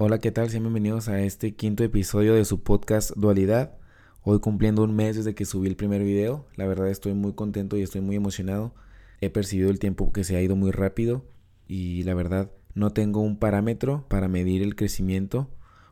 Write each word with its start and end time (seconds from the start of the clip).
Hola, 0.00 0.20
¿qué 0.20 0.30
tal? 0.30 0.48
Sean 0.48 0.62
bienvenidos 0.62 1.08
a 1.08 1.20
este 1.22 1.56
quinto 1.56 1.82
episodio 1.82 2.34
de 2.34 2.44
su 2.44 2.62
podcast 2.62 3.10
Dualidad. 3.16 3.78
Hoy 4.22 4.38
cumpliendo 4.38 4.84
un 4.84 4.94
mes 4.94 5.16
desde 5.16 5.34
que 5.34 5.44
subí 5.44 5.66
el 5.66 5.74
primer 5.74 6.04
video. 6.04 6.46
La 6.54 6.68
verdad 6.68 6.88
estoy 6.88 7.14
muy 7.14 7.32
contento 7.32 7.76
y 7.76 7.82
estoy 7.82 8.00
muy 8.00 8.14
emocionado. 8.14 8.76
He 9.20 9.28
percibido 9.28 9.70
el 9.70 9.80
tiempo 9.80 10.12
que 10.12 10.22
se 10.22 10.36
ha 10.36 10.40
ido 10.40 10.54
muy 10.54 10.70
rápido 10.70 11.24
y 11.66 12.04
la 12.04 12.14
verdad 12.14 12.52
no 12.74 12.92
tengo 12.92 13.22
un 13.22 13.40
parámetro 13.40 14.06
para 14.06 14.28
medir 14.28 14.62
el 14.62 14.76
crecimiento 14.76 15.50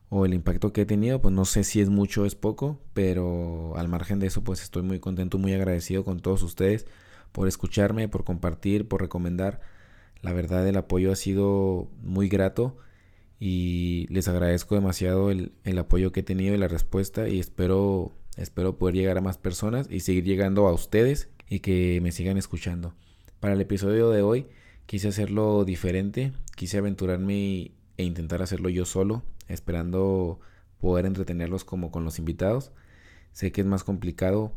o 0.09 0.25
el 0.25 0.35
impacto 0.35 0.73
que 0.73 0.83
he 0.83 0.87
tenido. 0.87 1.21
Pues 1.21 1.35
no 1.35 1.45
sé 1.45 1.65
si 1.65 1.81
es 1.81 1.89
mucho 1.89 2.23
o 2.23 2.27
es 2.27 2.37
poco, 2.37 2.79
pero 2.95 3.77
al 3.77 3.89
margen 3.89 4.21
de 4.21 4.29
eso 4.29 4.45
pues 4.45 4.63
estoy 4.63 4.85
muy 4.85 5.01
contento, 5.01 5.37
muy 5.37 5.53
agradecido 5.53 6.05
con 6.05 6.21
todos 6.21 6.45
ustedes 6.45 6.87
por 7.33 7.49
escucharme, 7.49 8.07
por 8.07 8.23
compartir, 8.23 8.87
por 8.87 9.01
recomendar. 9.01 9.61
La 10.23 10.33
verdad 10.33 10.65
el 10.69 10.77
apoyo 10.77 11.11
ha 11.11 11.17
sido 11.17 11.89
muy 12.03 12.29
grato 12.29 12.77
y 13.39 14.07
les 14.09 14.29
agradezco 14.29 14.75
demasiado 14.75 15.31
el, 15.31 15.53
apoyo 15.79 16.13
que 16.13 16.21
he 16.21 16.23
tenido 16.23 16.55
y 16.55 16.59
la 16.59 16.69
respuesta 16.69 17.29
y 17.29 17.39
espero, 17.39 18.13
espero 18.37 18.79
poder 18.79 18.95
llegar 18.95 19.19
a 19.19 19.23
más 19.23 19.39
personas 19.39 19.89
y 19.91 20.01
seguir 20.01 20.25
llegando 20.25 20.67
a 20.67 20.73
ustedes 20.73 21.29
y 21.49 21.61
que 21.61 22.01
me 22.03 22.13
sigan 22.13 22.39
escuchando. 22.39 22.95
Para 23.41 23.55
el 23.55 23.61
episodio 23.61 24.11
de 24.11 24.23
hoy 24.23 24.47
quise 24.87 25.09
hacerlo 25.09 25.65
diferente, 25.65 26.33
quise 26.57 26.79
aventurarme 26.79 27.73
e 27.99 28.05
intentar 28.05 28.43
hacerlo 28.43 28.69
yo 28.69 28.85
solo, 28.85 29.23
esperando 29.49 30.41
poder 30.79 31.07
entretenerlos 31.07 31.65
como 31.65 31.91
con 31.91 32.05
los 32.05 32.19
invitados. 32.19 32.73
Sé 33.33 33.53
que 33.53 33.61
es 33.61 33.67
más 33.67 33.85
complicado 33.85 34.53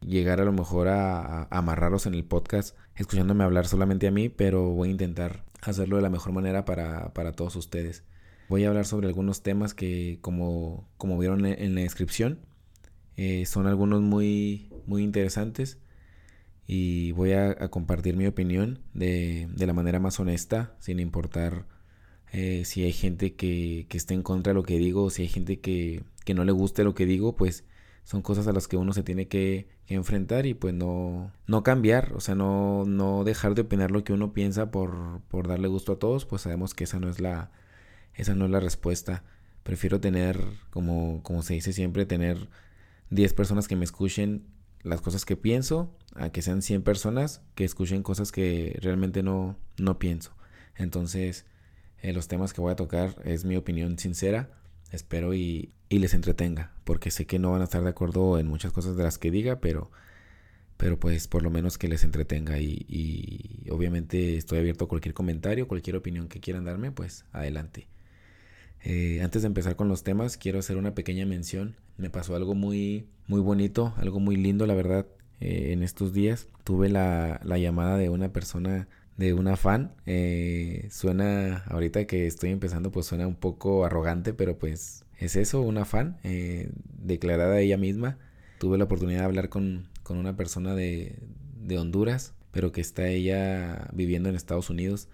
llegar 0.00 0.40
a 0.40 0.44
lo 0.44 0.52
mejor 0.52 0.88
a, 0.88 1.44
amarrarlos 1.44 2.06
en 2.06 2.14
el 2.14 2.24
podcast 2.24 2.76
escuchándome 2.94 3.44
hablar 3.44 3.66
solamente 3.66 4.06
a 4.06 4.10
mí, 4.10 4.28
pero 4.28 4.70
voy 4.70 4.88
a 4.88 4.92
intentar 4.92 5.44
hacerlo 5.62 5.96
de 5.96 6.02
la 6.02 6.10
mejor 6.10 6.32
manera 6.32 6.64
para, 6.64 7.12
para 7.14 7.32
todos 7.32 7.56
ustedes. 7.56 8.04
Voy 8.48 8.64
a 8.64 8.68
hablar 8.68 8.86
sobre 8.86 9.08
algunos 9.08 9.42
temas 9.42 9.74
que, 9.74 10.18
como, 10.22 10.88
como 10.96 11.18
vieron 11.18 11.44
en 11.46 11.74
la 11.74 11.82
descripción, 11.82 12.40
eh, 13.18 13.46
son 13.46 13.66
algunos 13.66 14.00
muy, 14.00 14.70
muy 14.86 15.02
interesantes 15.02 15.78
y 16.68 17.10
voy 17.12 17.32
a, 17.32 17.68
compartir 17.68 18.16
mi 18.16 18.26
opinión 18.28 18.80
de, 18.94 19.48
de, 19.56 19.66
la 19.66 19.72
manera 19.72 19.98
más 19.98 20.20
honesta, 20.20 20.76
sin 20.78 21.00
importar 21.00 21.66
eh, 22.32 22.64
si 22.64 22.84
hay 22.84 22.92
gente 22.92 23.34
que, 23.34 23.86
que 23.88 23.96
esté 23.96 24.14
en 24.14 24.22
contra 24.22 24.52
de 24.52 24.54
lo 24.54 24.62
que 24.62 24.78
digo 24.78 25.10
si 25.10 25.22
hay 25.22 25.28
gente 25.28 25.58
que, 25.58 26.04
que 26.24 26.34
no 26.34 26.44
le 26.44 26.52
guste 26.52 26.84
lo 26.84 26.94
que 26.94 27.06
digo, 27.06 27.34
pues 27.34 27.64
son 28.04 28.22
cosas 28.22 28.46
a 28.46 28.52
las 28.52 28.68
que 28.68 28.76
uno 28.76 28.92
se 28.92 29.02
tiene 29.02 29.26
que, 29.26 29.66
que, 29.86 29.94
enfrentar 29.94 30.46
y 30.46 30.54
pues 30.54 30.72
no, 30.74 31.32
no 31.48 31.64
cambiar, 31.64 32.12
o 32.14 32.20
sea, 32.20 32.36
no, 32.36 32.84
no 32.86 33.24
dejar 33.24 33.56
de 33.56 33.62
opinar 33.62 33.90
lo 33.90 34.04
que 34.04 34.12
uno 34.12 34.32
piensa 34.32 34.70
por, 34.70 35.22
por 35.28 35.48
darle 35.48 35.66
gusto 35.66 35.94
a 35.94 35.98
todos, 35.98 36.24
pues 36.24 36.42
sabemos 36.42 36.72
que 36.72 36.84
esa 36.84 37.00
no 37.00 37.08
es 37.08 37.18
la, 37.18 37.50
esa 38.18 38.34
no 38.34 38.44
es 38.44 38.50
la 38.50 38.60
respuesta. 38.60 39.24
Prefiero 39.62 40.00
tener, 40.00 40.38
como, 40.70 41.22
como 41.22 41.42
se 41.42 41.54
dice 41.54 41.72
siempre, 41.72 42.04
tener 42.04 42.48
10 43.10 43.32
personas 43.32 43.68
que 43.68 43.76
me 43.76 43.84
escuchen 43.84 44.44
las 44.82 45.00
cosas 45.00 45.24
que 45.24 45.36
pienso, 45.36 45.96
a 46.14 46.30
que 46.30 46.42
sean 46.42 46.62
100 46.62 46.82
personas 46.82 47.42
que 47.54 47.64
escuchen 47.64 48.02
cosas 48.02 48.32
que 48.32 48.76
realmente 48.82 49.22
no, 49.22 49.56
no 49.78 49.98
pienso. 49.98 50.34
Entonces, 50.76 51.46
eh, 52.02 52.12
los 52.12 52.28
temas 52.28 52.52
que 52.52 52.60
voy 52.60 52.72
a 52.72 52.76
tocar 52.76 53.14
es 53.24 53.44
mi 53.44 53.56
opinión 53.56 53.98
sincera. 53.98 54.50
Espero 54.90 55.34
y, 55.34 55.72
y, 55.88 55.98
les 55.98 56.14
entretenga, 56.14 56.72
porque 56.84 57.10
sé 57.10 57.26
que 57.26 57.38
no 57.38 57.52
van 57.52 57.60
a 57.60 57.64
estar 57.64 57.82
de 57.82 57.90
acuerdo 57.90 58.38
en 58.38 58.46
muchas 58.46 58.72
cosas 58.72 58.96
de 58.96 59.04
las 59.04 59.18
que 59.18 59.30
diga, 59.30 59.60
pero, 59.60 59.90
pero 60.76 60.98
pues 60.98 61.28
por 61.28 61.42
lo 61.42 61.50
menos 61.50 61.78
que 61.78 61.88
les 61.88 62.04
entretenga. 62.04 62.58
Y, 62.58 62.84
y 62.88 63.70
obviamente 63.70 64.36
estoy 64.36 64.58
abierto 64.58 64.86
a 64.86 64.88
cualquier 64.88 65.14
comentario, 65.14 65.68
cualquier 65.68 65.96
opinión 65.96 66.28
que 66.28 66.40
quieran 66.40 66.64
darme, 66.64 66.90
pues 66.90 67.26
adelante. 67.32 67.86
Eh, 68.84 69.20
antes 69.22 69.42
de 69.42 69.46
empezar 69.46 69.76
con 69.76 69.88
los 69.88 70.02
temas, 70.02 70.36
quiero 70.36 70.58
hacer 70.58 70.76
una 70.76 70.94
pequeña 70.94 71.26
mención. 71.26 71.76
Me 71.96 72.10
pasó 72.10 72.36
algo 72.36 72.54
muy, 72.54 73.08
muy 73.26 73.40
bonito, 73.40 73.94
algo 73.96 74.20
muy 74.20 74.36
lindo, 74.36 74.66
la 74.66 74.74
verdad, 74.74 75.06
eh, 75.40 75.72
en 75.72 75.82
estos 75.82 76.12
días. 76.12 76.48
Tuve 76.64 76.88
la, 76.88 77.40
la, 77.44 77.58
llamada 77.58 77.96
de 77.96 78.08
una 78.08 78.32
persona, 78.32 78.88
de 79.16 79.34
una 79.34 79.56
fan. 79.56 79.94
Eh, 80.06 80.88
suena, 80.90 81.64
ahorita 81.66 82.06
que 82.06 82.26
estoy 82.26 82.50
empezando, 82.50 82.90
pues 82.90 83.06
suena 83.06 83.26
un 83.26 83.36
poco 83.36 83.84
arrogante, 83.84 84.32
pero 84.34 84.58
pues 84.58 85.04
es 85.18 85.36
eso, 85.36 85.60
una 85.62 85.84
fan, 85.84 86.18
declarada 87.02 87.60
ella 87.60 87.76
misma. 87.76 88.18
Tuve 88.58 88.78
la 88.78 88.84
oportunidad 88.84 89.20
de 89.20 89.24
hablar 89.24 89.48
con, 89.48 89.88
con 90.02 90.18
una 90.18 90.36
persona 90.36 90.74
de, 90.74 91.16
de 91.60 91.78
Honduras, 91.78 92.34
pero 92.50 92.72
que 92.72 92.80
está 92.80 93.08
ella 93.08 93.88
viviendo 93.92 94.28
en 94.28 94.34
Estados 94.34 94.70
Unidos. 94.70 95.08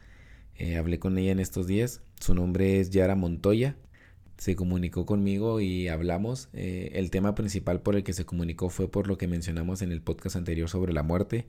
Eh, 0.56 0.76
hablé 0.76 0.98
con 0.98 1.18
ella 1.18 1.32
en 1.32 1.40
estos 1.40 1.66
días. 1.66 2.00
Su 2.20 2.34
nombre 2.34 2.80
es 2.80 2.90
Yara 2.90 3.14
Montoya. 3.16 3.76
Se 4.38 4.56
comunicó 4.56 5.06
conmigo 5.06 5.60
y 5.60 5.88
hablamos. 5.88 6.48
Eh, 6.52 6.92
el 6.94 7.10
tema 7.10 7.34
principal 7.34 7.80
por 7.80 7.96
el 7.96 8.04
que 8.04 8.12
se 8.12 8.24
comunicó 8.24 8.68
fue 8.68 8.90
por 8.90 9.06
lo 9.06 9.18
que 9.18 9.28
mencionamos 9.28 9.82
en 9.82 9.92
el 9.92 10.02
podcast 10.02 10.36
anterior 10.36 10.68
sobre 10.68 10.92
la 10.92 11.02
muerte, 11.02 11.46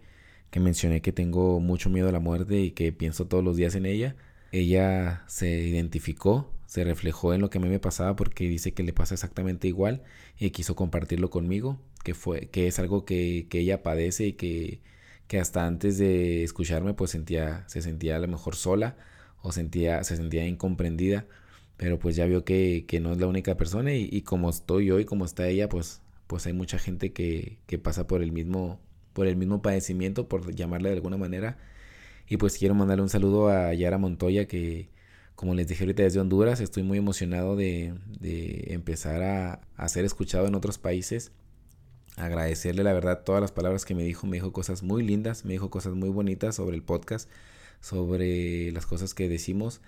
que 0.52 0.59
mencioné 0.59 1.02
que 1.02 1.12
tengo 1.12 1.59
mucho 1.59 1.90
miedo 1.90 2.09
a 2.09 2.12
la 2.12 2.20
muerte 2.20 2.59
y 2.62 2.72
que 2.72 2.92
pienso 2.92 3.28
todos 3.28 3.44
los 3.44 3.58
días 3.58 3.75
en 3.75 3.86
ella. 3.86 4.16
Ella 4.52 5.24
se 5.28 5.50
identificó, 5.50 6.52
se 6.68 6.84
reflejó 6.84 7.34
en 7.34 7.42
lo 7.42 7.50
que 7.50 7.58
a 7.58 7.62
mí 7.62 7.70
me 7.70 7.80
pasaba 7.80 8.16
porque 8.16 8.48
dice 8.48 8.74
que 8.74 8.84
le 8.84 8.94
pasa 8.94 9.16
exactamente 9.16 9.68
igual 9.68 10.04
y 10.38 10.52
quiso 10.52 10.75
compartirlo 10.75 11.30
conmigo, 11.30 11.80
que 12.04 12.14
fue 12.14 12.50
que 12.50 12.68
es 12.68 12.80
algo 12.80 13.06
que, 13.06 13.48
que 13.50 13.59
ella 13.59 13.84
padece 13.84 14.28
y 14.28 14.34
que 14.34 14.81
que 15.28 15.40
hasta 15.40 15.66
antes 15.66 15.98
de 15.98 16.44
escucharme 16.44 16.94
pues 16.94 17.12
sentía, 17.12 17.64
se 17.68 17.81
sentía 17.81 18.16
a 18.16 18.20
lo 18.20 18.28
mejor 18.28 18.56
sola 18.56 18.96
o 19.45 19.51
sentía, 19.51 20.03
se 20.03 20.17
sentía 20.17 20.47
incomprendida, 20.47 21.28
pero 21.78 22.00
pues 22.00 22.16
ya 22.16 22.25
vio 22.25 22.44
que, 22.44 22.85
que 22.88 23.00
no 23.00 23.13
es 23.13 23.19
la 23.19 23.28
única 23.28 23.56
persona 23.57 23.94
y, 23.94 24.22
como 24.23 24.50
estoy 24.50 24.88
yo 24.88 25.00
y 25.00 25.06
como 25.06 25.23
está 25.25 25.47
ella, 25.47 25.69
pues, 25.69 26.01
pues 26.28 26.47
hay 26.47 26.53
mucha 26.53 26.79
gente 26.79 27.13
que, 27.13 27.59
que 27.67 27.78
pasa 27.78 28.07
por 28.07 28.23
el 28.23 28.31
mismo, 28.31 28.79
por 29.13 29.28
el 29.28 29.35
mismo 29.35 29.61
padecimiento, 29.61 30.28
por 30.28 30.56
llamarle 30.56 30.89
de 30.89 30.95
alguna 30.95 31.17
manera. 31.17 31.59
Y 32.28 32.38
pues 32.38 32.57
quiero 32.57 32.73
mandarle 32.75 33.03
un 33.03 33.09
saludo 33.09 33.50
a 33.50 33.73
Yara 33.75 34.00
Montoya 34.00 34.47
que, 34.47 34.89
como 35.35 35.53
les 35.53 35.67
dije 35.67 35.83
ahorita 35.83 36.03
desde 36.03 36.19
Honduras, 36.19 36.59
estoy 36.59 36.83
muy 36.83 36.97
emocionado 36.97 37.56
de, 37.56 37.94
de 38.19 38.73
empezar 38.73 39.22
a, 39.23 39.62
a, 39.77 39.89
ser 39.89 40.06
escuchado 40.06 40.47
en 40.47 40.56
otros 40.56 40.79
países 40.79 41.31
agradecerle 42.17 42.83
la 42.83 42.94
verdad 42.94 43.23
todas 43.23 43.41
las 43.41 43.51
palabras 43.51 43.85
que 43.85 43.95
me 43.95 44.03
dijo. 44.03 44.27
Me 44.27 44.38
dijo 44.38 44.53
cosas 44.53 44.83
muy 44.83 45.03
lindas, 45.03 45.45
me 45.45 45.53
dijo 45.53 45.69
cosas 45.69 45.94
muy 45.94 46.09
bonitas 46.09 46.56
sobre 46.56 46.75
el 46.75 46.83
podcast, 46.83 47.29
sobre 47.85 48.72
las 48.72 48.85
cosas 48.85 49.13
que 49.13 49.29
decimos 49.29 49.81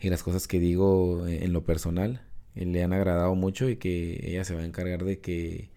y 0.00 0.10
las 0.10 0.22
cosas 0.22 0.48
que 0.48 0.60
digo 0.60 1.26
en 1.26 1.52
lo 1.52 1.64
personal. 1.64 2.22
Eh, 2.54 2.66
le 2.66 2.82
han 2.82 2.92
agradado 2.92 3.34
mucho 3.34 3.68
y 3.68 3.76
que 3.76 4.20
ella 4.24 4.44
se 4.44 4.54
va 4.54 4.62
a 4.62 4.64
encargar 4.66 5.04
de 5.04 5.20
que 5.20 5.70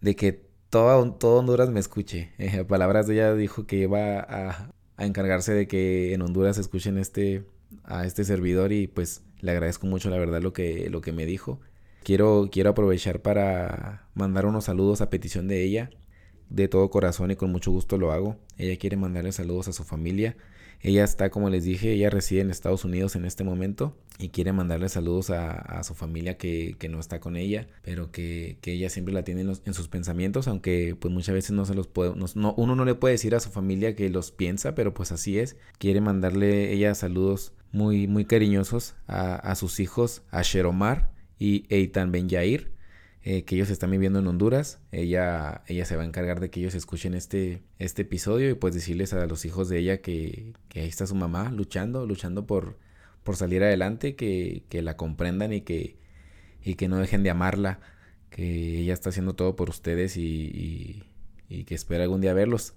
de 0.00 0.16
que 0.16 0.44
todo, 0.70 1.12
todo 1.14 1.40
Honduras 1.40 1.70
me 1.70 1.80
escuche. 1.80 2.30
Eh, 2.38 2.64
palabras 2.64 3.06
de 3.06 3.14
ella 3.14 3.34
dijo 3.34 3.66
que 3.66 3.76
iba 3.76 4.20
a, 4.20 4.72
a 4.96 5.06
encargarse 5.06 5.52
de 5.54 5.68
que 5.68 6.14
en 6.14 6.22
Honduras 6.22 6.58
escuchen 6.58 6.98
este 6.98 7.44
a 7.84 8.04
este 8.06 8.24
servidor 8.24 8.72
y 8.72 8.86
pues 8.86 9.22
le 9.40 9.52
agradezco 9.52 9.86
mucho 9.86 10.10
la 10.10 10.18
verdad 10.18 10.42
lo 10.42 10.52
que 10.52 10.90
lo 10.90 11.00
que 11.00 11.12
me 11.12 11.26
dijo 11.26 11.60
Quiero, 12.04 12.48
quiero 12.50 12.70
aprovechar 12.70 13.22
para 13.22 14.08
mandar 14.14 14.46
unos 14.46 14.64
saludos 14.64 15.00
a 15.00 15.10
petición 15.10 15.46
de 15.46 15.62
ella. 15.62 15.90
De 16.50 16.68
todo 16.68 16.90
corazón 16.90 17.30
y 17.30 17.36
con 17.36 17.52
mucho 17.52 17.70
gusto 17.70 17.96
lo 17.96 18.12
hago. 18.12 18.36
Ella 18.58 18.76
quiere 18.76 18.96
mandarle 18.96 19.30
saludos 19.32 19.68
a 19.68 19.72
su 19.72 19.84
familia. 19.84 20.36
Ella 20.82 21.04
está, 21.04 21.30
como 21.30 21.48
les 21.48 21.64
dije, 21.64 21.92
ella 21.92 22.10
reside 22.10 22.40
en 22.40 22.50
Estados 22.50 22.84
Unidos 22.84 23.14
en 23.14 23.24
este 23.24 23.44
momento 23.44 23.96
y 24.18 24.30
quiere 24.30 24.52
mandarle 24.52 24.88
saludos 24.88 25.30
a, 25.30 25.82
su 25.84 25.94
familia 25.94 26.36
que, 26.36 26.76
no 26.90 26.98
está 26.98 27.20
con 27.20 27.36
ella, 27.36 27.68
pero 27.82 28.10
que, 28.10 28.58
ella 28.64 28.90
siempre 28.90 29.14
la 29.14 29.22
tiene 29.22 29.42
en, 29.42 29.74
sus 29.74 29.88
pensamientos, 29.88 30.48
aunque 30.48 30.96
pues 30.98 31.14
muchas 31.14 31.34
veces 31.34 31.52
no 31.52 31.64
se 31.64 31.74
los 31.74 31.86
puede, 31.86 32.14
no, 32.16 32.54
uno 32.54 32.74
no 32.74 32.84
le 32.84 32.96
puede 32.96 33.12
decir 33.12 33.34
a 33.36 33.40
su 33.40 33.50
familia 33.50 33.94
que 33.94 34.10
los 34.10 34.32
piensa, 34.32 34.74
pero 34.74 34.92
pues 34.92 35.12
así 35.12 35.38
es. 35.38 35.56
Quiere 35.78 36.00
mandarle 36.00 36.72
ella 36.72 36.94
saludos 36.96 37.52
muy, 37.70 38.08
muy 38.08 38.24
cariñosos 38.24 38.96
a, 39.06 39.36
a 39.36 39.54
sus 39.54 39.78
hijos, 39.78 40.22
a 40.30 40.42
Sheromar, 40.42 41.12
y 41.38 41.64
Eitan 41.70 42.12
Ben 42.12 42.28
Yair, 42.28 42.72
eh, 43.24 43.44
que 43.44 43.54
ellos 43.54 43.70
están 43.70 43.90
viviendo 43.90 44.18
en 44.18 44.26
Honduras. 44.26 44.80
Ella, 44.90 45.62
ella 45.68 45.84
se 45.84 45.96
va 45.96 46.02
a 46.02 46.06
encargar 46.06 46.40
de 46.40 46.50
que 46.50 46.58
ellos 46.60 46.74
escuchen 46.74 47.14
este, 47.14 47.62
este 47.78 48.02
episodio 48.02 48.50
y 48.50 48.54
pues 48.54 48.74
decirles 48.74 49.12
a 49.12 49.26
los 49.26 49.44
hijos 49.44 49.68
de 49.68 49.78
ella 49.78 49.98
que, 50.00 50.54
ahí 50.74 50.88
está 50.88 51.06
su 51.06 51.14
mamá 51.14 51.50
luchando, 51.52 52.04
luchando 52.06 52.46
por, 52.46 52.78
por 53.22 53.36
salir 53.36 53.62
adelante, 53.62 54.16
que, 54.16 54.64
la 54.82 54.96
comprendan 54.96 55.52
y 55.52 55.60
que, 55.60 55.96
y 56.64 56.74
que 56.74 56.88
no 56.88 56.98
dejen 56.98 57.22
de 57.22 57.30
amarla, 57.30 57.80
que 58.30 58.80
ella 58.80 58.94
está 58.94 59.10
haciendo 59.10 59.34
todo 59.34 59.54
por 59.56 59.70
ustedes 59.70 60.16
y, 60.16 61.04
que 61.66 61.74
espera 61.74 62.04
algún 62.04 62.22
día 62.22 62.32
verlos. 62.34 62.74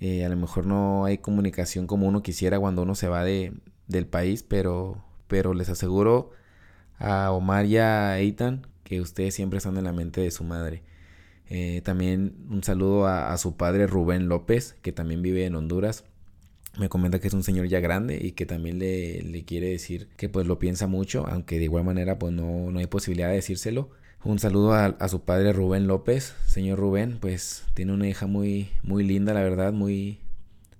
Eh, 0.00 0.24
a 0.24 0.28
lo 0.28 0.36
mejor 0.36 0.66
no 0.66 1.04
hay 1.04 1.18
comunicación 1.18 1.86
como 1.86 2.06
uno 2.08 2.22
quisiera 2.22 2.58
cuando 2.58 2.82
uno 2.82 2.94
se 2.94 3.08
va 3.08 3.24
de, 3.24 3.52
del 3.86 4.06
país, 4.06 4.42
pero, 4.42 5.04
pero 5.28 5.54
les 5.54 5.68
aseguro 5.68 6.30
a 6.98 7.30
Omar 7.30 7.66
y 7.66 7.78
a 7.78 8.18
Eitan, 8.18 8.66
que 8.86 9.00
ustedes 9.00 9.34
siempre 9.34 9.58
están 9.58 9.76
en 9.76 9.84
la 9.84 9.92
mente 9.92 10.20
de 10.20 10.30
su 10.30 10.44
madre. 10.44 10.82
Eh, 11.50 11.82
también 11.84 12.36
un 12.48 12.62
saludo 12.62 13.06
a, 13.06 13.36
su 13.36 13.56
padre 13.56 13.88
Rubén 13.88 14.28
López, 14.28 14.76
que 14.80 14.92
también 14.92 15.22
vive 15.22 15.44
en 15.44 15.56
Honduras. 15.56 16.04
Me 16.78 16.88
comenta 16.88 17.18
que 17.18 17.26
es 17.26 17.34
un 17.34 17.42
señor 17.42 17.66
ya 17.66 17.80
grande 17.80 18.18
y 18.22 18.32
que 18.32 18.46
también 18.46 18.78
le, 18.78 19.44
quiere 19.44 19.70
decir 19.70 20.08
que 20.16 20.28
pues 20.28 20.46
lo 20.46 20.60
piensa 20.60 20.86
mucho, 20.86 21.26
aunque 21.26 21.58
de 21.58 21.64
igual 21.64 21.84
manera 21.84 22.18
pues 22.18 22.32
no, 22.32 22.70
no 22.70 22.78
hay 22.78 22.86
posibilidad 22.86 23.28
de 23.28 23.34
decírselo. 23.34 23.90
Un 24.22 24.38
saludo 24.38 24.72
a, 24.72 24.86
a, 24.86 25.08
su 25.08 25.22
padre 25.22 25.52
Rubén 25.52 25.88
López. 25.88 26.34
Señor 26.46 26.78
Rubén, 26.78 27.18
pues 27.20 27.64
tiene 27.74 27.92
una 27.92 28.08
hija 28.08 28.26
muy, 28.26 28.70
muy 28.84 29.02
linda, 29.02 29.34
la 29.34 29.42
verdad, 29.42 29.72
muy, 29.72 30.20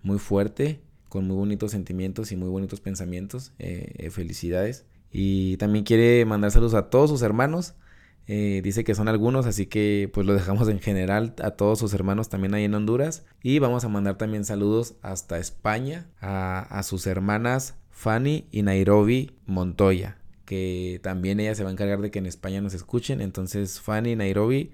muy 0.02 0.18
fuerte, 0.20 0.78
con 1.08 1.26
muy 1.26 1.36
bonitos 1.36 1.72
sentimientos 1.72 2.30
y 2.30 2.36
muy 2.36 2.48
bonitos 2.48 2.80
pensamientos. 2.80 3.52
Eh, 3.58 3.94
eh, 3.98 4.10
felicidades. 4.10 4.84
Y 5.10 5.56
también 5.56 5.84
quiere 5.84 6.24
mandar 6.24 6.52
saludos 6.52 6.74
a 6.74 6.88
todos 6.88 7.10
sus 7.10 7.22
hermanos. 7.22 7.74
Eh, 8.28 8.60
dice 8.64 8.82
que 8.82 8.96
son 8.96 9.06
algunos, 9.06 9.46
así 9.46 9.66
que 9.66 10.10
pues 10.12 10.26
lo 10.26 10.34
dejamos 10.34 10.68
en 10.68 10.80
general 10.80 11.34
a 11.42 11.52
todos 11.52 11.78
sus 11.78 11.94
hermanos 11.94 12.28
también 12.28 12.54
ahí 12.54 12.64
en 12.64 12.74
Honduras. 12.74 13.24
Y 13.42 13.58
vamos 13.60 13.84
a 13.84 13.88
mandar 13.88 14.18
también 14.18 14.44
saludos 14.44 14.96
hasta 15.02 15.38
España 15.38 16.06
a, 16.20 16.82
sus 16.82 17.06
hermanas 17.06 17.76
Fanny 17.90 18.46
y 18.50 18.62
Nairobi 18.62 19.36
Montoya, 19.46 20.18
que 20.44 21.00
también 21.02 21.38
ella 21.38 21.54
se 21.54 21.62
va 21.62 21.70
a 21.70 21.72
encargar 21.72 22.00
de 22.00 22.10
que 22.10 22.18
en 22.18 22.26
España 22.26 22.60
nos 22.60 22.74
escuchen. 22.74 23.20
Entonces 23.20 23.80
Fanny 23.80 24.16
Nairobi, 24.16 24.72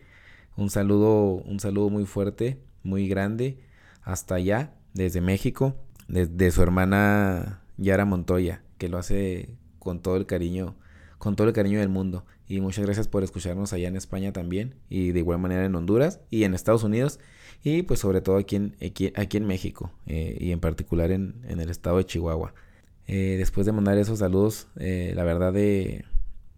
un 0.56 0.70
saludo, 0.70 1.34
un 1.34 1.60
saludo 1.60 1.90
muy 1.90 2.06
fuerte, 2.06 2.58
muy 2.82 3.06
grande 3.06 3.58
hasta 4.02 4.36
allá, 4.36 4.74
desde 4.94 5.20
México, 5.20 5.76
de 6.08 6.50
su 6.50 6.62
hermana 6.62 7.62
Yara 7.76 8.04
Montoya, 8.04 8.62
que 8.78 8.88
lo 8.88 8.98
hace 8.98 9.56
con 9.78 10.00
todo 10.00 10.16
el 10.16 10.26
cariño, 10.26 10.74
con 11.18 11.36
todo 11.36 11.48
el 11.48 11.54
cariño 11.54 11.78
del 11.80 11.88
mundo. 11.88 12.24
Y 12.48 12.60
muchas 12.60 12.84
gracias 12.84 13.08
por 13.08 13.22
escucharnos 13.22 13.72
allá 13.72 13.88
en 13.88 13.96
España 13.96 14.32
también, 14.32 14.74
y 14.88 15.12
de 15.12 15.20
igual 15.20 15.38
manera 15.38 15.64
en 15.64 15.74
Honduras 15.74 16.20
y 16.30 16.44
en 16.44 16.54
Estados 16.54 16.82
Unidos, 16.82 17.18
y 17.62 17.82
pues 17.82 18.00
sobre 18.00 18.20
todo 18.20 18.36
aquí 18.36 18.56
en, 18.56 18.76
aquí, 18.80 19.36
en 19.36 19.46
México, 19.46 19.92
eh, 20.06 20.36
y 20.40 20.52
en 20.52 20.60
particular 20.60 21.10
en, 21.12 21.40
en, 21.48 21.60
el 21.60 21.70
estado 21.70 21.98
de 21.98 22.06
Chihuahua. 22.06 22.54
Eh, 23.06 23.36
después 23.38 23.66
de 23.66 23.72
mandar 23.72 23.98
esos 23.98 24.18
saludos, 24.18 24.68
eh, 24.76 25.12
la 25.14 25.24
verdad 25.24 25.52
de, 25.52 26.04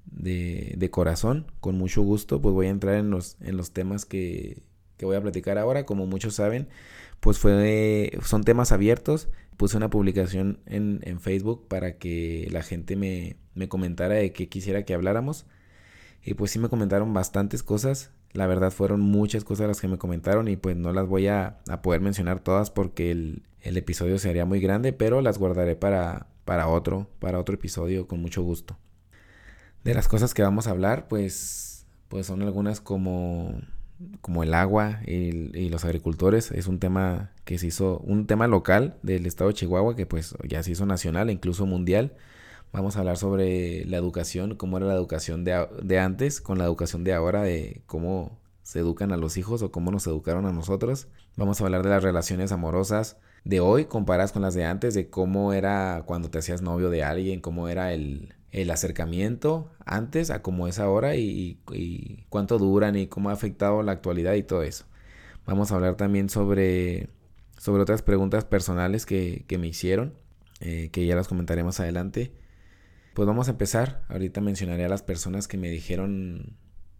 de, 0.06 0.74
de, 0.76 0.90
corazón, 0.90 1.46
con 1.60 1.76
mucho 1.76 2.02
gusto, 2.02 2.40
pues 2.40 2.54
voy 2.54 2.66
a 2.66 2.70
entrar 2.70 2.96
en 2.96 3.10
los, 3.10 3.36
en 3.40 3.56
los 3.56 3.72
temas 3.72 4.04
que, 4.04 4.62
que 4.96 5.06
voy 5.06 5.16
a 5.16 5.22
platicar 5.22 5.58
ahora. 5.58 5.86
Como 5.86 6.06
muchos 6.06 6.34
saben, 6.34 6.68
pues 7.20 7.38
fue, 7.38 8.12
son 8.24 8.44
temas 8.44 8.72
abiertos. 8.72 9.28
Puse 9.56 9.76
una 9.76 9.90
publicación 9.90 10.58
en, 10.66 11.00
en 11.04 11.20
Facebook 11.20 11.68
para 11.68 11.96
que 11.98 12.48
la 12.50 12.62
gente 12.62 12.96
me, 12.96 13.36
me 13.54 13.68
comentara 13.68 14.14
de 14.14 14.32
qué 14.32 14.48
quisiera 14.48 14.84
que 14.84 14.94
habláramos. 14.94 15.46
Y 16.24 16.34
pues 16.34 16.50
sí 16.50 16.58
me 16.58 16.68
comentaron 16.68 17.12
bastantes 17.12 17.62
cosas. 17.62 18.10
La 18.32 18.46
verdad 18.46 18.70
fueron 18.70 19.00
muchas 19.00 19.44
cosas 19.44 19.68
las 19.68 19.80
que 19.80 19.88
me 19.88 19.98
comentaron 19.98 20.48
y 20.48 20.56
pues 20.56 20.76
no 20.76 20.92
las 20.92 21.06
voy 21.06 21.28
a, 21.28 21.58
poder 21.82 22.00
mencionar 22.00 22.40
todas 22.40 22.70
porque 22.70 23.10
el, 23.10 23.42
el, 23.60 23.76
episodio 23.76 24.18
sería 24.18 24.44
muy 24.44 24.60
grande, 24.60 24.92
pero 24.92 25.20
las 25.20 25.38
guardaré 25.38 25.76
para, 25.76 26.26
para 26.44 26.68
otro, 26.68 27.08
para 27.20 27.38
otro 27.38 27.54
episodio 27.54 28.08
con 28.08 28.20
mucho 28.20 28.42
gusto. 28.42 28.76
De 29.84 29.94
las 29.94 30.08
cosas 30.08 30.34
que 30.34 30.42
vamos 30.42 30.66
a 30.66 30.70
hablar, 30.70 31.08
pues, 31.08 31.86
pues 32.08 32.26
son 32.26 32.42
algunas 32.42 32.80
como 32.80 33.60
como 34.20 34.42
el 34.42 34.54
agua 34.54 35.00
y, 35.06 35.68
los 35.68 35.84
agricultores 35.84 36.50
es 36.52 36.66
un 36.66 36.78
tema 36.78 37.30
que 37.44 37.58
se 37.58 37.68
hizo, 37.68 37.98
un 37.98 38.26
tema 38.26 38.46
local 38.46 38.96
del 39.02 39.26
estado 39.26 39.48
de 39.48 39.54
Chihuahua 39.54 39.96
que 39.96 40.06
pues 40.06 40.34
ya 40.48 40.62
se 40.62 40.72
hizo 40.72 40.86
nacional 40.86 41.28
e 41.28 41.32
incluso 41.32 41.66
mundial. 41.66 42.12
Vamos 42.74 42.96
a 42.96 42.98
hablar 42.98 43.16
sobre 43.16 43.84
la 43.86 43.96
educación, 43.96 44.56
cómo 44.56 44.76
era 44.76 44.86
la 44.86 44.94
educación 44.94 45.44
de, 45.44 45.66
de 45.80 45.98
antes 46.00 46.40
con 46.40 46.58
la 46.58 46.64
educación 46.64 47.04
de 47.04 47.14
ahora, 47.14 47.42
de 47.42 47.82
cómo 47.86 48.38
se 48.64 48.80
educan 48.80 49.12
a 49.12 49.16
los 49.16 49.36
hijos 49.36 49.62
o 49.62 49.70
cómo 49.70 49.92
nos 49.92 50.06
educaron 50.08 50.44
a 50.44 50.52
nosotros. 50.52 51.06
Vamos 51.36 51.60
a 51.60 51.64
hablar 51.64 51.84
de 51.84 51.90
las 51.90 52.02
relaciones 52.02 52.50
amorosas 52.50 53.16
de 53.44 53.60
hoy 53.60 53.84
comparadas 53.84 54.32
con 54.32 54.42
las 54.42 54.54
de 54.54 54.64
antes, 54.64 54.92
de 54.92 55.08
cómo 55.08 55.52
era 55.52 56.02
cuando 56.04 56.30
te 56.30 56.38
hacías 56.38 56.62
novio 56.62 56.90
de 56.90 57.04
alguien, 57.04 57.40
cómo 57.40 57.68
era 57.68 57.92
el, 57.92 58.34
el 58.54 58.70
acercamiento 58.70 59.70
antes 59.84 60.30
a 60.30 60.40
cómo 60.40 60.68
es 60.68 60.78
ahora 60.78 61.16
y, 61.16 61.58
cuánto 62.28 62.58
duran 62.58 62.96
y 62.96 63.08
cómo 63.08 63.30
ha 63.30 63.32
afectado 63.32 63.82
la 63.82 63.92
actualidad 63.92 64.34
y 64.34 64.44
todo 64.44 64.62
eso. 64.62 64.84
Vamos 65.44 65.72
a 65.72 65.74
hablar 65.74 65.96
también 65.96 66.28
sobre, 66.28 67.08
sobre 67.58 67.82
otras 67.82 68.02
preguntas 68.02 68.44
personales 68.44 69.06
que, 69.06 69.44
me 69.58 69.66
hicieron, 69.66 70.14
eh, 70.60 70.88
que 70.92 71.04
ya 71.04 71.16
las 71.16 71.28
comentaré 71.28 71.64
más 71.64 71.80
adelante. 71.80 72.32
Pues 73.14 73.28
vamos 73.28 73.46
a 73.46 73.52
empezar. 73.52 74.04
Ahorita 74.08 74.40
mencionaré 74.40 74.84
a 74.84 74.88
las 74.88 75.02
personas 75.02 75.46
que 75.46 75.56
me 75.56 75.70
dijeron 75.70 76.56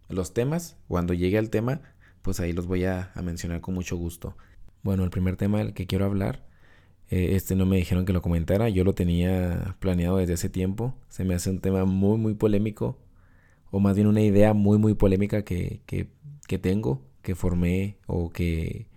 los 0.07 0.33
temas. 0.33 0.77
Cuando 0.87 1.13
llegue 1.13 1.37
al 1.37 1.49
tema, 1.49 1.81
pues 2.21 2.39
ahí 2.39 2.53
los 2.53 2.67
voy 2.67 2.85
a, 2.85 3.11
mencionar 3.21 3.59
con 3.59 3.75
mucho 3.75 3.97
gusto. 3.97 4.37
Bueno, 4.81 5.03
el 5.03 5.09
primer 5.09 5.35
tema 5.35 5.57
del 5.57 5.73
que 5.73 5.87
quiero 5.87 6.05
hablar 6.05 6.45
eh, 7.09 7.35
este 7.35 7.55
no 7.55 7.65
me 7.65 7.75
dijeron 7.77 8.05
que 8.05 8.13
lo 8.13 8.21
comentara, 8.21 8.69
yo 8.69 8.83
lo 8.83 8.95
tenía 8.95 9.75
planeado 9.79 10.17
desde 10.17 10.33
hace 10.35 10.49
tiempo. 10.49 10.95
Se 11.09 11.25
me 11.25 11.35
hace 11.35 11.49
un 11.49 11.59
tema 11.59 11.83
muy, 11.85 12.17
muy 12.17 12.33
polémico, 12.33 12.97
o 13.69 13.79
más 13.81 13.95
bien 13.95 14.07
una 14.07 14.21
idea 14.21 14.53
muy, 14.53 14.77
muy 14.77 14.93
polémica 14.93 15.43
que, 15.43 15.81
que, 15.85 16.07
que 16.47 16.57
tengo, 16.57 17.03
que 17.23 17.35
formé 17.35 17.97
o 18.07 18.29
que, 18.31 18.87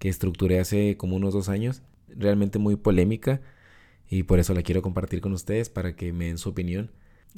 que 0.00 0.08
estructuré 0.08 0.58
hace 0.58 0.96
como 0.96 1.16
unos 1.16 1.32
dos 1.32 1.48
años. 1.48 1.82
Realmente 2.08 2.58
muy 2.58 2.76
polémica 2.76 3.40
y 4.10 4.24
por 4.24 4.38
eso 4.38 4.52
la 4.52 4.62
quiero 4.62 4.82
compartir 4.82 5.22
con 5.22 5.32
ustedes 5.32 5.70
para 5.70 5.96
que 5.96 6.12
me 6.12 6.26
den 6.26 6.36
su 6.36 6.50
opinión. 6.50 6.90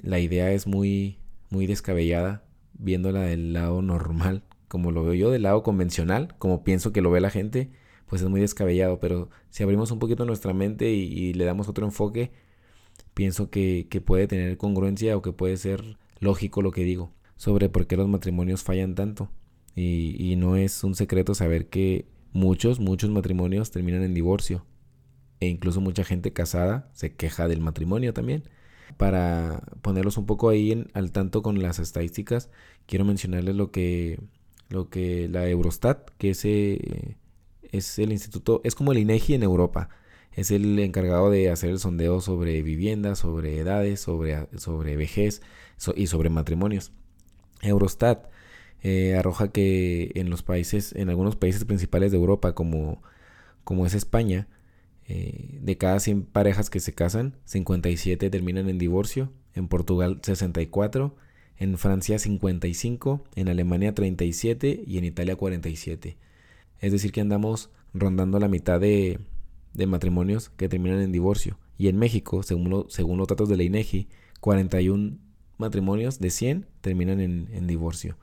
La 0.03 0.19
idea 0.19 0.51
es 0.51 0.67
muy, 0.67 1.21
muy 1.51 1.67
descabellada, 1.67 2.45
viéndola 2.73 3.21
del 3.21 3.53
lado 3.53 3.83
normal, 3.83 4.43
como 4.67 4.91
lo 4.91 5.05
veo 5.05 5.15
yo, 5.15 5.31
del 5.31 5.43
lado 5.43 5.63
convencional, 5.63 6.35
como 6.39 6.65
pienso 6.65 6.93
que 6.93 7.03
lo 7.03 7.11
ve 7.11 7.21
la 7.21 7.31
gente 7.31 7.71
pues 8.13 8.21
es 8.21 8.29
muy 8.29 8.43
descabellado, 8.43 9.01
pero 9.01 9.31
si 9.49 9.63
abrimos 9.63 9.91
un 9.91 9.99
poquito 9.99 10.27
nuestra 10.27 10.53
mente 10.53 10.91
y, 10.91 11.33
le 11.33 11.47
damos 11.47 11.71
otro 11.71 11.87
enfoque, 11.87 12.31
pienso 13.15 13.49
que, 13.49 13.89
puede 14.05 14.27
tener 14.27 14.59
congruencia 14.59 15.17
o 15.17 15.23
que 15.23 15.33
puede 15.33 15.57
ser 15.57 15.97
lógico 16.21 16.61
lo 16.61 16.73
que 16.73 16.85
digo 16.85 17.15
sobre 17.37 17.71
por 17.71 17.87
qué 17.87 17.97
los 17.97 18.09
matrimonios 18.09 18.63
fallan 18.65 18.95
tanto. 18.95 19.31
Y, 19.75 20.15
y 20.19 20.37
no 20.37 20.57
es 20.57 20.85
un 20.85 20.95
secreto 20.95 21.35
saber 21.35 21.71
que 21.71 22.05
muchos, 22.35 22.81
muchos 22.81 23.09
matrimonios 23.09 23.71
terminan 23.71 24.03
en 24.03 24.13
divorcio. 24.13 24.67
E 25.43 25.49
incluso 25.49 25.81
mucha 25.81 26.05
gente 26.05 26.33
casada 26.33 26.89
se 26.93 27.17
queja 27.17 27.49
del 27.49 27.59
matrimonio 27.61 28.15
también. 28.15 28.45
Para 28.97 29.61
ponerlos 29.83 30.17
un 30.17 30.25
poco 30.25 30.49
ahí 30.51 30.87
al 30.95 31.11
tanto 31.11 31.43
con 31.43 31.61
las 31.61 31.81
estadísticas, 31.81 32.49
quiero 32.87 33.05
mencionarles 33.05 33.57
lo 33.57 33.73
que, 33.73 34.21
lo 34.69 34.89
que 34.89 35.29
la 35.29 35.49
Eurostat, 35.49 36.11
que 36.19 36.31
es 36.31 36.45
eh, 36.45 37.17
el 37.73 38.13
instituto, 38.13 38.61
es 38.63 38.77
como 38.77 38.93
el 38.93 38.99
INEGI 38.99 39.35
en 39.35 39.43
Europa. 39.43 39.89
Es 40.33 40.53
el 40.53 40.79
encargado 40.79 41.29
de 41.29 41.51
hacer 41.51 41.71
el 41.71 41.81
sondeo 41.81 42.21
sobre 42.21 42.63
viviendas, 42.63 43.19
sobre 43.19 43.59
edades, 43.59 43.99
sobre, 43.99 44.47
sobre 44.57 44.97
vejez 44.97 45.43
y 45.97 46.07
sobre 46.07 46.31
matrimonios. 46.31 46.93
Eurostat 47.63 48.29
eh, 48.85 49.17
arroja 49.17 49.49
que 49.51 50.13
en 50.15 50.31
los 50.31 50.45
países, 50.45 50.93
en 50.95 51.11
algunos 51.11 51.35
países 51.35 51.65
principales 51.65 52.13
de 52.13 52.19
Europa, 52.19 52.55
como, 52.55 53.03
como 53.65 53.87
es 53.87 53.95
España, 53.95 54.47
eh, 55.15 55.59
de 55.61 55.77
cada 55.77 56.01
100 56.01 56.23
parejas 56.23 56.71
que 56.71 56.81
se 56.81 56.95
casan, 56.95 57.37
57 57.45 58.31
terminan 58.31 58.71
en 58.71 58.79
divorcio. 58.79 59.31
En 59.55 59.69
Portugal, 59.69 60.21
64. 60.23 61.15
En 61.59 61.77
Francia, 61.77 62.19
55. 62.19 63.23
En 63.35 63.49
Alemania, 63.49 63.95
37. 63.95 64.85
Y 64.87 64.97
en 64.97 65.05
Italia, 65.05 65.37
47. 65.37 66.17
Es 66.81 66.93
decir, 66.93 67.13
que 67.13 67.21
andamos 67.21 67.71
rondando 67.93 68.39
la 68.39 68.49
mitad 68.49 68.81
de, 68.81 69.21
matrimonios 69.87 70.49
que 70.49 70.71
terminan 70.71 71.01
en 71.01 71.13
divorcio. 71.13 71.59
Y 71.77 71.89
en 71.89 71.99
México, 71.99 72.43
según, 72.43 72.87
según 72.89 73.19
los 73.19 73.29
datos 73.29 73.51
de 73.51 73.59
la 73.59 73.65
INEGI, 73.65 74.09
41 74.41 75.19
matrimonios 75.59 76.21
de 76.21 76.31
100 76.31 76.67
terminan 76.81 77.21
en, 77.21 77.67
divorcio. 77.67 78.17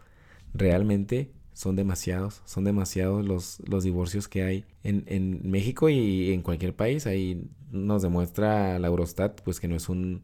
Realmente 0.56 1.30
son 1.60 1.76
demasiados, 1.76 2.42
son 2.46 2.64
demasiados 2.64 3.26
los, 3.26 3.60
los 3.68 3.84
divorcios 3.84 4.30
que 4.30 4.44
hay 4.44 4.64
en, 4.86 5.04
en, 5.08 5.42
México 5.52 5.90
y 5.90 6.32
en 6.32 6.42
cualquier 6.42 6.74
país. 6.74 7.06
Ahí 7.06 7.50
nos 7.70 8.02
demuestra 8.02 8.80
la 8.80 8.88
Eurostat 8.88 9.42
pues 9.42 9.60
que 9.60 9.68
no 9.68 9.76
es 9.76 9.90
un, 9.90 10.24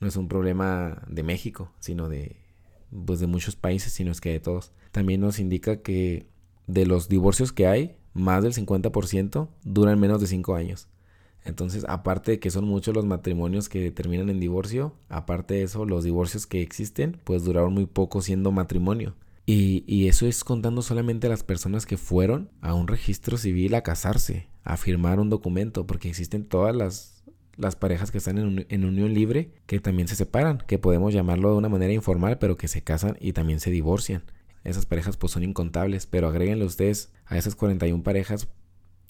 no 0.00 0.08
es 0.08 0.16
un 0.16 0.26
problema 0.26 1.02
de 1.06 1.22
México, 1.22 1.70
sino 1.80 2.08
de, 2.08 2.36
pues, 3.04 3.20
de 3.20 3.26
muchos 3.26 3.56
países, 3.56 3.92
sino 3.92 4.10
es 4.10 4.22
que 4.22 4.30
de 4.30 4.40
todos. 4.40 4.72
También 4.90 5.20
nos 5.20 5.38
indica 5.38 5.82
que 5.82 6.28
de 6.66 6.86
los 6.86 7.10
divorcios 7.10 7.52
que 7.52 7.66
hay, 7.66 7.96
más 8.14 8.42
del 8.42 8.54
50% 8.54 9.48
duran 9.62 10.00
menos 10.00 10.18
de 10.22 10.28
5 10.28 10.54
años. 10.54 10.88
Entonces, 11.44 11.84
aparte 11.90 12.30
de 12.30 12.38
que 12.40 12.50
son 12.50 12.64
muchos 12.64 12.94
los 12.94 13.04
matrimonios 13.04 13.68
que 13.68 13.90
terminan 13.90 14.30
en 14.30 14.40
divorcio, 14.40 14.94
aparte 15.10 15.56
de 15.56 15.62
eso, 15.64 15.84
los 15.84 16.04
divorcios 16.04 16.46
que 16.46 16.62
existen, 16.62 17.20
pues 17.24 17.44
duraron 17.44 17.74
muy 17.74 17.84
poco 17.84 18.22
siendo 18.22 18.50
matrimonio. 18.50 19.14
Y, 19.52 19.82
y, 19.88 20.06
eso 20.06 20.28
es 20.28 20.44
contando 20.44 20.80
solamente 20.80 21.26
a 21.26 21.30
las 21.30 21.42
personas 21.42 21.84
que 21.84 21.96
fueron 21.96 22.50
a 22.60 22.72
un 22.72 22.86
registro 22.86 23.36
civil 23.36 23.74
a 23.74 23.82
casarse, 23.82 24.46
a 24.62 24.76
firmar 24.76 25.18
un 25.18 25.28
documento, 25.28 25.88
porque 25.88 26.08
existen 26.08 26.44
todas 26.44 26.72
las, 26.76 27.24
las 27.56 27.74
parejas 27.74 28.12
que 28.12 28.18
están 28.18 28.38
en, 28.38 28.64
en 28.68 28.84
unión 28.84 29.12
libre 29.12 29.50
que 29.66 29.80
también 29.80 30.06
se 30.06 30.14
separan, 30.14 30.62
que 30.68 30.78
podemos 30.78 31.12
llamarlo 31.12 31.50
de 31.50 31.56
una 31.56 31.68
manera 31.68 31.92
informal, 31.92 32.38
pero 32.38 32.56
que 32.56 32.68
se 32.68 32.82
casan 32.82 33.16
y 33.18 33.32
también 33.32 33.58
se 33.58 33.72
divorcian. 33.72 34.22
Esas 34.62 34.86
parejas 34.86 35.16
pues 35.16 35.32
son 35.32 35.42
incontables, 35.42 36.06
pero 36.06 36.28
agréguenle 36.28 36.64
ustedes 36.64 37.12
a 37.26 37.36
esas 37.36 37.56
41 37.56 38.04
parejas 38.04 38.46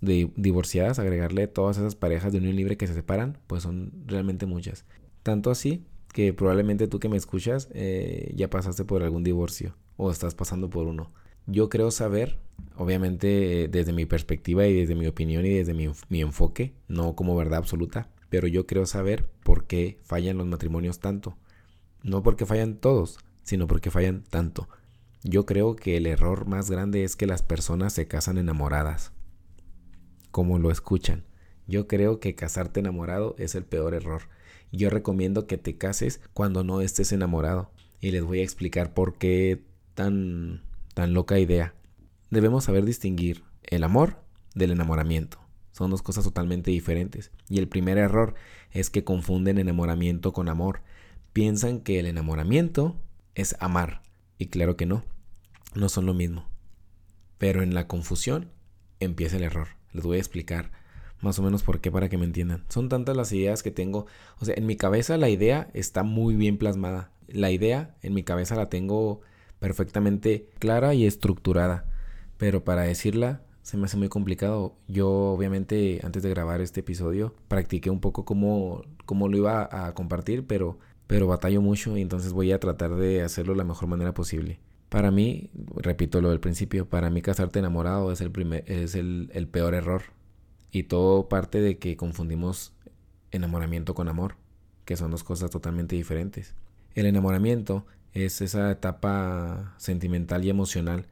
de 0.00 0.32
divorciadas, 0.36 0.98
agregarle 0.98 1.48
todas 1.48 1.76
esas 1.76 1.96
parejas 1.96 2.32
de 2.32 2.38
unión 2.38 2.56
libre 2.56 2.78
que 2.78 2.86
se 2.86 2.94
separan, 2.94 3.36
pues 3.46 3.64
son 3.64 3.92
realmente 4.06 4.46
muchas. 4.46 4.86
Tanto 5.22 5.50
así 5.50 5.84
que 6.14 6.32
probablemente 6.32 6.88
tú 6.88 6.98
que 6.98 7.10
me 7.10 7.18
escuchas 7.18 7.68
eh, 7.74 8.32
ya 8.34 8.48
pasaste 8.48 8.86
por 8.86 9.02
algún 9.02 9.22
divorcio 9.22 9.76
o 10.00 10.10
estás 10.10 10.34
pasando 10.34 10.70
por 10.70 10.86
uno. 10.86 11.12
Yo 11.46 11.68
creo 11.68 11.90
saber, 11.90 12.38
obviamente 12.74 13.68
desde 13.70 13.92
mi 13.92 14.06
perspectiva 14.06 14.66
y 14.66 14.74
desde 14.74 14.94
mi 14.94 15.06
opinión 15.06 15.44
y 15.44 15.50
desde 15.50 15.74
mi, 15.74 15.90
mi 16.08 16.22
enfoque, 16.22 16.74
no 16.88 17.14
como 17.14 17.36
verdad 17.36 17.58
absoluta, 17.58 18.08
pero 18.30 18.46
yo 18.46 18.66
creo 18.66 18.86
saber 18.86 19.28
por 19.42 19.66
qué 19.66 19.98
fallan 20.02 20.38
los 20.38 20.46
matrimonios 20.46 21.00
tanto. 21.00 21.36
No 22.02 22.22
porque 22.22 22.46
fallan 22.46 22.76
todos, 22.76 23.18
sino 23.42 23.66
porque 23.66 23.90
fallan 23.90 24.22
tanto. 24.22 24.68
Yo 25.22 25.44
creo 25.44 25.76
que 25.76 25.98
el 25.98 26.06
error 26.06 26.46
más 26.46 26.70
grande 26.70 27.04
es 27.04 27.14
que 27.14 27.26
las 27.26 27.42
personas 27.42 27.92
se 27.92 28.06
casan 28.06 28.38
enamoradas. 28.38 29.12
Como 30.30 30.58
lo 30.58 30.70
escuchan. 30.70 31.24
Yo 31.66 31.86
creo 31.86 32.20
que 32.20 32.34
casarte 32.34 32.80
enamorado 32.80 33.34
es 33.38 33.54
el 33.54 33.64
peor 33.64 33.94
error. 33.94 34.22
Yo 34.72 34.88
recomiendo 34.88 35.46
que 35.46 35.58
te 35.58 35.76
cases 35.76 36.20
cuando 36.32 36.64
no 36.64 36.80
estés 36.80 37.12
enamorado. 37.12 37.70
Y 38.00 38.12
les 38.12 38.24
voy 38.24 38.40
a 38.40 38.44
explicar 38.44 38.94
por 38.94 39.18
qué 39.18 39.62
tan, 40.00 41.12
loca 41.12 41.38
idea. 41.38 41.74
Debemos 42.30 42.64
saber 42.64 42.84
distinguir 42.86 43.42
el 43.62 43.84
amor 43.84 44.22
del 44.54 44.70
enamoramiento. 44.70 45.38
Son 45.72 45.90
dos 45.90 46.00
cosas 46.00 46.24
totalmente 46.24 46.70
diferentes. 46.70 47.30
Y 47.48 47.58
el 47.58 47.68
primer 47.68 47.98
error 47.98 48.34
es 48.70 48.88
que 48.88 49.04
confunden 49.04 49.58
enamoramiento 49.58 50.32
con 50.32 50.48
amor. 50.48 50.80
Piensan 51.34 51.80
que 51.80 52.00
el 52.00 52.06
enamoramiento 52.06 52.96
es 53.34 53.56
amar. 53.60 54.02
Y 54.38 54.46
claro 54.46 54.76
que 54.76 54.86
no, 54.86 55.04
no 55.74 55.88
son 55.90 56.06
lo 56.06 56.14
mismo. 56.14 56.48
Pero 57.36 57.62
en 57.62 57.74
la 57.74 57.86
confusión 57.86 58.50
empieza 59.00 59.36
el 59.36 59.44
error. 59.44 59.68
Les 59.92 60.04
voy 60.04 60.16
a 60.16 60.20
explicar 60.20 60.70
más 61.20 61.38
o 61.38 61.42
menos 61.42 61.62
por 61.62 61.80
qué 61.80 61.90
para 61.90 62.08
que 62.08 62.16
me 62.16 62.24
entiendan. 62.24 62.64
Son 62.68 62.88
tantas 62.88 63.16
las 63.16 63.32
ideas 63.32 63.62
que 63.62 63.70
tengo. 63.70 64.06
O 64.38 64.46
sea, 64.46 64.54
en 64.56 64.66
mi 64.66 64.76
cabeza 64.76 65.18
la 65.18 65.28
idea 65.28 65.68
está 65.74 66.02
muy 66.04 66.36
bien 66.36 66.56
plasmada. 66.56 67.10
La 67.28 67.50
idea 67.50 67.96
en 68.02 68.14
mi 68.14 68.22
cabeza 68.22 68.56
la 68.56 68.70
tengo 68.70 69.20
perfectamente 69.60 70.48
clara 70.58 70.94
y 70.94 71.06
estructurada. 71.06 71.84
Pero 72.36 72.64
para 72.64 72.82
decirla 72.82 73.42
se 73.62 73.76
me 73.76 73.84
hace 73.84 73.96
muy 73.96 74.08
complicado. 74.08 74.74
Yo 74.88 75.08
obviamente 75.08 76.00
antes 76.02 76.24
de 76.24 76.30
grabar 76.30 76.60
este 76.60 76.80
episodio 76.80 77.34
practiqué 77.46 77.90
un 77.90 78.00
poco 78.00 78.24
cómo, 78.24 78.82
cómo 79.04 79.28
lo 79.28 79.36
iba 79.36 79.68
a 79.70 79.94
compartir, 79.94 80.44
pero 80.46 80.78
pero 81.10 81.26
batallo 81.26 81.60
mucho 81.60 81.96
y 81.96 82.02
entonces 82.02 82.32
voy 82.32 82.52
a 82.52 82.60
tratar 82.60 82.94
de 82.94 83.22
hacerlo 83.22 83.52
de 83.54 83.58
la 83.58 83.64
mejor 83.64 83.88
manera 83.88 84.14
posible. 84.14 84.60
Para 84.88 85.10
mí, 85.10 85.50
repito 85.74 86.20
lo 86.20 86.30
del 86.30 86.38
principio, 86.38 86.88
para 86.88 87.10
mí 87.10 87.20
casarte 87.20 87.58
enamorado 87.58 88.12
es 88.12 88.20
el, 88.20 88.30
primer, 88.30 88.62
es 88.70 88.94
el, 88.94 89.28
el 89.34 89.48
peor 89.48 89.74
error. 89.74 90.02
Y 90.70 90.84
todo 90.84 91.28
parte 91.28 91.60
de 91.60 91.78
que 91.78 91.96
confundimos 91.96 92.74
enamoramiento 93.32 93.92
con 93.92 94.06
amor, 94.06 94.36
que 94.84 94.96
son 94.96 95.10
dos 95.10 95.24
cosas 95.24 95.50
totalmente 95.50 95.96
diferentes. 95.96 96.54
El 96.94 97.06
enamoramiento 97.06 97.86
es 98.14 98.40
esa 98.40 98.70
etapa 98.70 99.74
sentimental 99.78 100.44
y 100.44 100.50
emocional 100.50 101.06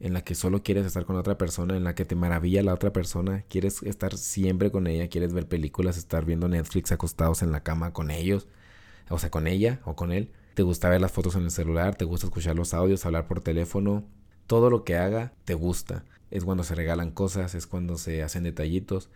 en 0.00 0.14
la 0.14 0.22
que 0.22 0.34
solo 0.34 0.62
quieres 0.62 0.86
estar 0.86 1.04
con 1.04 1.16
otra 1.16 1.36
persona, 1.36 1.76
en 1.76 1.84
la 1.84 1.94
que 1.94 2.06
te 2.06 2.14
maravilla 2.14 2.62
la 2.62 2.74
otra 2.74 2.92
persona, 2.92 3.42
quieres 3.48 3.82
estar 3.82 4.16
siempre 4.16 4.70
con 4.70 4.86
ella, 4.86 5.08
quieres 5.08 5.34
ver 5.34 5.46
películas, 5.46 5.98
estar 5.98 6.24
viendo 6.24 6.48
Netflix 6.48 6.90
acostados 6.90 7.42
en 7.42 7.52
la 7.52 7.62
cama 7.62 7.92
con 7.92 8.10
ellos, 8.10 8.48
o 9.10 9.18
sea, 9.18 9.30
con 9.30 9.46
ella 9.46 9.80
o 9.84 9.96
con 9.96 10.12
él. 10.12 10.32
Te 10.54 10.62
gusta 10.62 10.88
ver 10.88 11.00
las 11.00 11.12
fotos 11.12 11.36
en 11.36 11.44
el 11.44 11.50
celular, 11.50 11.96
te 11.96 12.06
gusta 12.06 12.26
escuchar 12.26 12.56
los 12.56 12.74
audios, 12.74 13.04
hablar 13.04 13.26
por 13.26 13.40
teléfono. 13.40 14.04
Todo 14.46 14.70
lo 14.70 14.84
que 14.84 14.96
haga 14.96 15.34
te 15.44 15.54
gusta. 15.54 16.04
Es 16.30 16.44
cuando 16.44 16.64
se 16.64 16.74
regalan 16.74 17.10
cosas, 17.10 17.54
es 17.54 17.66
cuando 17.66 17.98
se 17.98 18.22
hacen 18.22 18.44
detallitos. 18.44 19.10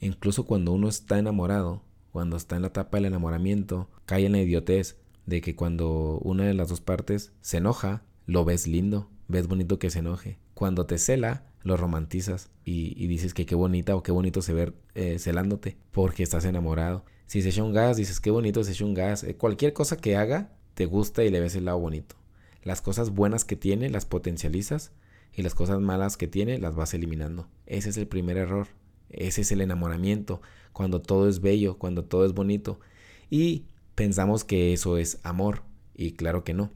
incluso 0.00 0.46
cuando 0.46 0.72
uno 0.72 0.88
está 0.88 1.18
enamorado, 1.18 1.82
cuando 2.12 2.36
está 2.36 2.56
en 2.56 2.62
la 2.62 2.68
etapa 2.68 2.96
del 2.96 3.06
enamoramiento, 3.06 3.90
cae 4.06 4.26
en 4.26 4.32
la 4.32 4.40
idiotez 4.40 4.96
de 5.30 5.40
que 5.40 5.54
cuando 5.54 6.18
una 6.22 6.44
de 6.44 6.54
las 6.54 6.68
dos 6.68 6.80
partes 6.80 7.32
se 7.40 7.58
enoja, 7.58 8.02
lo 8.26 8.44
ves 8.44 8.66
lindo, 8.66 9.08
ves 9.28 9.46
bonito 9.46 9.78
que 9.78 9.88
se 9.88 10.00
enoje. 10.00 10.38
Cuando 10.54 10.86
te 10.86 10.98
cela, 10.98 11.46
lo 11.62 11.76
romantizas 11.76 12.50
y, 12.64 13.06
dices 13.06 13.32
que 13.32 13.46
qué 13.46 13.54
bonita 13.54 13.94
o 13.94 14.02
qué 14.02 14.12
bonito 14.12 14.42
se 14.42 14.52
ver 14.52 14.74
eh, 14.94 15.18
celándote 15.18 15.76
porque 15.92 16.24
estás 16.24 16.44
enamorado. 16.44 17.04
Si 17.26 17.42
se 17.42 17.50
echa 17.50 17.62
un 17.62 17.72
gas, 17.72 17.96
dices 17.96 18.20
qué 18.20 18.30
bonito 18.30 18.64
se 18.64 18.72
echa 18.72 18.84
un 18.84 18.94
gas. 18.94 19.22
Eh, 19.22 19.36
cualquier 19.36 19.72
cosa 19.72 19.96
que 19.96 20.16
haga, 20.16 20.52
te 20.74 20.86
gusta 20.86 21.22
y 21.22 21.30
le 21.30 21.40
ves 21.40 21.54
el 21.54 21.66
lado 21.66 21.78
bonito. 21.78 22.16
Las 22.64 22.82
cosas 22.82 23.10
buenas 23.10 23.44
que 23.44 23.56
tiene 23.56 23.88
las 23.88 24.06
potencializas 24.06 24.90
y 25.32 25.42
las 25.42 25.54
cosas 25.54 25.80
malas 25.80 26.16
que 26.16 26.26
tiene 26.26 26.58
las 26.58 26.74
vas 26.74 26.92
eliminando. 26.92 27.46
Ese 27.66 27.90
es 27.90 27.96
el 27.96 28.08
primer 28.08 28.36
error. 28.36 28.66
Ese 29.10 29.42
es 29.42 29.52
el 29.52 29.60
enamoramiento, 29.60 30.40
cuando 30.72 31.00
todo 31.00 31.28
es 31.28 31.40
bello, 31.40 31.78
cuando 31.78 32.04
todo 32.04 32.24
es 32.26 32.32
bonito. 32.32 32.80
Y 33.28 33.64
pensamos 34.00 34.44
que 34.44 34.72
eso 34.72 34.96
es 34.96 35.20
amor, 35.24 35.60
y 35.94 36.12
claro 36.12 36.42
que 36.42 36.54
no. 36.54 36.70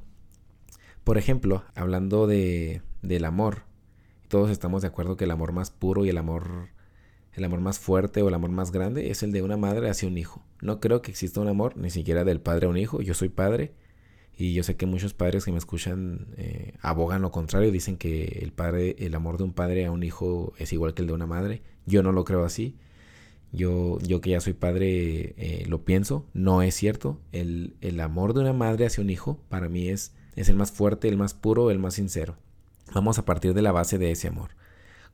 Por 1.04 1.16
ejemplo, 1.16 1.64
hablando 1.74 2.26
de, 2.26 2.82
del 3.00 3.24
amor, 3.24 3.62
todos 4.28 4.50
estamos 4.50 4.82
de 4.82 4.88
acuerdo 4.88 5.16
que 5.16 5.24
el 5.24 5.30
amor 5.30 5.52
más 5.52 5.70
puro 5.70 6.04
y 6.04 6.10
el 6.10 6.18
amor 6.18 6.68
el 7.32 7.44
amor 7.44 7.60
más 7.60 7.78
fuerte 7.78 8.20
o 8.20 8.28
el 8.28 8.34
amor 8.34 8.50
más 8.50 8.72
grande 8.72 9.10
es 9.10 9.22
el 9.22 9.32
de 9.32 9.40
una 9.40 9.56
madre 9.56 9.88
hacia 9.88 10.06
un 10.06 10.18
hijo. 10.18 10.44
No 10.60 10.80
creo 10.80 11.00
que 11.00 11.12
exista 11.12 11.40
un 11.40 11.48
amor 11.48 11.78
ni 11.78 11.88
siquiera 11.88 12.24
del 12.24 12.42
padre 12.42 12.66
a 12.66 12.68
un 12.68 12.76
hijo. 12.76 13.00
Yo 13.00 13.14
soy 13.14 13.30
padre 13.30 13.72
y 14.36 14.52
yo 14.52 14.62
sé 14.62 14.76
que 14.76 14.84
muchos 14.84 15.14
padres 15.14 15.46
que 15.46 15.50
me 15.50 15.56
escuchan 15.56 16.26
eh, 16.36 16.74
abogan 16.82 17.22
lo 17.22 17.30
contrario, 17.30 17.72
dicen 17.72 17.96
que 17.96 18.40
el 18.42 18.52
padre, 18.52 18.96
el 18.98 19.14
amor 19.14 19.38
de 19.38 19.44
un 19.44 19.54
padre 19.54 19.86
a 19.86 19.90
un 19.90 20.02
hijo 20.02 20.52
es 20.58 20.74
igual 20.74 20.92
que 20.92 21.00
el 21.00 21.08
de 21.08 21.14
una 21.14 21.26
madre. 21.26 21.62
Yo 21.86 22.02
no 22.02 22.12
lo 22.12 22.24
creo 22.24 22.44
así. 22.44 22.76
Yo, 23.54 23.98
yo 24.00 24.20
que 24.20 24.30
ya 24.30 24.40
soy 24.40 24.52
padre 24.52 25.34
eh, 25.36 25.64
lo 25.68 25.84
pienso, 25.84 26.26
no 26.34 26.62
es 26.62 26.74
cierto. 26.74 27.20
El, 27.30 27.76
el, 27.80 28.00
amor 28.00 28.34
de 28.34 28.40
una 28.40 28.52
madre 28.52 28.86
hacia 28.86 29.02
un 29.02 29.10
hijo 29.10 29.38
para 29.48 29.68
mí 29.68 29.88
es, 29.88 30.12
es 30.34 30.48
el 30.48 30.56
más 30.56 30.72
fuerte, 30.72 31.08
el 31.08 31.16
más 31.16 31.34
puro, 31.34 31.70
el 31.70 31.78
más 31.78 31.94
sincero. 31.94 32.36
Vamos 32.92 33.18
a 33.18 33.24
partir 33.24 33.54
de 33.54 33.62
la 33.62 33.70
base 33.70 33.96
de 33.96 34.10
ese 34.10 34.28
amor. 34.28 34.50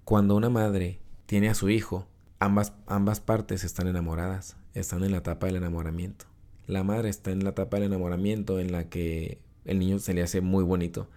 Cuando 0.05 0.37
una 0.37 0.49
madre 0.49 1.01
tiene 1.27 1.51
a 1.51 1.55
su 1.55 1.69
hijo, 1.69 2.07
ambas, 2.39 2.73
ambas 2.87 3.21
partes 3.21 3.63
están 3.63 3.87
enamoradas, 3.89 4.57
están 4.75 5.05
en 5.05 5.13
la 5.13 5.19
etapa 5.19 5.47
del 5.47 5.57
enamoramiento. 5.57 6.25
La 6.67 6.83
madre 6.83 7.11
está 7.11 7.31
en 7.31 7.45
la 7.45 7.51
etapa 7.51 7.77
del 7.77 7.87
enamoramiento 7.87 8.59
en 8.59 8.73
la 8.73 8.89
que 8.89 9.39
el 9.65 9.79
niño 9.79 9.99
se 9.99 10.15
le 10.15 10.23
hace 10.23 10.41
muy 10.41 10.65
bonito. 10.65 11.09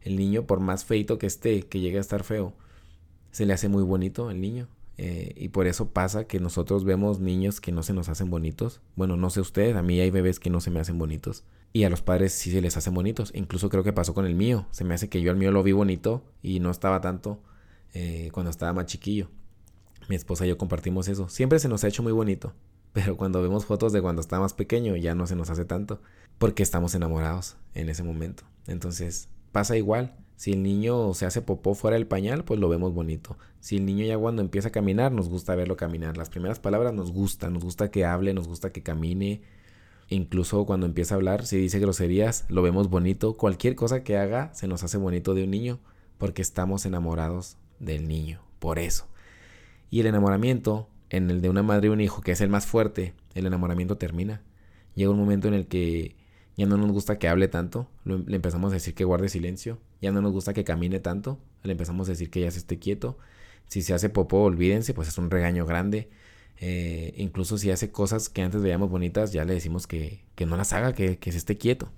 El 0.00 0.16
niño, 0.16 0.46
por 0.46 0.60
más 0.60 0.84
feito 0.84 1.18
que 1.18 1.26
esté, 1.26 1.62
que 1.62 1.80
llegue 1.80 1.98
a 1.98 2.00
estar 2.00 2.24
feo, 2.24 2.54
se 3.30 3.46
le 3.46 3.52
hace 3.52 3.68
muy 3.68 3.82
bonito 3.82 4.28
al 4.28 4.40
niño. 4.40 4.68
Eh, 4.98 5.32
y 5.36 5.48
por 5.48 5.66
eso 5.66 5.90
pasa 5.90 6.24
que 6.24 6.38
nosotros 6.38 6.84
vemos 6.84 7.18
niños 7.18 7.60
que 7.60 7.72
no 7.72 7.82
se 7.82 7.92
nos 7.92 8.08
hacen 8.08 8.30
bonitos. 8.30 8.80
Bueno, 8.94 9.16
no 9.16 9.30
sé 9.30 9.40
ustedes, 9.40 9.76
a 9.76 9.82
mí 9.82 10.00
hay 10.00 10.10
bebés 10.10 10.38
que 10.38 10.50
no 10.50 10.60
se 10.60 10.70
me 10.70 10.80
hacen 10.80 10.98
bonitos. 10.98 11.44
Y 11.72 11.84
a 11.84 11.90
los 11.90 12.02
padres 12.02 12.32
sí 12.32 12.50
se 12.50 12.60
les 12.60 12.76
hacen 12.76 12.92
bonitos. 12.92 13.32
Incluso 13.34 13.70
creo 13.70 13.82
que 13.82 13.92
pasó 13.92 14.12
con 14.12 14.26
el 14.26 14.34
mío. 14.34 14.66
Se 14.70 14.84
me 14.84 14.94
hace 14.94 15.08
que 15.08 15.22
yo 15.22 15.30
al 15.30 15.38
mío 15.38 15.50
lo 15.50 15.62
vi 15.62 15.72
bonito 15.72 16.22
y 16.42 16.60
no 16.60 16.70
estaba 16.70 17.00
tanto 17.00 17.40
eh, 17.94 18.30
cuando 18.32 18.50
estaba 18.50 18.74
más 18.74 18.86
chiquillo. 18.86 19.28
Mi 20.08 20.16
esposa 20.16 20.44
y 20.44 20.50
yo 20.50 20.58
compartimos 20.58 21.08
eso. 21.08 21.28
Siempre 21.28 21.58
se 21.58 21.68
nos 21.68 21.82
ha 21.84 21.88
hecho 21.88 22.02
muy 22.02 22.12
bonito. 22.12 22.52
Pero 22.92 23.16
cuando 23.16 23.40
vemos 23.40 23.64
fotos 23.64 23.92
de 23.94 24.02
cuando 24.02 24.20
está 24.20 24.38
más 24.38 24.52
pequeño 24.52 24.96
ya 24.96 25.14
no 25.14 25.26
se 25.26 25.34
nos 25.34 25.48
hace 25.48 25.64
tanto. 25.64 26.02
Porque 26.38 26.62
estamos 26.62 26.94
enamorados 26.94 27.56
en 27.74 27.88
ese 27.88 28.02
momento. 28.02 28.44
Entonces 28.66 29.30
pasa 29.50 29.76
igual. 29.78 30.14
Si 30.42 30.54
el 30.54 30.64
niño 30.64 31.14
se 31.14 31.24
hace 31.24 31.40
popó 31.40 31.76
fuera 31.76 31.96
del 31.96 32.08
pañal, 32.08 32.42
pues 32.42 32.58
lo 32.58 32.68
vemos 32.68 32.92
bonito. 32.92 33.38
Si 33.60 33.76
el 33.76 33.86
niño 33.86 34.04
ya 34.04 34.18
cuando 34.18 34.42
empieza 34.42 34.70
a 34.70 34.72
caminar, 34.72 35.12
nos 35.12 35.28
gusta 35.28 35.54
verlo 35.54 35.76
caminar. 35.76 36.16
Las 36.16 36.30
primeras 36.30 36.58
palabras 36.58 36.92
nos 36.92 37.12
gustan, 37.12 37.52
nos 37.52 37.62
gusta 37.62 37.92
que 37.92 38.04
hable, 38.04 38.34
nos 38.34 38.48
gusta 38.48 38.72
que 38.72 38.82
camine. 38.82 39.42
Incluso 40.08 40.66
cuando 40.66 40.86
empieza 40.86 41.14
a 41.14 41.18
hablar, 41.18 41.46
si 41.46 41.58
dice 41.58 41.78
groserías, 41.78 42.44
lo 42.48 42.60
vemos 42.60 42.90
bonito. 42.90 43.36
Cualquier 43.36 43.76
cosa 43.76 44.02
que 44.02 44.16
haga 44.16 44.52
se 44.52 44.66
nos 44.66 44.82
hace 44.82 44.98
bonito 44.98 45.34
de 45.34 45.44
un 45.44 45.52
niño 45.52 45.78
porque 46.18 46.42
estamos 46.42 46.86
enamorados 46.86 47.56
del 47.78 48.08
niño. 48.08 48.40
Por 48.58 48.80
eso. 48.80 49.06
Y 49.90 50.00
el 50.00 50.06
enamoramiento, 50.06 50.88
en 51.10 51.30
el 51.30 51.40
de 51.40 51.50
una 51.50 51.62
madre 51.62 51.86
y 51.86 51.90
un 51.90 52.00
hijo, 52.00 52.20
que 52.20 52.32
es 52.32 52.40
el 52.40 52.48
más 52.48 52.66
fuerte, 52.66 53.14
el 53.36 53.46
enamoramiento 53.46 53.96
termina. 53.96 54.42
Llega 54.96 55.12
un 55.12 55.20
momento 55.20 55.46
en 55.46 55.54
el 55.54 55.68
que 55.68 56.16
ya 56.56 56.66
no 56.66 56.76
nos 56.78 56.90
gusta 56.90 57.20
que 57.20 57.28
hable 57.28 57.46
tanto, 57.46 57.86
le 58.04 58.34
empezamos 58.34 58.72
a 58.72 58.74
decir 58.74 58.96
que 58.96 59.04
guarde 59.04 59.28
silencio, 59.28 59.78
ya 60.02 60.12
no 60.12 60.20
nos 60.20 60.32
gusta 60.32 60.52
que 60.52 60.64
camine 60.64 61.00
tanto, 61.00 61.38
le 61.62 61.72
empezamos 61.72 62.08
a 62.08 62.12
decir 62.12 62.30
que 62.30 62.40
ya 62.40 62.50
se 62.50 62.58
esté 62.58 62.78
quieto. 62.78 63.18
Si 63.68 63.80
se 63.82 63.94
hace 63.94 64.10
popó, 64.10 64.42
olvídense, 64.42 64.92
pues 64.92 65.08
es 65.08 65.16
un 65.16 65.30
regaño 65.30 65.64
grande. 65.64 66.10
Eh, 66.60 67.14
incluso 67.16 67.56
si 67.56 67.70
hace 67.70 67.90
cosas 67.90 68.28
que 68.28 68.42
antes 68.42 68.60
veíamos 68.60 68.90
bonitas, 68.90 69.32
ya 69.32 69.44
le 69.44 69.54
decimos 69.54 69.86
que, 69.86 70.24
que 70.34 70.44
no 70.44 70.56
las 70.56 70.72
haga, 70.74 70.92
que, 70.92 71.18
que 71.18 71.32
se 71.32 71.38
esté 71.38 71.56
quieto. 71.56 71.90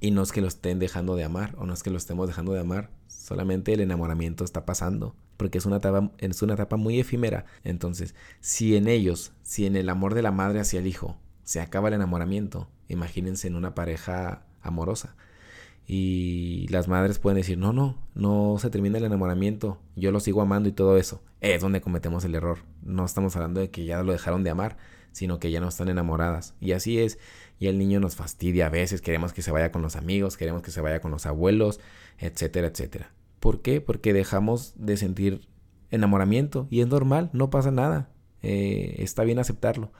Y 0.00 0.10
no 0.10 0.22
es 0.22 0.32
que 0.32 0.42
lo 0.42 0.48
estén 0.48 0.78
dejando 0.78 1.16
de 1.16 1.24
amar, 1.24 1.54
o 1.58 1.64
no 1.64 1.72
es 1.72 1.82
que 1.82 1.90
lo 1.90 1.96
estemos 1.96 2.26
dejando 2.26 2.52
de 2.52 2.60
amar, 2.60 2.90
solamente 3.06 3.72
el 3.72 3.80
enamoramiento 3.80 4.44
está 4.44 4.66
pasando 4.66 5.14
porque 5.42 5.58
es 5.58 5.66
una 5.66 5.78
etapa, 5.78 6.12
es 6.18 6.40
una 6.42 6.54
etapa 6.54 6.76
muy 6.76 7.00
efímera. 7.00 7.46
Entonces, 7.64 8.14
si 8.38 8.76
en 8.76 8.86
ellos, 8.86 9.32
si 9.42 9.66
en 9.66 9.74
el 9.74 9.88
amor 9.88 10.14
de 10.14 10.22
la 10.22 10.30
madre 10.30 10.60
hacia 10.60 10.78
el 10.78 10.86
hijo 10.86 11.18
se 11.42 11.60
acaba 11.60 11.88
el 11.88 11.94
enamoramiento, 11.94 12.68
imagínense 12.86 13.48
en 13.48 13.56
una 13.56 13.74
pareja 13.74 14.44
amorosa. 14.60 15.16
Y 15.86 16.68
las 16.68 16.88
madres 16.88 17.18
pueden 17.18 17.38
decir, 17.38 17.58
no, 17.58 17.72
no, 17.72 17.98
no 18.14 18.56
se 18.58 18.70
termina 18.70 18.98
el 18.98 19.04
enamoramiento, 19.04 19.78
yo 19.96 20.12
lo 20.12 20.20
sigo 20.20 20.40
amando 20.40 20.68
y 20.68 20.72
todo 20.72 20.96
eso. 20.96 21.22
Es 21.40 21.60
donde 21.60 21.80
cometemos 21.80 22.24
el 22.24 22.34
error. 22.34 22.58
No 22.82 23.04
estamos 23.04 23.34
hablando 23.36 23.60
de 23.60 23.70
que 23.70 23.84
ya 23.84 24.02
lo 24.02 24.12
dejaron 24.12 24.44
de 24.44 24.50
amar, 24.50 24.76
sino 25.12 25.38
que 25.38 25.50
ya 25.50 25.60
no 25.60 25.68
están 25.68 25.88
enamoradas. 25.88 26.54
Y 26.60 26.72
así 26.72 26.98
es. 26.98 27.18
Y 27.58 27.66
el 27.66 27.78
niño 27.78 28.00
nos 28.00 28.16
fastidia 28.16 28.66
a 28.66 28.70
veces, 28.70 29.02
queremos 29.02 29.32
que 29.32 29.42
se 29.42 29.52
vaya 29.52 29.70
con 29.70 29.82
los 29.82 29.96
amigos, 29.96 30.36
queremos 30.36 30.62
que 30.62 30.70
se 30.70 30.80
vaya 30.80 31.00
con 31.00 31.10
los 31.10 31.26
abuelos, 31.26 31.80
etcétera, 32.18 32.68
etcétera. 32.68 33.12
¿Por 33.38 33.60
qué? 33.62 33.80
Porque 33.80 34.12
dejamos 34.12 34.72
de 34.76 34.96
sentir 34.96 35.48
enamoramiento 35.90 36.66
y 36.70 36.80
es 36.80 36.88
normal, 36.88 37.30
no 37.32 37.50
pasa 37.50 37.70
nada. 37.70 38.08
Eh, 38.42 38.96
está 38.98 39.24
bien 39.24 39.38
aceptarlo. 39.38 39.92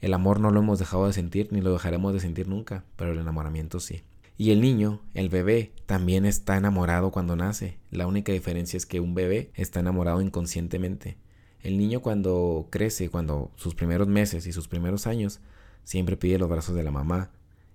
El 0.00 0.14
amor 0.14 0.40
no 0.40 0.50
lo 0.50 0.60
hemos 0.60 0.78
dejado 0.78 1.06
de 1.06 1.12
sentir 1.12 1.48
ni 1.52 1.60
lo 1.60 1.72
dejaremos 1.72 2.12
de 2.12 2.20
sentir 2.20 2.48
nunca, 2.48 2.84
pero 2.96 3.12
el 3.12 3.18
enamoramiento 3.18 3.80
sí. 3.80 4.02
Y 4.40 4.52
el 4.52 4.62
niño, 4.62 5.02
el 5.12 5.28
bebé, 5.28 5.74
también 5.84 6.24
está 6.24 6.56
enamorado 6.56 7.10
cuando 7.10 7.36
nace. 7.36 7.76
La 7.90 8.06
única 8.06 8.32
diferencia 8.32 8.78
es 8.78 8.86
que 8.86 8.98
un 8.98 9.14
bebé 9.14 9.50
está 9.54 9.80
enamorado 9.80 10.22
inconscientemente. 10.22 11.18
El 11.60 11.76
niño 11.76 12.00
cuando 12.00 12.66
crece, 12.70 13.10
cuando 13.10 13.50
sus 13.56 13.74
primeros 13.74 14.08
meses 14.08 14.46
y 14.46 14.52
sus 14.52 14.66
primeros 14.66 15.06
años, 15.06 15.40
siempre 15.84 16.16
pide 16.16 16.38
los 16.38 16.48
brazos 16.48 16.74
de 16.74 16.82
la 16.82 16.90
mamá, 16.90 17.30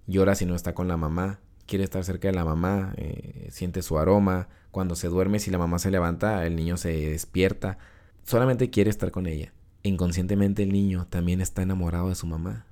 llora 0.07 0.33
si 0.33 0.47
no 0.47 0.55
está 0.55 0.73
con 0.73 0.87
la 0.87 0.97
mamá, 0.97 1.39
quiere 1.67 1.83
estar 1.83 2.03
cerca 2.03 2.29
de 2.29 2.33
la 2.33 2.45
mamá, 2.45 2.95
eh, 2.97 3.47
siente 3.51 3.83
su 3.83 3.99
aroma, 3.99 4.47
cuando 4.71 4.95
se 4.95 5.07
duerme 5.07 5.37
si 5.37 5.51
la 5.51 5.59
mamá 5.59 5.77
se 5.77 5.91
levanta, 5.91 6.47
el 6.47 6.55
niño 6.55 6.77
se 6.77 6.89
despierta, 6.89 7.77
solamente 8.23 8.71
quiere 8.71 8.89
estar 8.89 9.11
con 9.11 9.27
ella. 9.27 9.53
Inconscientemente 9.83 10.63
el 10.63 10.71
niño 10.71 11.05
también 11.11 11.41
está 11.41 11.61
enamorado 11.61 12.09
de 12.09 12.15
su 12.15 12.25
mamá. 12.25 12.65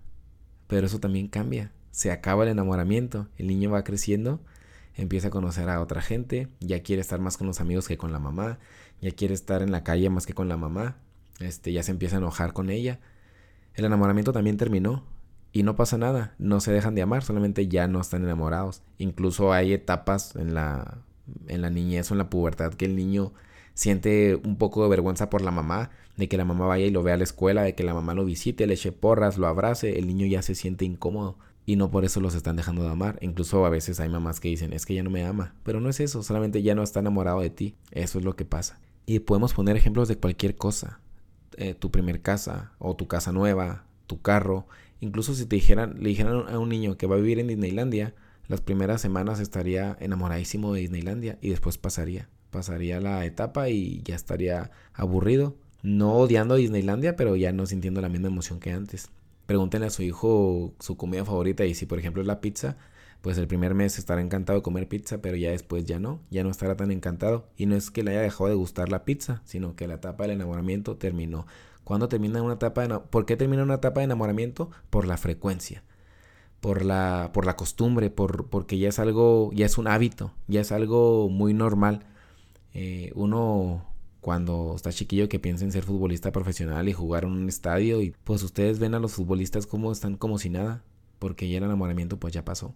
Pero 0.66 0.88
eso 0.88 1.00
también 1.00 1.28
cambia. 1.28 1.72
Se 1.94 2.12
acaba 2.12 2.44
el 2.44 2.50
enamoramiento. 2.50 3.28
El 3.38 3.46
niño 3.46 3.70
va 3.70 3.84
creciendo, 3.84 4.42
empieza 4.96 5.28
a 5.28 5.32
conocer 5.32 5.70
a 5.70 5.80
otra 5.80 6.02
gente, 6.02 6.48
ya 6.60 6.82
quiere 6.82 7.02
estar 7.02 7.20
más 7.20 7.38
con 7.38 7.46
los 7.46 7.62
amigos 7.62 7.88
que 7.88 7.98
con 7.98 8.12
la 8.12 8.18
mamá, 8.18 8.58
ya 9.00 9.12
quiere 9.12 9.36
estar 9.36 9.62
en 9.62 9.72
la 9.72 9.84
calle 9.84 10.10
más 10.10 10.26
que 10.26 10.34
con 10.34 10.50
la 10.50 10.58
mamá, 10.58 10.98
este, 11.40 11.72
ya 11.72 11.84
se 11.84 11.92
empieza 11.92 12.16
a 12.16 12.20
enojar 12.20 12.52
con 12.52 12.72
ella. 12.72 13.00
El 13.76 13.86
enamoramiento 13.86 14.34
también 14.34 14.58
terminó 14.58 15.04
y 15.52 15.62
no 15.62 15.76
pasa 15.76 16.00
nada, 16.00 16.34
no 16.40 16.62
se 16.62 16.72
dejan 16.72 16.96
de 16.96 17.04
amar, 17.04 17.24
solamente 17.24 17.68
ya 17.68 17.88
no 17.88 18.02
están 18.02 18.24
enamorados. 18.24 18.82
Incluso 18.98 19.54
hay 19.54 19.72
etapas 19.72 20.36
en 20.36 20.56
la, 20.56 20.98
en 21.48 21.62
la 21.62 21.70
niñez 21.70 22.10
o 22.10 22.16
en 22.16 22.18
la 22.18 22.30
pubertad 22.32 22.74
que 22.74 22.86
el 22.86 22.96
niño 22.96 23.34
siente 23.76 24.42
un 24.44 24.58
poco 24.58 24.82
de 24.82 24.90
vergüenza 24.90 25.30
por 25.30 25.44
la 25.44 25.52
mamá, 25.52 25.92
de 26.18 26.28
que 26.28 26.38
la 26.38 26.46
mamá 26.46 26.66
vaya 26.66 26.88
y 26.88 26.92
lo 26.92 27.04
vea 27.04 27.14
a 27.14 27.18
la 27.18 27.24
escuela, 27.24 27.62
de 27.62 27.76
que 27.76 27.84
la 27.84 27.94
mamá 27.94 28.16
lo 28.16 28.26
visite, 28.26 28.66
le 28.66 28.74
eche 28.74 28.92
porras, 28.92 29.38
lo 29.38 29.46
abrace, 29.46 30.00
el 30.00 30.08
niño 30.08 30.26
ya 30.26 30.42
se 30.42 30.56
siente 30.56 30.86
incómodo 30.86 31.38
y 31.66 31.76
no 31.76 31.92
por 31.92 32.06
eso 32.06 32.20
los 32.20 32.36
están 32.36 32.56
dejando 32.56 32.84
de 32.84 32.90
amar. 32.90 33.18
Incluso 33.22 33.66
a 33.66 33.70
veces 33.70 34.00
hay 34.00 34.10
mamás 34.10 34.40
que 34.40 34.50
dicen, 34.50 34.74
es 34.74 34.86
que 34.86 34.96
ya 34.96 35.04
no 35.04 35.10
me 35.10 35.26
ama, 35.26 35.56
pero 35.64 35.80
no 35.80 35.90
es 35.90 36.00
eso, 36.00 36.24
solamente 36.24 36.62
ya 36.62 36.76
no 36.76 36.84
está 36.84 37.00
enamorado 37.00 37.42
de 37.42 37.50
ti, 37.50 37.76
eso 37.92 38.20
es 38.20 38.26
lo 38.26 38.36
que 38.36 38.46
pasa. 38.46 38.80
Y 39.06 39.20
podemos 39.20 39.54
poner 39.54 39.76
ejemplos 39.76 40.08
de 40.08 40.18
cualquier 40.18 40.56
cosa, 40.56 41.00
eh, 41.58 41.74
tu 41.76 41.92
primer 41.92 42.22
casa 42.22 42.72
o 42.80 42.96
tu 42.96 43.08
casa 43.08 43.32
nueva, 43.32 43.86
tu 44.08 44.22
carro, 44.22 44.68
incluso 45.02 45.34
si 45.34 45.46
te 45.46 45.56
dijeran, 45.56 45.96
le 46.00 46.10
dijeran 46.10 46.50
a 46.50 46.60
un 46.60 46.70
niño 46.70 46.98
que 46.98 47.08
va 47.08 47.16
a 47.16 47.20
vivir 47.20 47.40
en 47.40 47.48
Disneylandia, 47.48 48.16
las 48.48 48.62
primeras 48.62 49.02
semanas 49.02 49.40
estaría 49.40 49.98
enamoradísimo 50.00 50.74
de 50.74 50.82
Disneylandia 50.82 51.38
y 51.42 51.50
después 51.50 51.78
pasaría 51.78 52.30
pasaría 52.54 53.02
la 53.02 53.26
etapa 53.26 53.68
y 53.68 54.02
ya 54.06 54.16
estaría 54.16 54.72
aburrido. 54.94 55.58
No 55.82 56.14
odiando 56.14 56.54
a 56.54 56.58
Disneylandia, 56.58 57.18
pero 57.18 57.36
ya 57.36 57.52
no 57.52 57.66
sintiendo 57.66 58.00
la 58.00 58.08
misma 58.08 58.30
emoción 58.30 58.62
que 58.62 58.72
antes. 58.72 59.10
Pregúntenle 59.54 59.86
a 59.86 59.92
su 59.92 60.02
hijo 60.02 60.74
su 60.80 60.98
comida 60.98 61.24
favorita 61.26 61.64
y 61.64 61.76
si 61.76 61.86
por 61.86 62.00
ejemplo 62.00 62.24
es 62.24 62.28
la 62.28 62.42
pizza, 62.42 62.76
pues 63.22 63.38
el 63.38 63.46
primer 63.46 63.76
mes 63.76 64.00
estará 64.00 64.20
encantado 64.20 64.58
de 64.58 64.64
comer 64.64 64.88
pizza, 64.88 65.22
pero 65.22 65.38
ya 65.38 65.52
después 65.52 65.86
ya 65.86 66.00
no, 66.00 66.22
ya 66.32 66.44
no 66.44 66.50
estará 66.50 66.76
tan 66.76 66.90
encantado. 66.90 67.46
Y 67.56 67.68
no 67.68 67.76
es 67.76 67.92
que 67.92 68.02
le 68.02 68.10
haya 68.10 68.22
dejado 68.22 68.50
de 68.50 68.56
gustar 68.56 68.90
la 68.90 69.06
pizza, 69.06 69.44
sino 69.46 69.76
que 69.76 69.88
la 69.88 69.94
etapa 69.94 70.24
del 70.24 70.32
enamoramiento 70.32 70.98
terminó. 70.98 71.46
¿Cuándo 71.84 72.08
termina 72.08 72.42
una 72.42 72.56
etapa 72.56 72.82
de 72.82 72.98
¿Por 72.98 73.28
qué 73.28 73.38
termina 73.38 73.62
una 73.62 73.76
etapa 73.76 74.00
de 74.00 74.06
enamoramiento? 74.06 74.72
Por 74.90 75.06
la 75.06 75.18
frecuencia, 75.18 75.84
por 76.60 76.84
la, 76.84 77.30
por 77.32 77.46
la 77.46 77.56
costumbre, 77.56 78.10
por, 78.10 78.48
porque 78.48 78.80
ya 78.80 78.90
es 78.90 78.98
algo, 78.98 79.52
ya 79.54 79.68
es 79.68 79.78
un 79.78 79.88
hábito, 79.88 80.34
ya 80.48 80.62
es 80.62 80.72
algo 80.72 81.30
muy 81.30 81.54
normal. 81.54 82.08
Eh, 82.74 83.12
uno 83.14 83.86
cuando 84.24 84.74
está 84.76 84.90
chiquillo 84.92 85.28
que 85.28 85.38
piensa 85.38 85.66
en 85.66 85.74
ser 85.74 85.84
futbolista 85.84 86.32
profesional 86.32 86.88
y 86.88 86.94
jugar 86.94 87.26
en 87.26 87.32
un 87.32 87.50
estadio 87.50 88.02
y 88.02 88.16
pues 88.24 88.42
ustedes 88.42 88.80
ven 88.80 88.96
a 88.96 89.00
los 89.00 89.12
futbolistas 89.12 89.68
como 89.68 89.92
están 89.92 90.16
como 90.16 90.40
si 90.40 90.50
nada, 90.50 90.82
porque 91.20 91.50
ya 91.50 91.58
el 91.58 91.66
enamoramiento 91.66 92.18
pues 92.18 92.34
ya 92.34 92.46
pasó. 92.46 92.74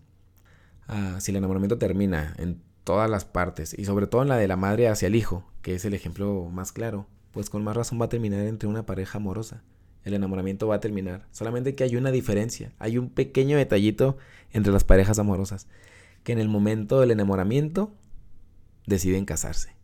Ah, 0.89 1.15
si 1.21 1.31
el 1.31 1.37
enamoramiento 1.37 1.77
termina 1.77 2.35
en 2.37 2.61
todas 2.83 3.09
las 3.09 3.23
partes 3.23 3.73
y 3.79 3.85
sobre 3.85 4.07
todo 4.07 4.23
en 4.23 4.27
la 4.27 4.35
de 4.35 4.49
la 4.49 4.57
madre 4.57 4.89
hacia 4.89 5.07
el 5.07 5.15
hijo, 5.15 5.45
que 5.61 5.73
es 5.73 5.85
el 5.85 5.93
ejemplo 5.93 6.49
más 6.51 6.73
claro, 6.73 7.07
pues 7.31 7.49
con 7.49 7.63
más 7.63 7.77
razón 7.77 7.99
va 7.99 8.05
a 8.05 8.09
terminar 8.09 8.45
entre 8.45 8.67
una 8.67 8.85
pareja 8.85 9.17
amorosa. 9.17 9.63
El 10.03 10.15
enamoramiento 10.15 10.67
va 10.67 10.75
a 10.75 10.79
terminar. 10.81 11.27
Solamente 11.31 11.75
que 11.75 11.85
hay 11.85 11.95
una 11.95 12.11
diferencia, 12.11 12.73
hay 12.77 12.97
un 12.97 13.09
pequeño 13.09 13.55
detallito 13.55 14.17
entre 14.51 14.73
las 14.73 14.83
parejas 14.83 15.17
amorosas, 15.17 15.67
que 16.25 16.33
en 16.33 16.39
el 16.39 16.49
momento 16.49 16.99
del 16.99 17.11
enamoramiento 17.11 17.93
deciden 18.85 19.23
casarse. 19.23 19.76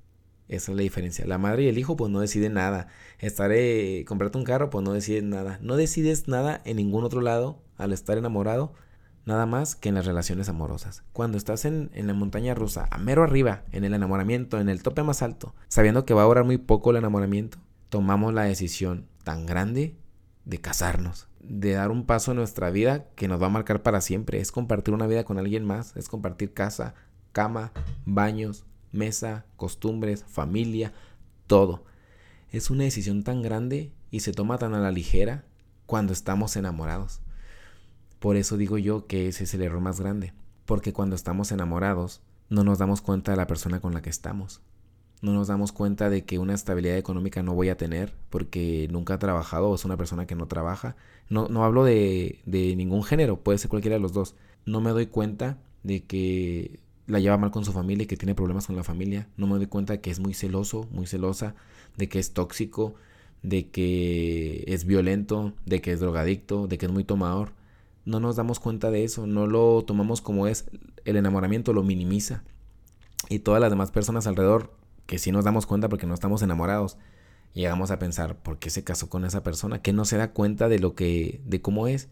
Esa 0.48 0.72
es 0.72 0.78
la 0.78 0.84
diferencia. 0.84 1.26
La 1.26 1.38
madre 1.38 1.64
y 1.64 1.68
el 1.68 1.78
hijo 1.78 1.96
pues 1.96 2.12
no 2.12 2.20
deciden 2.20 2.54
nada. 2.54 2.88
Estaré, 3.20 4.04
comprarte 4.06 4.38
un 4.38 4.44
carro 4.44 4.70
pues 4.70 4.84
no 4.84 4.94
deciden 4.94 5.30
nada. 5.30 5.60
No 5.62 5.76
decides 5.76 6.28
nada 6.28 6.62
en 6.66 6.78
ningún 6.78 7.04
otro 7.04 7.22
lado 7.22 7.62
al 7.78 7.94
estar 7.94 8.18
enamorado, 8.18 8.74
nada 9.26 9.46
más 9.46 9.76
que 9.76 9.90
en 9.90 9.96
las 9.96 10.06
relaciones 10.06 10.50
amorosas. 10.50 11.04
Cuando 11.14 11.38
estás 11.38 11.66
en, 11.66 11.90
en 11.94 12.08
la 12.08 12.14
montaña 12.14 12.54
rusa, 12.54 12.88
a 12.92 12.98
mero 12.98 13.24
arriba, 13.24 13.64
en 13.72 13.84
el 13.84 13.94
enamoramiento, 13.94 14.60
en 14.60 14.70
el 14.70 14.84
tope 14.84 15.04
más 15.04 15.22
alto, 15.22 15.56
sabiendo 15.68 16.06
que 16.06 16.14
va 16.14 16.24
a 16.24 16.26
durar 16.26 16.44
muy 16.44 16.58
poco 16.58 16.92
el 16.92 16.98
enamoramiento, 16.98 17.58
tomamos 17.90 18.34
la 18.34 18.44
decisión 18.44 19.08
tan 19.24 19.46
grande 19.46 19.96
de 20.46 20.60
casarnos, 20.60 21.30
de 21.40 21.72
dar 21.72 21.92
un 21.92 22.06
paso 22.06 22.32
en 22.32 22.38
nuestra 22.38 22.70
vida 22.70 23.06
que 23.16 23.28
nos 23.28 23.42
va 23.42 23.48
a 23.48 23.50
marcar 23.50 23.82
para 23.82 24.02
siempre. 24.02 24.40
Es 24.40 24.52
compartir 24.52 24.94
una 24.94 25.08
vida 25.08 25.24
con 25.24 25.38
alguien 25.38 25.66
más, 25.66 25.96
es 25.96 26.10
compartir 26.10 26.54
casa, 26.54 26.96
cama, 27.32 27.72
baños, 28.06 28.66
mesa, 28.94 29.46
costumbres, 29.58 30.24
familia, 30.24 30.94
todo. 31.48 31.84
Es 32.52 32.70
una 32.70 32.86
decisión 32.86 33.24
tan 33.24 33.42
grande 33.42 33.92
y 34.12 34.22
se 34.22 34.32
toma 34.32 34.58
tan 34.58 34.74
a 34.74 34.80
la 34.80 34.92
ligera 34.92 35.44
cuando 35.86 36.14
estamos 36.14 36.56
enamorados. 36.56 37.20
Por 38.20 38.38
eso 38.38 38.56
digo 38.56 38.78
yo 38.78 39.06
que 39.08 39.28
ese 39.28 39.44
es 39.44 39.54
el 39.54 39.64
error 39.64 39.82
más 39.82 40.00
grande, 40.00 40.34
porque 40.66 40.94
cuando 40.94 41.16
estamos 41.16 41.52
enamorados 41.52 42.22
no 42.50 42.64
nos 42.64 42.78
damos 42.78 43.02
cuenta 43.02 43.32
de 43.32 43.38
la 43.38 43.48
persona 43.48 43.82
con 43.82 43.94
la 43.94 44.02
que 44.02 44.10
estamos. 44.10 44.62
No 45.22 45.34
nos 45.34 45.48
damos 45.48 45.72
cuenta 45.72 46.10
de 46.10 46.26
que 46.26 46.38
una 46.38 46.54
estabilidad 46.54 46.98
económica 46.98 47.42
no 47.44 47.54
voy 47.54 47.70
a 47.70 47.78
tener 47.78 48.14
porque 48.30 48.88
nunca 48.92 49.16
ha 49.16 49.20
trabajado 49.20 49.70
o 49.70 49.76
es 49.76 49.86
una 49.86 49.98
persona 49.98 50.28
que 50.28 50.36
no 50.36 50.48
trabaja. 50.48 50.96
No, 51.30 51.48
no 51.48 51.64
hablo 51.64 51.84
de, 51.84 52.42
de 52.46 52.76
ningún 52.76 53.04
género, 53.04 53.40
puede 53.40 53.58
ser 53.58 53.70
cualquiera 53.70 53.96
de 53.96 54.02
los 54.02 54.14
dos. 54.14 54.36
No 54.66 54.82
me 54.82 54.92
doy 54.92 55.08
cuenta 55.08 55.58
de 55.84 56.04
que 56.04 56.80
la 57.08 57.20
lleva 57.20 57.38
mal 57.38 57.52
con 57.52 57.66
su 57.66 57.74
familia 57.74 58.04
y 58.04 58.08
que 58.08 58.18
tiene 58.18 58.36
problemas 58.36 58.68
con 58.68 58.76
la 58.76 58.84
familia. 58.84 59.28
No 59.38 59.48
me 59.48 59.56
doy 59.56 59.68
cuenta 59.68 59.94
de 59.94 60.02
que 60.02 60.12
es 60.12 60.20
muy 60.20 60.34
celoso, 60.34 60.88
muy 60.92 61.06
celosa, 61.06 61.56
de 61.98 62.10
que 62.10 62.20
es 62.20 62.34
tóxico, 62.34 62.96
de 63.42 63.70
que 63.70 64.64
es 64.68 64.86
violento, 64.86 65.54
de 65.66 65.82
que 65.82 65.92
es 65.92 66.00
drogadicto, 66.00 66.68
de 66.68 66.78
que 66.78 66.86
es 66.86 66.92
muy 66.92 67.04
tomador. 67.04 67.52
No 68.06 68.20
nos 68.20 68.36
damos 68.36 68.60
cuenta 68.60 68.90
de 68.92 69.04
eso, 69.04 69.28
no 69.28 69.48
lo 69.48 69.84
tomamos 69.84 70.22
como 70.22 70.48
es. 70.48 70.66
El 71.06 71.18
enamoramiento 71.18 71.74
lo 71.74 71.84
minimiza. 71.84 72.44
Y 73.30 73.40
todas 73.40 73.62
las 73.62 73.70
demás 73.70 73.92
personas 73.92 74.28
alrededor, 74.28 74.74
que 75.06 75.20
sí 75.20 75.32
nos 75.32 75.46
damos 75.46 75.66
cuenta 75.66 75.90
porque 75.90 76.06
no 76.06 76.14
estamos 76.14 76.42
enamorados, 76.42 76.98
llegamos 77.54 77.92
a 77.92 78.00
pensar, 78.00 78.38
¿por 78.42 78.60
qué 78.60 78.70
se 78.70 78.84
casó 78.84 79.10
con 79.10 79.26
esa 79.26 79.44
persona? 79.44 79.82
Que 79.82 79.94
no 79.94 80.06
se 80.06 80.18
da 80.18 80.32
cuenta 80.32 80.70
de 80.70 80.80
lo 80.80 80.96
que, 80.96 81.42
de 81.46 81.62
cómo 81.62 81.88
es. 81.88 82.10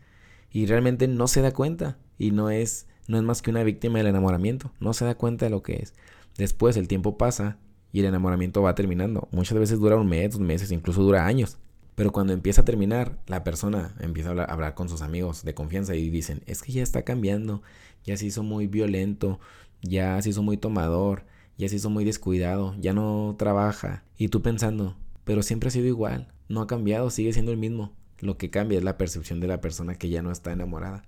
Y 0.51 0.65
realmente 0.65 1.07
no 1.07 1.27
se 1.27 1.41
da 1.41 1.53
cuenta. 1.53 1.97
Y 2.17 2.31
no 2.31 2.49
es 2.49 2.87
no 3.11 3.17
es 3.17 3.23
más 3.23 3.41
que 3.41 3.51
una 3.51 3.63
víctima 3.63 3.97
del 3.97 4.07
enamoramiento, 4.07 4.71
no 4.79 4.93
se 4.93 5.03
da 5.03 5.15
cuenta 5.15 5.45
de 5.45 5.49
lo 5.49 5.61
que 5.61 5.75
es. 5.75 5.93
Después 6.37 6.77
el 6.77 6.87
tiempo 6.87 7.17
pasa 7.17 7.57
y 7.91 7.99
el 7.99 8.05
enamoramiento 8.05 8.61
va 8.61 8.73
terminando. 8.73 9.27
Muchas 9.31 9.59
veces 9.59 9.79
dura 9.79 9.97
un 9.97 10.07
mes, 10.07 10.31
dos 10.31 10.39
meses, 10.39 10.71
incluso 10.71 11.03
dura 11.03 11.25
años. 11.25 11.57
Pero 11.95 12.13
cuando 12.13 12.31
empieza 12.31 12.61
a 12.61 12.65
terminar, 12.65 13.19
la 13.27 13.43
persona 13.43 13.93
empieza 13.99 14.29
a 14.29 14.45
hablar, 14.45 14.75
con 14.75 14.87
sus 14.87 15.01
amigos 15.01 15.43
de 15.43 15.53
confianza 15.53 15.93
y 15.93 16.09
dicen, 16.09 16.41
es 16.45 16.63
que 16.63 16.71
ya 16.71 16.83
está 16.83 17.01
cambiando, 17.01 17.61
ya 18.05 18.15
se 18.15 18.25
hizo 18.25 18.43
muy 18.43 18.67
violento, 18.67 19.41
ya 19.81 20.21
se 20.21 20.29
hizo 20.29 20.41
muy 20.41 20.55
tomador, 20.55 21.25
ya 21.57 21.67
se 21.67 21.75
hizo 21.75 21.89
muy 21.89 22.05
descuidado, 22.05 22.75
ya 22.79 22.93
no 22.93 23.35
trabaja. 23.37 24.05
Y 24.17 24.29
tú 24.29 24.41
pensando, 24.41 24.95
pero 25.25 25.43
siempre 25.43 25.67
ha 25.67 25.71
sido 25.71 25.87
igual, 25.87 26.31
no 26.47 26.61
ha 26.61 26.67
cambiado, 26.67 27.09
sigue 27.09 27.33
siendo 27.33 27.51
el 27.51 27.57
mismo. 27.57 27.91
Lo 28.19 28.37
que 28.37 28.49
cambia 28.49 28.77
es 28.77 28.85
la 28.85 28.97
percepción 28.97 29.41
de 29.41 29.47
la 29.47 29.59
persona 29.59 29.95
que 29.95 30.07
ya 30.07 30.21
no 30.21 30.31
está 30.31 30.53
enamorada. 30.53 31.03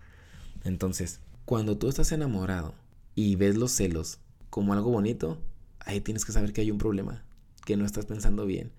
Entonces, 0.66 1.22
cuando 1.46 1.78
tú 1.78 1.90
estás 1.90 2.12
enamorado 2.12 2.74
y 3.16 3.36
ves 3.36 3.58
los 3.58 3.72
celos 3.72 4.20
como 4.50 4.74
algo 4.74 4.92
bonito, 4.92 5.42
ahí 5.80 6.00
tienes 6.00 6.26
que 6.26 6.32
saber 6.32 6.54
que 6.54 6.62
hay 6.62 6.72
un 6.72 6.78
problema, 6.78 7.26
que 7.66 7.76
no 7.76 7.86
estás 7.86 8.06
pensando 8.06 8.46
bien. 8.46 8.72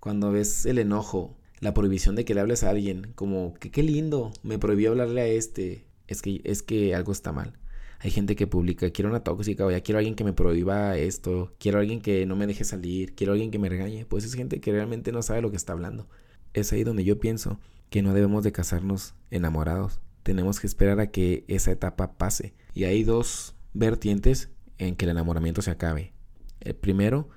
Cuando 0.00 0.30
ves 0.30 0.66
el 0.66 0.78
enojo, 0.78 1.36
la 1.60 1.74
prohibición 1.74 2.16
de 2.16 2.24
que 2.24 2.34
le 2.34 2.40
hables 2.40 2.64
a 2.64 2.70
alguien, 2.70 3.12
como 3.14 3.54
que 3.54 3.70
qué 3.70 3.82
lindo, 3.82 4.32
me 4.42 4.58
prohibió 4.58 4.90
hablarle 4.90 5.20
a 5.20 5.26
este, 5.26 5.84
es 6.08 6.22
que, 6.22 6.40
es 6.44 6.62
que 6.62 6.94
algo 6.94 7.12
está 7.12 7.32
mal. 7.32 7.54
Hay 8.00 8.10
gente 8.10 8.34
que 8.34 8.46
publica, 8.46 8.90
quiero 8.90 9.10
una 9.10 9.22
tóxica, 9.22 9.66
o 9.66 9.70
ya 9.70 9.82
quiero 9.82 9.98
alguien 9.98 10.14
que 10.14 10.24
me 10.24 10.32
prohíba 10.32 10.96
esto, 10.96 11.54
quiero 11.58 11.80
alguien 11.80 12.00
que 12.00 12.24
no 12.24 12.34
me 12.34 12.46
deje 12.46 12.64
salir, 12.64 13.14
quiero 13.14 13.32
alguien 13.32 13.50
que 13.50 13.58
me 13.58 13.68
regañe. 13.68 14.06
Pues 14.06 14.24
es 14.24 14.34
gente 14.34 14.60
que 14.60 14.72
realmente 14.72 15.12
no 15.12 15.22
sabe 15.22 15.42
lo 15.42 15.50
que 15.50 15.58
está 15.58 15.74
hablando. 15.74 16.08
Es 16.54 16.72
ahí 16.72 16.82
donde 16.82 17.04
yo 17.04 17.20
pienso 17.20 17.60
que 17.90 18.00
no 18.00 18.14
debemos 18.14 18.42
de 18.42 18.52
casarnos 18.52 19.14
enamorados. 19.30 20.00
Tenemos 20.30 20.60
que 20.60 20.68
esperar 20.68 21.00
a 21.00 21.10
que 21.10 21.44
esa 21.48 21.72
etapa 21.72 22.16
pase. 22.16 22.54
Y 22.72 22.84
hay 22.84 23.02
dos 23.02 23.56
vertientes 23.74 24.48
en 24.78 24.94
que 24.94 25.04
el 25.04 25.10
enamoramiento 25.10 25.60
se 25.60 25.72
acabe. 25.72 26.12
El 26.60 26.76
primero 26.76 27.30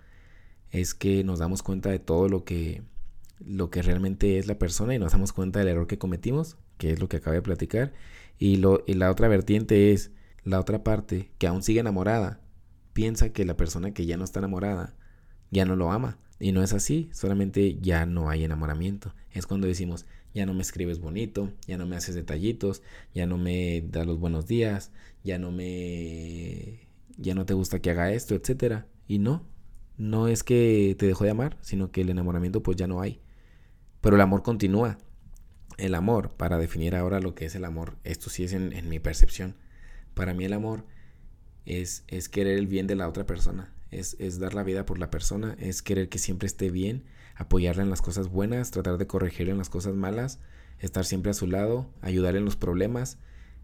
es 0.69 0.93
que 0.93 1.23
nos 1.23 1.39
damos 1.39 1.63
cuenta 1.63 1.89
de 1.89 1.97
todo 1.97 2.29
lo 2.29 2.43
que 2.43 2.83
lo 3.39 3.71
que 3.71 3.81
realmente 3.81 4.37
es 4.37 4.45
la 4.45 4.59
persona 4.59 4.93
y 4.93 4.99
nos 4.99 5.13
damos 5.13 5.33
cuenta 5.33 5.57
del 5.57 5.69
error 5.69 5.87
que 5.87 5.97
cometimos, 5.97 6.57
que 6.77 6.91
es 6.91 6.99
lo 6.99 7.09
que 7.09 7.17
acabo 7.17 7.33
de 7.33 7.41
platicar. 7.41 7.93
Y, 8.37 8.57
lo, 8.57 8.83
y 8.85 8.93
la 8.93 9.09
otra 9.09 9.27
vertiente 9.27 9.91
es 9.91 10.11
la 10.43 10.59
otra 10.59 10.83
parte 10.83 11.31
que 11.39 11.47
aún 11.47 11.63
sigue 11.63 11.79
enamorada, 11.79 12.41
piensa 12.93 13.33
que 13.33 13.43
la 13.43 13.57
persona 13.57 13.91
que 13.91 14.05
ya 14.05 14.17
no 14.17 14.23
está 14.23 14.37
enamorada 14.37 14.95
ya 15.49 15.65
no 15.65 15.75
lo 15.75 15.91
ama. 15.91 16.19
Y 16.39 16.51
no 16.51 16.61
es 16.61 16.73
así, 16.73 17.09
solamente 17.11 17.79
ya 17.81 18.05
no 18.05 18.29
hay 18.29 18.43
enamoramiento. 18.43 19.15
Es 19.31 19.47
cuando 19.47 19.65
decimos, 19.65 20.05
ya 20.33 20.45
no 20.45 20.53
me 20.53 20.61
escribes 20.61 20.99
bonito, 20.99 21.51
ya 21.67 21.77
no 21.77 21.85
me 21.85 21.95
haces 21.95 22.15
detallitos, 22.15 22.81
ya 23.13 23.25
no 23.25 23.37
me 23.37 23.81
das 23.81 24.05
los 24.05 24.19
buenos 24.19 24.47
días, 24.47 24.91
ya 25.23 25.37
no 25.37 25.51
me 25.51 26.87
ya 27.17 27.35
no 27.35 27.45
te 27.45 27.53
gusta 27.53 27.79
que 27.79 27.91
haga 27.91 28.11
esto, 28.11 28.35
etcétera. 28.35 28.87
Y 29.07 29.19
no, 29.19 29.45
no 29.97 30.27
es 30.27 30.43
que 30.43 30.95
te 30.97 31.05
dejó 31.05 31.23
de 31.23 31.31
amar, 31.31 31.57
sino 31.61 31.91
que 31.91 32.01
el 32.01 32.09
enamoramiento 32.09 32.63
pues 32.63 32.77
ya 32.77 32.87
no 32.87 33.01
hay. 33.01 33.21
Pero 34.01 34.15
el 34.15 34.21
amor 34.21 34.43
continúa. 34.43 34.97
El 35.77 35.95
amor, 35.95 36.31
para 36.35 36.57
definir 36.57 36.95
ahora 36.95 37.19
lo 37.19 37.33
que 37.33 37.45
es 37.45 37.55
el 37.55 37.65
amor, 37.65 37.97
esto 38.03 38.29
sí 38.29 38.43
es 38.43 38.53
en, 38.53 38.73
en 38.73 38.89
mi 38.89 38.99
percepción, 38.99 39.55
para 40.13 40.35
mí 40.35 40.45
el 40.45 40.53
amor 40.53 40.85
es, 41.65 42.03
es 42.07 42.29
querer 42.29 42.57
el 42.57 42.67
bien 42.67 42.85
de 42.85 42.95
la 42.95 43.07
otra 43.07 43.25
persona, 43.25 43.73
es, 43.89 44.15
es, 44.19 44.39
dar 44.39 44.53
la 44.53 44.63
vida 44.63 44.85
por 44.85 44.99
la 44.99 45.09
persona, 45.09 45.55
es 45.59 45.81
querer 45.81 46.09
que 46.09 46.19
siempre 46.19 46.45
esté 46.45 46.69
bien, 46.69 47.05
apoyarla 47.35 47.83
en 47.83 47.89
las 47.89 48.01
cosas 48.01 48.29
buenas, 48.29 48.71
tratar 48.71 48.97
de 48.97 49.07
corregirle 49.07 49.51
en 49.51 49.57
las 49.57 49.69
cosas 49.69 49.95
malas, 49.95 50.39
estar 50.79 51.05
siempre 51.05 51.31
a 51.31 51.33
su 51.33 51.47
lado, 51.47 51.89
ayudarle 52.01 52.39
en 52.39 52.45
los 52.45 52.55
problemas, 52.55 53.17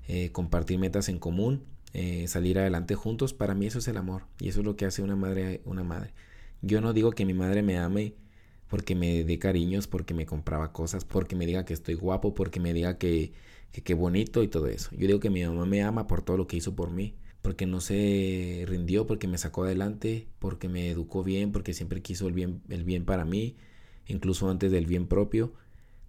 eh, 0.07 0.31
compartir 0.31 0.79
metas 0.79 1.09
en 1.09 1.19
común, 1.19 1.63
eh, 1.93 2.27
salir 2.27 2.59
adelante 2.59 2.95
juntos. 2.95 3.33
Para 3.33 3.55
mí 3.55 3.67
eso 3.67 3.79
es 3.79 3.87
el 3.87 3.97
amor 3.97 4.23
y 4.39 4.49
eso 4.49 4.59
es 4.59 4.65
lo 4.65 4.75
que 4.75 4.85
hace 4.85 5.01
una 5.01 5.15
madre 5.15 5.61
una 5.65 5.83
madre. 5.83 6.13
Yo 6.61 6.81
no 6.81 6.93
digo 6.93 7.11
que 7.11 7.25
mi 7.25 7.33
madre 7.33 7.61
me 7.61 7.77
ame 7.77 8.15
porque 8.67 8.95
me 8.95 9.23
dé 9.23 9.39
cariños, 9.39 9.87
porque 9.87 10.13
me 10.13 10.25
compraba 10.25 10.71
cosas, 10.71 11.03
porque 11.05 11.35
me 11.35 11.45
diga 11.45 11.65
que 11.65 11.73
estoy 11.73 11.95
guapo, 11.95 12.35
porque 12.35 12.59
me 12.59 12.73
diga 12.73 12.97
que, 12.97 13.33
que 13.71 13.81
qué 13.81 13.93
bonito 13.95 14.43
y 14.43 14.47
todo 14.47 14.67
eso. 14.67 14.91
Yo 14.91 15.07
digo 15.07 15.19
que 15.19 15.29
mi 15.29 15.43
mamá 15.43 15.65
me 15.65 15.81
ama 15.81 16.05
por 16.07 16.21
todo 16.21 16.37
lo 16.37 16.47
que 16.47 16.57
hizo 16.57 16.75
por 16.75 16.91
mí, 16.91 17.15
porque 17.41 17.65
no 17.65 17.81
se 17.81 18.65
rindió, 18.67 19.07
porque 19.07 19.27
me 19.27 19.37
sacó 19.37 19.63
adelante, 19.63 20.27
porque 20.39 20.69
me 20.69 20.89
educó 20.89 21.23
bien, 21.23 21.51
porque 21.51 21.73
siempre 21.73 22.01
quiso 22.01 22.27
el 22.27 22.33
bien, 22.33 22.61
el 22.69 22.83
bien 22.83 23.05
para 23.05 23.25
mí, 23.25 23.55
incluso 24.07 24.49
antes 24.49 24.71
del 24.71 24.85
bien 24.85 25.07
propio. 25.07 25.53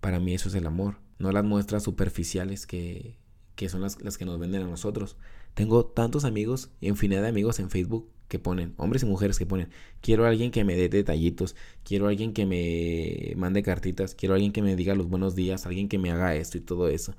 Para 0.01 0.21
mí 0.21 0.35
eso 0.35 0.49
es 0.49 0.55
el 0.55 0.67
amor, 0.67 0.97
no 1.19 1.33
las 1.33 1.45
muestras 1.45 1.83
superficiales 1.85 2.67
que, 2.67 3.19
que 3.55 3.69
son 3.69 3.83
las, 3.83 4.03
las 4.03 4.19
que 4.19 4.25
nos 4.25 4.39
venden 4.39 4.63
a 4.63 4.67
nosotros. 4.67 5.17
Tengo 5.55 5.85
tantos 5.87 6.25
amigos, 6.25 6.71
infinidad 6.81 7.23
de 7.23 7.29
amigos 7.29 7.61
en 7.61 7.71
Facebook 7.71 8.09
que 8.29 8.39
ponen, 8.39 8.75
hombres 8.77 9.03
y 9.03 9.07
mujeres 9.07 9.39
que 9.39 9.45
ponen, 9.45 9.69
quiero 10.01 10.25
a 10.25 10.29
alguien 10.29 10.53
que 10.53 10.63
me 10.65 10.77
dé 10.77 10.89
detallitos, 10.89 11.57
quiero 11.85 12.07
a 12.07 12.11
alguien 12.11 12.33
que 12.33 12.47
me 12.47 13.35
mande 13.37 13.63
cartitas, 13.63 14.15
quiero 14.15 14.35
a 14.35 14.37
alguien 14.37 14.53
que 14.53 14.63
me 14.63 14.77
diga 14.77 14.95
los 14.95 15.09
buenos 15.09 15.35
días, 15.35 15.67
alguien 15.67 15.89
que 15.89 15.99
me 15.99 16.13
haga 16.13 16.37
esto 16.37 16.57
y 16.57 16.61
todo 16.61 16.89
eso. 16.89 17.15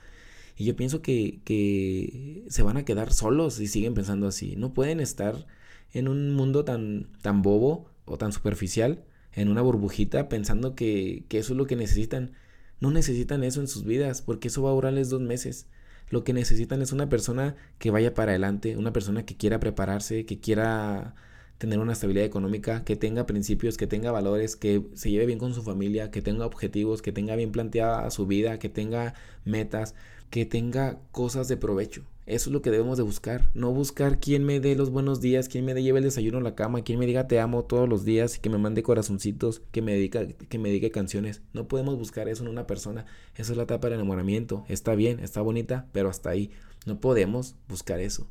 Y 0.62 0.66
yo 0.66 0.76
pienso 0.76 1.02
que, 1.02 1.40
que 1.44 2.46
se 2.48 2.62
van 2.62 2.78
a 2.78 2.86
quedar 2.86 3.12
solos 3.12 3.56
si 3.56 3.66
siguen 3.66 3.96
pensando 3.96 4.28
así. 4.28 4.56
No 4.58 4.76
pueden 4.76 5.00
estar 5.00 5.48
en 5.92 6.08
un 6.08 6.36
mundo 6.36 6.64
tan, 6.64 7.08
tan 7.24 7.42
bobo 7.42 7.90
o 8.06 8.20
tan 8.20 8.32
superficial, 8.32 9.04
en 9.34 9.50
una 9.50 9.64
burbujita, 9.64 10.30
pensando 10.30 10.76
que, 10.76 11.26
que 11.30 11.40
eso 11.40 11.54
es 11.54 11.58
lo 11.58 11.66
que 11.66 11.76
necesitan. 11.76 12.34
No 12.80 12.92
necesitan 12.92 13.44
eso 13.44 13.60
en 13.60 13.68
sus 13.68 13.86
vidas, 13.86 14.22
porque 14.22 14.50
eso 14.50 14.62
va 14.62 14.70
a 14.70 14.74
durarles 14.74 15.10
dos 15.10 15.22
meses. 15.22 15.66
Lo 16.12 16.24
que 16.24 16.32
necesitan 16.32 16.84
es 16.84 16.92
una 16.92 17.10
persona 17.10 17.56
que 17.80 17.90
vaya 17.90 18.14
para 18.14 18.34
adelante, 18.34 18.78
una 18.78 18.94
persona 18.94 19.26
que 19.26 19.36
quiera 19.38 19.60
prepararse, 19.60 20.28
que 20.28 20.40
quiera 20.40 21.16
tener 21.58 21.80
una 21.80 21.94
estabilidad 21.94 22.26
económica, 22.26 22.84
que 22.84 22.96
tenga 22.96 23.26
principios, 23.26 23.78
que 23.78 23.88
tenga 23.88 24.12
valores, 24.12 24.56
que 24.56 24.84
se 24.94 25.10
lleve 25.10 25.26
bien 25.26 25.40
con 25.40 25.56
su 25.56 25.64
familia, 25.64 26.12
que 26.12 26.22
tenga 26.22 26.46
objetivos, 26.46 27.02
que 27.02 27.12
tenga 27.12 27.36
bien 27.36 27.52
planteada 27.52 28.12
su 28.12 28.28
vida, 28.28 28.60
que 28.60 28.70
tenga 28.70 29.16
metas, 29.44 29.96
que 30.32 30.46
tenga 30.46 30.98
cosas 31.12 31.48
de 31.50 31.58
provecho. 31.58 32.04
Eso 32.26 32.50
es 32.50 32.54
lo 32.54 32.62
que 32.62 32.72
debemos 32.72 32.98
de 32.98 33.04
buscar, 33.04 33.50
no 33.54 33.74
buscar 33.74 34.20
quién 34.20 34.46
me 34.46 34.62
dé 34.62 34.76
los 34.76 34.90
buenos 34.90 35.20
días, 35.20 35.50
quién 35.50 35.66
me 35.66 35.74
lleve 35.84 36.00
el 36.00 36.06
desayuno 36.06 36.38
a 36.38 36.42
la 36.42 36.56
cama, 36.56 36.84
quién 36.84 36.98
me 37.00 37.06
diga 37.06 37.28
te 37.28 37.42
amo 37.42 37.66
todos 37.66 37.90
los 37.90 38.06
días 38.06 38.38
y 38.38 38.40
que 38.40 38.50
me 38.50 38.58
mande 38.58 38.82
corazoncitos, 38.82 39.62
que 39.72 39.82
me 39.82 39.96
diga 39.96 40.26
que 40.28 40.58
me 40.58 40.70
diga 40.70 40.90
canciones. 40.90 41.42
No 41.52 41.68
podemos 41.68 41.98
buscar 41.98 42.30
eso 42.30 42.44
en 42.44 42.50
una 42.50 42.66
persona. 42.66 43.06
Esa 43.36 43.52
es 43.52 43.58
la 43.58 43.64
etapa 43.64 43.88
del 43.88 43.96
enamoramiento. 43.96 44.64
Está 44.70 44.96
bien, 44.96 45.20
está 45.20 45.42
bonita, 45.42 45.90
pero 45.92 46.10
hasta 46.10 46.30
ahí. 46.30 46.52
No 46.86 47.02
podemos 47.02 47.56
buscar 47.68 48.00
eso. 48.00 48.30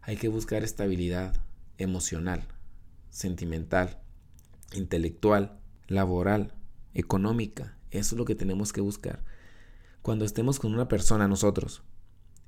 Hay 0.00 0.16
que 0.16 0.28
buscar 0.28 0.62
estabilidad 0.62 1.34
emocional, 1.78 2.46
sentimental, 3.10 3.98
intelectual, 4.74 5.58
laboral, 5.88 6.54
económica. 6.94 7.76
Eso 7.90 8.14
es 8.14 8.18
lo 8.18 8.24
que 8.24 8.36
tenemos 8.36 8.72
que 8.72 8.80
buscar. 8.80 9.24
Cuando 10.02 10.24
estemos 10.24 10.58
con 10.58 10.74
una 10.74 10.88
persona 10.88 11.28
nosotros 11.28 11.82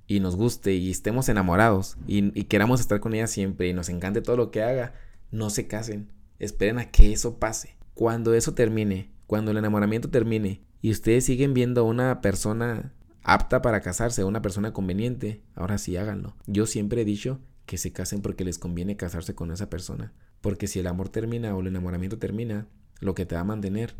y 0.09 0.19
nos 0.21 0.35
guste 0.35 0.75
y 0.75 0.91
estemos 0.91 1.29
enamorados 1.29 1.97
y, 2.07 2.45
queramos 2.45 2.81
estar 2.81 2.99
con 2.99 3.15
ella 3.15 3.29
siempre 3.29 3.69
y 3.69 3.73
nos 3.73 3.89
encante 3.89 4.23
todo 4.23 4.37
lo 4.37 4.51
que 4.51 4.63
haga, 4.63 4.95
no 5.31 5.51
se 5.51 5.69
casen. 5.69 6.13
Esperen 6.41 6.79
a 6.79 6.91
que 6.91 7.13
eso 7.13 7.39
pase. 7.39 7.77
Cuando 7.95 8.35
eso 8.35 8.55
termine, 8.55 9.13
cuando 9.29 9.53
el 9.53 9.57
enamoramiento 9.57 10.11
termine 10.11 10.63
y 10.83 10.91
ustedes 10.91 11.25
siguen 11.25 11.55
viendo 11.55 11.83
a 11.83 11.85
una 11.85 12.21
persona 12.21 12.93
apta 13.23 13.63
para 13.63 13.81
casarse, 13.81 14.25
una 14.25 14.43
persona 14.43 14.73
conveniente, 14.73 15.43
ahora 15.55 15.79
sí 15.79 15.97
háganlo. 15.97 16.37
Yo 16.47 16.67
siempre 16.67 17.03
he 17.03 17.05
dicho 17.05 17.41
que 17.67 17.79
se 17.79 17.93
casen 17.93 18.21
porque 18.21 18.45
les 18.45 18.59
conviene 18.59 18.97
casarse 18.97 19.37
con 19.37 19.53
esa 19.53 19.71
persona. 19.71 20.13
Porque 20.41 20.67
si 20.67 20.81
el 20.81 20.89
amor 20.89 21.09
termina 21.09 21.55
o 21.55 21.61
el 21.61 21.69
enamoramiento 21.69 22.19
termina, 22.19 22.67
lo 23.01 23.15
que 23.15 23.27
te 23.27 23.37
va 23.37 23.43
a 23.43 23.45
mantener 23.45 23.95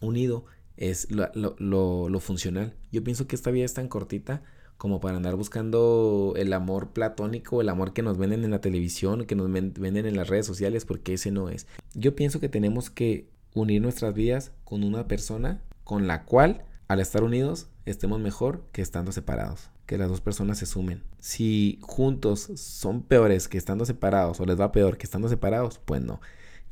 unido 0.00 0.46
es 0.76 1.10
lo, 1.10 1.28
lo, 1.34 2.08
lo 2.08 2.20
funcional. 2.20 2.74
Yo 2.90 3.04
pienso 3.04 3.26
que 3.26 3.36
esta 3.36 3.50
vida 3.50 3.64
es 3.64 3.74
tan 3.74 3.88
cortita 3.88 4.42
como 4.82 4.98
para 4.98 5.16
andar 5.16 5.36
buscando 5.36 6.34
el 6.36 6.52
amor 6.52 6.88
platónico, 6.88 7.60
el 7.60 7.68
amor 7.68 7.92
que 7.92 8.02
nos 8.02 8.18
venden 8.18 8.42
en 8.42 8.50
la 8.50 8.60
televisión, 8.60 9.26
que 9.26 9.36
nos 9.36 9.48
venden 9.48 10.06
en 10.06 10.16
las 10.16 10.26
redes 10.26 10.44
sociales, 10.44 10.84
porque 10.84 11.14
ese 11.14 11.30
no 11.30 11.48
es. 11.48 11.68
Yo 11.94 12.16
pienso 12.16 12.40
que 12.40 12.48
tenemos 12.48 12.90
que 12.90 13.28
unir 13.54 13.80
nuestras 13.80 14.12
vidas 14.12 14.50
con 14.64 14.82
una 14.82 15.06
persona 15.06 15.62
con 15.84 16.08
la 16.08 16.24
cual, 16.24 16.64
al 16.88 16.98
estar 16.98 17.22
unidos, 17.22 17.68
estemos 17.86 18.18
mejor 18.18 18.64
que 18.72 18.82
estando 18.82 19.12
separados. 19.12 19.70
Que 19.86 19.98
las 19.98 20.08
dos 20.08 20.20
personas 20.20 20.58
se 20.58 20.66
sumen. 20.66 21.04
Si 21.20 21.78
juntos 21.82 22.50
son 22.56 23.02
peores 23.02 23.46
que 23.46 23.58
estando 23.58 23.84
separados 23.84 24.40
o 24.40 24.46
les 24.46 24.60
va 24.60 24.72
peor 24.72 24.98
que 24.98 25.04
estando 25.04 25.28
separados, 25.28 25.78
pues 25.84 26.02
no. 26.02 26.20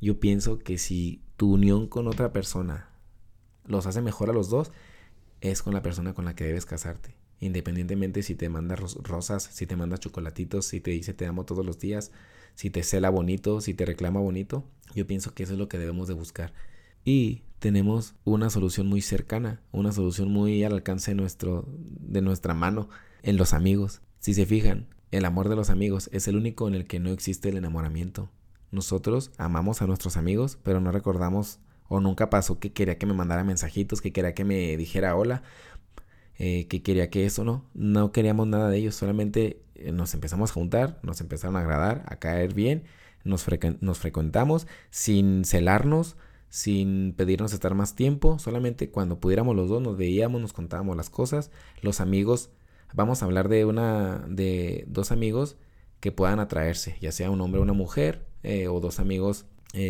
Yo 0.01 0.19
pienso 0.19 0.59
que 0.59 0.79
si 0.79 1.23
tu 1.37 1.53
unión 1.53 1.87
con 1.87 2.09
otra 2.09 2.33
persona 2.33 2.90
los 3.71 3.87
hace 3.87 4.03
mejor 4.03 4.31
a 4.31 4.33
los 4.33 4.51
dos, 4.51 4.73
es 5.41 5.63
con 5.63 5.73
la 5.73 5.83
persona 5.83 6.13
con 6.13 6.25
la 6.25 6.35
que 6.35 6.45
debes 6.45 6.67
casarte. 6.67 7.17
Independientemente 7.39 8.23
si 8.23 8.35
te 8.35 8.49
manda 8.51 8.77
rosas, 8.77 9.49
si 9.51 9.67
te 9.67 9.77
manda 9.77 9.97
chocolatitos, 9.97 10.67
si 10.67 10.81
te 10.81 10.91
dice 10.91 11.15
te 11.15 11.27
amo 11.27 11.45
todos 11.45 11.65
los 11.65 11.79
días, 11.79 12.13
si 12.55 12.69
te 12.69 12.83
cela 12.83 13.09
bonito, 13.09 13.61
si 13.63 13.73
te 13.73 13.87
reclama 13.87 14.21
bonito, 14.21 14.65
yo 14.95 15.07
pienso 15.07 15.33
que 15.33 15.45
eso 15.45 15.55
es 15.55 15.59
lo 15.59 15.69
que 15.69 15.79
debemos 15.79 16.09
de 16.09 16.15
buscar. 16.15 16.53
Y 17.05 17.45
tenemos 17.59 18.15
una 18.25 18.51
solución 18.51 18.87
muy 18.87 19.01
cercana, 19.01 19.63
una 19.73 19.93
solución 19.93 20.31
muy 20.31 20.63
al 20.65 20.75
alcance 20.75 21.15
nuestro, 21.15 21.67
de 21.69 22.21
nuestra 22.21 22.53
mano 22.53 22.89
en 23.23 23.37
los 23.37 23.55
amigos. 23.55 24.03
Si 24.19 24.35
se 24.35 24.45
fijan, 24.45 24.89
el 25.11 25.25
amor 25.25 25.49
de 25.49 25.57
los 25.57 25.71
amigos 25.71 26.11
es 26.13 26.29
el 26.29 26.37
único 26.37 26.69
en 26.69 26.75
el 26.75 26.87
que 26.87 27.01
no 27.01 27.11
existe 27.11 27.49
el 27.49 27.57
enamoramiento. 27.57 28.31
Nosotros 28.71 29.33
amamos 29.39 29.83
a 29.83 29.87
nuestros 29.87 30.17
amigos, 30.17 30.59
pero 30.63 30.81
no 30.81 30.93
recordamos 30.93 31.59
o 31.91 32.01
nunca 32.01 32.31
pasó 32.31 32.61
que 32.61 32.73
quería 32.73 32.99
que 32.99 33.07
me 33.07 33.15
mandara 33.15 33.45
mensajitos, 33.45 34.01
que 34.01 34.13
quería 34.13 34.33
que 34.33 34.45
me 34.45 34.77
dijera 34.77 35.17
hola, 35.17 35.43
eh, 36.39 36.69
que 36.69 36.83
quería 36.83 37.11
que 37.11 37.27
eso, 37.27 37.45
¿no? 37.45 37.67
No 37.75 38.13
queríamos 38.13 38.47
nada 38.47 38.71
de 38.71 38.79
ellos, 38.79 38.95
solamente 38.95 39.61
eh, 39.75 39.91
nos 39.93 40.15
empezamos 40.15 40.51
a 40.51 40.55
juntar, 40.55 41.01
nos 41.03 41.21
empezaron 41.21 41.57
a 41.57 41.61
agradar, 41.61 42.05
a 42.07 42.17
caer 42.21 42.55
bien, 42.55 42.85
nos, 43.25 43.45
nos 43.81 43.99
frecuentamos 43.99 44.69
sin 44.91 45.45
celarnos, 45.45 46.17
sin 46.49 47.13
pedirnos 47.17 47.53
estar 47.53 47.75
más 47.75 47.97
tiempo, 47.97 48.39
solamente 48.39 48.91
cuando 48.91 49.19
pudiéramos 49.19 49.57
los 49.57 49.69
dos 49.69 49.83
nos 49.83 49.97
veíamos, 49.97 50.41
nos 50.41 50.53
contábamos 50.53 50.97
las 50.97 51.11
cosas, 51.11 51.51
los 51.83 52.01
amigos, 52.01 52.51
vamos 52.95 53.23
a 53.23 53.27
hablar 53.27 53.49
de 53.49 53.65
una, 53.65 54.25
de 54.29 54.85
dos 54.87 55.11
amigos 55.11 55.57
que 55.99 56.13
puedan 56.13 56.39
atraerse, 56.39 56.97
ya 57.01 57.11
sea 57.11 57.31
un 57.33 57.41
hombre 57.41 57.59
o 57.59 57.65
una 57.65 57.73
mujer, 57.73 58.27
eh, 58.45 58.69
o 58.69 58.79
dos 58.79 59.01
amigos 59.01 59.47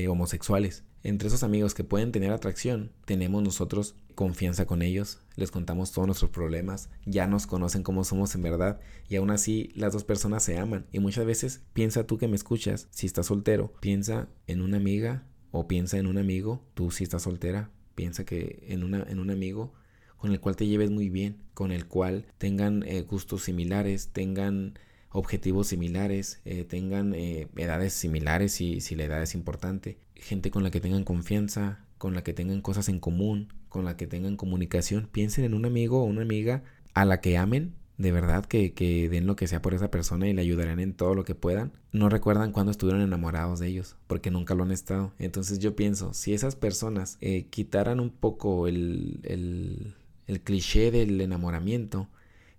homosexuales. 0.08 0.84
Entre 1.02 1.28
esos 1.28 1.42
amigos 1.42 1.74
que 1.74 1.84
pueden 1.84 2.12
tener 2.12 2.32
atracción, 2.32 2.92
tenemos 3.04 3.42
nosotros 3.42 3.94
confianza 4.14 4.66
con 4.66 4.82
ellos, 4.82 5.20
les 5.36 5.50
contamos 5.50 5.92
todos 5.92 6.06
nuestros 6.06 6.30
problemas, 6.30 6.90
ya 7.06 7.26
nos 7.26 7.46
conocen 7.46 7.82
como 7.82 8.04
somos 8.04 8.34
en 8.34 8.42
verdad 8.42 8.80
y 9.08 9.16
aún 9.16 9.30
así 9.30 9.72
las 9.74 9.94
dos 9.94 10.04
personas 10.04 10.42
se 10.42 10.58
aman. 10.58 10.86
Y 10.92 10.98
muchas 10.98 11.24
veces 11.24 11.62
piensa 11.72 12.06
tú 12.06 12.18
que 12.18 12.28
me 12.28 12.36
escuchas, 12.36 12.88
si 12.90 13.06
estás 13.06 13.26
soltero, 13.26 13.72
piensa 13.80 14.28
en 14.46 14.60
una 14.60 14.76
amiga 14.76 15.24
o 15.52 15.66
piensa 15.66 15.96
en 15.96 16.06
un 16.06 16.18
amigo, 16.18 16.62
tú 16.74 16.90
si 16.90 17.04
estás 17.04 17.22
soltera, 17.22 17.70
piensa 17.94 18.24
que 18.24 18.64
en, 18.68 18.84
una, 18.84 19.02
en 19.08 19.20
un 19.20 19.30
amigo 19.30 19.72
con 20.18 20.32
el 20.32 20.40
cual 20.40 20.54
te 20.54 20.66
lleves 20.66 20.90
muy 20.90 21.08
bien, 21.08 21.38
con 21.54 21.72
el 21.72 21.86
cual 21.86 22.26
tengan 22.36 22.82
eh, 22.82 23.02
gustos 23.02 23.44
similares, 23.44 24.10
tengan 24.12 24.78
objetivos 25.10 25.68
similares, 25.68 26.40
eh, 26.44 26.64
tengan 26.64 27.14
eh, 27.14 27.48
edades 27.56 27.92
similares 27.92 28.52
si, 28.52 28.80
si 28.80 28.94
la 28.94 29.04
edad 29.04 29.22
es 29.22 29.34
importante, 29.34 29.98
gente 30.14 30.50
con 30.50 30.62
la 30.62 30.70
que 30.70 30.80
tengan 30.80 31.04
confianza, 31.04 31.84
con 31.98 32.14
la 32.14 32.22
que 32.22 32.32
tengan 32.32 32.62
cosas 32.62 32.88
en 32.88 33.00
común, 33.00 33.52
con 33.68 33.84
la 33.84 33.96
que 33.96 34.06
tengan 34.06 34.36
comunicación. 34.36 35.08
Piensen 35.10 35.44
en 35.44 35.54
un 35.54 35.66
amigo 35.66 36.02
o 36.02 36.04
una 36.04 36.22
amiga 36.22 36.62
a 36.94 37.04
la 37.04 37.20
que 37.20 37.36
amen, 37.36 37.74
de 37.98 38.12
verdad 38.12 38.46
que, 38.46 38.72
den 39.10 39.26
lo 39.26 39.36
que 39.36 39.46
sea 39.46 39.60
por 39.60 39.74
esa 39.74 39.90
persona 39.90 40.26
y 40.26 40.32
le 40.32 40.40
ayudarán 40.40 40.80
en 40.80 40.94
todo 40.94 41.14
lo 41.14 41.24
que 41.24 41.34
puedan. 41.34 41.72
No 41.92 42.08
recuerdan 42.08 42.50
cuando 42.52 42.70
estuvieron 42.72 43.02
enamorados 43.02 43.60
de 43.60 43.68
ellos, 43.68 43.96
porque 44.06 44.30
nunca 44.30 44.54
lo 44.54 44.62
han 44.62 44.72
estado. 44.72 45.12
Entonces 45.18 45.58
yo 45.58 45.76
pienso, 45.76 46.14
si 46.14 46.32
esas 46.32 46.56
personas 46.56 47.18
eh, 47.20 47.44
quitaran 47.50 48.00
un 48.00 48.08
poco 48.08 48.68
el, 48.68 49.20
el, 49.24 49.94
el 50.26 50.40
cliché 50.40 50.90
del 50.90 51.20
enamoramiento, 51.20 52.08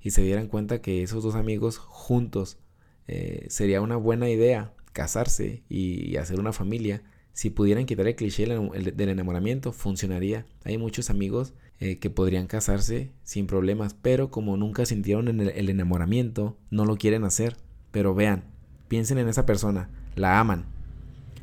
y 0.01 0.11
se 0.11 0.23
dieran 0.23 0.47
cuenta 0.47 0.81
que 0.81 1.03
esos 1.03 1.23
dos 1.23 1.35
amigos 1.35 1.77
juntos 1.77 2.57
eh, 3.07 3.45
sería 3.49 3.81
una 3.81 3.97
buena 3.97 4.29
idea 4.29 4.73
casarse 4.93 5.63
y, 5.69 6.15
hacer 6.17 6.39
una 6.39 6.53
familia. 6.53 7.03
Si 7.33 7.49
pudieran 7.49 7.85
quitar 7.85 8.07
el 8.07 8.15
cliché 8.15 8.45
del 8.45 9.09
enamoramiento, 9.09 9.71
funcionaría. 9.71 10.45
Hay 10.65 10.77
muchos 10.77 11.09
amigos 11.09 11.53
eh, 11.79 11.97
que 11.99 12.09
podrían 12.09 12.47
casarse 12.47 13.11
sin 13.23 13.47
problemas, 13.47 13.93
pero 13.93 14.31
como 14.31 14.57
nunca 14.57 14.85
sintieron 14.85 15.27
el, 15.27 15.49
el 15.49 15.69
enamoramiento, 15.69 16.57
no 16.69 16.85
lo 16.85 16.97
quieren 16.97 17.23
hacer. 17.23 17.55
Pero 17.91 18.13
vean, 18.13 18.43
piensen 18.87 19.17
en 19.17 19.29
esa 19.29 19.45
persona, 19.45 19.89
la 20.15 20.39
aman, 20.39 20.65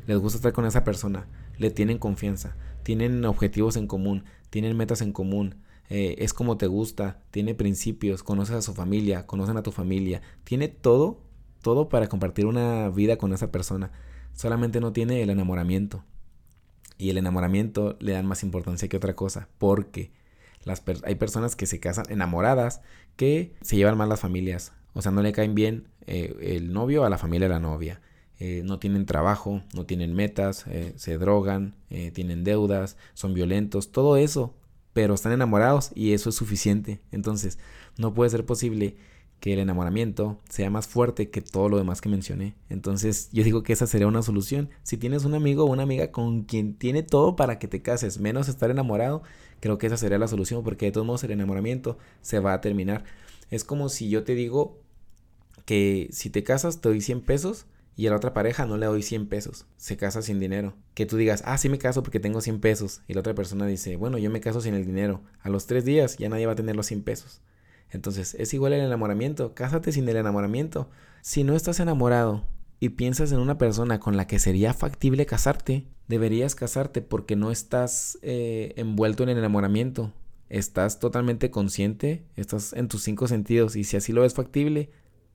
les 0.07 0.17
gusta 0.17 0.37
estar 0.37 0.53
con 0.53 0.65
esa 0.65 0.83
persona, 0.83 1.27
le 1.57 1.69
tienen 1.69 1.99
confianza, 1.99 2.55
tienen 2.83 3.23
objetivos 3.25 3.75
en 3.75 3.85
común, 3.85 4.23
tienen 4.49 4.75
metas 4.75 5.01
en 5.01 5.11
común, 5.11 5.55
eh, 5.89 6.15
es 6.19 6.33
como 6.33 6.57
te 6.57 6.67
gusta, 6.67 7.19
tiene 7.31 7.55
principios, 7.55 8.21
conoces 8.21 8.55
a 8.55 8.61
su 8.61 8.73
familia, 8.73 9.25
conocen 9.25 9.57
a 9.57 9.63
tu 9.63 9.71
familia, 9.71 10.21
tiene 10.43 10.67
todo, 10.67 11.21
todo 11.61 11.89
para 11.89 12.07
compartir 12.07 12.45
una 12.45 12.89
vida 12.89 13.17
con 13.17 13.33
esa 13.33 13.51
persona. 13.51 13.91
Solamente 14.33 14.79
no 14.79 14.93
tiene 14.93 15.23
el 15.23 15.31
enamoramiento. 15.31 16.03
Y 16.97 17.09
el 17.09 17.17
enamoramiento 17.17 17.97
le 17.99 18.11
dan 18.11 18.25
más 18.25 18.43
importancia 18.43 18.87
que 18.87 18.97
otra 18.97 19.15
cosa, 19.15 19.47
porque 19.57 20.11
las 20.63 20.83
hay 21.03 21.15
personas 21.15 21.55
que 21.55 21.65
se 21.65 21.79
casan 21.79 22.05
enamoradas 22.09 22.81
que 23.15 23.55
se 23.61 23.77
llevan 23.77 23.97
mal 23.97 24.09
las 24.09 24.19
familias. 24.19 24.73
O 24.93 25.01
sea, 25.01 25.11
no 25.11 25.21
le 25.21 25.31
caen 25.31 25.55
bien 25.55 25.87
eh, 26.07 26.35
el 26.41 26.73
novio 26.73 27.05
a 27.05 27.09
la 27.09 27.17
familia 27.17 27.47
de 27.47 27.53
la 27.53 27.59
novia. 27.59 28.01
Eh, 28.39 28.61
no 28.63 28.79
tienen 28.79 29.05
trabajo, 29.05 29.63
no 29.73 29.85
tienen 29.85 30.13
metas, 30.13 30.65
se 30.95 31.17
drogan, 31.17 31.75
tienen 32.13 32.45
deudas, 32.45 32.95
son 33.13 33.33
violentos, 33.33 33.91
todo 33.91 34.15
eso 34.15 34.55
pero 34.93 35.13
están 35.13 35.31
enamorados 35.31 35.91
y 35.95 36.13
eso 36.13 36.29
es 36.29 36.35
suficiente. 36.35 36.99
Entonces, 37.11 37.59
no 37.97 38.13
puede 38.13 38.29
ser 38.29 38.45
posible 38.45 38.95
que 39.39 39.53
el 39.53 39.59
enamoramiento 39.59 40.37
sea 40.49 40.69
más 40.69 40.87
fuerte 40.87 41.29
que 41.29 41.41
todo 41.41 41.69
lo 41.69 41.77
demás 41.77 42.01
que 42.01 42.09
mencioné. 42.09 42.55
Entonces, 42.69 43.29
yo 43.31 43.43
digo 43.43 43.63
que 43.63 43.73
esa 43.73 43.87
sería 43.87 44.07
una 44.07 44.21
solución. 44.21 44.69
Si 44.83 44.97
tienes 44.97 45.23
un 45.23 45.33
amigo 45.33 45.63
o 45.63 45.71
una 45.71 45.83
amiga 45.83 46.11
con 46.11 46.43
quien 46.43 46.73
tiene 46.73 47.03
todo 47.03 47.35
para 47.35 47.57
que 47.59 47.67
te 47.67 47.81
cases, 47.81 48.19
menos 48.19 48.49
estar 48.49 48.69
enamorado, 48.69 49.23
creo 49.61 49.77
que 49.77 49.87
esa 49.87 49.97
sería 49.97 50.17
la 50.17 50.27
solución, 50.27 50.63
porque 50.63 50.87
de 50.87 50.91
todos 50.91 51.07
modos 51.07 51.23
el 51.23 51.31
enamoramiento 51.31 51.97
se 52.21 52.39
va 52.39 52.53
a 52.53 52.61
terminar. 52.61 53.05
Es 53.49 53.63
como 53.63 53.89
si 53.89 54.09
yo 54.09 54.23
te 54.23 54.35
digo 54.35 54.77
que 55.65 56.09
si 56.11 56.29
te 56.29 56.43
casas 56.43 56.81
te 56.81 56.89
doy 56.89 57.01
100 57.01 57.21
pesos, 57.21 57.65
y 57.99 58.07
a 58.07 58.11
la 58.11 58.15
otra 58.15 58.33
pareja 58.33 58.65
no 58.65 58.77
le 58.77 58.85
doy 58.85 59.03
100 59.03 59.27
pesos, 59.27 59.65
se 59.75 59.97
casa 59.97 60.21
sin 60.21 60.39
dinero. 60.39 60.73
Que 60.93 61.05
tú 61.05 61.17
digas, 61.17 61.43
ah, 61.45 61.57
sí 61.57 61.67
me 61.67 61.79
caso 61.79 62.01
porque 62.01 62.21
tengo 62.21 62.39
100 62.39 62.61
pesos. 62.61 63.01
Y 63.09 63.13
la 63.13 63.19
otra 63.19 63.35
persona 63.35 63.65
dice, 63.65 63.97
bueno, 63.97 64.17
yo 64.17 64.29
me 64.29 64.39
caso 64.39 64.61
sin 64.61 64.73
el 64.73 64.85
dinero. 64.85 65.21
A 65.41 65.49
los 65.49 65.65
tres 65.65 65.83
días 65.83 66.15
ya 66.15 66.29
nadie 66.29 66.45
va 66.45 66.53
a 66.53 66.55
tener 66.55 66.77
los 66.77 66.85
100 66.85 67.03
pesos. 67.03 67.41
Entonces, 67.91 68.35
es 68.35 68.53
igual 68.53 68.71
el 68.71 68.79
enamoramiento. 68.85 69.53
Cásate 69.53 69.91
sin 69.91 70.07
el 70.07 70.15
enamoramiento. 70.15 70.89
Si 71.19 71.43
no 71.43 71.57
estás 71.57 71.81
enamorado 71.81 72.45
y 72.79 72.87
piensas 72.87 73.33
en 73.33 73.39
una 73.39 73.57
persona 73.57 73.99
con 73.99 74.15
la 74.15 74.27
que 74.27 74.39
sería 74.39 74.73
factible 74.73 75.25
casarte, 75.25 75.85
deberías 76.07 76.55
casarte 76.55 77.01
porque 77.01 77.35
no 77.35 77.51
estás 77.51 78.17
eh, 78.21 78.75
envuelto 78.77 79.23
en 79.23 79.29
el 79.29 79.39
enamoramiento. 79.39 80.13
Estás 80.47 80.99
totalmente 80.99 81.51
consciente, 81.51 82.23
estás 82.37 82.71
en 82.71 82.87
tus 82.87 83.03
cinco 83.03 83.27
sentidos 83.27 83.75
y 83.75 83.83
si 83.83 83.97
así 83.97 84.13
lo 84.13 84.21
ves 84.21 84.35
factible, 84.35 84.89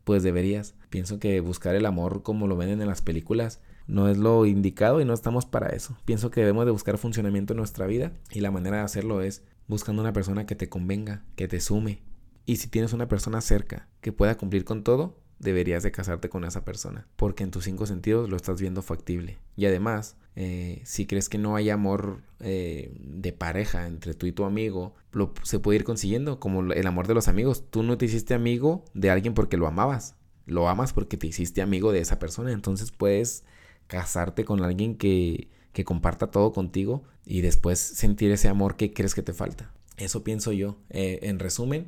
pues 0.05 0.23
deberías. 0.23 0.75
Pienso 0.91 1.19
que 1.19 1.41
buscar 1.41 1.75
el 1.75 1.87
amor 1.87 2.23
como 2.23 2.47
lo 2.47 2.57
venden 2.57 2.81
en 2.81 2.89
las 2.89 3.03
películas 3.03 3.61
no 3.87 4.09
es 4.09 4.17
lo 4.17 4.47
indicado 4.47 5.01
y 5.01 5.05
no 5.05 5.13
estamos 5.13 5.47
para 5.47 5.69
eso. 5.69 5.97
Pienso 6.05 6.31
que 6.31 6.41
debemos 6.41 6.65
de 6.65 6.73
buscar 6.73 6.99
funcionamiento 6.99 7.53
en 7.53 7.59
nuestra 7.59 7.87
vida 7.87 8.13
y 8.31 8.41
la 8.41 8.51
manera 8.51 8.79
de 8.79 8.83
hacerlo 8.85 9.21
es 9.21 9.43
buscando 9.67 10.03
una 10.03 10.13
persona 10.13 10.47
que 10.47 10.55
te 10.55 10.69
convenga, 10.69 11.25
que 11.37 11.49
te 11.49 11.61
sume. 11.61 12.03
Y 12.47 12.57
si 12.57 12.69
tienes 12.69 12.93
una 12.93 13.09
persona 13.09 13.41
cerca 13.41 13.89
que 14.01 14.13
pueda 14.13 14.37
cumplir 14.37 14.65
con 14.65 14.85
todo, 14.85 15.19
deberías 15.39 15.83
de 15.83 15.93
casarte 15.93 16.29
con 16.29 16.45
esa 16.45 16.65
persona, 16.65 17.07
porque 17.17 17.45
en 17.45 17.51
tus 17.51 17.65
cinco 17.65 17.87
sentidos 17.87 18.29
lo 18.29 18.37
estás 18.37 18.61
viendo 18.61 18.83
factible. 18.83 19.39
Y 19.57 19.67
además, 19.67 20.17
eh, 20.37 20.81
si 20.85 21.07
crees 21.07 21.29
que 21.29 21.39
no 21.39 21.57
hay 21.57 21.71
amor 21.71 22.21
eh, 22.41 22.97
de 23.01 23.33
pareja 23.33 23.87
entre 23.87 24.15
tú 24.15 24.27
y 24.27 24.33
tu 24.33 24.45
amigo, 24.45 24.95
lo, 25.13 25.33
se 25.43 25.59
puede 25.59 25.79
ir 25.79 25.85
consiguiendo, 25.85 26.41
como 26.41 26.73
el 26.73 26.87
amor 26.87 27.07
de 27.07 27.15
los 27.15 27.29
amigos. 27.29 27.65
Tú 27.71 27.83
no 27.83 27.99
te 27.99 28.07
hiciste 28.07 28.35
amigo 28.35 28.85
de 28.95 29.11
alguien 29.11 29.35
porque 29.35 29.57
lo 29.57 29.67
amabas, 29.67 30.17
lo 30.47 30.69
amas 30.69 30.93
porque 30.93 31.17
te 31.17 31.27
hiciste 31.27 31.63
amigo 31.63 31.93
de 31.93 32.01
esa 32.01 32.19
persona, 32.19 32.53
entonces 32.53 32.91
puedes 32.91 33.45
casarte 33.87 34.45
con 34.45 34.63
alguien 34.63 34.97
que, 34.97 35.49
que 35.73 35.85
comparta 35.85 36.31
todo 36.31 36.53
contigo 36.53 37.05
y 37.27 37.41
después 37.41 37.79
sentir 37.79 38.31
ese 38.31 38.49
amor 38.49 38.77
que 38.77 38.93
crees 38.93 39.15
que 39.15 39.23
te 39.23 39.33
falta. 39.33 39.73
Eso 39.97 40.25
pienso 40.25 40.53
yo. 40.53 40.77
Eh, 40.91 41.21
en 41.23 41.39
resumen, 41.39 41.87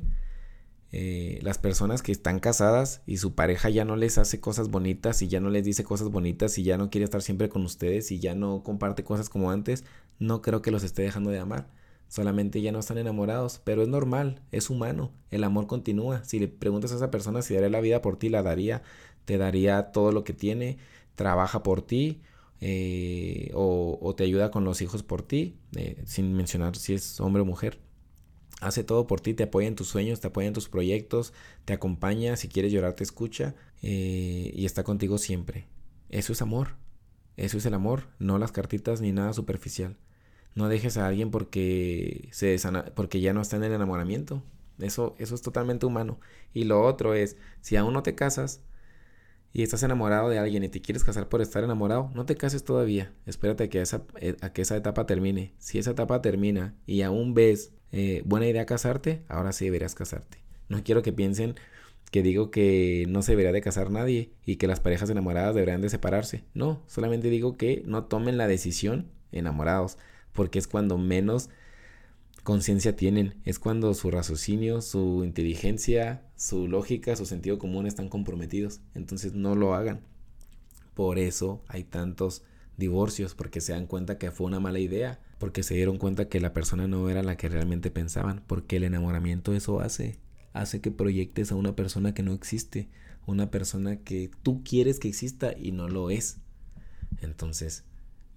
eh, 0.93 1.39
las 1.41 1.57
personas 1.57 2.01
que 2.01 2.13
están 2.13 2.39
casadas 2.39 3.01
y 3.05 3.17
su 3.17 3.35
pareja 3.35 3.69
ya 3.69 3.83
no 3.83 3.97
les 3.97 4.17
hace 4.17 4.39
cosas 4.39 4.69
bonitas 4.69 5.21
y 5.21 5.27
ya 5.27 5.41
no 5.41 5.49
les 5.49 5.65
dice 5.65 5.83
cosas 5.83 6.09
bonitas 6.09 6.57
y 6.57 6.63
ya 6.63 6.77
no 6.77 6.89
quiere 6.89 7.03
estar 7.03 7.21
siempre 7.21 7.49
con 7.49 7.63
ustedes 7.65 8.11
y 8.11 8.19
ya 8.19 8.35
no 8.35 8.63
comparte 8.63 9.03
cosas 9.03 9.29
como 9.29 9.51
antes, 9.51 9.83
no 10.19 10.41
creo 10.41 10.61
que 10.61 10.71
los 10.71 10.83
esté 10.83 11.01
dejando 11.01 11.29
de 11.29 11.39
amar. 11.39 11.67
Solamente 12.07 12.61
ya 12.61 12.71
no 12.71 12.79
están 12.79 12.97
enamorados, 12.97 13.59
pero 13.65 13.81
es 13.81 13.89
normal, 13.89 14.41
es 14.51 14.69
humano, 14.69 15.11
el 15.29 15.43
amor 15.43 15.67
continúa. 15.67 16.23
Si 16.23 16.39
le 16.39 16.47
preguntas 16.47 16.93
a 16.93 16.95
esa 16.95 17.11
persona 17.11 17.41
si 17.41 17.53
daría 17.53 17.69
la 17.69 17.81
vida 17.81 18.01
por 18.01 18.17
ti, 18.17 18.29
la 18.29 18.43
daría, 18.43 18.81
te 19.25 19.37
daría 19.37 19.91
todo 19.91 20.13
lo 20.13 20.23
que 20.23 20.33
tiene, 20.33 20.77
trabaja 21.15 21.63
por 21.63 21.81
ti 21.81 22.21
eh, 22.61 23.51
o, 23.55 24.13
te 24.15 24.23
ayuda 24.23 24.51
con 24.51 24.63
los 24.63 24.81
hijos 24.81 25.03
por 25.03 25.21
ti, 25.21 25.57
eh, 25.75 26.01
sin 26.05 26.33
mencionar 26.33 26.77
si 26.77 26.93
es 26.93 27.19
hombre 27.19 27.41
o 27.41 27.45
mujer 27.45 27.79
hace 28.61 28.83
todo 28.83 29.07
por 29.07 29.21
ti, 29.21 29.33
te 29.33 29.43
apoya 29.43 29.67
en 29.67 29.75
tus 29.75 29.87
sueños, 29.87 30.19
te 30.19 30.27
apoya 30.27 30.47
en 30.47 30.53
tus 30.53 30.69
proyectos, 30.69 31.33
te 31.65 31.73
acompaña, 31.73 32.35
si 32.37 32.47
quieres 32.47 32.71
llorar 32.71 32.93
te 32.93 33.03
escucha 33.03 33.55
eh, 33.81 34.51
y 34.53 34.65
está 34.65 34.83
contigo 34.83 35.17
siempre. 35.17 35.67
Eso 36.09 36.33
es 36.33 36.41
amor, 36.41 36.75
eso 37.35 37.57
es 37.57 37.65
el 37.65 37.73
amor, 37.73 38.07
no 38.19 38.37
las 38.37 38.51
cartitas 38.51 39.01
ni 39.01 39.11
nada 39.11 39.33
superficial. 39.33 39.97
No 40.55 40.69
dejes 40.69 40.97
a 40.97 41.05
alguien 41.05 41.29
porque, 41.29 42.29
se 42.31 42.57
porque 42.95 43.21
ya 43.21 43.33
no 43.33 43.41
está 43.41 43.57
en 43.57 43.63
el 43.63 43.73
enamoramiento. 43.73 44.41
Eso, 44.79 45.15
eso 45.19 45.35
es 45.35 45.41
totalmente 45.43 45.85
humano. 45.85 46.19
Y 46.51 46.63
lo 46.63 46.81
otro 46.81 47.13
es, 47.13 47.37
si 47.61 47.75
aún 47.75 47.93
no 47.93 48.01
te 48.01 48.15
casas 48.15 48.61
y 49.53 49.63
estás 49.63 49.83
enamorado 49.83 50.29
de 50.29 50.39
alguien 50.39 50.63
y 50.63 50.69
te 50.69 50.81
quieres 50.81 51.03
casar 51.03 51.29
por 51.29 51.41
estar 51.41 51.63
enamorado, 51.63 52.11
no 52.13 52.25
te 52.25 52.35
cases 52.35 52.63
todavía. 52.63 53.13
Espérate 53.25 53.65
a 53.65 53.69
que 53.69 53.81
esa, 53.81 54.03
eh, 54.19 54.35
a 54.41 54.53
que 54.53 54.61
esa 54.61 54.75
etapa 54.75 55.05
termine. 55.05 55.53
Si 55.57 55.79
esa 55.79 55.91
etapa 55.91 56.21
termina 56.21 56.75
y 56.85 57.01
aún 57.01 57.33
ves 57.33 57.71
eh, 57.91 58.21
buena 58.25 58.47
idea 58.47 58.65
casarte, 58.65 59.23
ahora 59.27 59.51
sí 59.51 59.65
deberías 59.65 59.95
casarte. 59.95 60.37
No 60.69 60.83
quiero 60.83 61.01
que 61.01 61.13
piensen 61.13 61.55
que 62.11 62.23
digo 62.23 62.51
que 62.51 63.05
no 63.09 63.21
se 63.21 63.33
debería 63.33 63.51
de 63.51 63.61
casar 63.61 63.91
nadie 63.91 64.31
y 64.45 64.57
que 64.57 64.67
las 64.67 64.79
parejas 64.79 65.09
enamoradas 65.09 65.55
deberían 65.55 65.81
de 65.81 65.89
separarse. 65.89 66.43
No, 66.53 66.83
solamente 66.87 67.29
digo 67.29 67.57
que 67.57 67.83
no 67.85 68.05
tomen 68.05 68.37
la 68.37 68.47
decisión 68.47 69.07
enamorados, 69.31 69.97
porque 70.33 70.59
es 70.59 70.67
cuando 70.67 70.97
menos 70.97 71.49
conciencia 72.43 72.95
tienen, 72.95 73.35
es 73.43 73.59
cuando 73.59 73.93
su 73.93 74.09
raciocinio, 74.09 74.81
su 74.81 75.23
inteligencia, 75.25 76.21
su 76.37 76.69
lógica, 76.69 77.17
su 77.17 77.25
sentido 77.25 77.59
común 77.59 77.85
están 77.85 78.07
comprometidos. 78.07 78.79
Entonces 78.95 79.33
no 79.33 79.55
lo 79.55 79.73
hagan. 79.73 79.99
Por 80.93 81.19
eso 81.19 81.61
hay 81.67 81.83
tantos 81.83 82.43
divorcios, 82.77 83.35
porque 83.35 83.59
se 83.59 83.73
dan 83.73 83.87
cuenta 83.87 84.17
que 84.17 84.31
fue 84.31 84.47
una 84.47 84.61
mala 84.61 84.79
idea 84.79 85.19
porque 85.39 85.63
se 85.63 85.75
dieron 85.75 85.97
cuenta 85.97 86.29
que 86.29 86.39
la 86.39 86.53
persona 86.53 86.87
no 86.87 87.09
era 87.09 87.23
la 87.23 87.37
que 87.37 87.49
realmente 87.49 87.91
pensaban, 87.91 88.43
porque 88.47 88.77
el 88.77 88.83
enamoramiento 88.83 89.53
eso 89.53 89.79
hace, 89.79 90.19
hace 90.53 90.81
que 90.81 90.91
proyectes 90.91 91.51
a 91.51 91.55
una 91.55 91.75
persona 91.75 92.13
que 92.13 92.23
no 92.23 92.33
existe, 92.33 92.89
una 93.25 93.51
persona 93.51 93.97
que 93.97 94.31
tú 94.43 94.63
quieres 94.63 94.99
que 94.99 95.09
exista 95.09 95.53
y 95.55 95.71
no 95.71 95.89
lo 95.89 96.09
es. 96.09 96.37
Entonces, 97.21 97.83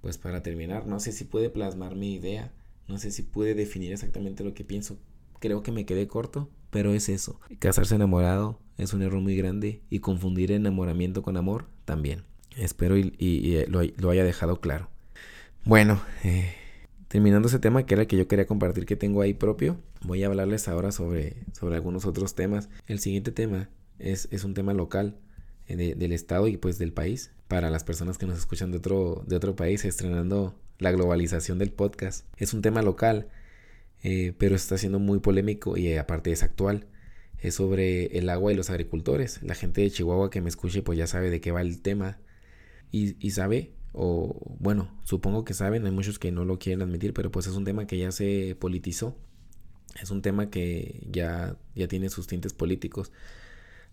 pues 0.03 0.19
para 0.19 0.43
terminar, 0.43 0.87
no 0.87 1.01
sé 1.01 1.13
si 1.13 1.25
puede 1.25 1.49
plasmar 1.49 1.97
mi 1.97 2.15
idea, 2.15 2.53
no 2.89 2.99
sé 2.99 3.11
si 3.11 3.23
puede 3.23 3.55
definir 3.55 3.93
exactamente 3.93 4.45
lo 4.45 4.53
que 4.53 4.65
pienso. 4.65 4.99
Creo 5.39 5.63
que 5.63 5.73
me 5.73 5.87
quedé 5.87 6.07
corto, 6.07 6.51
pero 6.71 6.95
es 6.95 7.09
eso. 7.09 7.41
Casarse 7.59 7.95
enamorado 7.95 8.59
es 8.79 8.95
un 8.95 9.03
error 9.03 9.21
muy 9.21 9.37
grande 9.37 9.83
y 9.91 10.01
confundir 10.01 10.53
enamoramiento 10.53 11.23
con 11.23 11.37
amor 11.37 11.67
también. 11.85 12.25
Espero 12.57 12.97
y, 12.97 13.15
eh, 13.19 13.67
lo, 13.69 14.11
haya 14.11 14.25
dejado 14.25 14.61
claro. 14.61 14.89
Bueno, 15.65 16.01
eh, 16.25 16.55
terminando 17.09 17.49
ese 17.49 17.59
tema 17.59 17.85
que 17.85 17.95
era 17.95 18.03
el 18.03 18.09
que 18.09 18.17
yo 18.17 18.29
quería 18.29 18.47
compartir 18.47 18.87
que 18.87 18.97
tengo 18.97 19.23
ahí 19.23 19.35
propio, 19.35 19.79
voy 20.03 20.23
a 20.23 20.27
hablarles 20.27 20.69
ahora 20.69 20.93
sobre, 20.93 21.37
sobre 21.53 21.77
algunos 21.77 22.07
otros 22.07 22.35
temas. 22.35 22.69
El 22.87 22.99
siguiente 22.99 23.33
tema 23.33 23.69
es, 23.99 24.29
es 24.31 24.45
un 24.45 24.55
tema 24.55 24.73
local 24.73 25.19
eh, 25.69 25.95
del 25.97 26.13
estado 26.13 26.49
y 26.49 26.57
pues 26.57 26.79
del 26.79 26.93
país 26.93 27.31
para 27.47 27.71
las 27.71 27.85
personas 27.85 28.19
que 28.19 28.27
nos 28.27 28.39
escuchan 28.39 28.71
de 28.73 28.79
otro, 28.79 29.23
de 29.27 29.37
otro 29.37 29.55
país 29.55 29.85
estrenando 29.85 30.55
la 30.79 30.91
globalización 30.91 31.59
del 31.59 31.71
podcast. 31.71 32.27
Es 32.37 32.55
un 32.55 32.63
tema 32.63 32.83
local, 32.83 33.29
eh, 34.03 34.33
pero 34.39 34.57
está 34.57 34.79
siendo 34.79 34.99
muy 34.99 35.21
polémico 35.21 35.77
y 35.77 35.97
aparte 35.97 36.33
es 36.33 36.43
actual. 36.43 36.87
Es 37.39 37.55
sobre 37.55 38.19
el 38.19 38.29
agua 38.29 38.53
y 38.53 38.57
los 38.57 38.71
agricultores. 38.71 39.43
La 39.43 39.55
gente 39.55 39.81
de 39.81 39.91
Chihuahua 39.91 40.31
que 40.31 40.41
me 40.43 40.49
escuche 40.49 40.83
pues 40.83 40.99
ya 40.99 41.07
sabe 41.07 41.31
de 41.31 41.41
qué 41.41 41.53
va 41.53 41.63
el 41.63 41.81
tema 41.81 42.19
y, 42.93 43.17
y 43.25 43.31
sabe, 43.31 43.73
o 43.93 44.57
bueno, 44.59 44.91
supongo 45.05 45.45
que 45.45 45.55
saben, 45.55 45.87
hay 45.87 45.93
muchos 45.93 46.19
que 46.19 46.33
no 46.33 46.45
lo 46.45 46.59
quieren 46.59 46.83
admitir, 46.83 47.15
pero 47.15 47.31
pues 47.31 47.47
es 47.47 47.55
un 47.55 47.65
tema 47.65 47.87
que 47.87 47.99
ya 47.99 48.13
se 48.13 48.57
politizó. 48.59 49.17
Es 50.01 50.11
un 50.11 50.23
tema 50.23 50.51
que 50.51 51.07
ya, 51.11 51.57
ya 51.75 51.89
tiene 51.89 52.11
sus 52.11 52.27
tintes 52.27 52.53
políticos. 52.53 53.13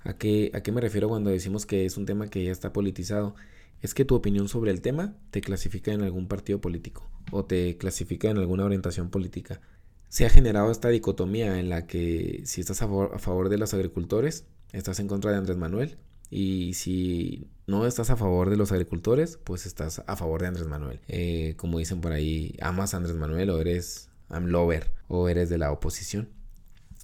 ¿A 0.04 0.17
qué, 0.17 0.52
¿A 0.54 0.62
qué 0.62 0.72
me 0.72 0.82
refiero 0.82 1.10
cuando 1.10 1.30
decimos 1.30 1.65
que 1.65 1.86
es 1.86 1.98
un 1.98 2.06
tema 2.06 2.28
que 2.30 2.43
ya 2.43 2.52
está 2.52 2.72
politizado? 2.72 3.36
Es 3.82 3.93
que 3.93 4.06
tu 4.06 4.15
opinión 4.15 4.48
sobre 4.48 4.72
el 4.72 4.82
tema 4.82 5.15
te 5.32 5.41
clasifica 5.41 5.91
en 5.91 6.02
algún 6.02 6.28
partido 6.28 6.62
político 6.62 7.10
o 7.32 7.46
te 7.46 7.78
clasifica 7.78 8.30
en 8.30 8.38
alguna 8.38 8.65
orientación 8.65 9.10
política. 9.10 9.62
Se 10.10 10.26
ha 10.26 10.30
generado 10.30 10.72
esta 10.72 10.89
dicotomía 10.89 11.60
en 11.60 11.70
la 11.70 11.86
que 11.88 12.41
si 12.46 12.62
estás 12.62 12.82
a 12.82 12.88
favor, 13.20 13.50
de 13.50 13.58
los 13.58 13.74
agricultores, 13.74 14.46
estás 14.72 15.00
en 15.00 15.08
contra 15.08 15.32
de 15.32 15.38
Andrés 15.38 15.58
Manuel. 15.58 15.98
Y 16.30 16.74
si 16.74 17.48
no 17.67 17.86
estás 17.86 18.10
a 18.10 18.17
favor 18.17 18.50
de 18.50 18.58
los 18.58 18.72
agricultores, 18.72 19.39
pues 19.43 19.65
estás 19.65 20.04
a 20.06 20.15
favor 20.15 20.41
de 20.41 20.48
Andrés 20.48 20.67
Manuel. 20.67 21.00
Eh, 21.08 21.56
como 21.58 21.80
dicen 21.80 22.02
por 22.02 22.12
ahí, 22.12 22.56
amas 22.62 22.93
a 22.93 22.98
Andrés 22.98 23.15
Manuel 23.15 23.50
o 23.50 23.60
eres 23.60 24.10
lover 24.30 24.91
o 25.08 25.30
eres 25.30 25.50
de 25.50 25.58
la 25.58 25.72
oposición. 25.72 26.30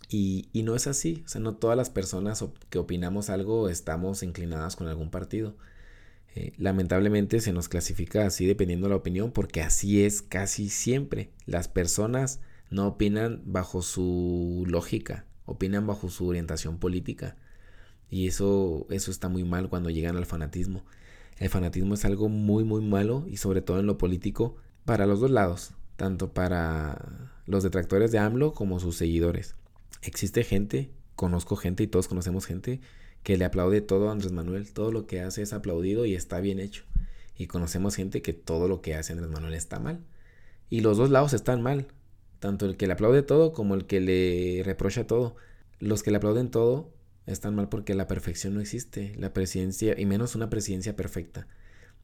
Y, 0.10 0.50
no 0.64 0.76
es 0.76 0.86
así, 0.86 1.24
o 1.26 1.28
sea, 1.28 1.42
no 1.42 1.56
todas 1.56 1.76
las 1.76 1.90
personas 1.90 2.46
que 2.70 2.78
opinamos 2.78 3.32
algo 3.32 3.68
estamos 3.68 4.22
inclinadas 4.22 4.76
con 4.76 4.88
algún 4.88 5.10
partido. 5.10 5.56
Eh, 6.36 6.54
lamentablemente 6.58 7.40
se 7.42 7.52
nos 7.52 7.68
clasifica 7.68 8.26
así 8.26 8.46
dependiendo 8.46 8.88
de 8.88 8.92
la 8.92 8.98
opinión 8.98 9.32
porque 9.32 9.62
así 9.62 10.04
es 10.04 10.22
casi 10.22 10.70
siempre. 10.70 11.32
Las 11.48 11.68
personas 11.68 12.42
no 12.74 12.88
opinan 12.88 13.42
bajo 13.46 13.82
su 13.82 14.66
lógica, 14.68 15.26
opinan 15.46 15.88
bajo 15.88 16.10
su 16.10 16.28
orientación 16.28 16.78
política. 16.80 17.38
Y 18.10 18.28
eso, 18.28 18.86
eso 18.90 19.12
está 19.12 19.30
muy 19.30 19.44
mal 19.44 19.70
cuando 19.70 19.90
llegan 19.90 20.18
al 20.18 20.26
fanatismo. 20.26 20.84
El 21.40 21.50
fanatismo 21.50 21.96
es 21.96 22.06
algo 22.06 22.30
muy 22.30 22.64
muy 22.64 22.82
malo 22.82 23.26
y 23.28 23.38
sobre 23.38 23.62
todo 23.62 23.80
en 23.80 23.88
lo 23.88 23.98
político 23.98 24.56
para 24.86 25.08
los 25.08 25.20
dos 25.20 25.32
lados, 25.32 25.74
tanto 25.96 26.34
para 26.34 27.30
los 27.46 27.64
detractores 27.64 28.12
de 28.12 28.20
AMLO 28.20 28.54
como 28.54 28.80
sus 28.80 28.98
seguidores 28.98 29.56
existe 30.08 30.44
gente, 30.44 30.92
conozco 31.16 31.56
gente 31.56 31.84
y 31.84 31.88
todos 31.88 32.08
conocemos 32.08 32.46
gente 32.46 32.82
que 33.24 33.38
le 33.38 33.46
aplaude 33.46 33.82
todo 33.82 34.10
a 34.10 34.12
Andrés 34.12 34.32
Manuel. 34.32 34.72
Todo 34.74 34.92
lo 34.92 35.08
que 35.08 35.22
hace 35.22 35.42
es 35.42 35.54
aplaudido 35.54 36.06
y 36.06 36.14
está 36.16 36.40
bien 36.40 36.60
hecho. 36.60 36.84
Y 37.38 37.48
conocemos 37.48 37.96
gente 37.96 38.22
que 38.22 38.34
todo 38.34 38.68
lo 38.68 38.82
que 38.82 38.96
hace 38.96 39.14
Andrés 39.14 39.32
Manuel 39.32 39.54
está 39.54 39.80
mal. 39.80 40.02
Y 40.70 40.82
los 40.82 40.98
dos 40.98 41.10
lados 41.10 41.34
están 41.34 41.62
mal. 41.62 41.88
Tanto 42.44 42.66
el 42.66 42.76
que 42.76 42.88
le 42.88 42.94
aplaude 42.94 43.22
todo 43.22 43.54
como 43.54 43.74
el 43.74 43.86
que 43.86 44.02
le 44.02 44.64
reprocha 44.66 45.08
todo. 45.08 45.38
Los 45.80 46.04
que 46.04 46.12
le 46.12 46.18
aplauden 46.18 46.52
todo 46.52 46.92
están 47.26 47.56
mal 47.56 47.70
porque 47.70 47.94
la 47.94 48.06
perfección 48.06 48.54
no 48.54 48.60
existe. 48.60 49.14
La 49.18 49.32
presidencia, 49.32 49.98
y 49.98 50.06
menos 50.06 50.36
una 50.36 50.50
presidencia 50.50 50.94
perfecta. 50.94 51.48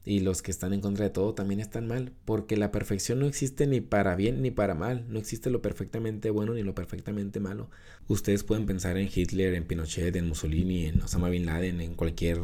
Y 0.02 0.20
los 0.20 0.40
que 0.40 0.50
están 0.50 0.72
en 0.72 0.80
contra 0.80 1.04
de 1.04 1.10
todo 1.10 1.34
también 1.34 1.60
están 1.60 1.86
mal, 1.86 2.14
porque 2.24 2.56
la 2.56 2.72
perfección 2.72 3.18
no 3.18 3.26
existe 3.26 3.66
ni 3.66 3.82
para 3.82 4.16
bien 4.16 4.40
ni 4.40 4.50
para 4.50 4.74
mal, 4.74 5.04
no 5.10 5.18
existe 5.18 5.50
lo 5.50 5.60
perfectamente 5.60 6.30
bueno 6.30 6.54
ni 6.54 6.62
lo 6.62 6.74
perfectamente 6.74 7.38
malo. 7.38 7.68
Ustedes 8.08 8.42
pueden 8.42 8.64
pensar 8.64 8.96
en 8.96 9.10
Hitler, 9.14 9.52
en 9.52 9.66
Pinochet, 9.66 10.16
en 10.16 10.26
Mussolini, 10.26 10.86
en 10.86 11.02
Osama 11.02 11.28
Bin 11.28 11.44
Laden, 11.44 11.82
en 11.82 11.92
cualquier, 11.92 12.40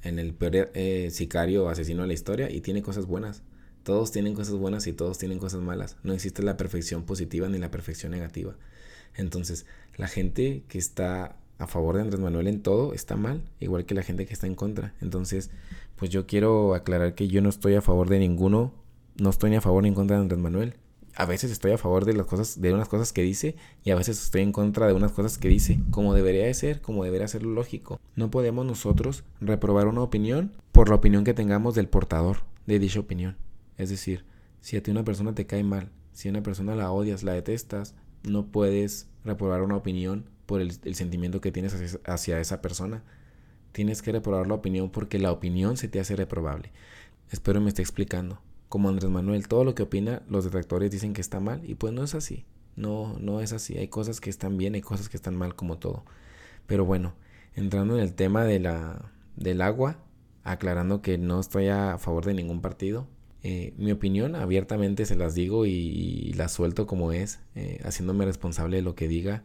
en 0.00 0.18
el 0.18 0.32
peor 0.32 0.70
eh, 0.72 1.10
sicario 1.10 1.68
asesino 1.68 2.00
de 2.00 2.08
la 2.08 2.14
historia 2.14 2.50
y 2.50 2.62
tiene 2.62 2.80
cosas 2.80 3.04
buenas. 3.04 3.42
Todos 3.84 4.12
tienen 4.12 4.32
cosas 4.32 4.54
buenas 4.54 4.86
y 4.86 4.94
todos 4.94 5.18
tienen 5.18 5.38
cosas 5.38 5.60
malas. 5.60 5.98
No 6.02 6.14
existe 6.14 6.42
la 6.42 6.56
perfección 6.56 7.02
positiva 7.02 7.48
ni 7.50 7.58
la 7.58 7.70
perfección 7.70 8.12
negativa. 8.12 8.54
Entonces, 9.14 9.66
la 9.96 10.08
gente 10.08 10.64
que 10.68 10.78
está 10.78 11.36
a 11.58 11.66
favor 11.66 11.96
de 11.96 12.00
Andrés 12.00 12.18
Manuel 12.18 12.48
en 12.48 12.62
todo 12.62 12.94
está 12.94 13.16
mal, 13.16 13.42
igual 13.60 13.84
que 13.84 13.94
la 13.94 14.02
gente 14.02 14.24
que 14.24 14.32
está 14.32 14.46
en 14.46 14.54
contra. 14.54 14.94
Entonces, 15.02 15.50
pues 15.96 16.10
yo 16.10 16.26
quiero 16.26 16.74
aclarar 16.74 17.14
que 17.14 17.28
yo 17.28 17.42
no 17.42 17.50
estoy 17.50 17.74
a 17.74 17.82
favor 17.82 18.08
de 18.08 18.20
ninguno, 18.20 18.72
no 19.16 19.28
estoy 19.28 19.50
ni 19.50 19.56
a 19.56 19.60
favor 19.60 19.82
ni 19.82 19.90
en 19.90 19.94
contra 19.94 20.16
de 20.16 20.22
Andrés 20.22 20.40
Manuel. 20.40 20.74
A 21.14 21.26
veces 21.26 21.52
estoy 21.52 21.72
a 21.72 21.78
favor 21.78 22.06
de 22.06 22.14
las 22.14 22.26
cosas, 22.26 22.62
de 22.62 22.72
unas 22.72 22.88
cosas 22.88 23.12
que 23.12 23.20
dice, 23.20 23.54
y 23.84 23.90
a 23.90 23.96
veces 23.96 24.20
estoy 24.20 24.40
en 24.40 24.52
contra 24.52 24.86
de 24.86 24.94
unas 24.94 25.12
cosas 25.12 25.36
que 25.36 25.48
dice, 25.48 25.78
como 25.90 26.14
debería 26.14 26.46
de 26.46 26.54
ser, 26.54 26.80
como 26.80 27.04
debería 27.04 27.28
ser 27.28 27.44
lógico. 27.44 28.00
No 28.16 28.30
podemos 28.30 28.64
nosotros 28.64 29.24
reprobar 29.42 29.88
una 29.88 30.00
opinión 30.00 30.52
por 30.72 30.88
la 30.88 30.94
opinión 30.94 31.22
que 31.22 31.34
tengamos 31.34 31.74
del 31.74 31.88
portador 31.88 32.38
de 32.66 32.78
dicha 32.78 32.98
opinión. 32.98 33.36
Es 33.76 33.90
decir, 33.90 34.24
si 34.60 34.76
a 34.76 34.82
ti 34.82 34.90
una 34.90 35.04
persona 35.04 35.34
te 35.34 35.46
cae 35.46 35.64
mal, 35.64 35.90
si 36.12 36.28
a 36.28 36.30
una 36.30 36.42
persona 36.42 36.74
la 36.74 36.90
odias, 36.92 37.22
la 37.22 37.32
detestas, 37.32 37.94
no 38.22 38.46
puedes 38.46 39.08
reprobar 39.24 39.62
una 39.62 39.76
opinión 39.76 40.28
por 40.46 40.60
el, 40.60 40.72
sentimiento 40.94 41.40
que 41.40 41.52
tienes 41.52 41.98
hacia 42.04 42.40
esa 42.40 42.60
persona 42.60 43.02
tienes 43.74 44.02
que 44.02 44.12
reprobar 44.12 44.46
la 44.46 44.54
opinión 44.54 44.88
porque 44.88 45.18
la 45.18 45.32
opinión 45.32 45.76
se 45.76 45.88
te 45.88 45.98
hace 45.98 46.14
reprobable. 46.14 46.70
Espero 47.30 47.60
me 47.60 47.68
esté 47.68 47.82
explicando. 47.82 48.40
Como 48.68 48.88
Andrés 48.88 49.10
Manuel, 49.10 49.48
todo 49.48 49.64
lo 49.64 49.74
que 49.74 49.82
opina, 49.82 50.22
los 50.28 50.44
detractores 50.44 50.92
dicen 50.92 51.12
que 51.12 51.20
está 51.20 51.40
mal 51.40 51.68
y 51.68 51.74
pues 51.74 51.92
no 51.92 52.04
es 52.04 52.14
así. 52.14 52.46
No, 52.76 53.18
no 53.18 53.40
es 53.40 53.52
así. 53.52 53.76
Hay 53.76 53.88
cosas 53.88 54.20
que 54.20 54.30
están 54.30 54.56
bien, 54.56 54.76
hay 54.76 54.80
cosas 54.80 55.08
que 55.08 55.16
están 55.16 55.34
mal 55.34 55.56
como 55.56 55.78
todo. 55.78 56.04
Pero 56.68 56.84
bueno, 56.84 57.14
entrando 57.56 57.96
en 57.96 58.00
el 58.00 58.14
tema 58.14 58.44
de 58.44 58.60
la, 58.60 59.10
del 59.34 59.60
agua, 59.60 59.98
aclarando 60.44 61.02
que 61.02 61.18
no 61.18 61.40
estoy 61.40 61.66
a 61.66 61.98
favor 61.98 62.24
de 62.24 62.34
ningún 62.34 62.60
partido. 62.60 63.08
Eh, 63.46 63.74
mi 63.76 63.92
opinión 63.92 64.36
abiertamente 64.36 65.04
se 65.04 65.16
las 65.16 65.34
digo 65.34 65.66
y, 65.66 66.32
la 66.32 66.48
suelto 66.48 66.86
como 66.86 67.12
es, 67.12 67.40
eh, 67.54 67.78
haciéndome 67.84 68.24
responsable 68.24 68.76
de 68.76 68.82
lo 68.82 68.94
que 68.94 69.06
diga 69.06 69.44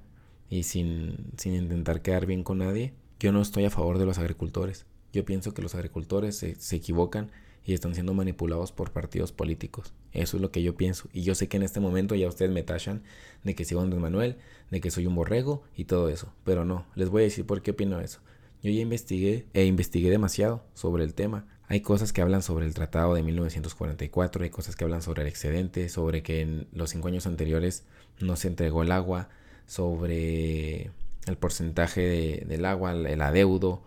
y 0.50 0.64
sin, 0.64 1.18
sin 1.38 1.54
intentar 1.54 2.02
quedar 2.02 2.26
bien 2.26 2.44
con 2.44 2.60
nadie. 2.60 2.94
Yo 3.20 3.34
no 3.34 3.42
estoy 3.42 3.66
a 3.66 3.70
favor 3.70 3.98
de 3.98 4.06
los 4.06 4.18
agricultores. 4.18 4.86
Yo 5.12 5.26
pienso 5.26 5.54
que 5.54 5.62
los 5.62 5.76
agricultores 5.76 6.38
se, 6.38 6.76
equivocan 6.76 7.30
y 7.66 7.74
están 7.74 7.94
siendo 7.94 8.14
manipulados 8.14 8.72
por 8.72 8.92
partidos 8.92 9.34
políticos. 9.34 9.94
Eso 10.14 10.38
es 10.38 10.42
lo 10.42 10.50
que 10.50 10.64
yo 10.64 10.78
pienso. 10.78 11.10
Y 11.12 11.24
yo 11.24 11.36
sé 11.36 11.50
que 11.50 11.58
en 11.58 11.64
este 11.64 11.82
momento 11.82 12.16
ya 12.16 12.30
ustedes 12.30 12.52
me 12.52 12.64
tachan 12.64 13.04
de 13.44 13.54
que 13.54 13.66
sigo 13.66 13.82
Andrés 13.82 14.02
Manuel, 14.02 14.38
de 14.72 14.80
que 14.80 14.92
soy 14.92 15.08
un 15.08 15.16
borrego 15.16 15.64
y 15.76 15.84
todo 15.84 16.08
eso. 16.08 16.32
Pero 16.46 16.64
no, 16.64 16.86
les 16.96 17.10
voy 17.10 17.24
a 17.24 17.26
decir 17.26 17.46
por 17.46 17.62
qué 17.62 17.72
opino 17.72 18.00
eso. 18.00 18.22
Yo 18.64 18.72
ya 18.72 18.80
investigué 18.80 19.46
e 19.54 19.66
investigué 19.66 20.10
demasiado 20.10 20.64
sobre 20.74 21.04
el 21.04 21.14
tema. 21.14 21.46
Hay 21.72 21.82
cosas 21.82 22.12
que 22.14 22.24
hablan 22.24 22.42
sobre 22.42 22.66
el 22.66 22.74
tratado 22.74 23.14
de 23.14 23.22
1944, 23.22 24.44
hay 24.44 24.50
cosas 24.50 24.76
que 24.76 24.86
hablan 24.86 25.04
sobre 25.04 25.22
el 25.22 25.28
excedente, 25.28 25.88
sobre 25.88 26.24
que 26.24 26.42
en 26.42 26.68
los 26.74 26.90
cinco 26.90 27.10
años 27.10 27.28
anteriores 27.28 27.86
no 28.20 28.36
se 28.38 28.48
entregó 28.48 28.82
el 28.82 28.92
agua, 28.92 29.30
sobre 29.68 30.90
el 31.28 31.38
porcentaje 31.38 32.44
del 32.48 32.66
agua, 32.66 32.94
el 32.94 33.22
adeudo 33.22 33.84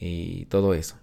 y 0.00 0.46
todo 0.46 0.74
eso. 0.74 0.96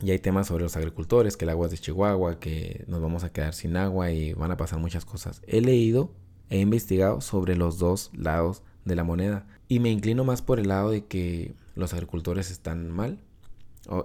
Y 0.00 0.10
hay 0.10 0.18
temas 0.18 0.46
sobre 0.46 0.64
los 0.64 0.74
agricultores, 0.74 1.36
que 1.36 1.44
el 1.44 1.50
agua 1.50 1.66
es 1.66 1.72
de 1.72 1.78
Chihuahua, 1.78 2.40
que 2.40 2.84
nos 2.86 3.02
vamos 3.02 3.22
a 3.22 3.30
quedar 3.30 3.52
sin 3.52 3.76
agua 3.76 4.10
y 4.12 4.32
van 4.32 4.52
a 4.52 4.56
pasar 4.56 4.78
muchas 4.78 5.04
cosas. 5.04 5.42
He 5.46 5.60
leído, 5.60 6.14
he 6.48 6.60
investigado 6.60 7.20
sobre 7.20 7.56
los 7.56 7.78
dos 7.78 8.10
lados 8.14 8.62
de 8.86 8.96
la 8.96 9.04
moneda 9.04 9.46
y 9.68 9.80
me 9.80 9.90
inclino 9.90 10.24
más 10.24 10.40
por 10.40 10.60
el 10.60 10.68
lado 10.68 10.92
de 10.92 11.04
que 11.04 11.54
los 11.74 11.92
agricultores 11.92 12.50
están 12.50 12.90
mal 12.90 13.18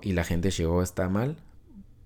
y 0.02 0.13
la 0.13 0.24
gente 0.24 0.48
de 0.48 0.54
Chihuahua 0.54 0.84
está 0.84 1.10
mal 1.10 1.38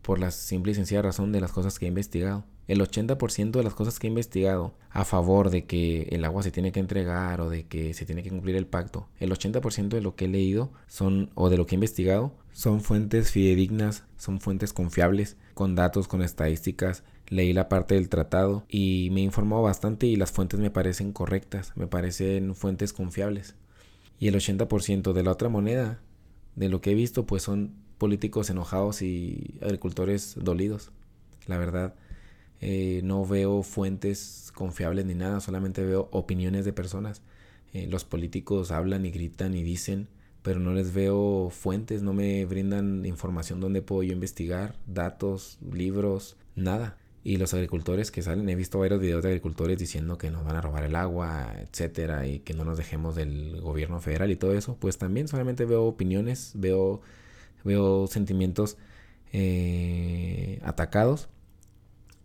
por 0.02 0.20
la 0.20 0.32
simple 0.32 0.72
y 0.72 0.76
sencilla 0.76 1.02
razón 1.02 1.32
de 1.32 1.42
las 1.42 1.52
cosas 1.52 1.80
que 1.80 1.86
he 1.86 1.90
investigado. 1.90 2.46
El 2.68 2.82
80% 2.82 3.52
de 3.52 3.64
las 3.64 3.74
cosas 3.76 4.00
que 4.00 4.08
he 4.08 4.10
investigado 4.10 4.74
a 4.90 5.06
favor 5.06 5.50
de 5.50 5.66
que 5.66 6.04
el 6.12 6.26
agua 6.26 6.42
se 6.42 6.52
tiene 6.52 6.72
que 6.72 6.80
entregar 6.80 7.42
o 7.42 7.50
de 7.50 7.68
que 7.68 7.94
se 7.94 8.06
tiene 8.06 8.24
que 8.24 8.30
cumplir 8.30 8.56
el 8.56 8.66
pacto, 8.66 9.08
el 9.20 9.32
80% 9.32 9.90
de 9.90 10.02
lo 10.02 10.16
que 10.16 10.26
he 10.26 10.28
leído 10.28 10.72
son 10.88 11.30
o 11.36 11.50
de 11.50 11.58
lo 11.58 11.66
que 11.66 11.76
he 11.76 11.78
investigado 11.78 12.34
son 12.56 12.80
fuentes 12.80 13.32
fidedignas, 13.32 14.06
son 14.16 14.40
fuentes 14.40 14.72
confiables, 14.72 15.36
con 15.54 15.76
datos, 15.76 16.08
con 16.08 16.22
estadísticas. 16.22 17.04
Leí 17.28 17.52
la 17.52 17.68
parte 17.68 17.96
del 17.96 18.08
tratado 18.08 18.64
y 18.70 19.10
me 19.12 19.20
he 19.20 19.24
informado 19.24 19.62
bastante 19.62 20.08
y 20.08 20.16
las 20.16 20.32
fuentes 20.32 20.62
me 20.62 20.72
parecen 20.72 21.12
correctas, 21.12 21.74
me 21.76 21.88
parecen 21.88 22.56
fuentes 22.56 22.94
confiables. 22.94 23.56
Y 24.20 24.30
el 24.30 24.36
80% 24.36 25.12
de 25.12 25.24
la 25.24 25.32
otra 25.32 25.50
moneda, 25.50 26.00
de 26.56 26.70
lo 26.70 26.82
que 26.82 26.92
he 26.92 26.96
visto, 26.96 27.26
pues 27.26 27.44
son 27.44 27.74
políticos 27.98 28.50
enojados 28.50 29.02
y 29.02 29.56
agricultores 29.62 30.36
dolidos. 30.38 30.92
la 31.48 31.58
verdad. 31.58 31.96
Eh, 32.62 33.02
no 33.04 33.26
veo 33.26 33.64
fuentes 33.64 34.52
confiables 34.56 35.06
ni 35.06 35.14
nada, 35.14 35.40
solamente 35.42 35.84
veo 35.84 36.08
opiniones 36.12 36.66
de 36.66 36.74
personas. 36.74 37.22
Eh, 37.74 37.88
los 37.88 38.06
políticos 38.06 38.72
hablan 38.72 39.06
y 39.06 39.12
gritan 39.12 39.54
y 39.56 39.64
dicen, 39.64 40.08
pero 40.42 40.60
no 40.60 40.74
les 40.74 40.94
veo 40.94 41.50
fuentes, 41.50 42.02
no 42.02 42.14
me 42.14 42.46
brindan 42.46 43.06
información 43.06 43.60
donde 43.60 43.82
puedo 43.82 44.04
yo 44.04 44.14
investigar, 44.14 44.76
datos, 44.88 45.60
libros, 45.72 46.38
nada. 46.56 46.98
Y 47.26 47.38
los 47.38 47.56
agricultores 47.56 48.12
que 48.12 48.22
salen, 48.22 48.48
he 48.50 48.56
visto 48.56 48.78
varios 48.78 49.02
videos 49.02 49.24
de 49.24 49.30
agricultores 49.30 49.80
diciendo 49.80 50.20
que 50.20 50.30
nos 50.30 50.46
van 50.46 50.58
a 50.58 50.62
robar 50.62 50.84
el 50.84 50.96
agua, 50.96 51.56
etcétera, 51.60 52.28
y 52.28 52.38
que 52.42 52.54
no 52.54 52.66
nos 52.66 52.78
dejemos 52.78 53.16
del 53.16 53.62
gobierno 53.62 54.00
federal 54.00 54.30
y 54.30 54.36
todo 54.36 54.54
eso. 54.54 54.78
Pues 54.80 55.00
también 55.00 55.28
solamente 55.28 55.66
veo 55.66 55.86
opiniones, 55.86 56.52
veo, 56.54 57.02
veo 57.64 58.06
sentimientos 58.06 58.78
eh, 59.34 60.60
atacados, 60.64 61.28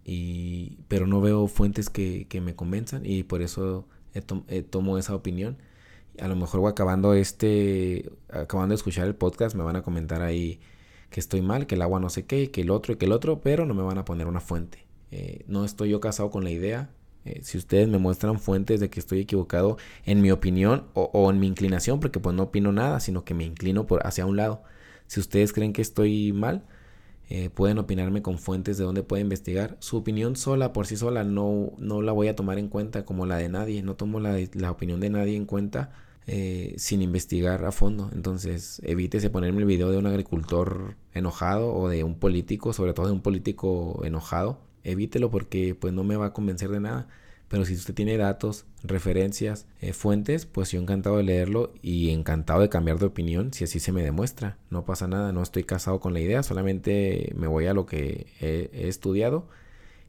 y, 0.04 0.76
pero 0.88 1.06
no 1.06 1.22
veo 1.22 1.46
fuentes 1.48 1.88
que, 1.88 2.26
que 2.28 2.42
me 2.42 2.54
convenzan 2.54 3.06
y 3.06 3.22
por 3.22 3.40
eso 3.40 3.86
tomo 4.68 4.98
esa 4.98 5.14
opinión. 5.14 5.56
A 6.20 6.28
lo 6.28 6.36
mejor 6.36 6.68
acabando 6.68 7.14
este, 7.14 8.12
acabando 8.28 8.72
de 8.74 8.76
escuchar 8.76 9.06
el 9.06 9.14
podcast, 9.14 9.56
me 9.56 9.64
van 9.64 9.76
a 9.76 9.82
comentar 9.82 10.20
ahí 10.20 10.60
que 11.08 11.20
estoy 11.20 11.40
mal, 11.40 11.66
que 11.66 11.76
el 11.76 11.80
agua 11.82 12.00
no 12.00 12.10
sé 12.10 12.26
qué, 12.26 12.50
que 12.50 12.60
el 12.60 12.70
otro 12.70 12.92
y 12.92 12.96
que 12.96 13.06
el 13.06 13.12
otro, 13.12 13.40
pero 13.40 13.64
no 13.64 13.72
me 13.72 13.82
van 13.82 13.96
a 13.96 14.04
poner 14.04 14.26
una 14.26 14.40
fuente. 14.40 14.89
Eh, 15.10 15.44
no 15.48 15.64
estoy 15.64 15.90
yo 15.90 16.00
casado 16.00 16.30
con 16.30 16.44
la 16.44 16.50
idea. 16.50 16.90
Eh, 17.24 17.40
si 17.42 17.58
ustedes 17.58 17.88
me 17.88 17.98
muestran 17.98 18.38
fuentes 18.38 18.80
de 18.80 18.88
que 18.90 19.00
estoy 19.00 19.20
equivocado 19.20 19.76
en 20.04 20.22
mi 20.22 20.30
opinión 20.30 20.86
o, 20.94 21.30
en 21.30 21.38
mi 21.38 21.46
inclinación, 21.46 22.00
porque 22.00 22.20
pues 22.20 22.34
no 22.34 22.44
opino 22.44 22.72
nada, 22.72 23.00
sino 23.00 23.24
que 23.24 23.34
me 23.34 23.44
inclino 23.44 23.86
por 23.86 24.06
hacia 24.06 24.26
un 24.26 24.36
lado. 24.36 24.62
Si 25.06 25.20
ustedes 25.20 25.52
creen 25.52 25.72
que 25.72 25.82
estoy 25.82 26.32
mal, 26.32 26.64
eh, 27.28 27.50
pueden 27.50 27.78
opinarme 27.78 28.22
con 28.22 28.38
fuentes 28.38 28.78
de 28.78 28.84
donde 28.84 29.02
pueden 29.02 29.26
investigar. 29.26 29.76
Su 29.80 29.98
opinión 29.98 30.36
sola, 30.36 30.72
por 30.72 30.86
sí 30.86 30.96
sola, 30.96 31.24
no, 31.24 31.72
no 31.78 32.02
la 32.02 32.12
voy 32.12 32.28
a 32.28 32.36
tomar 32.36 32.58
en 32.58 32.68
cuenta 32.68 33.04
como 33.04 33.26
la 33.26 33.36
de 33.36 33.48
nadie. 33.48 33.82
No 33.82 33.96
tomo 33.96 34.20
la, 34.20 34.38
la 34.54 34.70
opinión 34.70 35.00
de 35.00 35.10
nadie 35.10 35.36
en 35.36 35.46
cuenta 35.46 35.92
sin 36.76 37.02
investigar 37.02 37.64
a 37.64 37.72
fondo. 37.72 38.08
Entonces, 38.14 38.80
evítese 38.84 39.30
ponerme 39.30 39.58
el 39.58 39.64
video 39.64 39.90
de 39.90 39.98
un 39.98 40.06
agricultor 40.06 40.94
enojado 41.12 41.74
o 41.74 41.88
de 41.88 42.04
un 42.04 42.14
político, 42.20 42.72
sobre 42.72 42.92
todo 42.94 43.06
de 43.06 43.12
un 43.12 43.20
político 43.20 44.02
enojado 44.04 44.60
evítelo 44.84 45.30
porque 45.30 45.74
pues 45.74 45.92
no 45.92 46.04
me 46.04 46.16
va 46.16 46.26
a 46.26 46.32
convencer 46.32 46.70
de 46.70 46.80
nada. 46.80 47.08
Pero 47.50 47.64
si 47.64 47.74
usted 47.74 47.94
tiene 47.94 48.16
datos, 48.16 48.64
referencias, 48.84 49.66
eh, 49.80 49.92
fuentes, 49.92 50.46
pues 50.46 50.70
yo 50.70 50.80
encantado 50.80 51.16
de 51.16 51.24
leerlo 51.24 51.74
y 51.82 52.10
encantado 52.10 52.60
de 52.60 52.68
cambiar 52.68 53.00
de 53.00 53.06
opinión 53.06 53.52
si 53.52 53.64
así 53.64 53.80
se 53.80 53.90
me 53.90 54.04
demuestra. 54.04 54.56
No 54.70 54.84
pasa 54.84 55.08
nada, 55.08 55.32
no 55.32 55.42
estoy 55.42 55.64
casado 55.64 55.98
con 55.98 56.14
la 56.14 56.20
idea, 56.20 56.44
solamente 56.44 57.32
me 57.34 57.48
voy 57.48 57.66
a 57.66 57.74
lo 57.74 57.86
que 57.86 58.28
he, 58.40 58.88
estudiado 58.88 59.48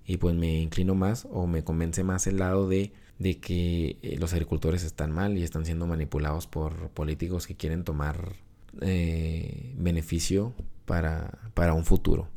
y 0.06 0.18
pues 0.18 0.36
me 0.36 0.62
inclino 0.62 0.94
más 0.94 1.28
o 1.32 1.48
me 1.48 1.64
convence 1.64 2.04
más 2.04 2.28
el 2.28 2.38
lado 2.38 2.70
de, 2.70 2.94
de 3.18 3.40
que 3.40 3.98
eh, 4.04 4.18
los 4.20 4.34
agricultores 4.34 4.84
están 4.84 5.12
mal 5.12 5.36
y 5.36 5.42
están 5.42 5.66
siendo 5.66 5.88
manipulados 5.88 6.46
por 6.46 6.90
políticos 6.90 7.48
que 7.48 7.56
quieren 7.56 7.84
tomar 7.84 8.36
eh, 8.82 9.74
beneficio 9.78 10.54
para, 10.86 11.40
para 11.56 11.74
un 11.74 11.86
futuro. 11.86 12.28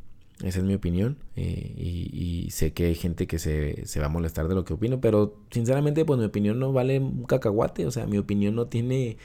Esa 0.43 0.59
es 0.59 0.65
mi 0.65 0.75
opinión. 0.75 1.19
Eh, 1.37 1.73
y, 1.77 2.51
sé 2.51 2.73
que 2.73 2.87
hay 2.87 2.95
gente 2.95 3.27
que 3.27 3.39
se, 3.39 3.87
se, 3.87 4.01
va 4.01 4.07
a 4.07 4.09
molestar 4.09 4.49
de 4.49 4.55
lo 4.55 4.65
que 4.65 4.75
opino. 4.75 5.01
Pero 5.01 5.39
sinceramente, 5.51 6.05
pues 6.05 6.19
mi 6.19 6.27
opinión 6.27 6.59
no 6.59 6.73
vale 6.73 6.99
un 6.99 7.25
cacahuate. 7.25 7.87
O 7.87 7.91
sea, 7.91 8.07
mi 8.07 8.19
opinión 8.19 8.55
no 8.55 8.67
tiene, 8.67 9.17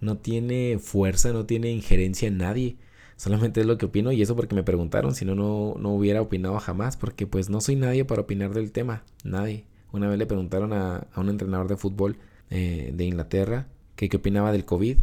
no 0.00 0.18
tiene 0.18 0.78
fuerza, 0.78 1.32
no 1.32 1.46
tiene 1.46 1.70
injerencia 1.70 2.28
en 2.28 2.38
nadie. 2.38 2.76
Solamente 3.16 3.60
es 3.60 3.66
lo 3.66 3.78
que 3.78 3.86
opino 3.86 4.12
y 4.12 4.22
eso 4.22 4.36
porque 4.36 4.54
me 4.54 4.62
preguntaron. 4.62 5.14
Si 5.14 5.24
no, 5.24 5.34
no 5.34 5.90
hubiera 5.94 6.20
opinado 6.22 6.58
jamás. 6.60 6.96
Porque 6.96 7.26
pues 7.26 7.50
no 7.50 7.60
soy 7.60 7.76
nadie 7.76 8.04
para 8.04 8.22
opinar 8.22 8.54
del 8.54 8.72
tema. 8.72 9.04
Nadie. 9.24 9.64
Una 9.92 10.08
vez 10.08 10.18
le 10.18 10.26
preguntaron 10.26 10.72
a, 10.72 11.06
a 11.12 11.20
un 11.20 11.28
entrenador 11.28 11.68
de 11.68 11.76
fútbol 11.76 12.18
eh, 12.50 12.92
de 12.94 13.04
Inglaterra 13.04 13.68
que 13.96 14.08
qué 14.08 14.16
opinaba 14.16 14.52
del 14.52 14.64
COVID. 14.64 14.98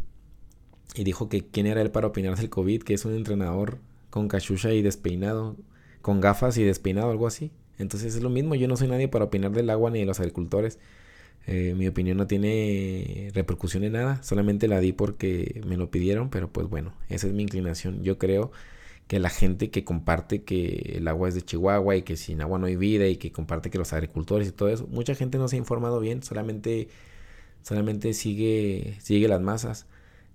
Y 0.95 1.03
dijo 1.03 1.29
que 1.29 1.45
quién 1.45 1.67
era 1.67 1.81
él 1.81 1.91
para 1.91 2.07
opinar 2.07 2.37
del 2.37 2.49
COVID, 2.49 2.83
que 2.83 2.93
es 2.93 3.05
un 3.05 3.15
entrenador 3.15 3.79
con 4.11 4.27
cachucha 4.27 4.71
y 4.73 4.83
despeinado, 4.83 5.57
con 6.03 6.21
gafas 6.21 6.57
y 6.57 6.63
despeinado, 6.63 7.09
algo 7.09 7.25
así. 7.25 7.51
Entonces 7.79 8.15
es 8.15 8.21
lo 8.21 8.29
mismo, 8.29 8.53
yo 8.53 8.67
no 8.67 8.77
soy 8.77 8.87
nadie 8.87 9.07
para 9.07 9.25
opinar 9.25 9.51
del 9.51 9.71
agua 9.71 9.89
ni 9.89 10.01
de 10.01 10.05
los 10.05 10.19
agricultores. 10.19 10.77
Eh, 11.47 11.73
mi 11.75 11.87
opinión 11.87 12.17
no 12.17 12.27
tiene 12.27 13.31
repercusión 13.33 13.83
en 13.83 13.93
nada, 13.93 14.21
solamente 14.21 14.67
la 14.67 14.79
di 14.79 14.93
porque 14.93 15.61
me 15.65 15.77
lo 15.77 15.89
pidieron, 15.89 16.29
pero 16.29 16.51
pues 16.51 16.67
bueno, 16.67 16.93
esa 17.09 17.27
es 17.27 17.33
mi 17.33 17.43
inclinación. 17.43 18.03
Yo 18.03 18.19
creo 18.19 18.51
que 19.07 19.19
la 19.19 19.29
gente 19.29 19.71
que 19.71 19.83
comparte 19.83 20.43
que 20.43 20.95
el 20.97 21.07
agua 21.07 21.29
es 21.29 21.35
de 21.35 21.41
Chihuahua 21.41 21.95
y 21.97 22.03
que 22.03 22.15
sin 22.17 22.41
agua 22.41 22.59
no 22.59 22.67
hay 22.67 22.75
vida 22.75 23.07
y 23.07 23.17
que 23.17 23.31
comparte 23.31 23.69
que 23.71 23.77
los 23.77 23.93
agricultores 23.93 24.47
y 24.49 24.51
todo 24.51 24.69
eso, 24.69 24.87
mucha 24.87 25.15
gente 25.15 25.37
no 25.37 25.47
se 25.47 25.55
ha 25.55 25.59
informado 25.59 25.99
bien, 25.99 26.23
solamente, 26.23 26.89
solamente 27.63 28.13
sigue, 28.13 28.97
sigue 29.01 29.27
las 29.27 29.41
masas. 29.41 29.87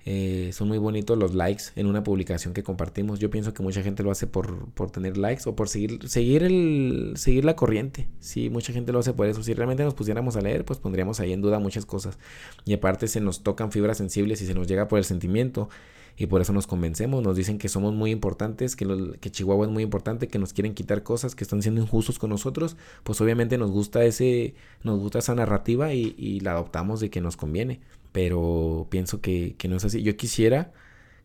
Eh, 0.08 0.50
son 0.52 0.68
muy 0.68 0.78
bonitos 0.78 1.18
los 1.18 1.34
likes 1.34 1.64
en 1.74 1.86
una 1.86 2.04
publicación 2.04 2.54
que 2.54 2.62
compartimos. 2.62 3.18
Yo 3.18 3.28
pienso 3.28 3.52
que 3.52 3.64
mucha 3.64 3.82
gente 3.82 4.04
lo 4.04 4.12
hace 4.12 4.28
por, 4.28 4.70
por 4.70 4.92
tener 4.92 5.16
likes 5.16 5.48
o 5.48 5.56
por 5.56 5.68
seguir, 5.68 6.08
seguir, 6.08 6.44
el, 6.44 7.14
seguir 7.16 7.44
la 7.44 7.56
corriente. 7.56 8.06
Sí, 8.20 8.48
mucha 8.48 8.72
gente 8.72 8.92
lo 8.92 9.00
hace 9.00 9.12
por 9.12 9.26
eso. 9.26 9.42
Si 9.42 9.52
realmente 9.52 9.82
nos 9.82 9.94
pusiéramos 9.94 10.36
a 10.36 10.40
leer, 10.40 10.64
pues 10.64 10.78
pondríamos 10.78 11.18
ahí 11.18 11.32
en 11.32 11.42
duda 11.42 11.58
muchas 11.58 11.86
cosas. 11.86 12.18
Y 12.64 12.72
aparte 12.72 13.08
se 13.08 13.20
nos 13.20 13.42
tocan 13.42 13.72
fibras 13.72 13.98
sensibles 13.98 14.40
y 14.42 14.46
se 14.46 14.54
nos 14.54 14.68
llega 14.68 14.86
por 14.86 15.00
el 15.00 15.04
sentimiento 15.04 15.68
y 16.16 16.26
por 16.26 16.40
eso 16.40 16.52
nos 16.52 16.66
convencemos, 16.66 17.22
nos 17.22 17.36
dicen 17.36 17.58
que 17.58 17.68
somos 17.68 17.94
muy 17.94 18.10
importantes, 18.10 18.74
que, 18.74 18.86
que 19.20 19.30
Chihuahua 19.30 19.66
es 19.66 19.72
muy 19.72 19.82
importante, 19.82 20.28
que 20.28 20.38
nos 20.38 20.54
quieren 20.54 20.74
quitar 20.74 21.02
cosas, 21.02 21.34
que 21.34 21.44
están 21.44 21.60
siendo 21.60 21.80
injustos 21.80 22.18
con 22.18 22.30
nosotros, 22.30 22.76
pues 23.02 23.20
obviamente 23.20 23.58
nos 23.58 23.70
gusta 23.70 24.04
ese, 24.04 24.54
nos 24.82 24.98
gusta 24.98 25.18
esa 25.18 25.34
narrativa 25.34 25.92
y, 25.92 26.14
y 26.16 26.40
la 26.40 26.52
adoptamos 26.52 27.00
de 27.00 27.10
que 27.10 27.20
nos 27.20 27.36
conviene. 27.36 27.80
Pero 28.12 28.86
pienso 28.88 29.20
que, 29.20 29.56
que, 29.58 29.68
no 29.68 29.76
es 29.76 29.84
así. 29.84 30.02
Yo 30.02 30.16
quisiera 30.16 30.72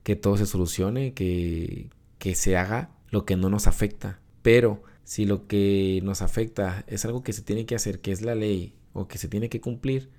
que 0.03 0.17
todo 0.17 0.35
se 0.35 0.45
solucione, 0.45 1.13
que, 1.13 1.89
que 2.19 2.35
se 2.35 2.57
haga 2.57 2.91
lo 3.11 3.25
que 3.25 3.37
no 3.37 3.49
nos 3.49 3.67
afecta. 3.67 4.19
Pero 4.41 4.83
si 5.05 5.25
lo 5.25 5.47
que 5.47 6.01
nos 6.03 6.21
afecta 6.21 6.83
es 6.87 7.05
algo 7.05 7.23
que 7.23 7.31
se 7.31 7.43
tiene 7.43 7.65
que 7.65 7.75
hacer, 7.75 8.01
que 8.01 8.11
es 8.11 8.21
la 8.21 8.35
ley, 8.35 8.73
o 8.93 9.07
que 9.07 9.17
se 9.17 9.27
tiene 9.27 9.49
que 9.49 9.61
cumplir, 9.61 10.09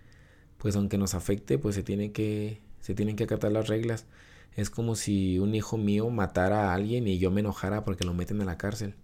pues 0.59 0.77
aunque 0.77 0.99
nos 0.99 1.15
afecte, 1.15 1.59
pues 1.59 1.75
se 1.75 1.83
tiene 1.83 2.13
que, 2.13 2.61
se 2.81 2.95
tienen 2.95 3.17
que 3.17 3.25
acatar 3.25 3.53
las 3.53 3.69
reglas. 3.69 4.07
Es 4.55 4.71
como 4.71 4.95
si 4.95 5.39
un 5.39 5.55
hijo 5.55 5.79
mío 5.79 6.11
matara 6.11 6.71
a 6.71 6.75
alguien 6.75 7.09
y 7.09 7.19
yo 7.19 7.31
me 7.31 7.41
enojara 7.41 7.85
porque 7.85 8.05
lo 8.05 8.15
meten 8.15 8.41
a 8.41 8.45
la 8.45 8.59
cárcel. 8.59 8.95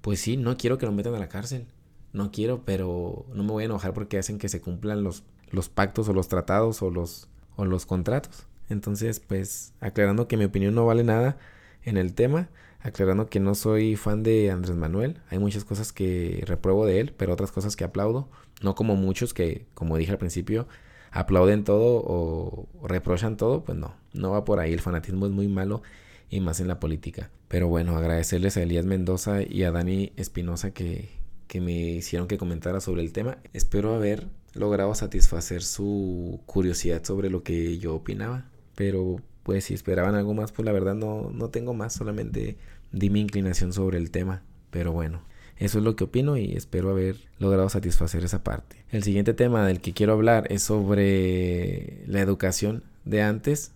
Pues 0.00 0.20
sí, 0.20 0.36
no 0.36 0.56
quiero 0.56 0.78
que 0.78 0.86
lo 0.86 0.92
metan 0.92 1.14
a 1.14 1.18
la 1.18 1.28
cárcel. 1.28 1.66
No 2.12 2.30
quiero, 2.30 2.64
pero 2.64 3.26
no 3.34 3.42
me 3.42 3.52
voy 3.52 3.62
a 3.64 3.66
enojar 3.66 3.92
porque 3.92 4.18
hacen 4.18 4.38
que 4.38 4.48
se 4.48 4.60
cumplan 4.60 5.02
los, 5.02 5.24
los 5.50 5.68
pactos 5.68 6.08
o 6.08 6.12
los 6.12 6.28
tratados 6.28 6.82
o 6.82 6.90
los, 6.90 7.28
o 7.56 7.64
los 7.64 7.86
contratos. 7.86 8.46
Entonces, 8.68 9.20
pues, 9.20 9.74
aclarando 9.80 10.28
que 10.28 10.36
mi 10.36 10.44
opinión 10.44 10.74
no 10.74 10.86
vale 10.86 11.04
nada 11.04 11.38
en 11.82 11.96
el 11.96 12.14
tema, 12.14 12.48
aclarando 12.80 13.26
que 13.26 13.40
no 13.40 13.54
soy 13.54 13.96
fan 13.96 14.22
de 14.22 14.50
Andrés 14.50 14.76
Manuel. 14.76 15.20
Hay 15.30 15.38
muchas 15.38 15.64
cosas 15.64 15.92
que 15.92 16.42
repruebo 16.46 16.86
de 16.86 17.00
él, 17.00 17.14
pero 17.16 17.32
otras 17.32 17.52
cosas 17.52 17.76
que 17.76 17.84
aplaudo. 17.84 18.28
No 18.62 18.74
como 18.74 18.96
muchos 18.96 19.34
que, 19.34 19.66
como 19.74 19.96
dije 19.96 20.12
al 20.12 20.18
principio, 20.18 20.66
aplauden 21.14 21.62
todo 21.62 22.02
o 22.04 22.68
reprochan 22.82 23.36
todo, 23.36 23.62
pues 23.62 23.78
no, 23.78 23.94
no 24.12 24.32
va 24.32 24.44
por 24.44 24.58
ahí. 24.58 24.72
El 24.72 24.80
fanatismo 24.80 25.26
es 25.26 25.32
muy 25.32 25.46
malo 25.46 25.82
y 26.28 26.40
más 26.40 26.58
en 26.58 26.66
la 26.66 26.80
política. 26.80 27.30
Pero 27.46 27.68
bueno, 27.68 27.96
agradecerles 27.96 28.56
a 28.56 28.62
Elías 28.62 28.84
Mendoza 28.84 29.42
y 29.42 29.62
a 29.62 29.70
Dani 29.70 30.12
Espinosa 30.16 30.72
que, 30.72 31.10
que 31.46 31.60
me 31.60 31.72
hicieron 31.72 32.26
que 32.26 32.36
comentara 32.36 32.80
sobre 32.80 33.02
el 33.02 33.12
tema. 33.12 33.38
Espero 33.52 33.94
haber 33.94 34.26
logrado 34.54 34.92
satisfacer 34.96 35.62
su 35.62 36.40
curiosidad 36.46 37.04
sobre 37.04 37.30
lo 37.30 37.44
que 37.44 37.78
yo 37.78 37.94
opinaba. 37.94 38.46
Pero 38.74 39.20
pues 39.44 39.66
si 39.66 39.74
esperaban 39.74 40.16
algo 40.16 40.34
más, 40.34 40.50
pues 40.50 40.66
la 40.66 40.72
verdad 40.72 40.96
no, 40.96 41.30
no 41.30 41.48
tengo 41.48 41.74
más, 41.74 41.92
solamente 41.92 42.56
di 42.90 43.08
mi 43.08 43.20
inclinación 43.20 43.72
sobre 43.72 43.98
el 43.98 44.10
tema. 44.10 44.42
Pero 44.72 44.90
bueno, 44.90 45.22
eso 45.56 45.78
es 45.78 45.84
lo 45.84 45.94
que 45.94 46.04
opino 46.04 46.36
y 46.36 46.56
espero 46.56 46.90
haber 46.90 47.16
logrado 47.38 47.68
satisfacer 47.68 48.24
esa 48.24 48.42
parte. 48.42 48.84
El 48.90 49.02
siguiente 49.02 49.34
tema 49.34 49.66
del 49.66 49.80
que 49.80 49.92
quiero 49.92 50.12
hablar 50.12 50.46
es 50.50 50.62
sobre 50.62 52.02
la 52.06 52.20
educación 52.20 52.82
de 53.04 53.22
antes, 53.22 53.72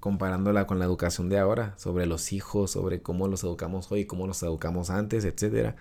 comparándola 0.00 0.66
con 0.66 0.78
la 0.78 0.86
educación 0.86 1.28
de 1.28 1.38
ahora, 1.38 1.74
sobre 1.78 2.06
los 2.06 2.32
hijos, 2.32 2.70
sobre 2.70 3.02
cómo 3.02 3.28
los 3.28 3.44
educamos 3.44 3.90
hoy, 3.92 4.06
cómo 4.06 4.26
los 4.26 4.42
educamos 4.42 4.90
antes, 4.90 5.24
etcétera. 5.24 5.76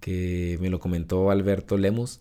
Que 0.00 0.58
me 0.60 0.70
lo 0.70 0.80
comentó 0.80 1.30
Alberto 1.30 1.76
Lemus. 1.76 2.20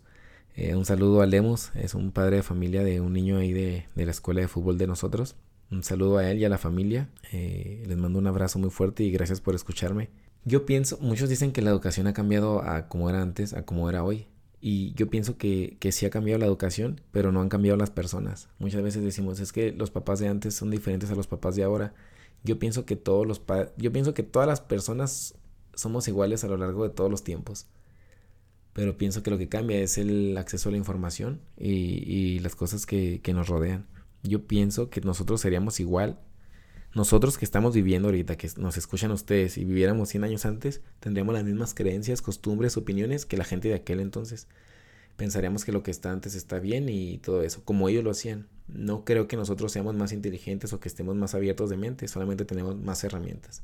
Eh, 0.56 0.76
un 0.76 0.86
saludo 0.86 1.22
a 1.22 1.26
Lemus, 1.26 1.72
es 1.76 1.96
un 1.96 2.12
padre 2.12 2.38
de 2.38 2.44
familia 2.44 2.84
de 2.84 3.02
un 3.02 3.14
niño 3.14 3.38
ahí 3.38 3.54
de, 3.54 3.86
la 3.96 4.12
escuela 4.12 4.42
de 4.42 4.48
fútbol 4.48 4.78
de 4.78 4.88
nosotros. 4.88 5.36
Un 5.72 5.84
saludo 5.84 6.18
a 6.18 6.30
él 6.30 6.40
y 6.40 6.46
a 6.46 6.50
la 6.50 6.58
familia. 6.58 7.10
Eh, 7.32 7.84
les 7.88 7.98
mando 7.98 8.20
un 8.20 8.28
abrazo 8.28 8.60
muy 8.60 8.70
fuerte 8.70 9.04
y 9.04 9.12
gracias 9.12 9.42
por 9.42 9.56
escucharme. 9.56 10.10
Yo 10.44 10.66
pienso, 10.66 10.98
muchos 11.02 11.30
dicen 11.30 11.52
que 11.52 11.62
la 11.62 11.70
educación 11.70 12.08
ha 12.08 12.14
cambiado 12.14 12.64
a 12.64 12.88
como 12.88 13.10
era 13.10 13.22
antes, 13.22 13.54
a 13.54 13.64
como 13.64 13.90
era 13.90 14.04
hoy. 14.04 14.28
Y 14.60 14.94
yo 14.94 15.10
pienso 15.10 15.38
que, 15.38 15.78
que 15.80 15.92
sí 15.92 16.06
ha 16.06 16.10
cambiado 16.10 16.40
la 16.40 16.46
educación, 16.46 17.02
pero 17.12 17.32
no 17.32 17.42
han 17.42 17.50
cambiado 17.50 17.78
las 17.78 17.90
personas. 17.90 18.50
Muchas 18.60 18.84
veces 18.84 19.04
decimos, 19.04 19.40
es 19.40 19.52
que 19.52 19.72
los 19.72 19.92
papás 19.92 20.20
de 20.20 20.28
antes 20.28 20.56
son 20.56 20.70
diferentes 20.72 21.10
a 21.12 21.16
los 21.16 21.28
papás 21.28 21.56
de 21.56 21.64
ahora. 21.64 21.94
Yo 22.44 22.60
pienso 22.60 22.86
que 22.86 22.96
todos 22.96 23.28
los 23.28 23.42
yo 23.78 23.92
pienso 23.92 24.14
que 24.14 24.24
todas 24.24 24.48
las 24.48 24.62
personas 24.62 25.36
somos 25.76 26.08
iguales 26.08 26.44
a 26.44 26.48
lo 26.48 26.58
largo 26.58 26.84
de 26.84 26.94
todos 26.94 27.10
los 27.12 27.24
tiempos. 27.24 27.68
Pero 28.74 28.98
pienso 28.98 29.24
que 29.24 29.32
lo 29.32 29.38
que 29.38 29.50
cambia 29.50 29.80
es 29.80 29.98
el 29.98 30.38
acceso 30.38 30.70
a 30.70 30.72
la 30.72 30.78
información 30.78 31.42
y, 31.58 32.40
las 32.40 32.56
cosas 32.56 32.86
que, 32.86 33.22
que 33.22 33.34
nos 33.34 33.48
rodean. 33.48 33.88
Yo 34.24 34.48
pienso 34.48 34.90
que 34.90 35.02
nosotros 35.02 35.42
seríamos 35.42 35.80
igual 35.80 36.20
nosotros 36.94 37.38
que 37.38 37.46
estamos 37.46 37.74
viviendo 37.74 38.10
ahorita, 38.10 38.38
que 38.38 38.50
nos 38.58 38.78
escuchan 38.78 39.12
ustedes 39.12 39.58
y 39.58 39.64
viviéramos 39.64 40.10
100 40.10 40.26
años 40.26 40.46
antes, 40.46 40.82
tendríamos 41.00 41.34
las 41.34 41.46
mismas 41.46 41.74
creencias, 41.74 42.22
costumbres, 42.22 42.76
opiniones 42.76 43.26
que 43.26 43.38
la 43.38 43.46
gente 43.46 43.70
de 43.70 43.76
aquel 43.76 44.02
entonces. 44.02 44.48
Pensaríamos 45.16 45.64
que 45.64 45.72
lo 45.72 45.84
que 45.84 45.92
está 45.92 46.12
antes 46.12 46.36
está 46.36 46.60
bien 46.60 46.90
y 46.90 47.20
todo 47.20 47.44
eso, 47.44 47.64
como 47.64 47.88
ellos 47.88 48.04
lo 48.04 48.12
hacían. 48.12 48.48
No 48.68 49.06
creo 49.06 49.28
que 49.28 49.38
nosotros 49.38 49.72
seamos 49.72 49.96
más 49.96 50.12
inteligentes 50.12 50.74
o 50.74 50.80
que 50.82 50.90
estemos 50.90 51.16
más 51.16 51.34
abiertos 51.34 51.70
de 51.70 51.78
mente, 51.78 52.08
solamente 52.08 52.44
tenemos 52.44 52.78
más 52.78 53.04
herramientas. 53.04 53.64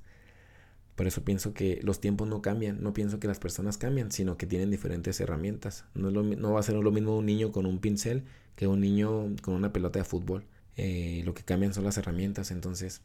Por 0.95 1.05
eso 1.05 1.23
pienso 1.23 1.53
que 1.53 1.79
los 1.83 1.99
tiempos 1.99 2.27
no 2.27 2.41
cambian, 2.41 2.81
no 2.81 2.93
pienso 2.93 3.19
que 3.19 3.27
las 3.27 3.39
personas 3.39 3.77
cambian, 3.77 4.11
sino 4.11 4.37
que 4.37 4.47
tienen 4.47 4.71
diferentes 4.71 5.19
herramientas. 5.19 5.85
No, 5.93 6.11
no 6.11 6.53
va 6.53 6.59
a 6.59 6.63
ser 6.63 6.75
lo 6.75 6.91
mismo 6.91 7.17
un 7.17 7.25
niño 7.25 7.51
con 7.51 7.65
un 7.65 7.79
pincel 7.79 8.23
que 8.55 8.67
un 8.67 8.79
niño 8.79 9.35
con 9.43 9.53
una 9.53 9.73
pelota 9.73 9.99
de 9.99 10.05
fútbol. 10.05 10.45
Eh, 10.75 11.21
lo 11.25 11.33
que 11.33 11.43
cambian 11.43 11.73
son 11.73 11.83
las 11.83 11.97
herramientas, 11.97 12.51
entonces 12.51 13.01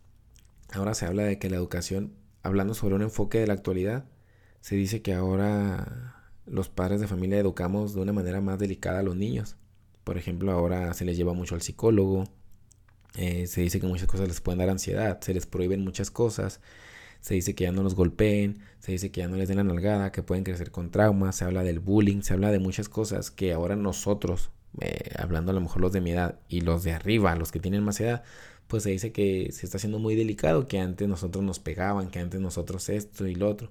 Ahora 0.73 0.95
se 0.95 1.07
habla 1.07 1.25
de 1.25 1.39
que 1.39 1.51
la 1.51 1.57
educación, 1.57 2.15
hablando 2.43 2.75
sobre 2.75 2.95
un 2.95 3.03
enfoque 3.03 3.39
de 3.39 3.47
la 3.47 3.53
actualidad, 3.53 4.07
se 4.61 4.75
dice 4.75 5.03
que 5.03 5.13
ahora 5.13 6.17
los 6.47 6.69
padres 6.69 7.01
de 7.01 7.09
familia 7.09 7.39
educamos 7.39 7.95
de 7.95 8.01
una 8.01 8.13
manera 8.13 8.41
más 8.41 8.59
delicada 8.59 9.01
a 9.01 9.03
los 9.03 9.17
niños. 9.17 9.57
Por 10.03 10.17
ejemplo, 10.17 10.51
ahora 10.51 10.93
se 10.95 11.05
les 11.05 11.17
lleva 11.17 11.35
mucho 11.35 11.55
al 11.55 11.63
psicólogo, 11.63 12.25
eh, 13.17 13.47
se 13.47 13.61
dice 13.61 13.81
que 13.81 13.87
muchas 13.87 14.09
cosas 14.09 14.29
les 14.29 14.41
pueden 14.41 14.59
dar 14.61 14.71
ansiedad, 14.71 15.21
se 15.21 15.35
les 15.35 15.47
prohíben 15.47 15.85
muchas 15.85 16.11
cosas, 16.11 16.61
se 17.21 17.35
dice 17.35 17.55
que 17.55 17.65
ya 17.65 17.73
no 17.73 17.83
los 17.83 17.95
golpeen, 17.95 18.61
se 18.81 18.93
dice 18.93 19.11
que 19.13 19.21
ya 19.21 19.29
no 19.29 19.37
les 19.37 19.49
den 19.49 19.59
la 19.59 19.65
nalgada, 19.65 20.11
que 20.11 20.23
pueden 20.23 20.43
crecer 20.43 20.71
con 20.71 20.91
traumas, 20.91 21.37
se 21.37 21.45
habla 21.45 21.63
del 21.63 21.81
bullying, 21.81 22.23
se 22.23 22.33
habla 22.33 22.51
de 22.51 22.59
muchas 22.59 22.89
cosas 22.89 23.31
que 23.31 23.53
ahora 23.53 23.77
nosotros, 23.77 24.51
eh, 24.81 25.13
hablando 25.19 25.53
a 25.53 25.55
lo 25.55 25.61
mejor 25.61 25.83
los 25.83 25.93
de 25.93 26.01
mi 26.01 26.13
edad 26.13 26.41
y 26.49 26.63
los 26.63 26.83
de 26.83 26.93
arriba, 26.93 27.37
los 27.37 27.53
que 27.53 27.61
tienen 27.61 27.85
más 27.85 28.01
edad, 28.01 28.25
pues 28.69 28.83
se 28.85 28.91
dice 28.91 29.13
que 29.13 29.51
se 29.53 29.67
está 29.67 29.77
haciendo 29.77 29.99
muy 29.99 30.15
delicado, 30.15 30.69
que 30.69 30.79
antes 30.81 31.09
nosotros 31.09 31.45
nos 31.45 31.59
pegaban, 31.59 32.11
que 32.11 32.19
antes 32.21 32.41
nosotros 32.41 32.89
esto 32.89 33.27
y 33.27 33.35
lo 33.35 33.49
otro. 33.49 33.71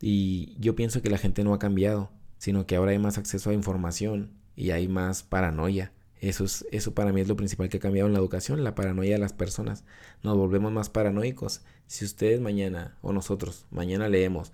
Y 0.00 0.56
yo 0.58 0.74
pienso 0.74 1.02
que 1.02 1.10
la 1.10 1.18
gente 1.18 1.44
no 1.44 1.54
ha 1.54 1.58
cambiado, 1.58 2.10
sino 2.38 2.66
que 2.66 2.76
ahora 2.76 2.92
hay 2.92 2.98
más 2.98 3.18
acceso 3.18 3.50
a 3.50 3.54
información 3.54 4.30
y 4.56 4.70
hay 4.70 4.88
más 4.88 5.22
paranoia. 5.22 5.92
Eso, 6.20 6.44
es, 6.44 6.66
eso 6.70 6.94
para 6.94 7.12
mí 7.12 7.20
es 7.20 7.28
lo 7.28 7.36
principal 7.36 7.68
que 7.68 7.78
ha 7.78 7.80
cambiado 7.80 8.06
en 8.06 8.12
la 8.12 8.20
educación, 8.20 8.64
la 8.64 8.74
paranoia 8.74 9.14
de 9.14 9.18
las 9.18 9.32
personas. 9.32 9.84
Nos 10.22 10.36
volvemos 10.36 10.72
más 10.72 10.88
paranoicos. 10.88 11.62
Si 11.86 12.04
ustedes 12.04 12.40
mañana 12.40 12.96
o 13.02 13.12
nosotros 13.12 13.66
mañana 13.70 14.08
leemos 14.08 14.52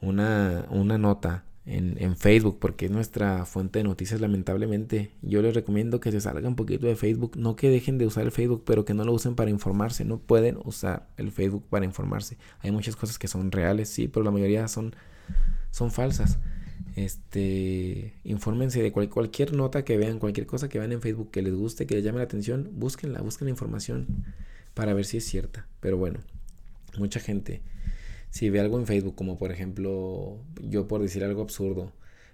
una, 0.00 0.66
una 0.70 0.98
nota 0.98 1.44
en, 1.66 2.16
Facebook, 2.16 2.58
porque 2.60 2.86
es 2.86 2.90
nuestra 2.90 3.46
fuente 3.46 3.78
de 3.78 3.84
noticias, 3.84 4.20
lamentablemente. 4.20 5.10
Yo 5.22 5.40
les 5.40 5.54
recomiendo 5.54 5.98
que 5.98 6.12
se 6.12 6.20
salgan 6.20 6.46
un 6.46 6.56
poquito 6.56 6.86
de 6.86 6.96
Facebook, 6.96 7.36
no 7.36 7.56
que 7.56 7.70
dejen 7.70 7.96
de 7.96 8.06
usar 8.06 8.24
el 8.24 8.32
Facebook, 8.32 8.64
pero 8.66 8.84
que 8.84 8.92
no 8.92 9.04
lo 9.04 9.12
usen 9.12 9.34
para 9.34 9.50
informarse. 9.50 10.04
No 10.04 10.18
pueden 10.18 10.58
usar 10.64 11.08
el 11.16 11.30
Facebook 11.30 11.64
para 11.70 11.84
informarse. 11.84 12.36
Hay 12.60 12.70
muchas 12.70 12.96
cosas 12.96 13.18
que 13.18 13.28
son 13.28 13.50
reales, 13.50 13.88
sí, 13.88 14.08
pero 14.08 14.24
la 14.24 14.30
mayoría 14.30 14.68
son, 14.68 14.94
son 15.70 15.90
falsas. 15.90 16.38
Este, 16.96 18.14
infórmense 18.24 18.82
de 18.82 18.92
cualquier 18.92 19.54
nota 19.54 19.84
que 19.84 19.96
vean, 19.96 20.18
cualquier 20.18 20.46
cosa 20.46 20.68
que 20.68 20.78
vean 20.78 20.92
en 20.92 21.00
Facebook 21.00 21.30
que 21.30 21.42
les 21.42 21.54
guste, 21.54 21.86
que 21.86 21.94
les 21.94 22.04
llame 22.04 22.18
la 22.18 22.24
atención, 22.24 22.70
búsquenla, 22.74 23.20
busquen 23.22 23.46
la 23.46 23.50
información 23.50 24.06
para 24.74 24.92
ver 24.92 25.06
si 25.06 25.16
es 25.16 25.24
cierta. 25.24 25.66
Pero 25.80 25.96
bueno, 25.96 26.20
mucha 26.98 27.20
gente 27.20 27.62
si 28.34 28.50
ve 28.50 28.58
algo 28.58 28.80
en 28.80 28.86
Facebook, 28.88 29.14
como 29.14 29.38
por 29.38 29.52
ejemplo, 29.52 30.44
yo 30.60 30.88
por 30.88 31.00
decir 31.00 31.22
algo 31.22 31.40
absurdo, 31.40 31.92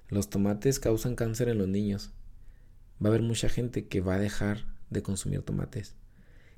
los 0.09 0.31
tomates 0.31 0.81
causan 0.81 1.15
cáncer 1.15 1.51
en 1.51 1.59
los 1.59 1.69
niños, 1.69 2.15
va 3.05 3.09
a 3.09 3.13
haber 3.13 3.21
mucha 3.21 3.51
gente 3.51 3.87
que 3.87 4.01
va 4.01 4.15
a 4.15 4.19
dejar 4.19 4.65
de 4.89 5.03
consumir 5.03 5.43
tomates. 5.43 5.97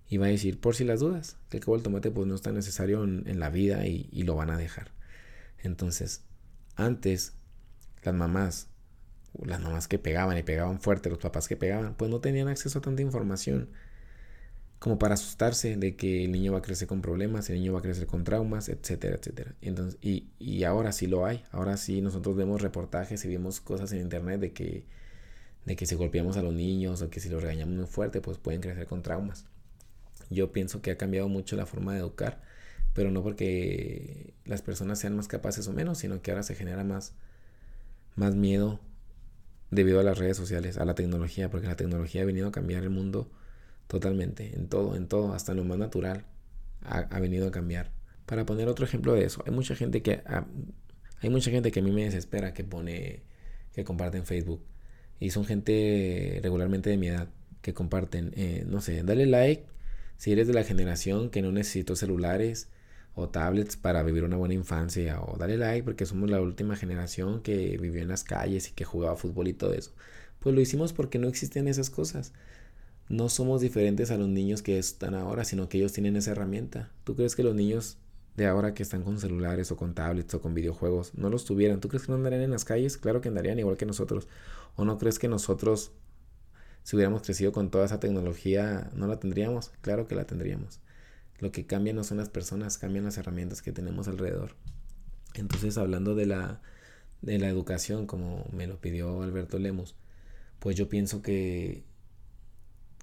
Y 0.08 0.18
va 0.18 0.26
a 0.26 0.28
decir, 0.28 0.60
por 0.60 0.76
si 0.76 0.84
las 0.84 1.00
dudas, 1.00 1.38
que 1.50 1.56
el 1.56 1.64
el 1.66 1.82
tomate 1.82 2.12
pues 2.12 2.28
no 2.28 2.36
está 2.36 2.52
necesario 2.52 3.02
en, 3.02 3.40
la 3.40 3.50
vida 3.50 3.84
y, 3.84 4.08
y 4.12 4.22
lo 4.22 4.36
van 4.36 4.50
a 4.50 4.56
dejar. 4.56 4.92
Entonces, 5.58 6.22
antes, 6.76 7.32
las 8.04 8.14
mamás, 8.14 8.68
las 9.44 9.60
mamás 9.60 9.88
que 9.88 9.98
pegaban 9.98 10.38
y 10.38 10.44
pegaban 10.44 10.80
fuerte, 10.80 11.10
los 11.10 11.18
papás 11.18 11.48
que 11.48 11.56
pegaban, 11.56 11.96
pues 11.96 12.12
no 12.12 12.20
tenían 12.20 12.46
acceso 12.46 12.78
a 12.78 12.82
tanta 12.82 13.02
información 13.02 13.70
como 14.82 14.98
para 14.98 15.14
asustarse 15.14 15.76
de 15.76 15.94
que 15.94 16.24
el 16.24 16.32
niño 16.32 16.50
va 16.50 16.58
a 16.58 16.62
crecer 16.62 16.88
con 16.88 17.02
problemas, 17.02 17.48
el 17.48 17.60
niño 17.60 17.72
va 17.72 17.78
a 17.78 17.82
crecer 17.82 18.08
con 18.08 18.24
traumas, 18.24 18.68
etcétera, 18.68 19.14
etcétera. 19.14 19.54
Entonces, 19.60 19.96
y, 20.02 20.26
y 20.40 20.64
ahora 20.64 20.90
sí 20.90 21.06
lo 21.06 21.24
hay, 21.24 21.44
ahora 21.52 21.76
sí 21.76 22.00
nosotros 22.00 22.34
vemos 22.34 22.60
reportajes 22.60 23.24
y 23.24 23.28
vemos 23.28 23.60
cosas 23.60 23.92
en 23.92 24.00
internet 24.00 24.40
de 24.40 24.52
que, 24.52 24.84
de 25.66 25.76
que 25.76 25.86
si 25.86 25.94
golpeamos 25.94 26.36
a 26.36 26.42
los 26.42 26.52
niños 26.52 27.00
o 27.00 27.10
que 27.10 27.20
si 27.20 27.28
los 27.28 27.40
regañamos 27.40 27.76
muy 27.76 27.86
fuerte, 27.86 28.20
pues 28.20 28.38
pueden 28.38 28.60
crecer 28.60 28.88
con 28.88 29.02
traumas. 29.04 29.46
Yo 30.30 30.50
pienso 30.50 30.82
que 30.82 30.90
ha 30.90 30.98
cambiado 30.98 31.28
mucho 31.28 31.54
la 31.54 31.64
forma 31.64 31.92
de 31.92 32.00
educar, 32.00 32.42
pero 32.92 33.12
no 33.12 33.22
porque 33.22 34.34
las 34.44 34.62
personas 34.62 34.98
sean 34.98 35.14
más 35.14 35.28
capaces 35.28 35.68
o 35.68 35.72
menos, 35.72 35.98
sino 35.98 36.22
que 36.22 36.32
ahora 36.32 36.42
se 36.42 36.56
genera 36.56 36.82
más, 36.82 37.14
más 38.16 38.34
miedo 38.34 38.80
debido 39.70 40.00
a 40.00 40.02
las 40.02 40.18
redes 40.18 40.36
sociales, 40.36 40.76
a 40.76 40.84
la 40.84 40.96
tecnología, 40.96 41.52
porque 41.52 41.68
la 41.68 41.76
tecnología 41.76 42.22
ha 42.22 42.24
venido 42.24 42.48
a 42.48 42.52
cambiar 42.52 42.82
el 42.82 42.90
mundo 42.90 43.30
Totalmente, 43.86 44.54
en 44.56 44.68
todo, 44.68 44.96
en 44.96 45.06
todo, 45.08 45.34
hasta 45.34 45.52
en 45.52 45.58
lo 45.58 45.64
más 45.64 45.78
natural 45.78 46.24
ha, 46.84 47.20
venido 47.20 47.48
a 47.48 47.50
cambiar. 47.50 47.90
Para 48.26 48.46
poner 48.46 48.68
otro 48.68 48.84
ejemplo 48.84 49.14
de 49.14 49.24
eso, 49.24 49.42
hay 49.46 49.52
mucha 49.52 49.74
gente 49.74 50.02
que 50.02 50.22
ah, 50.26 50.46
hay 51.20 51.30
mucha 51.30 51.50
gente 51.50 51.70
que 51.70 51.80
a 51.80 51.82
mí 51.82 51.92
me 51.92 52.04
desespera 52.04 52.52
que 52.54 52.64
pone 52.64 53.22
que 53.72 53.84
comparte 53.84 54.18
en 54.18 54.26
Facebook 54.26 54.62
y 55.20 55.30
son 55.30 55.44
gente 55.44 56.40
regularmente 56.42 56.90
de 56.90 56.96
mi 56.96 57.08
edad 57.08 57.28
que 57.62 57.74
comparten, 57.74 58.32
eh, 58.36 58.64
no 58.66 58.80
sé, 58.80 59.02
dale 59.04 59.26
like 59.26 59.64
si 60.16 60.32
eres 60.32 60.46
de 60.48 60.54
la 60.54 60.64
generación 60.64 61.30
que 61.30 61.42
no 61.42 61.52
necesitó 61.52 61.96
celulares 61.96 62.68
o 63.14 63.28
tablets 63.28 63.76
para 63.76 64.02
vivir 64.02 64.24
una 64.24 64.36
buena 64.36 64.54
infancia 64.54 65.20
o 65.20 65.36
dale 65.36 65.56
like 65.56 65.84
porque 65.84 66.06
somos 66.06 66.30
la 66.30 66.40
última 66.40 66.76
generación 66.76 67.42
que 67.42 67.76
vivió 67.78 68.02
en 68.02 68.08
las 68.08 68.24
calles 68.24 68.68
y 68.68 68.72
que 68.72 68.84
jugaba 68.84 69.16
fútbol 69.16 69.48
y 69.48 69.52
todo 69.52 69.74
eso. 69.74 69.92
Pues 70.40 70.54
lo 70.54 70.60
hicimos 70.60 70.92
porque 70.92 71.18
no 71.18 71.28
existen 71.28 71.68
esas 71.68 71.90
cosas 71.90 72.32
no 73.08 73.28
somos 73.28 73.60
diferentes 73.60 74.10
a 74.10 74.16
los 74.16 74.28
niños 74.28 74.62
que 74.62 74.78
están 74.78 75.14
ahora, 75.14 75.44
sino 75.44 75.68
que 75.68 75.78
ellos 75.78 75.92
tienen 75.92 76.16
esa 76.16 76.32
herramienta. 76.32 76.90
¿Tú 77.04 77.14
crees 77.14 77.36
que 77.36 77.42
los 77.42 77.54
niños 77.54 77.98
de 78.36 78.46
ahora 78.46 78.72
que 78.72 78.82
están 78.82 79.02
con 79.02 79.18
celulares 79.18 79.70
o 79.70 79.76
con 79.76 79.94
tablets 79.94 80.32
o 80.34 80.40
con 80.40 80.54
videojuegos 80.54 81.14
no 81.14 81.28
los 81.28 81.44
tuvieran? 81.44 81.80
¿Tú 81.80 81.88
crees 81.88 82.06
que 82.06 82.12
no 82.12 82.16
andarían 82.16 82.42
en 82.42 82.50
las 82.50 82.64
calles? 82.64 82.96
Claro 82.96 83.20
que 83.20 83.28
andarían 83.28 83.58
igual 83.58 83.76
que 83.76 83.86
nosotros. 83.86 84.28
¿O 84.76 84.84
no 84.84 84.98
crees 84.98 85.18
que 85.18 85.28
nosotros, 85.28 85.92
si 86.82 86.96
hubiéramos 86.96 87.22
crecido 87.22 87.52
con 87.52 87.70
toda 87.70 87.84
esa 87.84 88.00
tecnología, 88.00 88.90
no 88.94 89.06
la 89.06 89.20
tendríamos? 89.20 89.70
Claro 89.82 90.06
que 90.06 90.14
la 90.14 90.24
tendríamos. 90.24 90.80
Lo 91.38 91.52
que 91.52 91.66
cambia 91.66 91.92
no 91.92 92.04
son 92.04 92.18
las 92.18 92.28
personas, 92.28 92.78
cambian 92.78 93.04
las 93.04 93.18
herramientas 93.18 93.62
que 93.62 93.72
tenemos 93.72 94.08
alrededor. 94.08 94.54
Entonces, 95.34 95.76
hablando 95.76 96.14
de 96.14 96.26
la, 96.26 96.62
de 97.20 97.38
la 97.38 97.48
educación, 97.48 98.06
como 98.06 98.46
me 98.52 98.66
lo 98.66 98.80
pidió 98.80 99.22
Alberto 99.22 99.58
Lemos, 99.58 99.96
pues 100.60 100.76
yo 100.76 100.88
pienso 100.88 101.20
que 101.20 101.84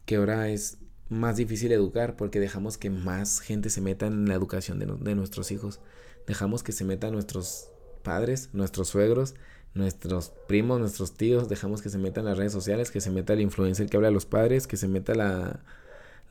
que 0.09 0.15
ahora 0.15 0.49
es 0.49 0.79
más 1.09 1.37
difícil 1.37 1.71
educar 1.71 2.15
porque 2.15 2.39
dejamos 2.39 2.79
que 2.79 2.89
más 2.89 3.41
gente 3.41 3.69
se 3.69 3.79
meta 3.79 4.07
en 4.07 4.27
la 4.27 4.33
educación 4.33 4.79
de, 4.79 5.13
nuestros 5.13 5.51
hijos. 5.51 5.79
Dejamos 6.25 6.63
que 6.63 6.71
se 6.71 6.83
metan 6.83 7.11
nuestros 7.11 7.67
padres, 8.01 8.49
nuestros 8.53 8.87
suegros, 8.87 9.35
nuestros 9.75 10.31
primos, 10.47 10.79
nuestros 10.79 11.13
tíos, 11.13 11.47
dejamos 11.47 11.83
que 11.83 11.89
se 11.89 11.99
metan 11.99 12.25
las 12.25 12.39
redes 12.39 12.51
sociales, 12.51 12.89
que 12.89 13.01
se 13.01 13.11
meta 13.11 13.33
el 13.33 13.41
influencer 13.41 13.87
que 13.87 13.97
habla 13.97 14.07
a 14.07 14.11
los 14.11 14.25
padres, 14.25 14.65
que 14.65 14.77
se 14.77 14.87
meta 14.87 15.13
la, 15.13 15.59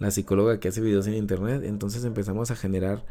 la 0.01 0.11
psicóloga 0.11 0.59
que 0.59 0.67
hace 0.67 0.81
videos 0.81 1.07
en 1.07 1.15
internet. 1.15 1.63
Entonces 1.63 2.03
empezamos 2.03 2.51
a 2.51 2.57
generar 2.57 3.05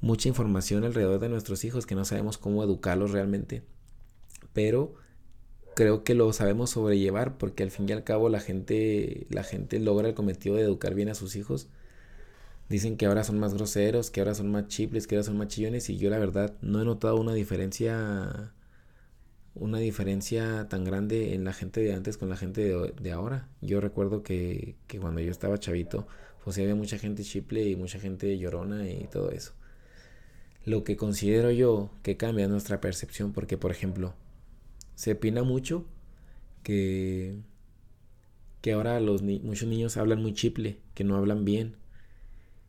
mucha 0.00 0.28
información 0.28 0.84
alrededor 0.84 1.18
de 1.18 1.30
nuestros 1.30 1.64
hijos 1.64 1.84
que 1.84 1.96
no 1.96 2.04
sabemos 2.04 2.38
cómo 2.38 2.62
educarlos 2.62 3.10
realmente. 3.10 3.64
Pero 4.52 4.94
creo 5.74 6.04
que 6.04 6.14
lo 6.14 6.32
sabemos 6.32 6.70
sobrellevar 6.70 7.38
porque 7.38 7.62
al 7.62 7.70
fin 7.70 7.88
y 7.88 7.92
al 7.92 8.04
cabo 8.04 8.28
la 8.28 8.40
gente, 8.40 9.26
la 9.30 9.42
gente 9.44 9.78
logra 9.78 10.08
el 10.08 10.14
cometido 10.14 10.56
de 10.56 10.62
educar 10.62 10.94
bien 10.94 11.08
a 11.08 11.14
sus 11.14 11.36
hijos. 11.36 11.68
Dicen 12.68 12.96
que 12.96 13.06
ahora 13.06 13.24
son 13.24 13.38
más 13.40 13.54
groseros, 13.54 14.10
que 14.10 14.20
ahora 14.20 14.34
son 14.34 14.50
más 14.50 14.68
chiples, 14.68 15.06
que 15.06 15.16
ahora 15.16 15.24
son 15.24 15.38
más 15.38 15.48
chillones 15.48 15.90
y 15.90 15.98
yo 15.98 16.10
la 16.10 16.18
verdad 16.18 16.54
no 16.62 16.80
he 16.82 16.84
notado 16.84 17.16
una 17.16 17.34
diferencia 17.34 18.52
una 19.54 19.78
diferencia 19.78 20.68
tan 20.68 20.84
grande 20.84 21.34
en 21.34 21.44
la 21.44 21.52
gente 21.52 21.80
de 21.80 21.92
antes 21.94 22.16
con 22.16 22.28
la 22.28 22.36
gente 22.36 22.72
de, 23.00 23.12
ahora. 23.12 23.48
Yo 23.60 23.80
recuerdo 23.80 24.22
que, 24.22 24.76
que, 24.86 24.98
cuando 25.00 25.20
yo 25.20 25.30
estaba 25.30 25.58
chavito, 25.58 26.06
pues 26.44 26.58
había 26.58 26.74
mucha 26.74 26.98
gente 26.98 27.24
chiple 27.24 27.64
y 27.68 27.76
mucha 27.76 27.98
gente 27.98 28.38
llorona 28.38 28.88
y 28.88 29.08
todo 29.08 29.30
eso. 29.30 29.52
Lo 30.64 30.84
que 30.84 30.96
considero 30.96 31.50
yo 31.50 31.90
que 32.02 32.16
cambia 32.16 32.48
nuestra 32.48 32.80
percepción 32.80 33.32
porque, 33.32 33.58
por 33.58 33.70
ejemplo, 33.70 34.14
se 35.00 35.12
opina 35.12 35.42
mucho 35.44 35.86
que, 36.62 37.38
que 38.60 38.72
ahora 38.72 39.00
los 39.00 39.22
muchos 39.22 39.66
niños 39.66 39.96
hablan 39.96 40.20
muy 40.20 40.34
chiple, 40.34 40.76
que 40.92 41.04
no 41.04 41.16
hablan 41.16 41.46
bien. 41.46 41.76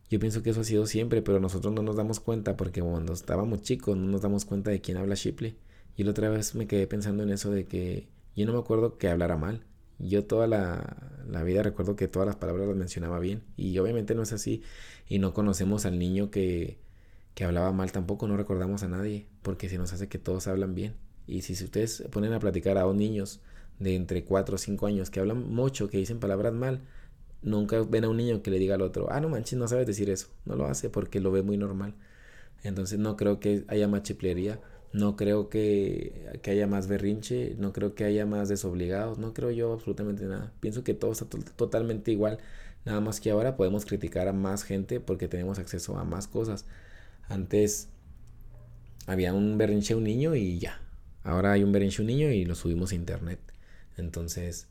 Yo 0.10 0.18
pienso 0.18 0.42
que 0.42 0.52
eso 0.52 0.62
ha 0.62 0.64
sido 0.64 0.86
siempre, 0.86 1.22
pero 1.22 1.42
nosotros 1.42 1.74
no 1.74 1.84
nos 1.84 1.98
damos 1.98 2.22
cuenta 2.22 2.56
porque 2.56 2.82
cuando 2.82 3.12
estábamos 3.12 3.64
chicos 3.64 3.98
no 3.98 4.08
nos 4.08 4.22
damos 4.22 4.46
cuenta 4.46 4.72
de 4.72 4.80
quién 4.80 4.96
habla 4.96 5.16
Shipley. 5.16 5.58
Y 5.98 6.06
la 6.06 6.12
otra 6.12 6.30
vez 6.30 6.56
me 6.56 6.68
quedé 6.68 6.88
pensando 6.88 7.22
en 7.24 7.32
eso 7.32 7.52
de 7.52 7.66
que 7.66 8.08
yo 8.34 8.46
no 8.46 8.54
me 8.54 8.60
acuerdo 8.60 8.98
que 8.98 9.10
hablara 9.10 9.36
mal. 9.36 9.66
Yo 10.00 10.24
toda 10.24 10.48
la, 10.48 11.44
vida 11.44 11.64
recuerdo 11.64 11.98
que 11.98 12.08
todas 12.08 12.28
las 12.28 12.38
palabras 12.38 12.66
las 12.66 12.78
mencionaba 12.78 13.20
bien. 13.20 13.44
Y 13.58 13.78
obviamente 13.78 14.16
no 14.16 14.22
es 14.22 14.32
así. 14.32 14.64
Y 15.10 15.20
no 15.20 15.34
conocemos 15.34 15.86
al 15.86 16.00
niño 16.00 16.32
que, 16.32 16.80
que 17.36 17.44
hablaba 17.44 17.74
mal 17.74 17.92
tampoco. 17.92 18.26
No 18.30 18.38
recordamos 18.38 18.84
a 18.84 18.88
nadie. 18.88 19.28
Porque 19.42 19.68
se 19.68 19.78
nos 19.78 19.92
hace 19.92 20.08
que 20.08 20.18
todos 20.18 20.48
hablan 20.48 20.76
bien. 20.76 20.94
Y 21.28 21.42
si 21.42 21.54
ustedes 21.54 22.04
ponen 22.12 22.34
a 22.34 22.40
platicar 22.40 22.78
a 22.78 22.84
dos 22.84 22.96
niños 22.96 23.40
de 23.80 23.96
entre 23.96 24.24
4 24.24 24.56
o 24.56 24.58
5 24.58 24.88
años 24.88 25.10
que 25.10 25.20
hablan 25.20 25.54
mucho, 25.54 25.90
que 25.90 25.98
dicen 25.98 26.20
palabras 26.20 26.54
mal, 26.54 26.82
nunca 27.42 27.82
ven 27.82 28.04
a 28.06 28.10
un 28.10 28.18
niño 28.18 28.42
que 28.42 28.52
le 28.52 28.60
diga 28.60 28.76
al 28.76 28.82
otro, 28.82 29.08
ah, 29.12 29.20
no 29.20 29.30
manches, 29.30 29.58
no 29.58 29.68
sabes 29.68 29.88
decir 29.88 30.10
eso. 30.10 30.28
No 30.46 30.56
lo 30.56 30.66
hace 30.66 30.90
porque 30.90 31.20
lo 31.20 31.32
ve 31.32 31.42
muy 31.42 31.58
normal. 31.58 31.94
Entonces 32.64 33.00
no 33.00 33.18
creo 33.18 33.40
que 33.40 33.66
haya 33.68 33.88
más 33.88 34.04
chiplería, 34.04 34.60
no 34.94 35.16
creo 35.16 35.50
que, 35.50 36.40
que, 36.44 36.52
haya 36.52 36.68
más 36.68 36.88
berrinche, 36.88 37.56
no 37.58 37.74
creo 37.74 37.96
que 37.96 38.04
haya 38.04 38.26
más 38.26 38.50
desobligados, 38.50 39.18
no 39.18 39.34
creo 39.34 39.52
yo 39.52 39.74
absolutamente 39.74 40.26
nada. 40.26 40.52
Pienso 40.60 40.84
que 40.84 40.94
todo 40.94 41.12
está 41.12 41.26
totalmente 41.56 42.12
igual, 42.12 42.40
nada 42.86 43.00
más 43.02 43.20
que 43.20 43.32
ahora 43.32 43.56
podemos 43.56 43.86
criticar 43.86 44.28
a 44.28 44.34
más 44.34 44.64
gente 44.64 45.00
porque 45.00 45.28
tenemos 45.28 45.60
acceso 45.60 45.98
a 45.98 46.04
más 46.04 46.28
cosas. 46.28 46.66
Antes 47.30 47.90
había 49.08 49.34
un 49.34 49.58
berrinche 49.58 49.96
un 49.96 50.04
niño 50.04 50.36
y 50.36 50.60
ya. 50.60 50.81
Ahora 51.24 51.52
hay 51.54 51.64
un 51.64 51.72
berrinche 51.72 52.02
un 52.02 52.08
niño 52.08 52.32
y 52.32 52.46
lo 52.46 52.56
subimos 52.56 52.92
a 52.92 52.96
internet. 52.96 53.40
Entonces, 53.98 54.68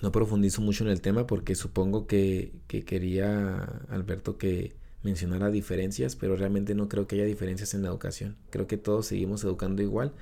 no 0.00 0.12
profundizo 0.12 0.62
mucho 0.62 0.84
en 0.84 0.90
el 0.90 1.00
tema 1.00 1.26
porque 1.26 1.54
supongo 1.54 2.06
que, 2.06 2.52
quería 2.66 3.62
Alberto 3.88 4.38
que 4.38 4.74
mencionara 5.02 5.50
diferencias, 5.50 6.16
pero 6.16 6.36
realmente 6.36 6.74
no 6.74 6.88
creo 6.88 7.06
que 7.06 7.16
haya 7.16 7.24
diferencias 7.24 7.74
en 7.74 7.82
la 7.82 7.88
educación. 7.88 8.36
Creo 8.50 8.66
que 8.66 8.78
todos 8.78 9.06
seguimos 9.06 9.44
educando 9.44 9.82
igual, 9.82 10.12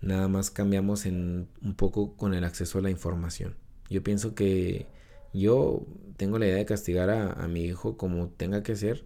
nada 0.00 0.28
más 0.28 0.50
cambiamos 0.50 1.06
en 1.06 1.48
un 1.62 1.74
poco 1.74 2.14
con 2.16 2.34
el 2.34 2.44
acceso 2.44 2.78
a 2.78 2.82
la 2.82 2.90
información. 2.90 3.56
Yo 3.90 4.02
pienso 4.02 4.34
que 4.34 4.86
yo 5.32 5.86
tengo 6.16 6.38
la 6.38 6.46
idea 6.46 6.56
de 6.56 6.66
castigar 6.66 7.10
a, 7.10 7.48
mi 7.48 7.64
hijo 7.64 7.96
como 7.96 8.28
tenga 8.28 8.62
que 8.62 8.76
ser, 8.76 9.04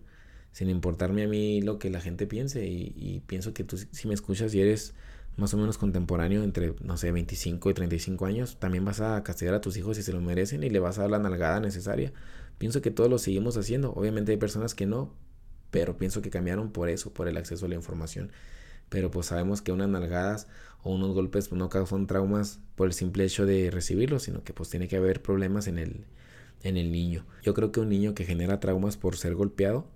sin 0.53 0.69
importarme 0.69 1.25
a 1.25 1.29
mí 1.29 1.63
lo 1.63 1.79
que 1.79 1.91
la 1.91 2.01
gente 2.01 2.27
piense, 2.27 2.67
y, 2.67 2.93
y 2.97 3.21
pienso 3.21 3.55
que 3.55 3.65
tú 3.65 3.79
si 3.79 4.09
me 4.09 4.15
escuchas 4.15 4.55
y 4.55 4.61
eres 4.61 4.95
más 5.37 5.55
o 5.55 5.57
menos 5.57 5.79
contemporáneo, 5.79 6.43
entre, 6.43 6.75
no 6.83 6.97
sé, 6.97 7.11
25 7.11 7.71
y 7.71 7.75
35 7.75 8.27
años, 8.27 8.59
también 8.59 8.85
vas 8.85 9.01
a 9.01 9.23
castigar 9.23 9.55
a 9.55 9.61
tus 9.61 9.77
hijos 9.77 9.97
si 9.97 10.03
se 10.03 10.13
lo 10.13 10.21
merecen 10.21 10.63
y 10.63 10.71
le 10.71 10.79
vas 10.79 10.99
a 10.99 11.03
dar 11.03 11.11
la 11.11 11.19
nalgada 11.19 11.61
necesaria. 11.61 12.13
Pienso 12.59 12.83
que 12.83 12.91
todos 12.91 13.11
lo 13.11 13.19
seguimos 13.19 13.57
haciendo. 13.57 13.93
Obviamente 13.93 14.33
hay 14.33 14.39
personas 14.39 14.75
que 14.75 14.87
no, 14.87 15.15
pero 15.71 15.97
pienso 15.97 16.23
que 16.23 16.31
cambiaron 16.31 16.71
por 16.71 16.89
eso, 16.89 17.13
por 17.13 17.29
el 17.29 17.37
acceso 17.37 17.67
a 17.67 17.69
la 17.69 17.75
información. 17.75 18.31
Pero 18.89 19.11
pues 19.11 19.27
sabemos 19.27 19.63
que 19.63 19.73
unas 19.73 19.89
nalgadas 19.89 20.49
o 20.83 20.93
unos 20.95 21.15
golpes 21.15 21.49
pues, 21.49 21.59
no 21.59 21.71
causan 21.71 22.07
traumas 22.07 22.61
por 22.77 22.89
el 22.89 22.93
simple 22.93 23.25
hecho 23.25 23.47
de 23.47 23.71
recibirlos, 23.71 24.25
sino 24.25 24.45
que 24.45 24.53
pues 24.53 24.69
tiene 24.69 24.87
que 24.87 24.97
haber 24.97 25.23
problemas 25.23 25.67
en 25.67 25.79
el, 25.79 26.05
en 26.63 26.77
el 26.77 26.93
niño. 26.93 27.25
Yo 27.43 27.55
creo 27.55 27.73
que 27.73 27.81
un 27.81 27.89
niño 27.89 28.15
que 28.15 28.27
genera 28.27 28.61
traumas 28.61 28.99
por 28.99 29.17
ser 29.17 29.35
golpeado 29.35 29.87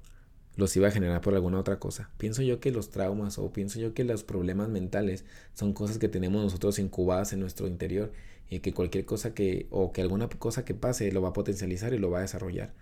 los 0.57 0.74
iba 0.76 0.88
a 0.88 0.90
generar 0.90 1.20
por 1.20 1.34
alguna 1.34 1.61
otra 1.61 1.78
cosa. 1.78 2.11
Pienso 2.18 2.42
yo 2.42 2.61
que 2.61 2.72
los 2.72 2.90
traumas 2.90 3.38
o 3.38 3.52
pienso 3.52 3.78
yo 3.78 3.94
que 3.94 4.04
los 4.04 4.24
problemas 4.24 4.68
mentales 4.68 5.24
son 5.54 5.72
cosas 5.72 5.98
que 5.98 6.09
tenemos 6.09 6.42
nosotros 6.42 6.78
incubadas 6.78 7.32
en 7.32 7.40
nuestro 7.40 7.66
interior 7.66 8.12
y 8.48 8.61
que 8.61 8.72
cualquier 8.72 9.04
cosa 9.04 9.34
que 9.34 9.66
o 9.70 9.92
que 9.92 10.02
alguna 10.02 10.28
cosa 10.28 10.64
que 10.64 10.74
pase 10.74 11.12
lo 11.12 11.22
va 11.22 11.30
a 11.30 11.32
potencializar 11.32 11.92
y 11.92 11.98
lo 11.98 12.11
va 12.11 12.18
a 12.18 12.22
desarrollar. 12.22 12.74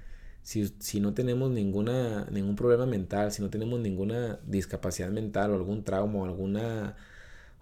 Si, 0.42 0.68
si 0.78 1.00
no 1.00 1.14
tenemos 1.14 1.50
ninguna, 1.50 2.26
ningún 2.30 2.54
problema 2.54 2.86
mental, 2.86 3.32
si 3.32 3.42
no 3.42 3.50
tenemos 3.50 3.80
ninguna 3.80 4.40
discapacidad 4.44 5.10
mental 5.10 5.50
o 5.52 5.54
algún 5.54 5.84
trauma 5.84 6.20
o, 6.20 6.24
alguna, 6.26 6.96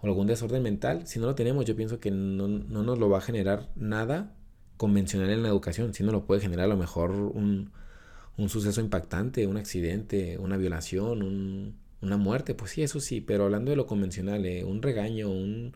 o 0.01 0.07
algún 0.07 0.27
desorden 0.27 0.61
mental, 0.61 1.07
si 1.07 1.19
no 1.19 1.25
lo 1.27 1.35
tenemos, 1.35 1.65
yo 1.65 1.75
pienso 1.75 1.99
que 1.99 2.11
no, 2.11 2.47
no 2.47 2.83
nos 2.83 2.99
lo 2.99 3.09
va 3.09 3.19
a 3.19 3.21
generar 3.21 3.69
nada 3.75 4.35
convencional 4.77 5.29
en 5.29 5.43
la 5.43 5.49
educación, 5.49 5.93
si 5.93 6.03
no 6.03 6.11
lo 6.11 6.25
puede 6.25 6.41
generar 6.41 6.65
a 6.65 6.67
lo 6.67 6.77
mejor 6.77 7.11
un, 7.11 7.71
un 8.37 8.49
suceso 8.49 8.81
impactante, 8.81 9.47
un 9.47 9.57
accidente, 9.57 10.37
una 10.37 10.57
violación, 10.57 11.75
una 12.01 12.17
muerte, 12.17 12.55
pues 12.55 12.71
sí, 12.71 12.83
eso 12.83 12.99
sí, 12.99 13.21
pero 13.21 13.45
hablando 13.45 13.71
de 13.71 13.77
lo 13.77 13.87
convencional, 13.87 14.45
eh, 14.45 14.63
un 14.63 14.81
regaño, 14.81 15.29
un, 15.29 15.73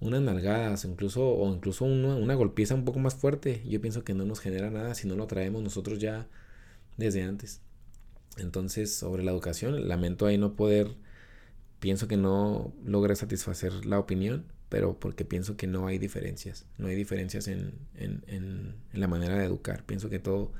unas 0.00 0.22
nalgadas, 0.22 0.84
incluso, 0.84 1.26
o 1.26 1.52
incluso 1.52 1.84
una, 1.84 2.34
golpiza 2.34 2.74
un 2.74 2.84
poco 2.84 2.98
más 3.00 3.14
fuerte, 3.14 3.62
yo 3.66 3.80
pienso 3.80 4.04
que 4.04 4.14
no 4.14 4.24
nos 4.24 4.40
genera 4.40 4.70
nada 4.70 4.94
si 4.94 5.08
no 5.08 5.16
lo 5.16 5.26
traemos 5.26 5.62
nosotros 5.62 5.98
ya 5.98 6.28
desde 6.96 7.22
antes. 7.22 7.60
Entonces, 8.38 8.94
sobre 8.94 9.22
la 9.24 9.32
educación, 9.32 9.88
lamento 9.88 10.26
ahí 10.26 10.38
no 10.38 10.54
poder, 10.56 10.96
pienso 11.80 12.08
que 12.08 12.16
no 12.16 12.72
logré 12.84 13.16
satisfacer 13.16 13.86
la 13.86 13.98
opinión, 13.98 14.46
pero 14.68 14.98
porque 14.98 15.24
pienso 15.24 15.56
que 15.56 15.66
no 15.66 15.86
hay 15.86 15.98
diferencias, 15.98 16.66
no 16.78 16.88
hay 16.88 16.96
diferencias 16.96 17.48
en, 17.48 17.74
en, 17.96 18.24
en 18.26 18.74
la 18.92 19.08
manera 19.08 19.38
de 19.38 19.44
educar, 19.44 19.84
pienso 19.84 20.10
que 20.10 20.18
todo 20.18 20.52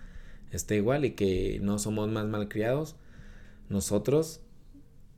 esté 0.56 0.76
igual 0.76 1.04
y 1.04 1.12
que 1.12 1.58
no 1.62 1.78
somos 1.78 2.08
más 2.10 2.26
malcriados 2.26 2.96
nosotros 3.68 4.40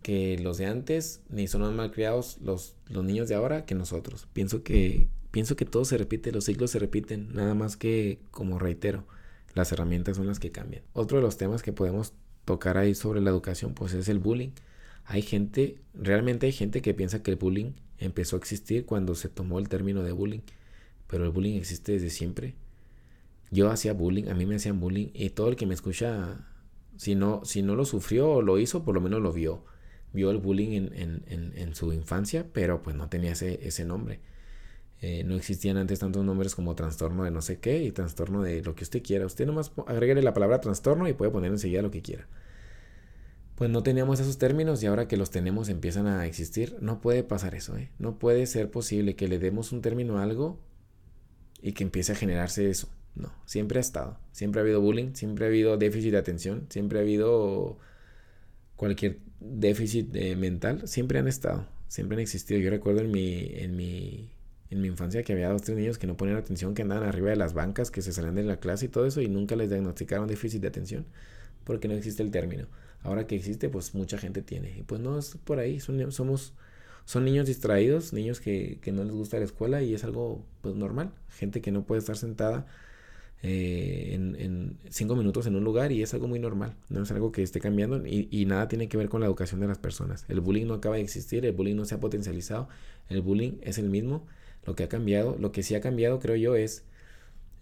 que 0.03 0.39
los 0.39 0.59
de 0.59 0.67
antes, 0.67 1.21
ni 1.29 1.49
son 1.49 1.63
más 1.63 1.73
malcriados 1.73 2.39
los, 2.41 2.77
los 2.89 3.05
niños 3.05 3.29
de 3.29 3.35
ahora 3.35 3.65
que 3.65 3.75
nosotros. 3.75 4.29
Pienso 4.33 4.63
que, 4.63 5.09
pienso 5.33 5.57
que 5.57 5.65
todo 5.65 5.85
se 5.85 5.99
repite, 5.99 6.31
los 6.31 6.45
ciclos 6.45 6.71
se 6.71 6.79
repiten, 6.79 7.35
nada 7.35 7.55
más 7.55 7.77
que, 7.77 8.21
como 8.31 8.59
reitero, 8.59 9.05
las 9.55 9.73
herramientas 9.73 10.17
son 10.17 10.27
las 10.27 10.39
que 10.39 10.53
cambian. 10.53 10.85
Otro 10.93 11.19
de 11.19 11.23
los 11.23 11.37
temas 11.39 11.63
que 11.63 11.73
podemos 11.73 12.13
tocar 12.45 12.79
ahí 12.79 12.95
sobre 12.95 13.21
la 13.21 13.31
educación, 13.31 13.75
pues 13.75 13.95
es 13.95 14.09
el 14.09 14.21
bullying. 14.21 14.51
Hay 15.05 15.23
gente, 15.23 15.81
realmente 15.93 16.47
hay 16.47 16.53
gente 16.53 16.83
que 16.83 16.95
piensa 16.95 17.23
que 17.23 17.33
el 17.33 17.37
bullying 17.37 17.73
empezó 17.99 18.37
a 18.37 18.39
existir 18.39 18.87
cuando 18.87 19.15
se 19.15 19.29
tomó 19.29 19.59
el 19.59 19.69
término 19.69 20.03
de 20.03 20.13
bullying, 20.13 20.43
pero 21.09 21.25
el 21.25 21.31
bullying 21.31 21.57
existe 21.57 21.93
desde 21.93 22.11
siempre. 22.11 22.55
Yo 23.51 23.71
hacía 23.71 23.93
bullying, 23.93 24.29
a 24.29 24.35
mí 24.35 24.47
me 24.47 24.57
hacían 24.57 24.81
bullying 24.81 25.09
y 25.15 25.31
todo 25.31 25.49
el 25.49 25.57
que 25.57 25.67
me 25.67 25.75
escucha, 25.75 26.47
si 26.97 27.15
no, 27.15 27.45
si 27.45 27.63
no 27.63 27.77
lo 27.77 27.85
sufrió 27.85 28.31
o 28.31 28.43
lo 28.43 28.59
hizo, 28.59 28.85
por 28.85 28.95
lo 28.95 29.01
menos 29.01 29.21
lo 29.21 29.33
vio. 29.33 29.65
Vio 30.13 30.31
el 30.31 30.39
bullying 30.39 30.91
en, 30.95 31.23
en, 31.27 31.53
en, 31.55 31.75
su 31.75 31.93
infancia, 31.93 32.47
pero 32.53 32.83
pues 32.83 32.97
no 32.97 33.09
tenía 33.09 33.33
ese, 33.33 33.67
ese 33.67 33.85
nombre. 33.85 34.21
Eh, 35.03 35.25
no 35.25 35.37
existían 35.37 35.77
antes 35.77 35.99
tantos 35.99 36.25
nombres 36.25 36.55
como 36.55 36.75
trastorno 36.75 37.25
de 37.25 37.31
no 37.31 37.43
sé 37.43 37.59
qué 37.59 37.83
y 37.83 37.93
trastorno 37.93 38.43
de 38.43 38.63
lo 38.63 38.75
que 38.75 38.85
usted 38.85 39.03
quiera. 39.03 39.27
Usted 39.27 39.47
nomás 39.47 39.73
agregue 39.87 40.21
la 40.23 40.33
palabra 40.33 40.61
trastorno 40.61 41.07
y 41.07 41.13
puede 41.13 41.31
poner 41.31 41.53
enseguida 41.53 41.83
lo 41.83 41.91
que 41.91 42.03
quiera. 42.03 42.27
Pues 43.57 43.71
no 43.71 43.83
teníamos 43.83 44.21
esos 44.21 44.39
términos 44.39 44.83
y 44.83 44.87
ahora 44.87 45.09
que 45.09 45.17
los 45.17 45.31
tenemos 45.31 45.69
empiezan 45.69 46.07
a 46.07 46.27
existir. 46.27 46.77
No 46.81 47.01
puede 47.01 47.23
pasar 47.25 47.55
eso, 47.55 47.77
¿eh? 47.77 47.91
No 47.99 48.19
puede 48.19 48.47
ser 48.47 48.71
posible 48.71 49.17
que 49.17 49.29
le 49.29 49.39
demos 49.39 49.73
un 49.73 49.83
término 49.83 50.19
a 50.19 50.23
algo 50.23 50.59
y 51.63 51.73
que 51.73 51.85
empiece 51.85 52.13
a 52.13 52.17
generarse 52.17 52.69
eso. 52.69 52.89
No, 53.17 53.33
siempre 53.47 53.79
ha 53.79 53.81
estado. 53.81 54.19
Siempre 54.33 54.61
ha 54.61 54.63
habido 54.63 54.81
bullying, 54.81 55.15
siempre 55.15 55.47
ha 55.47 55.49
habido 55.49 55.77
déficit 55.79 56.13
de 56.13 56.19
atención, 56.19 56.67
siempre 56.69 56.99
ha 56.99 57.03
habido 57.03 57.79
cualquier 58.77 59.19
déficit 59.41 60.15
eh, 60.15 60.37
mental, 60.37 60.87
siempre 60.87 61.19
han 61.19 61.27
estado, 61.27 61.67
siempre 61.89 62.17
han 62.17 62.21
existido. 62.21 62.61
Yo 62.61 62.71
recuerdo 62.71 63.01
en 63.01 63.11
mi, 63.11 63.47
en 63.55 63.75
mi, 63.75 64.31
en 64.71 64.83
mi 64.83 64.89
infancia 64.89 65.23
que 65.23 65.33
había 65.33 65.49
dos 65.49 65.63
tres 65.63 65.79
niños 65.79 65.97
que 65.97 66.07
no 66.07 66.17
ponían 66.17 66.37
atención, 66.37 66.75
que 66.75 66.83
andaban 66.83 67.09
arriba 67.09 67.31
de 67.31 67.37
las 67.37 67.55
bancas, 67.55 67.91
que 67.91 68.03
se 68.03 68.13
salían 68.13 68.35
de 68.35 68.45
la 68.45 68.61
clase 68.61 68.87
y 68.87 68.89
todo 68.89 69.07
eso, 69.07 69.23
y 69.23 69.29
nunca 69.29 69.57
les 69.57 69.71
diagnosticaron 69.71 70.29
déficit 70.29 70.61
de 70.61 70.69
atención, 70.69 71.07
porque 71.65 71.89
no 71.89 71.95
existe 71.95 72.23
el 72.23 72.31
término. 72.31 72.67
Ahora 73.03 73.27
que 73.27 73.37
existe, 73.37 73.71
pues 73.71 73.95
mucha 73.95 74.19
gente 74.19 74.43
tiene. 74.43 74.79
Y 74.79 74.83
pues 74.83 75.01
no 75.01 75.19
es 75.19 75.37
por 75.45 75.59
ahí, 75.59 75.81
somos 75.81 76.53
son 77.07 77.25
niños 77.25 77.47
distraídos, 77.47 78.13
niños 78.13 78.41
que, 78.41 78.81
que, 78.83 78.91
no 78.91 79.05
les 79.05 79.15
gusta 79.15 79.39
la 79.39 79.45
escuela 79.45 79.81
y 79.81 79.95
es 79.95 80.03
algo 80.03 80.45
pues 80.61 80.75
normal. 80.75 81.13
Gente 81.31 81.61
que 81.61 81.71
no 81.71 81.85
puede 81.87 82.01
estar 82.01 82.17
sentada 82.17 82.67
eh, 83.43 84.13
en, 84.15 84.79
cinco 84.91 85.15
minutos 85.15 85.47
en 85.47 85.57
un 85.57 85.65
lugar 85.65 85.93
y 85.93 86.03
es 86.03 86.15
algo 86.15 86.27
muy 86.27 86.39
normal, 86.39 86.75
no 86.89 87.03
es 87.03 87.11
algo 87.11 87.33
que 87.33 87.43
esté 87.43 87.61
cambiando 87.61 88.05
y, 88.07 88.47
nada 88.47 88.67
tiene 88.69 88.89
que 88.89 88.97
ver 88.97 89.09
con 89.09 89.21
la 89.21 89.27
educación 89.27 89.61
de 89.61 89.67
las 89.67 89.79
personas. 89.79 90.25
El 90.29 90.41
bullying 90.41 90.67
no 90.67 90.75
acaba 90.75 90.97
de 90.97 91.03
existir, 91.03 91.45
el 91.45 91.53
bullying 91.53 91.77
no 91.77 91.85
se 91.85 91.95
ha 91.95 92.01
potencializado, 92.01 92.69
el 93.09 93.21
bullying 93.21 93.59
es 93.63 93.79
el 93.79 93.91
mismo, 93.91 94.27
lo 94.65 94.75
que 94.75 94.85
ha 94.85 94.89
cambiado, 94.89 95.37
lo 95.39 95.53
que 95.53 95.63
sí 95.63 95.75
ha 95.75 95.81
cambiado 95.81 96.19
creo 96.19 96.37
yo 96.37 96.57
es, 96.57 96.85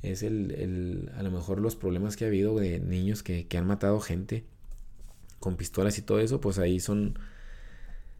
es 0.03 0.23
el, 0.23 1.11
a 1.17 1.23
lo 1.23 1.31
mejor 1.31 1.61
los 1.61 1.77
problemas 1.77 2.17
que 2.17 2.25
ha 2.25 2.29
habido 2.29 2.57
de 2.57 2.79
niños 2.81 3.23
que, 3.23 3.47
han 3.57 3.67
matado 3.67 4.01
gente 4.01 4.45
con 5.41 5.57
pistolas 5.57 5.99
y 5.99 6.03
todo 6.03 6.21
eso, 6.21 6.41
pues 6.41 6.59
ahí 6.59 6.79
son, 6.81 7.19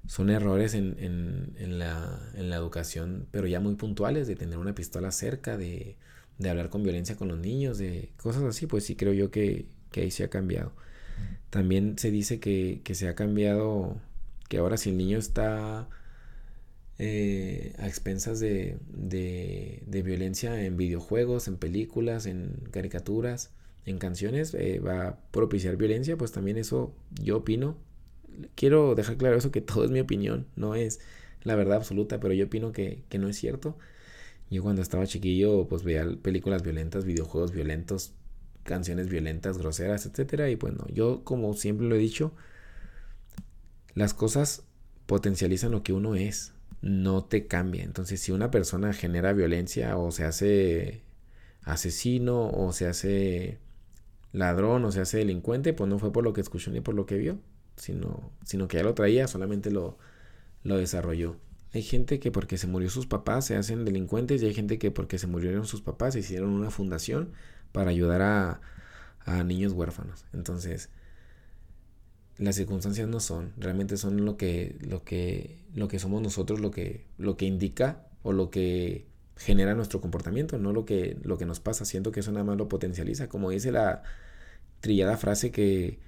son 0.07 0.29
errores 0.29 0.75
en, 0.75 0.97
en, 1.57 1.79
la, 1.79 2.21
en 2.35 2.51
la 2.51 2.57
educación, 2.57 3.27
pero 3.31 3.47
ya 3.47 3.61
muy 3.61 3.77
puntuales, 3.77 4.27
de 4.27 4.37
tener 4.37 4.59
una 4.59 4.75
pistola 4.75 5.13
cerca, 5.13 5.57
de 5.57 5.97
de 6.39 6.51
hablar 6.51 6.69
con 6.71 6.83
violencia 6.83 7.17
con 7.17 7.29
los 7.29 7.39
niños, 7.39 7.79
de 7.79 8.11
cosas 8.17 8.43
así, 8.43 8.67
pues 8.67 8.85
sí 8.85 8.97
creo 8.97 9.13
yo 9.13 9.31
que, 9.31 9.67
ahí 9.97 10.11
se 10.11 10.25
ha 10.25 10.31
cambiado. 10.31 10.73
También 11.51 11.99
se 11.99 12.11
dice 12.11 12.41
que, 12.41 12.83
se 12.95 13.09
ha 13.09 13.15
cambiado, 13.15 13.97
que 14.49 14.59
ahora 14.59 14.77
si 14.77 14.91
el 14.91 14.97
niño 14.97 15.19
está 15.19 15.89
eh, 16.99 17.75
a 17.79 17.87
expensas 17.87 18.41
de, 18.41 18.79
de, 18.89 20.03
violencia 20.03 20.65
en 20.65 20.77
videojuegos, 20.77 21.49
en 21.49 21.57
películas, 21.57 22.27
en 22.27 22.55
caricaturas, 22.73 23.51
en 23.87 23.99
canciones 23.99 24.55
eh, 24.55 24.81
va 24.81 25.09
a 25.09 25.17
propiciar 25.31 25.77
violencia, 25.77 26.17
pues 26.17 26.33
también 26.33 26.57
eso 26.59 26.95
yo 27.23 27.39
opino. 27.39 27.77
Quiero 28.57 28.95
dejar 28.97 29.17
claro 29.17 29.37
eso 29.37 29.53
que 29.53 29.61
todo 29.61 29.85
es 29.85 29.91
mi 29.91 30.01
opinión, 30.01 30.47
no 30.57 30.75
es 30.75 31.01
la 31.45 31.55
verdad 31.55 31.77
absoluta, 31.77 32.19
pero 32.19 32.35
yo 32.35 32.47
opino 32.47 32.73
que, 32.73 33.05
que 33.09 33.19
no 33.19 33.29
es 33.29 33.37
cierto. 33.37 33.77
Yo 34.51 34.63
cuando 34.63 34.83
estaba 34.83 35.07
chiquillo 35.07 35.67
pues 35.69 35.83
veía 35.85 36.07
películas 36.23 36.63
violentas, 36.63 37.05
videojuegos 37.05 37.53
violentos, 37.53 38.15
canciones 38.63 39.09
violentas, 39.09 39.59
groseras, 39.59 40.07
etcétera 40.07 40.51
y 40.51 40.57
bueno, 40.57 40.87
yo 40.93 41.25
como 41.25 41.55
siempre 41.55 41.87
lo 41.87 41.95
he 41.95 41.99
dicho, 41.99 42.33
las 43.95 44.15
cosas 44.15 44.65
potencializan 45.07 45.73
lo 45.73 45.83
que 45.83 45.93
uno 45.93 46.15
es, 46.15 46.53
no 46.83 47.25
te 47.25 47.47
cambia. 47.47 47.83
Entonces, 47.83 48.21
si 48.21 48.33
una 48.33 48.51
persona 48.51 48.93
genera 48.93 49.33
violencia 49.33 49.97
o 49.97 50.11
se 50.11 50.25
hace 50.25 51.03
asesino 51.63 52.51
o 52.51 52.73
se 52.73 52.87
hace 52.87 53.59
ladrón 54.33 54.85
o 54.85 54.93
se 54.93 55.01
hace 55.01 55.19
delincuente, 55.19 55.73
pues 55.73 55.89
no 55.89 55.99
fue 55.99 56.13
por 56.13 56.25
lo 56.25 56.33
que 56.33 56.41
escuchó 56.41 56.71
ni 56.71 56.81
por 56.81 56.95
lo 56.95 57.07
que 57.07 57.17
vio, 57.17 57.39
sino, 57.77 58.33
sino 58.45 58.69
que 58.69 58.79
ya 58.79 58.83
lo 58.83 58.95
traía, 58.95 59.29
solamente 59.29 59.71
lo, 59.71 59.97
lo 60.63 60.77
desarrolló. 60.77 61.37
Hay 61.75 61.83
gente 61.83 62.21
que 62.21 62.31
porque 62.31 62.57
se 62.57 62.69
murió 62.69 62.89
sus 62.89 63.07
papás 63.09 63.47
se 63.47 63.57
hacen 63.57 63.85
delincuentes 63.85 64.41
y 64.41 64.47
hay 64.47 64.55
gente 64.55 64.79
que 64.79 64.93
porque 64.93 65.19
se 65.19 65.27
murieron 65.27 65.67
sus 65.67 65.83
papás 65.83 66.15
hicieron 66.15 66.51
una 66.51 66.71
fundación 66.71 67.33
para 67.73 67.91
ayudar 67.91 68.23
a, 68.23 68.61
niños 69.45 69.73
huérfanos. 69.73 70.25
Entonces, 70.33 70.91
las 72.39 72.55
circunstancias 72.55 73.09
no 73.09 73.19
son, 73.19 73.53
realmente 73.57 73.97
son 73.97 74.25
lo 74.25 74.37
que, 74.37 74.77
lo 74.83 75.03
que, 75.03 75.65
lo 75.75 75.89
que 75.89 75.99
somos 75.99 76.23
nosotros, 76.23 76.61
lo 76.61 76.71
que, 76.71 77.07
lo 77.19 77.37
que 77.37 77.47
indica 77.47 78.07
o 78.23 78.33
lo 78.33 78.51
que 78.51 79.07
genera 79.37 79.75
nuestro 79.75 80.01
comportamiento, 80.01 80.59
no 80.59 80.73
lo 80.73 80.85
que, 80.85 81.19
lo 81.25 81.39
que 81.39 81.47
nos 81.47 81.59
pasa. 81.59 81.85
Siento 81.85 82.13
que 82.13 82.21
eso 82.21 82.31
nada 82.31 82.45
más 82.45 82.57
lo 82.57 82.69
potencializa. 82.69 83.29
Como 83.29 83.51
dice 83.51 83.73
la 83.73 84.03
trillada 84.81 85.17
frase 85.17 85.51
que 85.51 85.99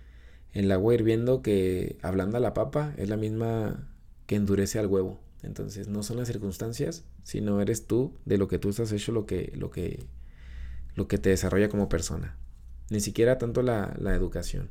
el 0.53 0.71
agua 0.71 0.95
hirviendo 0.95 1.43
que 1.43 1.99
hablando 2.03 2.37
a 2.37 2.41
la 2.41 2.55
papa 2.55 2.95
es 2.99 3.09
la 3.09 3.17
misma 3.17 3.89
que 4.27 4.37
endurece 4.37 4.79
al 4.79 4.87
huevo. 4.87 5.26
Entonces 5.43 5.89
no 5.89 6.03
son 6.03 6.17
las 6.17 6.29
circunstancias, 6.29 7.05
sino 7.23 7.61
eres 7.61 7.87
tú 7.87 8.15
de 8.25 8.39
lo 8.39 8.49
que 8.49 8.59
tú 8.59 8.71
estás 8.71 8.91
hecho 8.93 9.13
lo 9.13 9.27
que, 9.27 9.53
lo 9.57 9.71
que, 9.71 10.07
lo 10.95 11.09
que 11.09 11.19
te 11.19 11.31
desarrolla 11.31 11.69
como 11.69 11.89
persona. 11.89 12.37
Ni 12.91 13.01
siquiera 13.01 13.39
tanto 13.39 13.63
la, 13.63 13.95
la 13.99 14.15
educación 14.15 14.71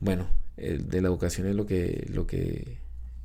bueno, 0.00 0.26
de 0.56 1.00
la 1.00 1.08
educación 1.08 1.46
es 1.46 1.56
lo 1.56 1.66
que, 1.66 2.06
lo 2.12 2.26
que, 2.26 2.78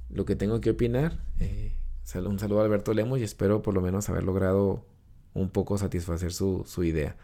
lo 0.09 0.25
que 0.25 0.35
tengo 0.35 0.59
que 0.61 0.71
opinar. 0.71 1.19
Eh, 1.39 1.73
un 2.15 2.39
saludo 2.39 2.61
a 2.61 2.63
Alberto 2.63 2.93
Lemos 2.93 3.19
y 3.19 3.23
espero 3.23 3.61
por 3.61 3.73
lo 3.73 3.81
menos 3.81 4.09
haber 4.09 4.23
logrado 4.23 4.85
un 5.33 5.49
poco 5.49 5.77
satisfacer 5.77 6.33
su, 6.33 6.63
su 6.65 6.83
idea. 6.83 7.15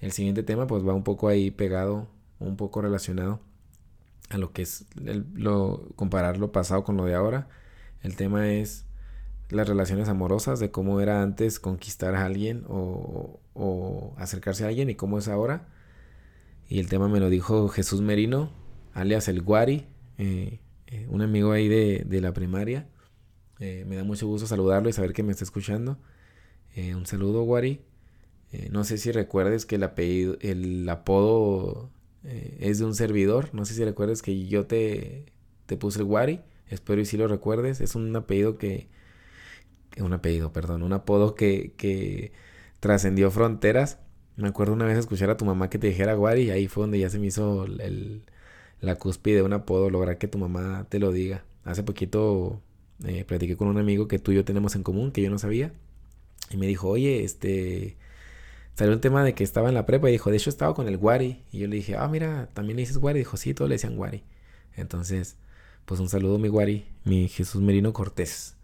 El 0.00 0.12
siguiente 0.12 0.42
tema 0.42 0.66
pues 0.66 0.86
va 0.86 0.94
un 0.94 1.04
poco 1.04 1.28
ahí 1.28 1.50
pegado, 1.50 2.08
un 2.38 2.56
poco 2.56 2.80
relacionado 2.82 3.40
a 4.30 4.38
lo 4.38 4.52
que 4.52 4.62
es 4.62 4.86
lo, 5.34 5.88
comparar 5.96 6.38
lo 6.38 6.52
pasado 6.52 6.84
con 6.84 6.96
lo 6.96 7.04
de 7.04 7.14
ahora. 7.14 7.48
El 8.04 8.16
tema 8.16 8.52
es 8.52 8.84
las 9.48 9.66
relaciones 9.66 10.08
amorosas, 10.08 10.60
de 10.60 10.70
cómo 10.70 11.00
era 11.00 11.22
antes 11.22 11.58
conquistar 11.58 12.14
a 12.14 12.26
alguien 12.26 12.64
o, 12.68 13.40
acercarse 14.18 14.64
a 14.64 14.68
alguien 14.68 14.90
y 14.90 14.94
cómo 14.94 15.18
es 15.18 15.26
ahora. 15.26 15.66
Y 16.68 16.80
el 16.80 16.88
tema 16.88 17.08
me 17.08 17.18
lo 17.18 17.30
dijo 17.30 17.68
Jesús 17.68 18.02
Merino, 18.02 18.52
alias 18.92 19.28
el 19.28 19.40
Guari, 19.40 19.86
eh, 20.18 20.60
eh, 20.86 21.06
un 21.08 21.22
amigo 21.22 21.52
ahí 21.52 21.68
de, 21.68 22.20
la 22.20 22.32
primaria. 22.32 22.86
Eh, 23.58 23.84
me 23.88 23.96
da 23.96 24.04
mucho 24.04 24.26
gusto 24.26 24.46
saludarlo 24.46 24.90
y 24.90 24.92
saber 24.92 25.14
que 25.14 25.22
me 25.22 25.32
está 25.32 25.44
escuchando. 25.44 25.98
un 26.76 27.06
saludo, 27.06 27.42
Guari. 27.44 27.80
no 28.70 28.84
sé 28.84 28.98
si 28.98 29.12
recuerdes 29.12 29.64
que 29.64 29.76
el, 29.76 29.82
apellido, 29.82 30.36
el 30.42 30.86
apodo 30.90 31.90
es 32.22 32.80
de 32.80 32.84
un 32.84 32.94
servidor. 32.94 33.48
No 33.54 33.64
sé 33.64 33.72
si 33.72 33.82
recuerdes 33.82 34.20
que 34.20 34.46
yo 34.46 34.66
te, 34.66 35.32
te 35.64 35.78
puse 35.78 36.00
el 36.00 36.04
Guari. 36.04 36.40
Espero 36.68 37.00
y 37.00 37.04
si 37.04 37.16
lo 37.16 37.28
recuerdes. 37.28 37.80
Es 37.80 37.94
un 37.94 38.14
apellido 38.16 38.58
que... 38.58 38.88
Un 39.98 40.12
apellido, 40.12 40.52
perdón. 40.52 40.82
Un 40.82 40.92
apodo 40.92 41.34
que, 41.34 41.72
que 41.76 42.32
trascendió 42.80 43.30
fronteras 43.30 43.98
me 44.36 44.48
acuerdo 44.48 44.72
una 44.72 44.84
vez 44.84 44.98
escuchar 44.98 45.30
a 45.30 45.36
tu 45.36 45.44
mamá 45.44 45.70
que 45.70 45.78
te 45.78 45.86
dijera 45.88 46.14
Guari 46.14 46.42
y 46.42 46.50
ahí 46.50 46.66
fue 46.66 46.82
donde 46.82 46.98
ya 46.98 47.08
se 47.10 47.18
me 47.18 47.26
hizo 47.26 47.64
el, 47.64 48.24
la 48.80 48.96
cúspide 48.96 49.36
de 49.36 49.42
un 49.42 49.52
apodo, 49.52 49.90
lograr 49.90 50.18
que 50.18 50.28
tu 50.28 50.38
mamá 50.38 50.86
te 50.88 50.98
lo 50.98 51.12
diga. 51.12 51.44
Hace 51.64 51.82
poquito 51.82 52.60
eh, 53.04 53.24
platiqué 53.24 53.56
con 53.56 53.68
un 53.68 53.78
amigo 53.78 54.08
que 54.08 54.18
tú 54.18 54.32
y 54.32 54.36
yo 54.36 54.44
tenemos 54.44 54.74
en 54.76 54.82
común, 54.82 55.12
que 55.12 55.22
yo 55.22 55.30
no 55.30 55.38
sabía, 55.38 55.72
y 56.50 56.56
me 56.56 56.66
dijo, 56.66 56.88
oye, 56.88 57.24
este, 57.24 57.96
salió 58.74 58.94
un 58.94 59.00
tema 59.00 59.24
de 59.24 59.34
que 59.34 59.44
estaba 59.44 59.68
en 59.68 59.74
la 59.74 59.86
prepa 59.86 60.08
y 60.08 60.12
dijo, 60.12 60.30
de 60.30 60.36
hecho 60.36 60.50
estaba 60.50 60.74
con 60.74 60.88
el 60.88 60.98
Guari, 60.98 61.44
y 61.52 61.60
yo 61.60 61.68
le 61.68 61.76
dije, 61.76 61.96
ah, 61.96 62.08
mira, 62.08 62.48
también 62.54 62.76
le 62.76 62.82
dices 62.82 62.98
Guari, 62.98 63.20
dijo, 63.20 63.36
sí, 63.36 63.54
todos 63.54 63.68
le 63.68 63.76
decían 63.76 63.96
Guari. 63.96 64.24
Entonces, 64.76 65.36
pues 65.84 66.00
un 66.00 66.08
saludo 66.08 66.38
mi 66.38 66.48
Guari, 66.48 66.86
mi 67.04 67.28
Jesús 67.28 67.60
Merino 67.60 67.92
Cortés. 67.92 68.56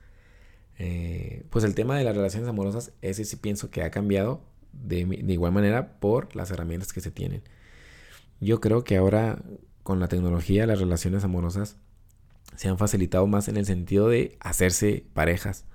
Eh, 0.78 1.44
pues 1.50 1.64
el 1.64 1.74
tema 1.74 1.98
de 1.98 2.04
las 2.04 2.16
relaciones 2.16 2.48
amorosas, 2.48 2.92
ese 3.02 3.24
sí 3.24 3.36
pienso 3.36 3.70
que 3.70 3.82
ha 3.82 3.90
cambiado 3.90 4.40
de, 4.72 5.00
igual 5.28 5.52
manera 5.52 6.00
por 6.00 6.34
las 6.34 6.50
herramientas 6.50 6.92
que 6.92 7.00
se 7.00 7.10
tienen. 7.10 7.42
Yo 8.40 8.60
creo 8.60 8.84
que 8.84 8.96
ahora 8.96 9.42
con 9.82 10.00
la 10.00 10.08
tecnología 10.08 10.66
las 10.66 10.80
relaciones 10.80 11.24
amorosas 11.24 11.76
se 12.56 12.68
han 12.68 12.78
facilitado 12.78 13.26
más 13.26 13.48
en 13.48 13.56
el 13.56 13.66
sentido 13.66 14.08
de 14.08 14.38
hacerse 14.40 15.04
parejas, 15.12 15.66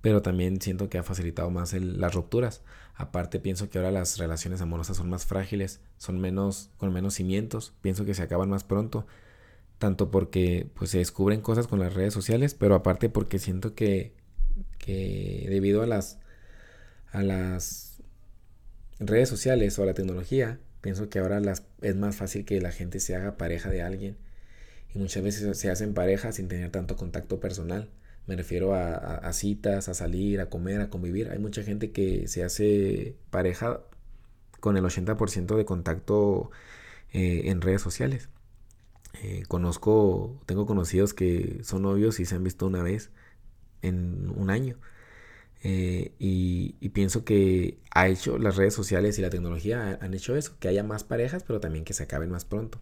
pero 0.00 0.22
también 0.22 0.60
siento 0.60 0.88
que 0.88 0.98
ha 0.98 1.02
facilitado 1.02 1.50
más 1.50 1.72
las 1.72 2.14
rupturas. 2.14 2.62
Aparte 2.94 3.40
pienso 3.40 3.68
que 3.68 3.78
ahora 3.78 3.90
las 3.90 4.18
relaciones 4.18 4.60
amorosas 4.60 4.96
son 4.96 5.10
más 5.10 5.26
frágiles, 5.26 5.80
son 5.96 6.20
menos 6.20 6.70
con 6.76 6.92
menos 6.92 7.14
cimientos, 7.14 7.74
pienso 7.80 8.04
que 8.04 8.14
se 8.14 8.22
acaban 8.22 8.50
más 8.50 8.64
pronto, 8.64 9.06
tanto 9.78 10.10
porque 10.10 10.68
pues 10.74 10.90
se 10.90 10.98
descubren 10.98 11.40
cosas 11.40 11.66
con 11.66 11.78
las 11.78 11.94
redes 11.94 12.14
sociales, 12.14 12.54
pero 12.54 12.74
aparte 12.74 13.08
porque 13.08 13.38
siento 13.38 13.74
que 13.74 14.12
que 14.78 15.46
debido 15.48 15.82
a 15.82 15.86
las 15.86 16.18
a 17.12 17.22
las 17.22 18.02
redes 18.98 19.28
sociales 19.28 19.78
o 19.78 19.84
la 19.84 19.94
tecnología, 19.94 20.58
pienso 20.80 21.08
que 21.08 21.18
ahora 21.18 21.40
las, 21.40 21.64
es 21.82 21.96
más 21.96 22.16
fácil 22.16 22.44
que 22.44 22.60
la 22.60 22.72
gente 22.72 23.00
se 23.00 23.16
haga 23.16 23.36
pareja 23.36 23.70
de 23.70 23.82
alguien. 23.82 24.16
Y 24.94 24.98
muchas 24.98 25.22
veces 25.22 25.58
se 25.58 25.70
hacen 25.70 25.94
parejas 25.94 26.36
sin 26.36 26.48
tener 26.48 26.70
tanto 26.70 26.96
contacto 26.96 27.40
personal. 27.40 27.90
Me 28.26 28.36
refiero 28.36 28.74
a, 28.74 29.32
citas, 29.32 29.88
a 29.88 29.94
salir, 29.94 30.40
a 30.40 30.50
comer, 30.50 30.80
a 30.80 30.90
convivir. 30.90 31.30
Hay 31.30 31.38
mucha 31.38 31.62
gente 31.62 31.92
que 31.92 32.28
se 32.28 32.44
hace 32.44 33.16
pareja 33.30 33.80
con 34.60 34.76
el 34.76 34.84
80% 34.84 35.56
de 35.56 35.64
contacto 35.64 36.50
eh, 37.12 37.42
en 37.46 37.60
redes 37.62 37.80
sociales. 37.82 38.28
Eh, 39.22 39.44
conozco, 39.48 40.40
tengo 40.46 40.66
conocidos 40.66 41.14
que 41.14 41.60
son 41.64 41.82
novios 41.82 42.20
y 42.20 42.24
se 42.24 42.34
han 42.36 42.44
visto 42.44 42.66
una 42.66 42.82
vez 42.82 43.10
en 43.82 44.30
un 44.36 44.50
año. 44.50 44.76
Eh, 45.64 46.12
y, 46.18 46.88
pienso 46.90 47.24
que 47.24 47.78
ha 47.90 48.08
hecho 48.08 48.38
las 48.38 48.56
redes 48.56 48.74
sociales 48.74 49.18
y 49.18 49.22
la 49.22 49.30
tecnología 49.30 49.98
han 50.00 50.14
hecho 50.14 50.36
eso, 50.36 50.56
que 50.60 50.68
haya 50.68 50.82
más 50.84 51.04
parejas, 51.04 51.44
pero 51.44 51.60
también 51.60 51.84
que 51.84 51.94
se 51.94 52.04
acaben 52.04 52.30
más 52.30 52.44
pronto. 52.44 52.80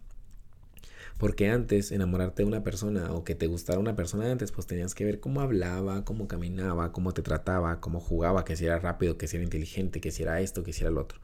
Porque 1.17 1.49
antes, 1.49 1.91
enamorarte 1.91 2.43
de 2.43 2.47
una 2.47 2.63
persona 2.63 3.11
o 3.11 3.23
que 3.23 3.33
te 3.33 3.47
gustara 3.47 3.79
una 3.79 3.95
persona 3.95 4.31
antes, 4.31 4.51
pues 4.51 4.67
tenías 4.67 4.93
que 4.93 5.03
ver 5.05 5.19
cómo 5.19 5.41
hablaba, 5.41 6.05
cómo 6.05 6.27
caminaba, 6.27 6.91
cómo 6.91 7.13
te 7.13 7.23
trataba, 7.23 7.79
cómo 7.79 7.99
jugaba, 7.99 8.45
que 8.45 8.55
si 8.55 8.65
era 8.65 8.77
rápido, 8.79 9.17
que 9.17 9.27
si 9.27 9.37
era 9.37 9.43
inteligente, 9.43 9.99
que 9.99 10.11
si 10.11 10.23
era 10.23 10.41
esto, 10.41 10.63
que 10.63 10.73
si 10.73 10.81
era 10.81 10.91
lo 10.91 11.01
otro. 11.01 11.19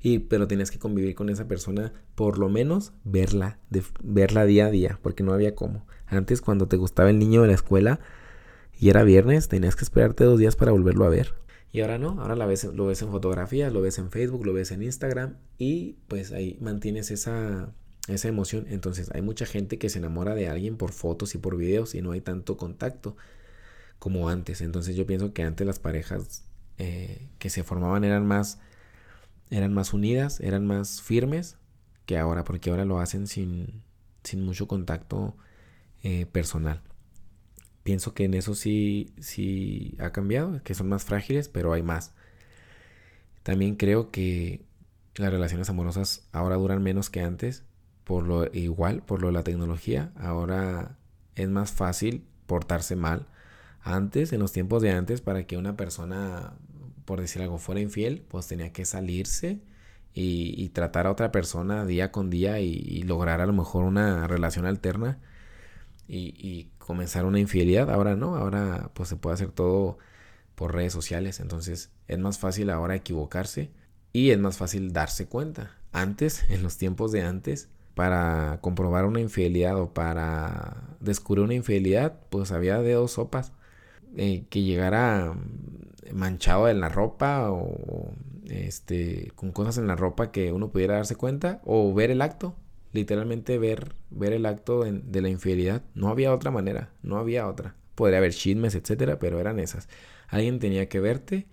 Y, 0.00 0.20
pero 0.20 0.46
tenías 0.46 0.70
que 0.70 0.78
convivir 0.78 1.14
con 1.14 1.28
esa 1.28 1.48
persona, 1.48 1.92
por 2.14 2.38
lo 2.38 2.48
menos 2.48 2.92
verla, 3.04 3.58
verla 4.02 4.44
día 4.44 4.66
a 4.66 4.70
día, 4.70 4.98
porque 5.02 5.24
no 5.24 5.32
había 5.32 5.54
cómo. 5.54 5.86
Antes, 6.06 6.40
cuando 6.40 6.68
te 6.68 6.76
gustaba 6.76 7.10
el 7.10 7.18
niño 7.18 7.42
de 7.42 7.48
la 7.48 7.54
escuela, 7.54 8.00
y 8.78 8.90
era 8.90 9.02
viernes, 9.02 9.48
tenías 9.48 9.74
que 9.74 9.84
esperarte 9.84 10.24
dos 10.24 10.38
días 10.38 10.54
para 10.54 10.72
volverlo 10.72 11.04
a 11.04 11.08
ver. 11.08 11.34
Y 11.72 11.80
ahora 11.80 11.98
no, 11.98 12.20
ahora 12.20 12.36
la 12.36 12.46
ves, 12.46 12.64
lo 12.64 12.86
ves 12.86 13.02
en 13.02 13.10
fotografías, 13.10 13.72
lo 13.72 13.82
ves 13.82 13.98
en 13.98 14.10
Facebook, 14.10 14.46
lo 14.46 14.52
ves 14.52 14.70
en 14.70 14.82
Instagram 14.82 15.36
y 15.58 15.96
pues 16.06 16.32
ahí 16.32 16.56
mantienes 16.60 17.10
esa, 17.10 17.72
esa 18.08 18.28
emoción. 18.28 18.66
Entonces 18.68 19.10
hay 19.12 19.20
mucha 19.20 19.44
gente 19.44 19.78
que 19.78 19.90
se 19.90 19.98
enamora 19.98 20.34
de 20.34 20.48
alguien 20.48 20.76
por 20.76 20.92
fotos 20.92 21.34
y 21.34 21.38
por 21.38 21.56
videos 21.56 21.94
y 21.94 22.00
no 22.00 22.12
hay 22.12 22.20
tanto 22.20 22.56
contacto 22.56 23.16
como 23.98 24.30
antes. 24.30 24.60
Entonces 24.60 24.96
yo 24.96 25.06
pienso 25.06 25.34
que 25.34 25.42
antes 25.42 25.66
las 25.66 25.78
parejas 25.78 26.44
eh, 26.78 27.28
que 27.38 27.50
se 27.50 27.64
formaban 27.64 28.04
eran 28.04 28.26
más, 28.26 28.60
eran 29.50 29.74
más 29.74 29.92
unidas, 29.92 30.40
eran 30.40 30.66
más 30.66 31.00
firmes 31.02 31.56
que 32.06 32.18
ahora, 32.18 32.44
porque 32.44 32.70
ahora 32.70 32.84
lo 32.84 33.00
hacen 33.00 33.26
sin, 33.26 33.82
sin 34.24 34.44
mucho 34.44 34.66
contacto 34.68 35.36
eh, 36.02 36.26
personal. 36.26 36.80
Pienso 37.82 38.14
que 38.14 38.24
en 38.24 38.34
eso 38.34 38.54
sí, 38.54 39.12
sí 39.18 39.96
ha 39.98 40.12
cambiado, 40.12 40.62
que 40.62 40.74
son 40.74 40.88
más 40.88 41.04
frágiles, 41.04 41.48
pero 41.48 41.72
hay 41.72 41.82
más. 41.82 42.12
También 43.42 43.76
creo 43.76 44.10
que 44.10 44.62
las 45.16 45.32
relaciones 45.32 45.70
amorosas 45.70 46.28
ahora 46.32 46.56
duran 46.56 46.82
menos 46.82 47.10
que 47.10 47.20
antes, 47.20 47.64
por 48.04 48.26
lo 48.26 48.52
igual, 48.52 49.02
por 49.02 49.20
lo 49.20 49.28
de 49.28 49.32
la 49.32 49.42
tecnología. 49.42 50.12
Ahora 50.16 50.98
es 51.34 51.48
más 51.48 51.72
fácil 51.72 52.24
portarse 52.46 52.96
mal. 52.96 53.26
Antes, 53.80 54.32
en 54.32 54.40
los 54.40 54.52
tiempos 54.52 54.82
de 54.82 54.90
antes, 54.90 55.20
para 55.20 55.46
que 55.46 55.56
una 55.56 55.76
persona, 55.76 56.54
por 57.08 57.22
decir 57.22 57.40
algo, 57.40 57.56
fuera 57.56 57.80
infiel, 57.80 58.22
pues 58.28 58.48
tenía 58.48 58.70
que 58.70 58.84
salirse 58.84 59.62
y, 60.12 60.68
tratar 60.74 61.06
a 61.06 61.10
otra 61.10 61.32
persona 61.32 61.86
día 61.86 62.12
con 62.12 62.28
día 62.28 62.60
y, 62.60 63.02
lograr 63.04 63.40
a 63.40 63.46
lo 63.46 63.54
mejor 63.54 63.84
una 63.84 64.26
relación 64.28 64.66
alterna 64.66 65.18
y, 66.06 66.34
y, 66.36 66.70
comenzar 66.78 67.24
una 67.24 67.40
infidelidad. 67.40 67.90
Ahora 67.90 68.14
no, 68.14 68.36
ahora 68.36 68.90
pues 68.92 69.08
se 69.08 69.16
puede 69.16 69.34
hacer 69.34 69.52
todo 69.52 69.96
por 70.54 70.74
redes 70.74 70.92
sociales. 70.92 71.40
Entonces 71.40 71.90
es 72.08 72.18
más 72.18 72.38
fácil 72.38 72.68
ahora 72.68 72.94
equivocarse 72.94 73.70
y 74.12 74.30
es 74.30 74.38
más 74.38 74.58
fácil 74.58 74.92
darse 74.92 75.28
cuenta. 75.28 75.78
Antes, 75.92 76.44
en 76.50 76.62
los 76.62 76.76
tiempos 76.76 77.10
de 77.10 77.22
antes, 77.22 77.70
para 77.94 78.58
comprobar 78.60 79.06
una 79.06 79.20
infidelidad 79.20 79.78
o 79.80 79.94
para 79.94 80.96
descubrir 81.00 81.44
una 81.44 81.54
infidelidad, 81.54 82.20
pues 82.28 82.52
había 82.52 82.82
de 82.82 82.92
dos 82.92 83.12
sopas. 83.12 83.52
Eh, 84.16 84.44
que 84.50 84.62
llegara 84.62 85.34
manchado 86.12 86.68
en 86.68 86.80
la 86.80 86.88
ropa 86.88 87.50
o 87.50 88.12
este 88.48 89.32
con 89.34 89.52
cosas 89.52 89.78
en 89.78 89.86
la 89.86 89.96
ropa 89.96 90.32
que 90.32 90.52
uno 90.52 90.70
pudiera 90.70 90.94
darse 90.94 91.16
cuenta 91.16 91.60
o 91.64 91.92
ver 91.92 92.10
el 92.10 92.22
acto 92.22 92.56
literalmente 92.92 93.58
ver 93.58 93.94
ver 94.10 94.32
el 94.32 94.46
acto 94.46 94.84
de 94.84 95.20
la 95.22 95.28
infidelidad. 95.28 95.82
No 95.94 96.08
había 96.08 96.34
otra 96.34 96.50
manera 96.50 96.90
no 97.02 97.18
había 97.18 97.48
otra. 97.48 97.74
Podría 97.94 98.18
haber 98.18 98.32
chismes 98.32 98.74
etcétera 98.74 99.18
pero 99.18 99.40
eran 99.40 99.58
esas. 99.58 99.88
Alguien 100.28 100.58
tenía 100.58 100.88
que 100.88 101.00
verte 101.00 101.46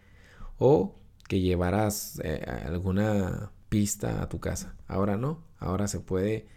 o 0.57 0.95
que 1.27 1.41
llevaras 1.41 2.21
eh, 2.23 2.43
alguna 2.65 3.51
pista 3.69 4.21
a 4.21 4.29
tu 4.29 4.39
casa. 4.39 4.75
Ahora 4.87 5.17
no 5.17 5.43
ahora 5.59 5.87
se 5.87 5.99
puede 5.99 6.47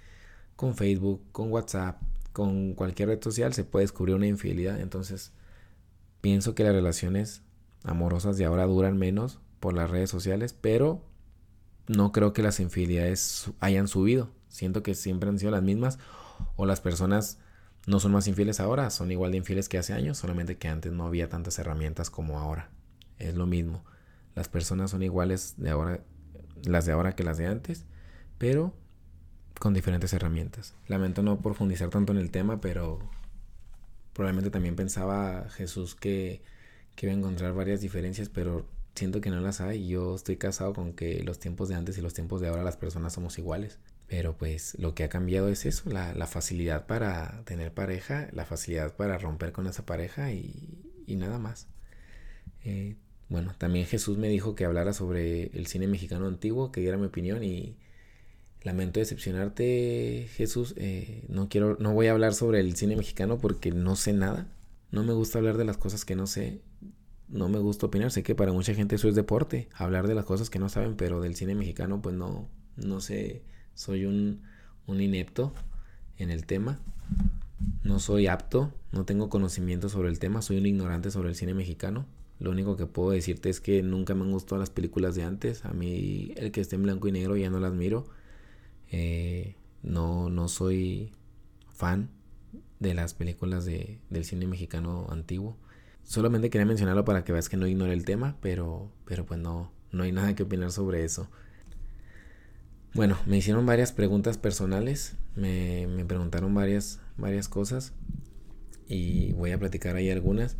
con 0.56 0.74
Facebook 0.76 1.22
con 1.32 1.52
WhatsApp 1.52 2.00
con 2.32 2.74
cualquier 2.74 3.08
red 3.08 3.22
social 3.22 3.52
se 3.54 3.64
puede 3.64 3.84
descubrir 3.84 4.14
una 4.14 4.26
infidelidad. 4.26 4.80
Entonces 4.80 5.32
Pienso 6.20 6.54
que 6.54 6.64
las 6.64 6.74
relaciones 6.74 7.42
amorosas 7.88 8.36
de 8.36 8.44
ahora 8.44 8.66
duran 8.66 8.98
menos 8.98 9.40
por 9.60 9.74
las 9.74 9.90
redes 9.90 10.10
sociales, 10.10 10.52
pero 10.52 11.04
no 11.86 12.12
creo 12.12 12.32
que 12.32 12.42
las 12.42 12.60
infidelidades 12.60 13.50
hayan 13.60 13.88
subido. 13.88 14.30
Siento 14.48 14.82
que 14.82 14.94
siempre 14.94 15.28
han 15.28 15.38
sido 15.38 15.50
las 15.50 15.62
mismas 15.62 15.98
o 16.56 16.66
las 16.66 16.80
personas 16.80 17.38
no 17.86 18.00
son 18.00 18.12
más 18.12 18.28
infieles 18.28 18.60
ahora, 18.60 18.90
son 18.90 19.10
igual 19.10 19.32
de 19.32 19.38
infieles 19.38 19.68
que 19.68 19.78
hace 19.78 19.92
años, 19.92 20.18
solamente 20.18 20.58
que 20.58 20.68
antes 20.68 20.92
no 20.92 21.06
había 21.06 21.28
tantas 21.28 21.58
herramientas 21.58 22.10
como 22.10 22.38
ahora. 22.38 22.70
Es 23.18 23.34
lo 23.34 23.46
mismo. 23.46 23.84
Las 24.34 24.48
personas 24.48 24.90
son 24.90 25.02
iguales 25.02 25.54
de 25.56 25.70
ahora, 25.70 26.00
las 26.64 26.86
de 26.86 26.92
ahora 26.92 27.16
que 27.16 27.24
las 27.24 27.38
de 27.38 27.46
antes, 27.46 27.86
pero 28.36 28.74
con 29.58 29.74
diferentes 29.74 30.12
herramientas. 30.12 30.74
Lamento 30.86 31.22
no 31.22 31.40
profundizar 31.40 31.88
tanto 31.88 32.12
en 32.12 32.18
el 32.18 32.30
tema, 32.30 32.60
pero 32.60 33.00
Probablemente 34.18 34.50
también 34.50 34.74
pensaba 34.74 35.48
Jesús 35.50 35.94
que, 35.94 36.42
que 36.98 37.06
iba 37.06 37.14
a 37.14 37.18
encontrar 37.18 37.54
varias 37.54 37.80
diferencias, 37.80 38.28
pero 38.28 38.66
siento 38.96 39.20
que 39.20 39.30
no 39.30 39.40
las 39.40 39.60
hay. 39.60 39.86
Yo 39.86 40.16
estoy 40.16 40.36
casado 40.36 40.72
con 40.72 40.94
que 40.94 41.22
los 41.22 41.38
tiempos 41.38 41.68
de 41.68 41.76
antes 41.76 41.96
y 41.96 42.02
los 42.02 42.12
tiempos 42.12 42.40
de 42.40 42.48
ahora 42.48 42.64
las 42.64 42.76
personas 42.76 43.12
somos 43.12 43.38
iguales. 43.38 43.78
Pero 44.08 44.36
pues 44.36 44.76
lo 44.80 44.96
que 44.96 45.04
ha 45.04 45.08
cambiado 45.08 45.48
es 45.48 45.64
eso, 45.64 45.88
la, 45.90 46.12
la 46.14 46.26
facilidad 46.26 46.86
para 46.86 47.44
tener 47.44 47.72
pareja, 47.72 48.28
la 48.32 48.44
facilidad 48.44 48.96
para 48.96 49.16
romper 49.16 49.52
con 49.52 49.68
esa 49.68 49.86
pareja 49.86 50.32
y, 50.32 51.04
y 51.06 51.14
nada 51.14 51.38
más. 51.38 51.68
Eh, 52.64 52.96
bueno, 53.28 53.54
también 53.58 53.86
Jesús 53.86 54.18
me 54.18 54.28
dijo 54.28 54.56
que 54.56 54.64
hablara 54.64 54.92
sobre 54.92 55.56
el 55.56 55.68
cine 55.68 55.86
mexicano 55.86 56.26
antiguo, 56.26 56.72
que 56.72 56.80
diera 56.80 56.96
mi 56.96 57.06
opinión 57.06 57.44
y 57.44 57.76
Lamento 58.62 58.98
decepcionarte, 58.98 60.28
Jesús. 60.34 60.74
Eh, 60.76 61.24
no 61.28 61.48
quiero, 61.48 61.76
no 61.78 61.94
voy 61.94 62.08
a 62.08 62.10
hablar 62.10 62.34
sobre 62.34 62.58
el 62.58 62.74
cine 62.74 62.96
mexicano 62.96 63.38
porque 63.38 63.70
no 63.70 63.94
sé 63.94 64.12
nada. 64.12 64.48
No 64.90 65.04
me 65.04 65.12
gusta 65.12 65.38
hablar 65.38 65.56
de 65.56 65.64
las 65.64 65.76
cosas 65.76 66.04
que 66.04 66.16
no 66.16 66.26
sé. 66.26 66.62
No 67.28 67.48
me 67.48 67.58
gusta 67.58 67.86
opinar. 67.86 68.10
Sé 68.10 68.22
que 68.22 68.34
para 68.34 68.52
mucha 68.52 68.74
gente 68.74 68.96
eso 68.96 69.08
es 69.08 69.14
deporte, 69.14 69.68
hablar 69.74 70.08
de 70.08 70.14
las 70.14 70.24
cosas 70.24 70.50
que 70.50 70.58
no 70.58 70.68
saben, 70.68 70.96
pero 70.96 71.20
del 71.20 71.36
cine 71.36 71.54
mexicano, 71.54 72.00
pues 72.00 72.14
no, 72.14 72.48
no 72.76 73.00
sé. 73.00 73.42
Soy 73.74 74.06
un, 74.06 74.42
un 74.86 75.00
inepto 75.00 75.52
en 76.16 76.30
el 76.30 76.46
tema. 76.46 76.80
No 77.82 77.98
soy 77.98 78.28
apto, 78.28 78.72
no 78.92 79.04
tengo 79.04 79.28
conocimiento 79.28 79.88
sobre 79.88 80.08
el 80.08 80.18
tema, 80.18 80.42
soy 80.42 80.58
un 80.58 80.66
ignorante 80.66 81.10
sobre 81.10 81.28
el 81.28 81.34
cine 81.34 81.54
mexicano. 81.54 82.06
Lo 82.38 82.50
único 82.50 82.76
que 82.76 82.86
puedo 82.86 83.10
decirte 83.10 83.50
es 83.50 83.60
que 83.60 83.82
nunca 83.82 84.14
me 84.14 84.22
han 84.22 84.30
gustado 84.30 84.60
las 84.60 84.70
películas 84.70 85.14
de 85.16 85.24
antes. 85.24 85.64
A 85.64 85.72
mí 85.72 86.32
el 86.36 86.52
que 86.52 86.60
esté 86.60 86.76
en 86.76 86.84
blanco 86.84 87.08
y 87.08 87.12
negro 87.12 87.36
ya 87.36 87.50
no 87.50 87.58
las 87.58 87.74
miro. 87.74 88.06
Eh, 88.90 89.56
no, 89.82 90.30
no 90.30 90.48
soy 90.48 91.12
fan 91.72 92.10
de 92.80 92.94
las 92.94 93.14
películas 93.14 93.64
de, 93.64 94.00
del 94.10 94.24
cine 94.24 94.46
mexicano 94.46 95.06
antiguo. 95.10 95.56
Solamente 96.04 96.50
quería 96.50 96.66
mencionarlo 96.66 97.04
para 97.04 97.24
que 97.24 97.32
veas 97.32 97.48
que 97.48 97.56
no 97.56 97.66
ignore 97.66 97.92
el 97.92 98.04
tema, 98.04 98.36
pero, 98.40 98.90
pero 99.04 99.26
pues 99.26 99.40
no, 99.40 99.72
no 99.92 100.04
hay 100.04 100.12
nada 100.12 100.34
que 100.34 100.44
opinar 100.44 100.72
sobre 100.72 101.04
eso. 101.04 101.28
Bueno, 102.94 103.18
me 103.26 103.36
hicieron 103.36 103.66
varias 103.66 103.92
preguntas 103.92 104.38
personales, 104.38 105.16
me, 105.36 105.86
me 105.86 106.04
preguntaron 106.04 106.54
varias, 106.54 107.00
varias 107.16 107.48
cosas 107.48 107.92
y 108.86 109.32
voy 109.32 109.52
a 109.52 109.58
platicar 109.58 109.96
ahí 109.96 110.10
algunas. 110.10 110.56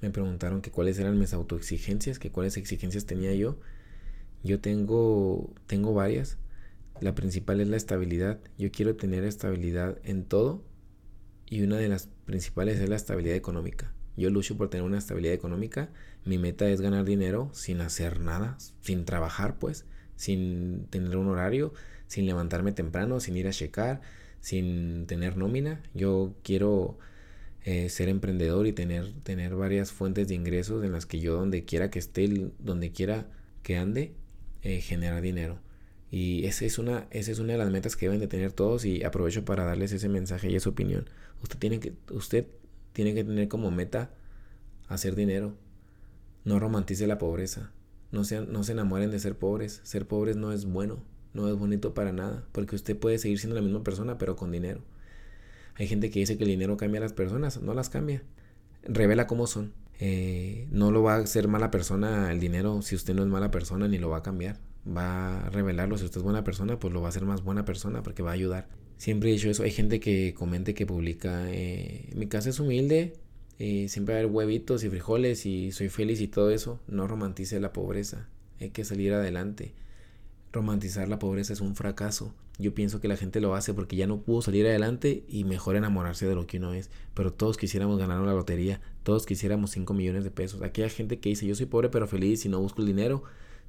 Me 0.00 0.10
preguntaron 0.10 0.62
que 0.62 0.70
cuáles 0.70 0.98
eran 0.98 1.18
mis 1.18 1.32
autoexigencias, 1.32 2.18
que 2.18 2.30
cuáles 2.30 2.56
exigencias 2.56 3.06
tenía 3.06 3.34
yo. 3.34 3.58
Yo 4.42 4.60
tengo, 4.60 5.52
tengo 5.66 5.94
varias. 5.94 6.38
La 7.00 7.14
principal 7.14 7.60
es 7.60 7.68
la 7.68 7.76
estabilidad. 7.76 8.40
Yo 8.58 8.70
quiero 8.70 8.96
tener 8.96 9.24
estabilidad 9.24 9.98
en 10.04 10.24
todo 10.24 10.64
y 11.52 11.60
una 11.60 11.76
de 11.76 11.86
las 11.86 12.08
principales 12.24 12.80
es 12.80 12.88
la 12.88 12.96
estabilidad 12.96 13.36
económica. 13.36 13.92
Yo 14.16 14.30
lucho 14.30 14.56
por 14.56 14.70
tener 14.70 14.86
una 14.86 14.96
estabilidad 14.96 15.34
económica. 15.34 15.90
Mi 16.24 16.38
meta 16.38 16.66
es 16.70 16.80
ganar 16.80 17.04
dinero 17.04 17.50
sin 17.52 17.82
hacer 17.82 18.20
nada, 18.20 18.56
sin 18.80 19.04
trabajar 19.04 19.58
pues, 19.58 19.84
sin 20.16 20.86
tener 20.88 21.14
un 21.18 21.28
horario, 21.28 21.74
sin 22.06 22.24
levantarme 22.24 22.72
temprano, 22.72 23.20
sin 23.20 23.36
ir 23.36 23.48
a 23.48 23.50
checar, 23.50 24.00
sin 24.40 25.04
tener 25.06 25.36
nómina. 25.36 25.82
Yo 25.92 26.34
quiero 26.42 26.96
eh, 27.64 27.90
ser 27.90 28.08
emprendedor 28.08 28.66
y 28.66 28.72
tener, 28.72 29.12
tener 29.22 29.54
varias 29.54 29.92
fuentes 29.92 30.28
de 30.28 30.34
ingresos 30.34 30.82
en 30.82 30.92
las 30.92 31.04
que 31.04 31.20
yo 31.20 31.34
donde 31.34 31.66
quiera 31.66 31.90
que 31.90 31.98
esté, 31.98 32.50
donde 32.60 32.92
quiera 32.92 33.26
que 33.62 33.76
ande, 33.76 34.14
eh, 34.62 34.80
generar 34.80 35.20
dinero. 35.20 35.58
Y 36.12 36.44
esa 36.44 36.66
es, 36.66 36.78
una, 36.78 37.06
esa 37.10 37.32
es 37.32 37.38
una 37.38 37.54
de 37.54 37.58
las 37.58 37.70
metas 37.70 37.96
que 37.96 38.04
deben 38.04 38.20
de 38.20 38.28
tener 38.28 38.52
todos 38.52 38.84
y 38.84 39.02
aprovecho 39.02 39.46
para 39.46 39.64
darles 39.64 39.92
ese 39.92 40.10
mensaje 40.10 40.50
y 40.50 40.56
esa 40.56 40.68
opinión. 40.68 41.08
Usted 41.42 41.58
tiene 41.58 41.80
que, 41.80 41.94
usted 42.10 42.48
tiene 42.92 43.14
que 43.14 43.24
tener 43.24 43.48
como 43.48 43.70
meta 43.70 44.10
hacer 44.88 45.14
dinero. 45.14 45.54
No 46.44 46.58
romantice 46.58 47.06
la 47.06 47.16
pobreza. 47.16 47.72
No, 48.10 48.24
sean, 48.24 48.52
no 48.52 48.62
se 48.62 48.72
enamoren 48.72 49.10
de 49.10 49.18
ser 49.20 49.38
pobres. 49.38 49.80
Ser 49.84 50.06
pobres 50.06 50.36
no 50.36 50.52
es 50.52 50.66
bueno. 50.66 51.02
No 51.32 51.48
es 51.48 51.56
bonito 51.56 51.94
para 51.94 52.12
nada. 52.12 52.44
Porque 52.52 52.76
usted 52.76 52.94
puede 52.94 53.16
seguir 53.16 53.38
siendo 53.38 53.56
la 53.56 53.62
misma 53.62 53.82
persona 53.82 54.18
pero 54.18 54.36
con 54.36 54.52
dinero. 54.52 54.82
Hay 55.76 55.86
gente 55.86 56.10
que 56.10 56.18
dice 56.18 56.36
que 56.36 56.44
el 56.44 56.50
dinero 56.50 56.76
cambia 56.76 56.98
a 56.98 57.04
las 57.04 57.14
personas. 57.14 57.62
No 57.62 57.72
las 57.72 57.88
cambia. 57.88 58.22
Revela 58.82 59.26
cómo 59.26 59.46
son. 59.46 59.72
Eh, 59.98 60.68
no 60.72 60.90
lo 60.90 61.02
va 61.02 61.14
a 61.14 61.20
hacer 61.20 61.48
mala 61.48 61.70
persona 61.70 62.30
el 62.30 62.38
dinero 62.38 62.82
si 62.82 62.96
usted 62.96 63.14
no 63.14 63.22
es 63.22 63.28
mala 63.28 63.50
persona 63.50 63.88
ni 63.88 63.96
lo 63.98 64.10
va 64.10 64.18
a 64.18 64.22
cambiar 64.22 64.58
va 64.86 65.46
a 65.46 65.50
revelarlo. 65.50 65.98
Si 65.98 66.04
usted 66.04 66.18
es 66.18 66.24
buena 66.24 66.44
persona, 66.44 66.78
pues 66.78 66.92
lo 66.92 67.00
va 67.00 67.08
a 67.08 67.10
hacer 67.10 67.24
más 67.24 67.42
buena 67.42 67.64
persona 67.64 68.02
porque 68.02 68.22
va 68.22 68.30
a 68.30 68.34
ayudar. 68.34 68.68
Siempre 68.96 69.30
he 69.30 69.32
dicho 69.32 69.50
eso. 69.50 69.62
Hay 69.62 69.72
gente 69.72 70.00
que 70.00 70.34
comente, 70.34 70.74
que 70.74 70.86
publica, 70.86 71.50
eh, 71.50 72.10
mi 72.14 72.26
casa 72.26 72.50
es 72.50 72.60
humilde, 72.60 73.14
y 73.58 73.88
siempre 73.88 74.16
hay 74.16 74.24
huevitos 74.24 74.82
y 74.82 74.90
frijoles 74.90 75.46
y 75.46 75.70
soy 75.72 75.88
feliz 75.88 76.20
y 76.20 76.28
todo 76.28 76.50
eso. 76.50 76.80
No 76.88 77.06
romantice 77.06 77.60
la 77.60 77.72
pobreza. 77.72 78.28
Hay 78.60 78.70
que 78.70 78.84
salir 78.84 79.12
adelante. 79.12 79.72
Romantizar 80.52 81.08
la 81.08 81.18
pobreza 81.18 81.52
es 81.52 81.60
un 81.60 81.76
fracaso. 81.76 82.34
Yo 82.58 82.74
pienso 82.74 83.00
que 83.00 83.08
la 83.08 83.16
gente 83.16 83.40
lo 83.40 83.54
hace 83.54 83.72
porque 83.72 83.96
ya 83.96 84.06
no 84.06 84.22
pudo 84.22 84.42
salir 84.42 84.66
adelante 84.66 85.24
y 85.28 85.44
mejor 85.44 85.76
enamorarse 85.76 86.26
de 86.26 86.34
lo 86.34 86.46
que 86.46 86.58
uno 86.58 86.74
es. 86.74 86.90
Pero 87.14 87.32
todos 87.32 87.56
quisiéramos 87.56 87.98
ganar 87.98 88.20
la 88.20 88.32
lotería. 88.32 88.80
Todos 89.04 89.26
quisiéramos 89.26 89.70
5 89.70 89.94
millones 89.94 90.24
de 90.24 90.30
pesos. 90.30 90.60
Hay 90.60 90.72
gente 90.90 91.20
que 91.20 91.28
dice 91.28 91.46
yo 91.46 91.54
soy 91.54 91.66
pobre 91.66 91.88
pero 91.88 92.08
feliz 92.08 92.44
y 92.44 92.48
no 92.48 92.60
busco 92.60 92.82
el 92.82 92.88
dinero 92.88 93.22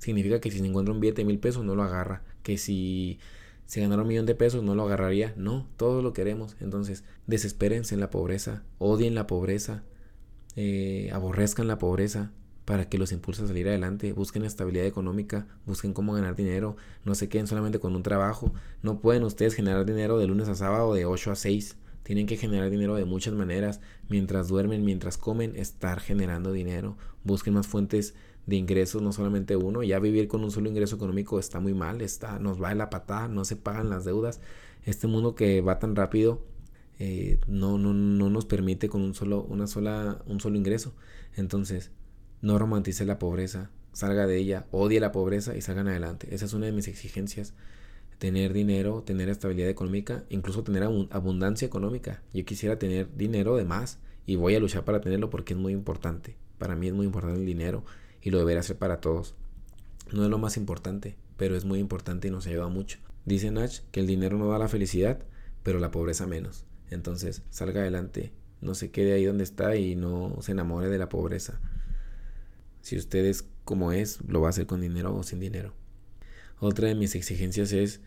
significa 0.04 0.40
que 0.40 0.52
si 0.52 0.60
se 0.60 0.66
encuentra 0.66 0.94
un 0.94 1.00
billete 1.00 1.22
de 1.22 1.26
mil 1.26 1.40
pesos 1.40 1.64
no 1.64 1.76
lo 1.76 1.84
agarra. 1.84 2.24
Que 2.44 2.58
si 2.58 3.20
se 3.66 3.82
ganara 3.82 4.02
un 4.02 4.08
millón 4.08 4.26
de 4.26 4.36
pesos 4.36 4.64
no 4.64 4.76
lo 4.76 4.84
agarraría. 4.84 5.34
No, 5.38 5.68
todos 5.78 6.04
lo 6.04 6.14
queremos. 6.14 6.56
Entonces, 6.60 7.04
desespérense 7.26 7.96
en 7.96 8.02
la 8.02 8.10
pobreza, 8.10 8.64
odien 8.78 9.16
la 9.16 9.28
pobreza, 9.28 9.84
eh, 10.56 11.10
aborrezcan 11.14 11.68
la 11.68 11.78
pobreza 11.78 12.32
para 12.66 12.88
que 12.88 12.98
los 12.98 13.12
impulse 13.12 13.44
a 13.44 13.48
salir 13.48 13.68
adelante. 13.68 14.14
Busquen 14.14 14.44
estabilidad 14.44 14.86
económica, 14.86 15.48
busquen 15.66 15.94
cómo 15.94 16.14
ganar 16.14 16.36
dinero. 16.36 16.76
No 17.06 17.16
se 17.16 17.30
queden 17.30 17.48
solamente 17.48 17.80
con 17.80 17.96
un 17.96 18.04
trabajo. 18.04 18.54
No 18.82 19.00
pueden 19.00 19.24
ustedes 19.24 19.54
generar 19.54 19.86
dinero 19.86 20.18
de 20.18 20.28
lunes 20.28 20.48
a 20.50 20.56
sábado 20.56 20.94
de 20.94 21.06
8 21.06 21.32
a 21.32 21.36
6. 21.36 21.78
Tienen 22.04 22.28
que 22.28 22.36
generar 22.36 22.70
dinero 22.70 22.96
de 22.96 23.06
muchas 23.06 23.34
maneras. 23.34 23.80
Mientras 24.10 24.50
duermen, 24.50 24.84
mientras 24.84 25.18
comen, 25.18 25.56
estar 25.56 26.00
generando 26.02 26.52
dinero. 26.52 26.98
Busquen 27.24 27.54
más 27.54 27.68
fuentes 27.68 28.14
de 28.46 28.56
ingresos, 28.56 29.02
no 29.02 29.12
solamente 29.14 29.56
uno. 29.56 29.84
Ya 29.84 30.00
vivir 30.00 30.28
con 30.28 30.44
un 30.44 30.52
solo 30.52 30.70
ingreso 30.70 30.96
económico 30.96 31.40
está 31.40 31.60
muy 31.60 31.74
mal, 31.74 32.02
está, 32.02 32.40
nos 32.40 32.62
va 32.62 32.70
de 32.70 32.76
la 32.76 32.90
patada, 32.90 33.28
no 33.28 33.46
se 33.46 33.56
pagan 33.56 33.90
las 33.90 34.06
deudas. 34.06 34.40
Este 34.86 35.08
mundo 35.08 35.36
que 35.36 35.62
va 35.62 35.80
tan 35.80 35.96
rápido 35.96 36.42
eh, 37.00 37.40
no, 37.48 37.78
no, 37.78 37.94
no 37.94 38.30
nos 38.30 38.46
permite 38.46 38.90
con 38.90 39.02
un 39.02 39.14
solo, 39.14 39.44
una 39.44 39.68
sola, 39.68 40.22
un 40.26 40.40
solo 40.40 40.58
ingreso. 40.58 40.94
Entonces, 41.36 41.92
no 42.42 42.60
romantice 42.60 43.06
la 43.06 43.20
pobreza. 43.20 43.70
salga 43.94 44.28
de 44.28 44.38
ella, 44.38 44.66
odie 44.72 45.00
la 45.00 45.12
pobreza 45.12 45.56
y 45.56 45.62
salgan 45.62 45.88
adelante. 45.88 46.34
Esa 46.34 46.46
es 46.46 46.54
una 46.54 46.66
de 46.66 46.72
mis 46.72 46.88
exigencias. 46.88 47.54
Tener 48.20 48.54
dinero, 48.54 49.04
tener 49.04 49.30
estabilidad 49.30 49.70
económica, 49.70 50.24
incluso 50.30 50.64
tener 50.64 50.84
abundancia 50.84 51.66
económica. 51.66 52.22
Yo 52.34 52.46
quisiera 52.46 52.80
tener 52.80 53.16
dinero 53.16 53.56
de 53.56 53.66
más 53.66 54.00
y 54.26 54.36
voy 54.36 54.56
a 54.56 54.60
luchar 54.60 54.86
para 54.86 55.02
tenerlo 55.02 55.30
porque 55.30 55.54
es 55.54 55.60
muy 55.60 55.74
importante. 55.74 56.38
Para 56.58 56.76
mí 56.76 56.88
es 56.88 56.94
muy 56.94 57.06
importante 57.06 57.40
el 57.40 57.46
dinero 57.46 57.84
y 58.24 58.32
lo 58.32 58.40
debería 58.40 58.62
hacer 58.62 58.78
para 58.78 59.02
todos. 59.02 59.36
No 60.12 60.24
es 60.24 60.30
lo 60.30 60.38
más 60.38 60.58
importante, 60.58 61.16
pero 61.38 61.56
es 61.56 61.66
muy 61.66 61.80
importante 61.80 62.28
y 62.28 62.32
nos 62.32 62.48
ayuda 62.48 62.68
mucho. 62.70 63.00
Dice 63.26 63.52
Nach 63.52 63.80
que 63.92 64.00
el 64.00 64.08
dinero 64.08 64.38
no 64.38 64.48
da 64.48 64.58
la 64.58 64.68
felicidad, 64.68 65.20
pero 65.62 65.80
la 65.80 65.92
pobreza 65.92 66.26
menos. 66.26 66.66
Entonces, 66.90 67.42
salga 67.50 67.82
adelante, 67.82 68.32
no 68.62 68.76
se 68.76 68.92
quede 68.92 69.14
ahí 69.14 69.26
donde 69.26 69.44
está 69.44 69.76
y 69.76 69.96
no 69.96 70.38
se 70.42 70.54
enamore 70.54 70.90
de 70.90 70.98
la 70.98 71.10
pobreza. 71.10 71.60
Si 72.82 72.98
usted 72.98 73.26
es 73.26 73.46
como 73.66 73.92
es, 73.92 74.20
lo 74.28 74.42
va 74.42 74.48
a 74.48 74.50
hacer 74.50 74.66
con 74.66 74.82
dinero 74.82 75.16
o 75.16 75.24
sin 75.24 75.40
dinero. 75.40 75.74
Otra 76.60 76.88
de 76.88 76.96
mis 76.96 77.16
exigencias 77.16 77.72
es 77.74 78.02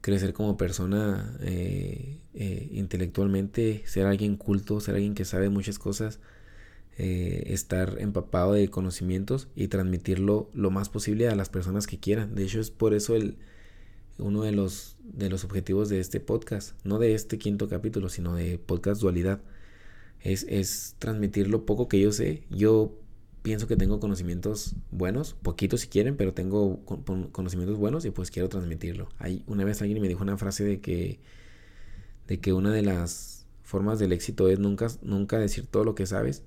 crecer 0.00 0.32
como 0.32 0.56
persona 0.56 1.36
eh, 1.40 2.18
eh, 2.34 2.68
intelectualmente, 2.72 3.82
ser 3.86 4.06
alguien 4.06 4.36
culto, 4.36 4.80
ser 4.80 4.94
alguien 4.94 5.14
que 5.14 5.24
sabe 5.24 5.48
muchas 5.48 5.78
cosas, 5.78 6.20
eh, 6.98 7.44
estar 7.48 7.96
empapado 7.98 8.54
de 8.54 8.68
conocimientos 8.68 9.48
y 9.54 9.68
transmitirlo 9.68 10.50
lo 10.54 10.70
más 10.70 10.88
posible 10.88 11.28
a 11.28 11.34
las 11.34 11.48
personas 11.48 11.86
que 11.86 11.98
quieran. 11.98 12.34
De 12.34 12.44
hecho, 12.44 12.60
es 12.60 12.70
por 12.70 12.94
eso 12.94 13.14
el, 13.14 13.36
uno 14.18 14.42
de 14.42 14.52
los, 14.52 14.96
de 15.02 15.28
los 15.28 15.44
objetivos 15.44 15.88
de 15.88 16.00
este 16.00 16.20
podcast, 16.20 16.72
no 16.84 16.98
de 16.98 17.14
este 17.14 17.38
quinto 17.38 17.68
capítulo, 17.68 18.08
sino 18.08 18.34
de 18.34 18.58
podcast 18.58 19.00
dualidad, 19.00 19.40
es, 20.20 20.46
es 20.48 20.96
transmitir 20.98 21.48
lo 21.48 21.66
poco 21.66 21.88
que 21.88 22.00
yo 22.00 22.12
sé. 22.12 22.44
Yo 22.50 22.98
pienso 23.42 23.68
que 23.68 23.76
tengo 23.76 24.00
conocimientos 24.00 24.74
buenos, 24.90 25.34
poquitos 25.34 25.82
si 25.82 25.88
quieren, 25.88 26.16
pero 26.16 26.34
tengo 26.34 26.80
conocimientos 27.30 27.78
buenos 27.78 28.04
y 28.04 28.10
pues 28.10 28.30
quiero 28.30 28.48
transmitirlo. 28.48 29.08
Hay, 29.18 29.44
una 29.46 29.64
vez 29.64 29.82
alguien 29.82 30.00
me 30.00 30.08
dijo 30.08 30.22
una 30.22 30.36
frase 30.36 30.64
de 30.64 30.80
que, 30.80 31.20
de 32.26 32.40
que 32.40 32.52
una 32.52 32.72
de 32.72 32.82
las 32.82 33.46
formas 33.62 33.98
del 33.98 34.12
éxito 34.12 34.48
es 34.48 34.58
nunca, 34.58 34.88
nunca 35.02 35.38
decir 35.38 35.66
todo 35.66 35.84
lo 35.84 35.94
que 35.94 36.06
sabes. 36.06 36.42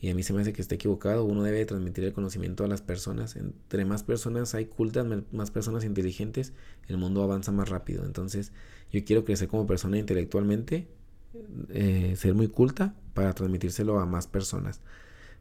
Y 0.00 0.10
a 0.10 0.14
mí 0.14 0.22
se 0.22 0.32
me 0.32 0.40
hace 0.40 0.52
que 0.52 0.62
esté 0.62 0.76
equivocado. 0.76 1.24
Uno 1.24 1.42
debe 1.42 1.64
transmitir 1.66 2.04
el 2.04 2.12
conocimiento 2.12 2.64
a 2.64 2.68
las 2.68 2.80
personas. 2.80 3.36
Entre 3.36 3.84
más 3.84 4.02
personas 4.02 4.54
hay 4.54 4.66
cultas, 4.66 5.06
más 5.32 5.50
personas 5.50 5.84
inteligentes, 5.84 6.54
el 6.88 6.96
mundo 6.96 7.22
avanza 7.22 7.52
más 7.52 7.68
rápido. 7.68 8.04
Entonces, 8.04 8.52
yo 8.90 9.04
quiero 9.04 9.24
crecer 9.24 9.48
como 9.48 9.66
persona 9.66 9.98
intelectualmente, 9.98 10.88
eh, 11.68 12.14
ser 12.16 12.34
muy 12.34 12.48
culta 12.48 12.94
para 13.14 13.34
transmitírselo 13.34 14.00
a 14.00 14.06
más 14.06 14.26
personas 14.26 14.80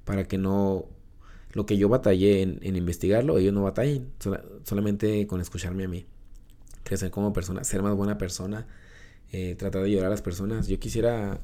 para 0.09 0.23
que 0.27 0.39
no 0.39 0.87
lo 1.53 1.67
que 1.67 1.77
yo 1.77 1.87
batallé 1.87 2.41
en, 2.41 2.75
investigarlo, 2.75 3.37
ellos 3.37 3.53
no 3.53 3.61
batallen, 3.61 4.11
solamente 4.63 5.27
con 5.27 5.39
escucharme 5.39 5.83
a 5.83 5.87
mí. 5.87 6.07
Crecer 6.83 7.11
como 7.11 7.31
persona, 7.31 7.63
ser 7.63 7.83
más 7.83 7.95
buena 7.95 8.17
persona, 8.17 8.65
eh, 9.31 9.53
tratar 9.53 9.83
de 9.83 9.89
ayudar 9.89 10.07
a 10.07 10.09
las 10.09 10.23
personas. 10.23 10.67
Yo 10.67 10.79
quisiera 10.79 11.41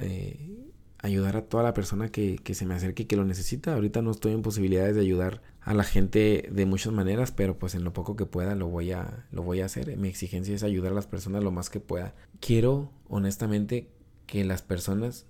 eh, 0.00 0.71
ayudar 1.02 1.36
a 1.36 1.42
toda 1.42 1.64
la 1.64 1.74
persona 1.74 2.08
que, 2.08 2.36
que, 2.36 2.54
se 2.54 2.64
me 2.64 2.74
acerque 2.74 3.02
y 3.02 3.06
que 3.06 3.16
lo 3.16 3.24
necesita. 3.24 3.74
Ahorita 3.74 4.02
no 4.02 4.12
estoy 4.12 4.32
en 4.32 4.42
posibilidades 4.42 4.94
de 4.94 5.02
ayudar 5.02 5.42
a 5.60 5.74
la 5.74 5.82
gente 5.82 6.48
de 6.50 6.64
muchas 6.64 6.92
maneras, 6.92 7.32
pero 7.32 7.58
pues 7.58 7.74
en 7.74 7.84
lo 7.84 7.92
poco 7.92 8.16
que 8.16 8.24
pueda 8.24 8.54
lo 8.54 8.68
voy 8.68 8.92
a, 8.92 9.26
lo 9.32 9.42
voy 9.42 9.60
a 9.60 9.66
hacer. 9.66 9.96
Mi 9.96 10.08
exigencia 10.08 10.54
es 10.54 10.62
ayudar 10.62 10.92
a 10.92 10.94
las 10.94 11.08
personas 11.08 11.42
lo 11.42 11.50
más 11.50 11.70
que 11.70 11.80
pueda. 11.80 12.14
Quiero, 12.40 12.92
honestamente, 13.08 13.90
que 14.26 14.44
las 14.44 14.62
personas, 14.62 15.26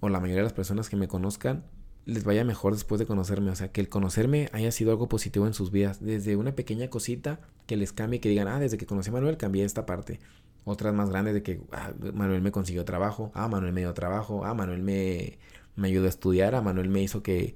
o 0.00 0.08
la 0.08 0.20
mayoría 0.20 0.42
de 0.42 0.44
las 0.44 0.52
personas 0.52 0.88
que 0.88 0.96
me 0.96 1.08
conozcan, 1.08 1.64
les 2.04 2.22
vaya 2.22 2.44
mejor 2.44 2.72
después 2.72 3.00
de 3.00 3.06
conocerme. 3.06 3.50
O 3.50 3.56
sea, 3.56 3.72
que 3.72 3.80
el 3.80 3.88
conocerme 3.88 4.48
haya 4.52 4.70
sido 4.70 4.92
algo 4.92 5.08
positivo 5.08 5.46
en 5.46 5.54
sus 5.54 5.72
vidas. 5.72 6.02
Desde 6.02 6.36
una 6.36 6.54
pequeña 6.54 6.88
cosita 6.88 7.40
que 7.66 7.76
les 7.76 7.92
cambie, 7.92 8.20
que 8.20 8.28
digan, 8.28 8.46
ah, 8.46 8.60
desde 8.60 8.78
que 8.78 8.86
conocí 8.86 9.10
a 9.10 9.14
Manuel 9.14 9.36
cambié 9.36 9.64
esta 9.64 9.86
parte. 9.86 10.20
Otras 10.66 10.92
más 10.92 11.08
grandes 11.08 11.32
de 11.32 11.42
que 11.42 11.62
ah, 11.72 11.94
Manuel 12.12 12.42
me 12.42 12.52
consiguió 12.52 12.84
trabajo, 12.84 13.32
ah, 13.34 13.48
Manuel 13.48 13.72
me 13.72 13.80
dio 13.80 13.94
trabajo, 13.94 14.44
ah, 14.44 14.52
Manuel 14.52 14.82
me, 14.82 15.38
me 15.76 15.88
ayudó 15.88 16.04
a 16.04 16.10
estudiar, 16.10 16.54
ah, 16.54 16.60
Manuel 16.60 16.90
me 16.90 17.02
hizo 17.02 17.22
que, 17.22 17.54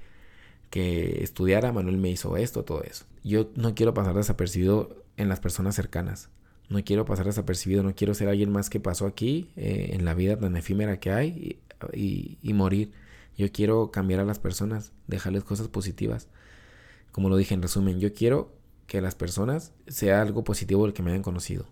que 0.70 1.22
estudiara, 1.22 1.72
Manuel 1.72 1.98
me 1.98 2.08
hizo 2.08 2.38
esto, 2.38 2.64
todo 2.64 2.82
eso. 2.82 3.04
Yo 3.22 3.50
no 3.54 3.74
quiero 3.74 3.92
pasar 3.92 4.14
desapercibido 4.14 5.04
en 5.18 5.28
las 5.28 5.40
personas 5.40 5.74
cercanas. 5.74 6.30
No 6.70 6.82
quiero 6.84 7.04
pasar 7.04 7.26
desapercibido, 7.26 7.82
no 7.82 7.94
quiero 7.94 8.14
ser 8.14 8.28
alguien 8.28 8.50
más 8.50 8.70
que 8.70 8.80
pasó 8.80 9.06
aquí 9.06 9.50
eh, 9.56 9.90
en 9.92 10.06
la 10.06 10.14
vida 10.14 10.38
tan 10.38 10.56
efímera 10.56 11.00
que 11.00 11.10
hay 11.10 11.58
y, 11.92 12.38
y 12.40 12.54
morir 12.54 12.92
yo 13.40 13.50
quiero 13.50 13.90
cambiar 13.90 14.20
a 14.20 14.24
las 14.24 14.38
personas, 14.38 14.92
dejarles 15.06 15.44
cosas 15.44 15.68
positivas. 15.68 16.28
Como 17.10 17.30
lo 17.30 17.38
dije 17.38 17.54
en 17.54 17.62
resumen, 17.62 17.98
yo 17.98 18.12
quiero 18.12 18.52
que 18.86 19.00
las 19.00 19.14
personas 19.14 19.72
sea 19.86 20.20
algo 20.20 20.44
positivo 20.44 20.84
el 20.84 20.92
que 20.92 21.02
me 21.02 21.10
hayan 21.10 21.22
conocido. 21.22 21.64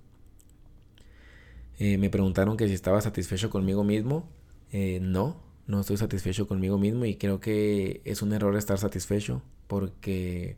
Eh, 1.79 1.99
me 1.99 2.11
preguntaron 2.11 2.57
que 2.57 2.69
si 2.69 2.75
estaba 2.75 3.01
satisfecho 3.01 3.51
conmigo 3.51 3.85
mismo. 3.85 4.29
Eh, 4.73 4.99
no, 5.03 5.43
no 5.67 5.81
estoy 5.81 5.97
satisfecho 5.97 6.47
conmigo 6.47 6.79
mismo 6.79 7.05
y 7.05 7.17
creo 7.17 7.41
que 7.41 8.03
es 8.05 8.23
un 8.23 8.33
error 8.33 8.57
estar 8.57 8.79
satisfecho 8.79 9.43
porque 9.67 10.57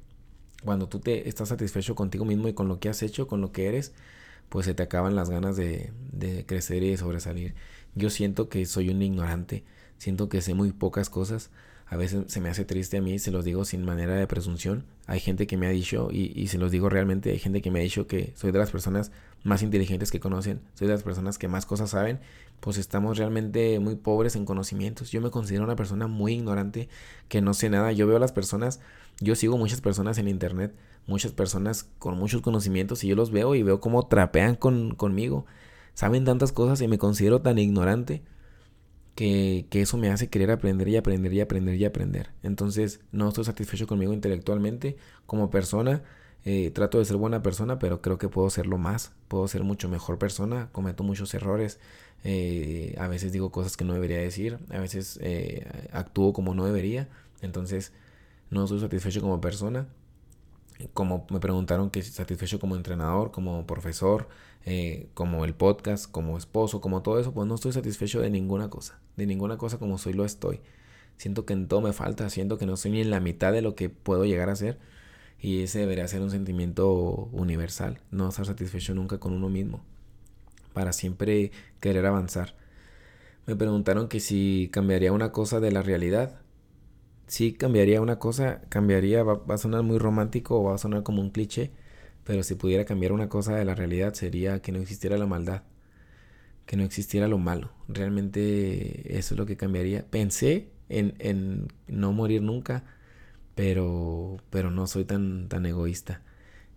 cuando 0.65 0.89
tú 0.89 1.01
te 1.01 1.29
estás 1.29 1.49
satisfecho 1.51 1.95
contigo 1.95 2.25
mismo 2.25 2.49
y 2.49 2.55
con 2.55 2.69
lo 2.69 2.81
que 2.81 2.89
has 2.89 3.03
hecho, 3.03 3.27
con 3.29 3.41
lo 3.41 3.53
que 3.53 3.67
eres, 3.69 3.95
pues 4.49 4.67
se 4.67 4.75
te 4.75 4.83
acaban 4.83 5.17
las 5.17 5.31
ganas 5.31 5.57
de, 5.57 5.93
de 6.13 6.47
crecer 6.47 6.83
y 6.83 6.91
de 6.91 6.97
sobresalir. 6.99 7.55
Yo 7.95 8.11
siento 8.11 8.49
que 8.49 8.67
soy 8.67 8.91
un 8.91 9.03
ignorante 9.03 9.65
siento 9.99 10.29
que 10.29 10.41
sé 10.41 10.55
muy 10.55 10.73
pocas 10.73 11.11
cosas. 11.11 11.51
A 11.91 11.97
veces 11.97 12.23
se 12.29 12.41
me 12.41 12.49
hace 12.49 12.65
triste 12.65 12.99
a 12.99 13.03
mí, 13.03 13.19
se 13.19 13.33
los 13.33 13.45
digo 13.45 13.65
sin 13.65 13.85
manera 13.85 14.15
de 14.15 14.29
presunción. 14.29 14.85
Hay 15.09 15.19
gente 15.19 15.49
que 15.49 15.57
me 15.57 15.67
ha 15.67 15.71
dicho, 15.71 16.09
y, 16.13 16.47
se 16.47 16.57
los 16.57 16.71
digo 16.71 16.89
realmente, 16.89 17.33
hay 17.33 17.41
gente 17.41 17.61
que 17.61 17.73
me 17.73 17.81
ha 17.81 17.83
dicho 17.83 18.07
que 18.07 18.33
soy 18.37 18.53
de 18.53 18.61
las 18.61 18.71
personas 18.71 19.11
más 19.43 19.61
inteligentes 19.63 20.13
que 20.13 20.21
conocen, 20.21 20.61
soy 20.75 20.87
de 20.87 20.95
las 20.95 21.03
personas 21.03 21.37
que 21.37 21.49
más 21.49 21.67
cosas 21.67 21.91
saben, 21.91 22.21
pues 22.61 22.79
estamos 22.79 23.19
realmente 23.19 23.81
muy 23.81 23.97
pobres 23.97 24.37
en 24.37 24.45
conocimientos. 24.45 25.11
Yo 25.11 25.21
me 25.21 25.33
considero 25.33 25.65
una 25.65 25.75
persona 25.75 26.07
muy 26.07 26.35
ignorante, 26.35 26.89
que 27.27 27.41
no 27.41 27.55
sé 27.55 27.71
nada. 27.71 27.91
Yo 27.91 28.07
veo 28.07 28.19
a 28.19 28.21
las 28.21 28.31
personas, 28.31 28.79
yo 29.19 29.35
sigo 29.35 29.59
muchas 29.59 29.81
personas 29.81 30.17
en 30.19 30.29
internet, 30.29 30.73
muchas 31.09 31.33
personas 31.33 31.89
con 31.99 32.17
muchos 32.17 32.41
conocimientos, 32.41 33.03
y 33.03 33.09
yo 33.09 33.17
los 33.17 33.33
veo 33.33 33.57
y 33.57 33.65
veo 33.65 33.81
cómo 33.81 34.07
trapean 34.07 34.55
con, 34.55 34.95
conmigo. 34.95 35.45
Saben 35.95 36.25
tantas 36.25 36.53
cosas 36.53 36.81
y 36.83 36.87
me 36.87 36.99
considero 36.99 37.41
tan 37.41 37.59
ignorante 37.59 38.23
que, 39.21 39.83
eso 39.83 39.99
me 39.99 40.11
hace 40.11 40.29
querer 40.29 40.51
aprender 40.51 40.89
y 40.89 40.97
aprender 40.97 41.33
y 41.35 41.41
aprender 41.41 41.75
y 41.75 41.85
aprender. 41.85 42.31
Entonces 42.43 43.01
no 43.13 43.29
estoy 43.29 43.45
satisfecho 43.45 43.87
conmigo 43.87 44.13
intelectualmente 44.15 44.97
como 45.27 45.51
persona. 45.51 46.03
Eh, 46.47 46.71
trato 46.71 46.99
de 46.99 47.05
ser 47.05 47.17
buena 47.19 47.43
persona, 47.43 47.79
pero 47.79 48.01
creo 48.01 48.17
que 48.17 48.29
puedo 48.31 48.49
serlo 48.49 48.79
más. 48.79 49.13
Puedo 49.29 49.47
ser 49.49 49.63
mucho 49.63 49.89
mejor 49.91 50.19
persona. 50.19 50.71
Cometo 50.73 51.03
muchos 51.05 51.35
errores. 51.35 51.81
Eh, 52.25 52.95
a 52.99 53.09
veces 53.09 53.33
digo 53.33 53.51
cosas 53.53 53.77
que 53.77 53.85
no 53.85 53.93
debería 53.93 54.19
decir. 54.19 54.59
A 54.71 54.79
veces 54.79 55.19
eh, 55.23 55.67
actúo 55.93 56.33
como 56.33 56.55
no 56.55 56.65
debería. 56.65 57.09
Entonces 57.43 57.93
no 58.51 58.65
estoy 58.65 58.81
satisfecho 58.81 59.21
como 59.21 59.41
persona 59.41 59.87
como 60.95 61.27
me 61.31 61.41
preguntaron 61.41 61.91
que 61.91 62.03
satisfecho 62.03 62.59
como 62.59 62.77
entrenador, 62.77 63.31
como 63.31 63.67
profesor, 63.67 64.29
eh, 64.65 65.09
como 65.15 65.45
el 65.45 65.55
podcast, 65.55 66.11
como 66.11 66.37
esposo, 66.39 66.81
como 66.81 67.03
todo 67.03 67.19
eso, 67.19 67.33
pues 67.33 67.47
no 67.49 67.55
estoy 67.55 67.73
satisfecho 67.73 68.21
de 68.21 68.31
ninguna 68.31 68.71
cosa. 68.71 69.01
De 69.17 69.27
ninguna 69.27 69.59
cosa 69.59 69.79
como 69.79 69.99
soy 69.99 70.13
lo 70.13 70.25
estoy. 70.25 70.61
Siento 71.17 71.45
que 71.47 71.53
en 71.53 71.69
todo 71.69 71.81
me 71.81 71.93
falta, 71.93 72.31
siento 72.31 72.59
que 72.59 72.67
no 72.67 72.75
estoy 72.75 72.93
ni 72.93 73.01
en 73.01 73.11
la 73.11 73.21
mitad 73.21 73.53
de 73.53 73.63
lo 73.63 73.75
que 73.75 73.91
puedo 73.91 74.25
llegar 74.25 74.49
a 74.51 74.57
ser. 74.57 74.79
Y 75.41 75.63
ese 75.63 75.81
debería 75.81 76.09
ser 76.09 76.21
un 76.23 76.31
sentimiento 76.31 76.91
universal, 77.33 78.01
no 78.11 78.29
estar 78.29 78.47
satisfecho 78.47 78.95
nunca 78.95 79.19
con 79.19 79.33
uno 79.33 79.49
mismo, 79.49 79.83
para 80.75 80.93
siempre 80.93 81.51
querer 81.81 82.05
avanzar. 82.07 82.55
Me 83.47 83.57
preguntaron 83.57 84.09
que 84.09 84.21
si 84.21 84.69
cambiaría 84.73 85.13
una 85.13 85.33
cosa 85.33 85.61
de 85.61 85.73
la 85.73 85.83
realidad 85.83 86.41
sí 87.31 87.53
cambiaría 87.53 88.01
una 88.01 88.19
cosa, 88.19 88.61
cambiaría, 88.69 89.23
va, 89.23 89.41
a 89.49 89.59
sonar 89.59 89.83
muy 89.83 89.99
romántico 89.99 90.61
o 90.61 90.65
va 90.65 90.75
a 90.75 90.79
sonar 90.79 91.03
como 91.03 91.23
un 91.23 91.31
cliché, 91.31 91.71
pero 92.25 92.43
si 92.43 92.55
pudiera 92.55 92.85
cambiar 92.85 93.13
una 93.13 93.29
cosa 93.29 93.57
de 93.57 93.65
la 93.65 93.75
realidad 93.75 94.15
sería 94.15 94.61
que 94.63 94.73
no 94.73 94.79
existiera 94.79 95.19
la 95.19 95.27
maldad, 95.27 95.63
que 96.67 96.77
no 96.77 96.85
existiera 96.85 97.29
lo 97.29 97.39
malo. 97.39 97.73
Realmente 97.89 99.19
eso 99.19 99.35
es 99.35 99.39
lo 99.39 99.47
que 99.47 99.57
cambiaría. 99.57 100.07
Pensé 100.09 100.69
en, 100.89 101.15
en 101.19 101.69
no 101.89 102.13
morir 102.13 102.43
nunca, 102.43 102.85
pero, 103.55 104.39
pero 104.51 104.71
no 104.71 104.87
soy 104.87 105.05
tan, 105.05 105.49
tan 105.49 105.67
egoísta. 105.67 106.23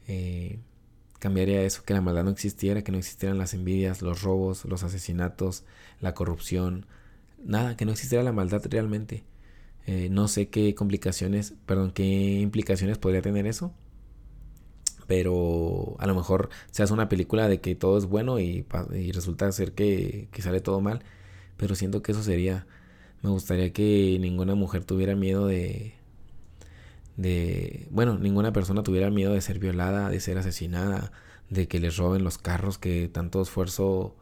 Eh, 0.07 0.59
cambiaría 1.19 1.63
eso, 1.63 1.83
que 1.85 1.93
la 1.93 2.01
maldad 2.01 2.25
no 2.25 2.31
existiera, 2.31 2.83
que 2.83 2.91
no 2.91 2.97
existieran 2.97 3.37
las 3.37 3.53
envidias, 3.53 4.01
los 4.01 4.21
robos, 4.23 4.65
los 4.65 4.83
asesinatos, 4.83 5.63
la 6.01 6.13
corrupción, 6.13 6.85
nada, 7.43 7.77
que 7.77 7.85
no 7.85 7.91
existiera 7.91 8.23
la 8.23 8.33
maldad 8.33 8.61
realmente. 8.69 9.23
Eh, 9.85 10.09
no 10.09 10.27
sé 10.27 10.49
qué 10.49 10.75
complicaciones, 10.75 11.53
perdón, 11.65 11.91
qué 11.91 12.03
implicaciones 12.41 12.97
podría 12.97 13.21
tener 13.21 13.47
eso. 13.47 13.73
Pero 15.07 15.95
a 15.99 16.07
lo 16.07 16.15
mejor 16.15 16.49
se 16.71 16.83
hace 16.83 16.93
una 16.93 17.09
película 17.09 17.47
de 17.47 17.61
que 17.61 17.75
todo 17.75 17.97
es 17.97 18.05
bueno 18.05 18.39
y, 18.39 18.65
resulta 19.13 19.51
ser 19.51 19.73
que, 19.73 20.29
sale 20.39 20.61
todo 20.61 20.81
mal. 20.81 21.03
Pero 21.57 21.75
siento 21.75 22.01
que 22.01 22.13
eso 22.13 22.23
sería. 22.23 22.67
Me 23.21 23.29
gustaría 23.29 23.71
que 23.73 24.17
ninguna 24.19 24.55
mujer 24.55 24.85
tuviera 24.85 25.15
miedo 25.15 25.47
de, 25.47 25.93
de, 27.17 27.87
bueno, 27.91 28.17
ninguna 28.17 28.53
persona 28.53 28.83
tuviera 28.83 29.09
miedo 29.11 29.33
de 29.33 29.41
ser 29.41 29.59
violada, 29.59 30.09
de 30.09 30.19
ser 30.19 30.37
asesinada, 30.37 31.11
de 31.49 31.67
que 31.67 31.79
les 31.79 31.97
roben 31.97 32.23
los 32.23 32.37
carros 32.37 32.77
que 32.77 33.09
tanto 33.09 33.41
esfuerzo 33.41 34.15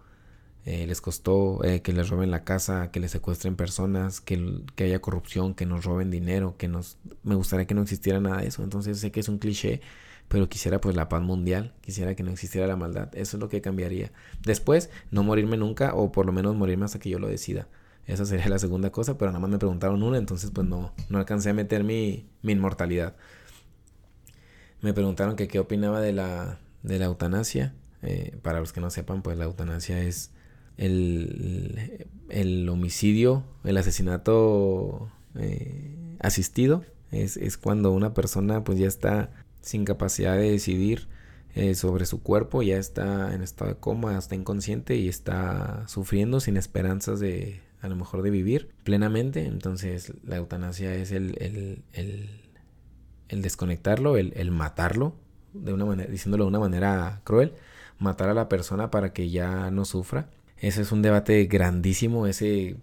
eh, 0.65 0.85
les 0.85 1.01
costó, 1.01 1.63
eh, 1.63 1.81
que 1.81 1.91
les 1.91 2.09
roben 2.09 2.29
la 2.29 2.43
casa, 2.43 2.91
que 2.91 2.99
les 2.99 3.11
secuestren 3.11 3.55
personas, 3.55 4.21
que, 4.21 4.63
que, 4.75 4.83
haya 4.85 5.01
corrupción, 5.01 5.55
que 5.55 5.65
nos 5.65 5.85
roben 5.85 6.11
dinero, 6.11 6.55
que 6.57 6.67
nos... 6.67 6.97
Me 7.23 7.33
gustaría 7.35 7.65
que 7.65 7.73
no 7.73 7.81
existiera 7.81 8.19
nada 8.19 8.41
de 8.41 8.47
eso. 8.47 8.63
Entonces 8.63 8.99
sé 8.99 9.11
que 9.11 9.21
es 9.21 9.29
un 9.29 9.39
cliché, 9.39 9.81
pero 10.27 10.49
quisiera 10.49 10.79
pues 10.81 10.95
la 10.95 11.09
paz 11.09 11.21
mundial, 11.21 11.73
quisiera 11.81 12.15
que 12.15 12.23
no 12.23 12.31
existiera 12.31 12.67
la 12.67 12.75
maldad. 12.75 13.09
Eso 13.13 13.37
es 13.37 13.41
lo 13.41 13.49
que 13.49 13.61
cambiaría. 13.61 14.11
Después, 14.43 14.89
no 15.11 15.23
morirme 15.23 15.57
nunca 15.57 15.93
o 15.93 16.11
por 16.11 16.25
lo 16.25 16.31
menos 16.31 16.55
morirme 16.55 16.85
hasta 16.85 16.99
que 16.99 17.09
yo 17.09 17.19
lo 17.19 17.27
decida. 17.27 17.67
Esa 18.07 18.25
sería 18.25 18.49
la 18.49 18.59
segunda 18.59 18.91
cosa, 18.91 19.17
pero 19.17 19.31
nada 19.31 19.39
más 19.39 19.51
me 19.51 19.59
preguntaron 19.59 20.03
una, 20.03 20.17
entonces 20.17 20.51
pues 20.51 20.67
no, 20.67 20.93
no 21.09 21.19
alcancé 21.19 21.51
a 21.51 21.53
meter 21.53 21.83
mi, 21.83 22.29
mi 22.41 22.53
inmortalidad. 22.53 23.15
Me 24.81 24.93
preguntaron 24.93 25.35
que 25.35 25.47
qué 25.47 25.59
opinaba 25.59 26.01
de 26.01 26.11
la, 26.13 26.59
de 26.83 26.99
la 26.99 27.05
eutanasia. 27.05 27.75
Eh, 28.01 28.35
para 28.41 28.59
los 28.59 28.73
que 28.73 28.81
no 28.81 28.89
sepan, 28.89 29.21
pues 29.21 29.37
la 29.37 29.45
eutanasia 29.45 30.01
es 30.01 30.31
el, 30.77 32.07
el 32.29 32.67
homicidio, 32.67 33.43
el 33.63 33.77
asesinato 33.77 35.11
eh, 35.35 36.17
asistido. 36.19 36.83
Es, 37.11 37.37
es, 37.37 37.57
cuando 37.57 37.91
una 37.91 38.13
persona 38.13 38.63
pues 38.63 38.79
ya 38.79 38.87
está 38.87 39.31
sin 39.61 39.85
capacidad 39.85 40.35
de 40.37 40.51
decidir 40.51 41.07
eh, 41.53 41.75
sobre 41.75 42.05
su 42.05 42.21
cuerpo, 42.21 42.61
ya 42.61 42.77
está 42.77 43.33
en 43.33 43.41
estado 43.41 43.71
de 43.71 43.77
coma, 43.77 44.17
está 44.17 44.35
inconsciente 44.35 44.95
y 44.95 45.09
está 45.09 45.87
sufriendo 45.87 46.39
sin 46.39 46.57
esperanzas 46.57 47.19
de 47.19 47.61
a 47.81 47.87
lo 47.87 47.95
mejor 47.95 48.21
de 48.21 48.29
vivir 48.29 48.69
plenamente. 48.83 49.45
Entonces 49.45 50.13
la 50.23 50.37
eutanasia 50.37 50.93
es 50.95 51.11
el, 51.11 51.35
el, 51.39 51.83
el, 53.27 53.41
desconectarlo, 53.41 54.17
el, 54.17 54.33
el 54.35 54.51
matarlo 54.51 55.15
de 55.53 55.73
una 55.73 55.85
manera, 55.85 56.09
diciéndolo 56.09 56.45
de 56.45 56.49
una 56.49 56.59
manera 56.59 57.21
cruel, 57.23 57.53
matar 57.99 58.29
a 58.29 58.33
la 58.33 58.49
persona 58.49 58.91
para 58.91 59.13
que 59.13 59.29
ya 59.29 59.71
no 59.71 59.85
sufra. 59.85 60.29
Ese 60.57 60.81
es 60.81 60.91
un 60.91 61.01
debate 61.01 61.45
grandísimo, 61.45 62.27
ese 62.27 62.77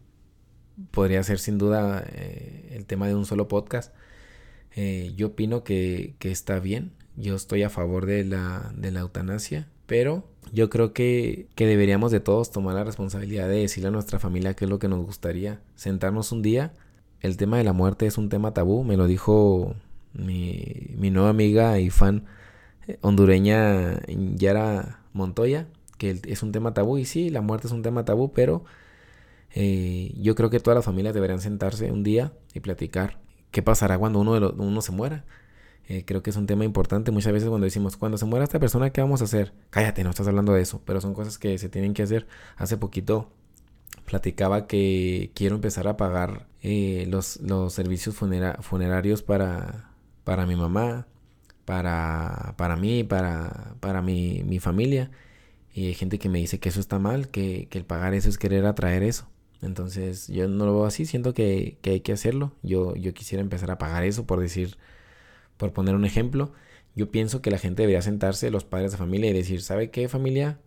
podría 0.91 1.23
ser 1.23 1.39
sin 1.39 1.59
duda 1.59 2.05
eh, 2.13 2.71
el 2.73 2.87
tema 2.87 3.07
de 3.07 3.15
un 3.15 3.25
solo 3.25 3.49
podcast. 3.49 3.95
Eh, 4.81 5.13
yo 5.17 5.29
opino 5.29 5.65
que, 5.65 6.15
está 6.21 6.61
bien, 6.61 6.93
yo 7.17 7.35
estoy 7.35 7.65
a 7.65 7.69
favor 7.69 8.07
de 8.07 8.25
la, 8.25 8.73
de 8.77 8.93
la 8.93 9.01
eutanasia, 9.01 9.67
pero 9.87 10.23
yo 10.53 10.71
creo 10.71 10.93
que, 10.93 11.49
deberíamos 11.57 12.13
de 12.13 12.21
todos 12.21 12.53
tomar 12.53 12.77
la 12.77 12.85
responsabilidad 12.85 13.49
de 13.49 13.57
decirle 13.57 13.89
a 13.89 13.91
nuestra 13.91 14.21
familia 14.21 14.55
qué 14.55 14.67
es 14.67 14.71
lo 14.71 14.79
que 14.79 14.87
nos 14.87 15.05
gustaría, 15.05 15.61
sentarnos 15.75 16.31
un 16.31 16.43
día. 16.43 16.75
El 17.21 17.37
tema 17.37 17.59
de 17.59 17.65
la 17.65 17.73
muerte 17.73 18.07
es 18.07 18.19
un 18.19 18.29
tema 18.29 18.55
tabú, 18.55 18.85
me 18.85 18.97
lo 18.97 19.09
dijo 19.09 19.75
mi, 20.13 20.95
nueva 21.11 21.31
amiga 21.31 21.81
y 21.81 21.91
fan 21.91 22.27
hondureña 23.01 23.99
Yara 24.37 25.01
Montoya, 25.13 25.67
que 25.99 26.21
es 26.25 26.45
un 26.45 26.53
tema 26.53 26.73
tabú. 26.73 26.99
Y 26.99 27.05
sí, 27.05 27.31
la 27.31 27.41
muerte 27.41 27.67
es 27.67 27.73
un 27.73 27.83
tema 27.83 28.05
tabú, 28.05 28.33
pero 28.33 28.65
eh, 29.57 30.15
yo 30.21 30.37
creo 30.37 30.51
que 30.51 30.61
todas 30.61 30.77
las 30.77 30.85
familias 30.85 31.15
deberían 31.15 31.41
sentarse 31.41 31.91
un 31.91 32.05
día 32.05 32.33
y 32.55 32.61
platicar 32.61 33.19
qué 33.51 33.63
pasará 33.63 33.99
cuando 33.99 34.21
uno, 34.21 34.35
de 34.35 34.41
los, 34.41 34.55
uno 34.57 34.81
se 34.83 34.93
muera. 34.93 35.25
Eh, 35.89 36.05
creo 36.05 36.23
que 36.23 36.31
es 36.31 36.37
un 36.37 36.47
tema 36.47 36.65
importante. 36.65 37.11
Muchas 37.11 37.33
veces 37.33 37.49
cuando 37.49 37.65
decimos, 37.65 37.97
cuando 37.97 38.19
se 38.19 38.27
muera 38.27 38.45
esta 38.45 38.59
persona, 38.59 38.91
¿qué 38.91 39.01
vamos 39.01 39.23
a 39.23 39.25
hacer? 39.25 39.55
Cállate, 39.71 40.05
no 40.05 40.11
estás 40.11 40.29
hablando 40.29 40.53
de 40.53 40.63
eso. 40.63 40.83
Pero 40.85 41.01
son 41.01 41.15
cosas 41.15 41.39
que 41.39 41.57
se 41.59 41.69
tienen 41.69 41.95
que 41.95 42.03
hacer. 42.03 42.27
Hace 42.57 42.77
poquito 42.77 43.31
platicaba 44.09 44.67
que 44.67 45.31
quiero 45.35 45.57
empezar 45.57 45.87
a 45.89 45.97
pagar 45.97 46.47
eh, 46.63 47.07
los, 47.09 47.41
los 47.41 47.73
servicios 47.73 48.17
funerarios 48.17 49.23
para, 49.23 49.91
para 50.25 50.47
mi 50.47 50.57
mamá, 50.57 51.07
para, 51.65 52.55
para 52.57 52.77
mí, 52.77 53.05
para, 53.05 53.75
para 53.81 54.03
mi, 54.03 54.43
mi, 54.45 54.59
familia. 54.59 55.11
Y 55.75 55.89
hay 55.89 55.95
gente 55.95 56.19
que 56.19 56.29
me 56.29 56.39
dice 56.39 56.59
que 56.59 56.71
eso 56.71 56.81
está 56.81 56.99
mal, 56.99 57.29
que, 57.29 57.69
que, 57.71 57.79
el 57.79 57.85
pagar 57.85 58.15
eso 58.15 58.29
es 58.29 58.39
querer 58.39 58.67
atraer 58.67 59.03
eso. 59.03 59.29
Entonces 59.63 60.29
yo 60.29 60.49
no 60.49 60.67
lo 60.67 60.75
veo 60.75 60.85
así, 60.87 61.07
siento 61.07 61.35
que, 61.35 61.79
que, 61.83 61.91
hay 61.91 62.01
que 62.01 62.13
hacerlo. 62.13 62.53
Yo, 62.63 62.95
yo 62.97 63.15
quisiera 63.15 63.43
empezar 63.43 63.71
a 63.71 63.79
pagar 63.79 64.05
eso, 64.05 64.27
por 64.27 64.41
decir, 64.41 64.79
por 65.57 65.73
poner 65.73 65.95
un 65.95 66.05
ejemplo. 66.05 66.53
Yo 66.95 67.11
pienso 67.11 67.43
que 67.43 67.51
la 67.51 67.59
gente 67.59 67.83
debería 67.83 68.03
sentarse, 68.03 68.51
los 68.51 68.65
padres 68.65 68.93
de 68.93 68.99
familia, 68.99 69.31
y 69.31 69.33
decir, 69.35 69.63
¿sabe 69.63 69.91
qué 69.91 70.09
familia? 70.09 70.61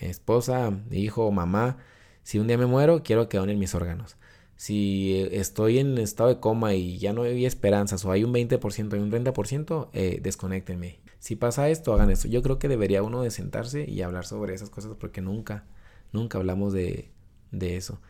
Esposa, 0.00 0.72
hijo, 0.90 1.30
mamá, 1.32 1.78
si 2.22 2.38
un 2.38 2.46
día 2.48 2.58
me 2.58 2.66
muero, 2.66 3.02
quiero 3.02 3.28
que 3.28 3.38
donen 3.38 3.58
mis 3.58 3.74
órganos 3.74 4.16
si 4.56 5.14
eh, 5.14 5.40
estoy 5.40 5.78
en 5.78 5.98
estado 5.98 6.30
de 6.30 6.40
coma 6.40 6.74
y 6.74 6.98
ya 6.98 7.12
no 7.12 7.22
hay 7.22 7.46
esperanzas 7.46 8.04
o 8.04 8.10
hay 8.12 8.24
un 8.24 8.32
20%, 8.32 8.92
hay 8.94 9.00
un 9.00 9.10
30%, 9.10 9.90
eh, 9.92 10.18
desconectenme. 10.22 11.00
Si 11.18 11.36
pasa 11.36 11.68
esto, 11.68 11.92
hagan 11.92 12.10
esto. 12.10 12.28
Yo 12.28 12.42
creo 12.42 12.58
que 12.58 12.68
debería 12.68 13.02
uno 13.02 13.22
de 13.22 13.30
sentarse 13.30 13.88
y 13.88 14.02
hablar 14.02 14.26
sobre 14.26 14.54
esas 14.54 14.70
cosas 14.70 14.92
porque 14.98 15.20
nunca, 15.20 15.64
nunca 16.12 16.38
hablamos 16.38 16.72
de, 16.72 17.10
de 17.50 17.76
eso. 17.76 18.00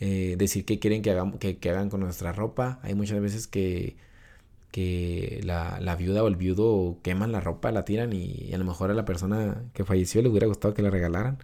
Eh, 0.00 0.36
decir 0.38 0.64
qué 0.64 0.78
quieren 0.78 1.02
que, 1.02 1.10
hagamos, 1.10 1.38
que, 1.38 1.58
hagan 1.70 1.90
con 1.90 2.00
nuestra 2.00 2.32
ropa. 2.32 2.80
Hay 2.82 2.94
muchas 2.94 3.20
veces 3.20 3.46
que, 3.46 3.96
que 4.72 5.40
la, 5.44 5.96
viuda 5.96 6.22
o 6.24 6.28
el 6.28 6.36
viudo 6.36 6.98
queman 7.02 7.32
la 7.32 7.40
ropa, 7.40 7.72
la 7.72 7.84
tiran 7.84 8.12
y, 8.12 8.52
a 8.54 8.58
lo 8.58 8.64
mejor 8.64 8.90
a 8.90 8.94
la 8.94 9.04
persona 9.04 9.64
que 9.74 9.84
falleció 9.84 10.22
le 10.22 10.28
hubiera 10.28 10.46
gustado 10.46 10.74
que 10.74 10.82
la 10.82 10.90
regalaran. 10.90 11.38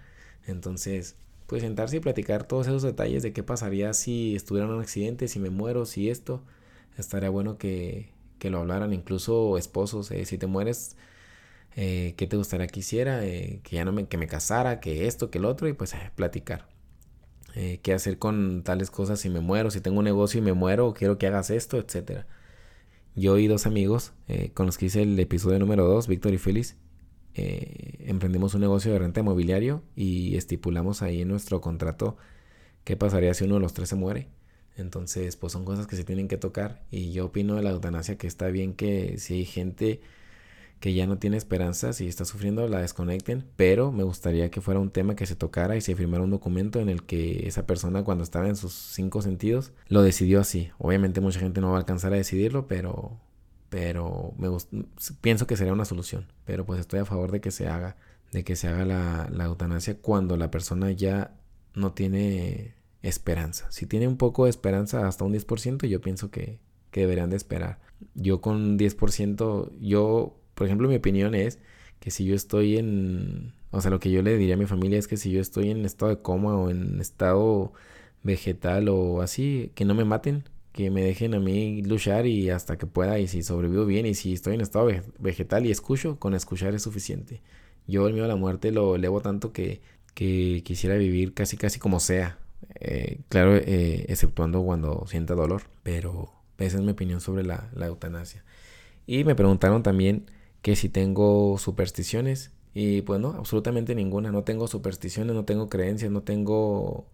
Entonces, 0.46 1.16
pues 1.46 1.62
sentarse 1.62 1.98
y 1.98 2.00
platicar 2.00 2.44
todos 2.46 2.66
esos 2.66 2.82
detalles 2.82 3.22
de 3.22 3.32
qué 3.32 3.42
pasaría 3.42 3.92
si 3.94 4.36
estuviera 4.36 4.68
en 4.68 4.74
un 4.74 4.80
accidente, 4.82 5.28
si 5.28 5.38
me 5.40 5.50
muero, 5.50 5.86
si 5.86 6.10
esto. 6.10 6.42
Estaría 6.98 7.30
bueno 7.30 7.58
que, 7.58 8.10
que 8.40 8.50
lo 8.50 8.58
hablaran, 8.60 8.92
incluso 8.92 9.58
esposos, 9.58 10.10
eh, 10.10 10.24
si 10.26 10.38
te 10.38 10.46
mueres, 10.48 10.96
eh, 11.76 12.14
qué 12.16 12.26
te 12.26 12.36
gustaría 12.36 12.66
que 12.68 12.80
hiciera, 12.80 13.24
eh, 13.24 13.60
que 13.64 13.76
ya 13.76 13.84
no 13.84 13.92
me, 13.92 14.06
que 14.08 14.18
me 14.18 14.26
casara, 14.28 14.80
que 14.80 15.06
esto, 15.06 15.30
que 15.30 15.38
el 15.38 15.44
otro, 15.46 15.68
y 15.68 15.72
pues 15.74 15.94
platicar. 16.16 16.66
Qué 17.82 17.92
hacer 17.92 18.18
con 18.18 18.62
tales 18.62 18.90
cosas 18.90 19.20
si 19.20 19.28
me 19.30 19.40
muero, 19.40 19.70
si 19.70 19.80
tengo 19.80 19.98
un 19.98 20.04
negocio 20.04 20.38
y 20.38 20.42
me 20.42 20.52
muero, 20.52 20.94
quiero 20.94 21.18
que 21.18 21.26
hagas 21.26 21.50
esto, 21.50 21.78
etcétera. 21.78 22.26
Yo 23.16 23.38
y 23.38 23.48
dos 23.48 23.66
amigos 23.66 24.12
con 24.54 24.66
los 24.66 24.78
que 24.78 24.86
hice 24.86 25.02
el 25.02 25.18
episodio 25.18 25.58
número 25.58 25.84
2, 25.86 26.06
Víctor 26.06 26.32
y 26.32 26.38
Félix, 26.38 26.76
eh, 27.34 28.04
emprendimos 28.06 28.54
un 28.54 28.60
negocio 28.60 28.92
de 28.92 28.98
renta 28.98 29.20
inmobiliario 29.20 29.82
y 29.94 30.36
estipulamos 30.36 31.00
ahí 31.02 31.22
en 31.22 31.28
nuestro 31.28 31.60
contrato 31.60 32.16
qué 32.84 32.96
pasaría 32.96 33.34
si 33.34 33.44
uno 33.44 33.54
de 33.54 33.60
los 33.60 33.72
tres 33.74 33.88
se 33.88 33.96
muere. 33.96 34.28
Entonces, 34.76 35.36
pues 35.36 35.52
son 35.52 35.64
cosas 35.64 35.86
que 35.86 35.96
se 35.96 36.04
tienen 36.04 36.28
que 36.28 36.38
tocar. 36.38 36.82
Y 36.90 37.12
yo 37.12 37.26
opino 37.26 37.56
de 37.56 37.62
la 37.62 37.70
eutanasia 37.70 38.16
que 38.16 38.26
está 38.26 38.48
bien 38.48 38.74
que 38.74 39.18
si 39.18 39.34
hay 39.34 39.44
gente 39.44 40.00
que 40.80 40.94
ya 40.94 41.06
no 41.06 41.18
tiene 41.18 41.36
esperanzas 41.36 42.00
y 42.00 42.08
está 42.08 42.24
sufriendo, 42.24 42.66
la 42.66 42.80
desconecten. 42.80 43.44
Pero 43.56 43.92
me 43.92 44.02
gustaría 44.02 44.50
que 44.50 44.60
fuera 44.60 44.80
un 44.80 44.90
tema 44.90 45.14
que 45.14 45.26
se 45.26 45.36
tocara 45.36 45.76
y 45.76 45.80
se 45.80 45.94
firmara 45.94 46.24
un 46.24 46.30
documento 46.30 46.80
en 46.80 46.88
el 46.88 47.04
que 47.04 47.46
esa 47.46 47.66
persona, 47.66 48.02
cuando 48.02 48.24
estaba 48.24 48.48
en 48.48 48.56
sus 48.56 48.72
cinco 48.72 49.22
sentidos, 49.22 49.72
lo 49.88 50.02
decidió 50.02 50.40
así. 50.40 50.70
Obviamente, 50.78 51.20
mucha 51.20 51.38
gente 51.38 51.60
no 51.60 51.70
va 51.70 51.76
a 51.76 51.80
alcanzar 51.80 52.12
a 52.12 52.16
decidirlo, 52.16 52.66
pero 52.66 53.20
pero 53.70 54.34
me 54.36 54.48
pienso 55.22 55.46
que 55.46 55.56
sería 55.56 55.72
una 55.72 55.86
solución. 55.86 56.26
Pero 56.44 56.66
pues 56.66 56.80
estoy 56.80 56.98
a 56.98 57.06
favor 57.06 57.30
de 57.30 57.40
que 57.40 57.52
se 57.52 57.68
haga, 57.68 57.96
de 58.32 58.44
que 58.44 58.56
se 58.56 58.68
haga 58.68 58.84
la, 58.84 59.44
eutanasia 59.44 59.96
cuando 59.96 60.36
la 60.36 60.50
persona 60.50 60.90
ya 60.90 61.36
no 61.74 61.92
tiene 61.92 62.74
esperanza. 63.02 63.70
Si 63.70 63.86
tiene 63.86 64.08
un 64.08 64.16
poco 64.16 64.44
de 64.44 64.50
esperanza, 64.50 65.06
hasta 65.06 65.24
un 65.24 65.32
10%, 65.32 65.86
yo 65.86 66.00
pienso 66.00 66.30
que, 66.30 66.58
que 66.90 67.02
deberían 67.02 67.30
de 67.30 67.36
esperar. 67.36 67.78
Yo 68.14 68.40
con 68.40 68.76
10%, 68.76 69.70
yo, 69.80 70.39
por 70.60 70.66
ejemplo, 70.66 70.90
mi 70.90 70.96
opinión 70.96 71.34
es 71.34 71.58
que 72.00 72.10
si 72.10 72.26
yo 72.26 72.34
estoy 72.34 72.76
en, 72.76 73.54
o 73.70 73.80
sea, 73.80 73.90
lo 73.90 73.98
que 73.98 74.10
yo 74.10 74.20
le 74.20 74.36
diría 74.36 74.56
a 74.56 74.58
mi 74.58 74.66
familia 74.66 74.98
es 74.98 75.08
que 75.08 75.16
si 75.16 75.30
yo 75.30 75.40
estoy 75.40 75.70
en 75.70 75.86
estado 75.86 76.14
de 76.14 76.20
coma 76.20 76.54
o 76.54 76.68
en 76.68 77.00
estado 77.00 77.72
vegetal 78.22 78.90
o 78.90 79.22
así, 79.22 79.72
que 79.74 79.86
no 79.86 79.94
me 79.94 80.04
maten, 80.04 80.44
que 80.72 80.90
me 80.90 81.02
dejen 81.02 81.32
a 81.32 81.40
mí 81.40 81.80
luchar 81.80 82.26
y 82.26 82.50
hasta 82.50 82.76
que 82.76 82.84
pueda 82.84 83.18
y 83.18 83.26
si 83.26 83.42
sobrevivo 83.42 83.86
bien 83.86 84.04
y 84.04 84.12
si 84.12 84.34
estoy 84.34 84.52
en 84.54 84.60
estado 84.60 84.90
vegetal 85.18 85.64
y 85.64 85.70
escucho, 85.70 86.18
con 86.18 86.34
escuchar 86.34 86.74
es 86.74 86.82
suficiente. 86.82 87.40
Yo 87.86 88.06
el 88.06 88.12
miedo 88.12 88.26
a 88.26 88.28
la 88.28 88.36
muerte 88.36 88.70
lo 88.70 88.96
elevo 88.96 89.22
tanto 89.22 89.54
que, 89.54 89.80
que 90.12 90.60
quisiera 90.62 90.96
vivir 90.96 91.32
casi 91.32 91.56
casi 91.56 91.78
como 91.78 92.00
sea. 92.00 92.36
Eh, 92.80 93.20
claro, 93.30 93.56
eh, 93.56 94.04
exceptuando 94.10 94.62
cuando 94.62 95.06
sienta 95.06 95.34
dolor, 95.34 95.62
pero 95.82 96.30
esa 96.58 96.76
es 96.76 96.82
mi 96.82 96.90
opinión 96.90 97.22
sobre 97.22 97.44
la, 97.44 97.70
la 97.74 97.86
eutanasia. 97.86 98.44
Y 99.06 99.24
me 99.24 99.34
preguntaron 99.34 99.82
también 99.82 100.26
que 100.62 100.76
si 100.76 100.88
tengo 100.88 101.58
supersticiones 101.58 102.52
y 102.74 103.02
pues 103.02 103.20
no, 103.20 103.30
absolutamente 103.30 103.94
ninguna. 103.94 104.30
No 104.32 104.44
tengo 104.44 104.68
supersticiones, 104.68 105.34
no 105.34 105.44
tengo 105.44 105.68
creencias, 105.68 106.10
no 106.10 106.22
tengo 106.22 107.06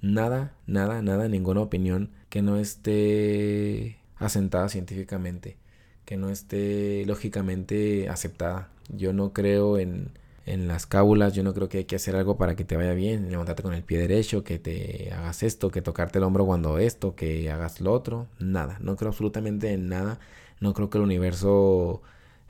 nada, 0.00 0.54
nada, 0.66 1.02
nada, 1.02 1.28
ninguna 1.28 1.60
opinión 1.62 2.10
que 2.28 2.42
no 2.42 2.56
esté 2.58 3.98
asentada 4.16 4.68
científicamente, 4.68 5.58
que 6.04 6.16
no 6.16 6.28
esté 6.30 7.04
lógicamente 7.06 8.08
aceptada. 8.08 8.70
Yo 8.90 9.12
no 9.12 9.32
creo 9.32 9.78
en, 9.78 10.12
en 10.46 10.68
las 10.68 10.86
cábulas, 10.86 11.34
yo 11.34 11.42
no 11.44 11.54
creo 11.54 11.68
que 11.68 11.78
hay 11.78 11.84
que 11.84 11.96
hacer 11.96 12.16
algo 12.16 12.36
para 12.36 12.56
que 12.56 12.64
te 12.64 12.76
vaya 12.76 12.92
bien, 12.94 13.30
levantarte 13.30 13.62
con 13.62 13.74
el 13.74 13.84
pie 13.84 13.98
derecho, 13.98 14.44
que 14.44 14.58
te 14.58 15.12
hagas 15.12 15.42
esto, 15.42 15.70
que 15.70 15.82
tocarte 15.82 16.18
el 16.18 16.24
hombro 16.24 16.44
cuando 16.46 16.78
esto, 16.78 17.14
que 17.14 17.50
hagas 17.50 17.80
lo 17.80 17.92
otro, 17.92 18.28
nada, 18.38 18.78
no 18.80 18.96
creo 18.96 19.10
absolutamente 19.10 19.72
en 19.72 19.88
nada, 19.88 20.18
no 20.60 20.74
creo 20.74 20.90
que 20.90 20.98
el 20.98 21.04
universo 21.04 22.02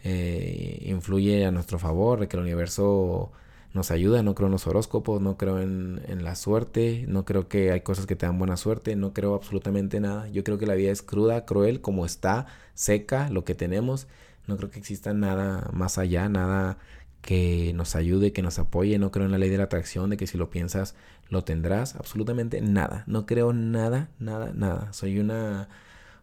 eh, 0.02 0.82
influye 0.86 1.44
a 1.46 1.50
nuestro 1.50 1.78
favor, 1.78 2.20
de 2.20 2.28
que 2.28 2.36
el 2.36 2.42
universo 2.42 3.32
nos 3.74 3.90
ayuda, 3.90 4.22
no 4.22 4.34
creo 4.34 4.48
en 4.48 4.52
los 4.52 4.66
horóscopos, 4.66 5.20
no 5.22 5.36
creo 5.38 5.60
en, 5.60 6.02
en, 6.06 6.24
la 6.24 6.34
suerte, 6.34 7.06
no 7.08 7.24
creo 7.24 7.48
que 7.48 7.72
hay 7.72 7.80
cosas 7.80 8.06
que 8.06 8.16
te 8.16 8.26
dan 8.26 8.38
buena 8.38 8.56
suerte, 8.56 8.96
no 8.96 9.14
creo 9.14 9.34
absolutamente 9.34 10.00
nada. 10.00 10.28
Yo 10.28 10.44
creo 10.44 10.58
que 10.58 10.66
la 10.66 10.74
vida 10.74 10.90
es 10.90 11.02
cruda, 11.02 11.46
cruel, 11.46 11.80
como 11.80 12.04
está, 12.04 12.46
seca, 12.74 13.30
lo 13.30 13.44
que 13.44 13.54
tenemos. 13.54 14.08
No 14.46 14.56
creo 14.56 14.70
que 14.70 14.78
exista 14.78 15.14
nada 15.14 15.70
más 15.72 15.98
allá, 15.98 16.28
nada 16.28 16.78
que 17.22 17.72
nos 17.74 17.96
ayude, 17.96 18.32
que 18.32 18.42
nos 18.42 18.58
apoye. 18.58 18.98
No 18.98 19.10
creo 19.10 19.26
en 19.26 19.32
la 19.32 19.38
ley 19.38 19.48
de 19.48 19.58
la 19.58 19.64
atracción, 19.64 20.10
de 20.10 20.16
que 20.16 20.26
si 20.26 20.36
lo 20.36 20.50
piensas 20.50 20.94
lo 21.30 21.44
tendrás. 21.44 21.96
Absolutamente 21.96 22.60
nada. 22.60 23.04
No 23.06 23.26
creo 23.26 23.52
nada, 23.52 24.10
nada, 24.18 24.52
nada. 24.54 24.92
Soy 24.92 25.18
una 25.18 25.68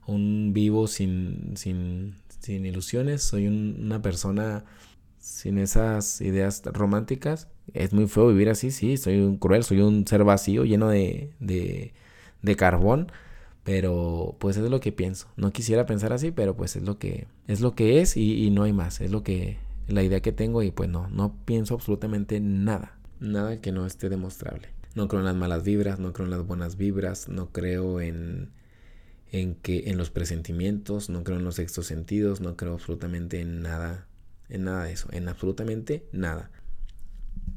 un 0.06 0.54
vivo 0.54 0.88
sin, 0.88 1.54
sin, 1.56 2.16
sin 2.40 2.66
ilusiones. 2.66 3.24
Soy 3.24 3.48
una 3.48 4.02
persona 4.02 4.66
sin 5.20 5.57
esas 5.57 6.22
ideas 6.22 6.64
románticas. 6.66 7.48
Es 7.74 7.94
muy 7.94 8.07
feo 8.07 8.28
vivir 8.28 8.49
así, 8.49 8.72
sí. 8.72 8.98
Soy 8.98 9.20
un 9.20 9.38
cruel, 9.38 9.64
soy 9.64 9.82
un 9.82 10.07
ser 10.07 10.24
vacío, 10.24 10.66
lleno 10.66 10.90
de, 10.90 11.34
de, 11.40 11.94
de 12.41 12.56
carbón. 12.56 13.11
Pero 13.64 14.36
pues 14.40 14.57
es 14.57 14.70
lo 14.70 14.80
que 14.80 14.91
pienso. 14.91 15.28
No 15.36 15.52
quisiera 15.52 15.86
pensar 15.86 16.14
así, 16.14 16.32
pero 16.32 16.56
pues 16.56 16.76
es 16.76 16.84
lo 16.84 16.98
que 16.98 17.28
es 17.48 17.61
lo 17.61 17.76
que 17.76 18.02
es 18.02 18.18
y, 18.18 18.45
y 18.45 18.49
no 18.49 18.64
hay 18.64 18.74
más. 18.74 19.02
Es 19.02 19.11
lo 19.11 19.22
que 19.22 19.57
la 19.88 20.03
idea 20.03 20.22
que 20.22 20.32
tengo 20.32 20.64
y 20.64 20.72
pues 20.72 20.90
no, 20.90 21.07
no 21.10 21.36
pienso 21.45 21.76
absolutamente 21.76 22.40
nada. 22.40 22.98
Nada 23.20 23.60
que 23.61 23.72
no 23.72 23.86
esté 23.86 24.10
demostrable. 24.10 24.70
No 24.95 25.07
creo 25.07 25.20
en 25.20 25.26
las 25.26 25.36
malas 25.36 25.64
vibras, 25.64 25.99
no 25.99 26.14
creo 26.14 26.26
en 26.26 26.32
las 26.32 26.45
buenas 26.45 26.78
vibras, 26.78 27.30
no 27.30 27.52
creo 27.52 28.02
en 28.02 28.49
en 29.32 29.56
que 29.56 29.90
en 29.90 29.98
los 29.98 30.10
presentimientos, 30.10 31.10
no 31.10 31.24
creo 31.24 31.38
en 31.38 31.46
los 31.46 31.56
sextos 31.56 31.86
sentidos, 31.86 32.42
no 32.42 32.58
creo 32.58 32.74
absolutamente 32.74 33.42
en 33.42 33.62
nada, 33.62 34.08
en 34.50 34.64
nada 34.64 34.86
de 34.86 34.94
eso, 34.94 35.08
en 35.12 35.28
absolutamente 35.28 36.08
nada. 36.12 36.52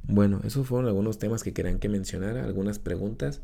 Bueno, 0.04 0.40
esos 0.44 0.66
fueron 0.66 0.86
algunos 0.86 1.18
temas 1.18 1.42
que 1.42 1.52
querían 1.52 1.78
que 1.78 1.88
mencionara, 1.88 2.44
algunas 2.44 2.78
preguntas. 2.78 3.40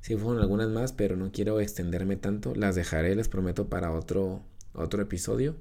Sí 0.00 0.16
fueron 0.16 0.40
algunas 0.42 0.68
más, 0.70 0.92
pero 0.92 1.16
no 1.16 1.30
quiero 1.30 1.60
extenderme 1.60 2.16
tanto. 2.16 2.54
Las 2.54 2.74
dejaré, 2.74 3.14
les 3.14 3.28
prometo, 3.28 3.68
para 3.68 3.92
otro, 3.92 4.42
otro 4.72 5.02
episodio. 5.02 5.56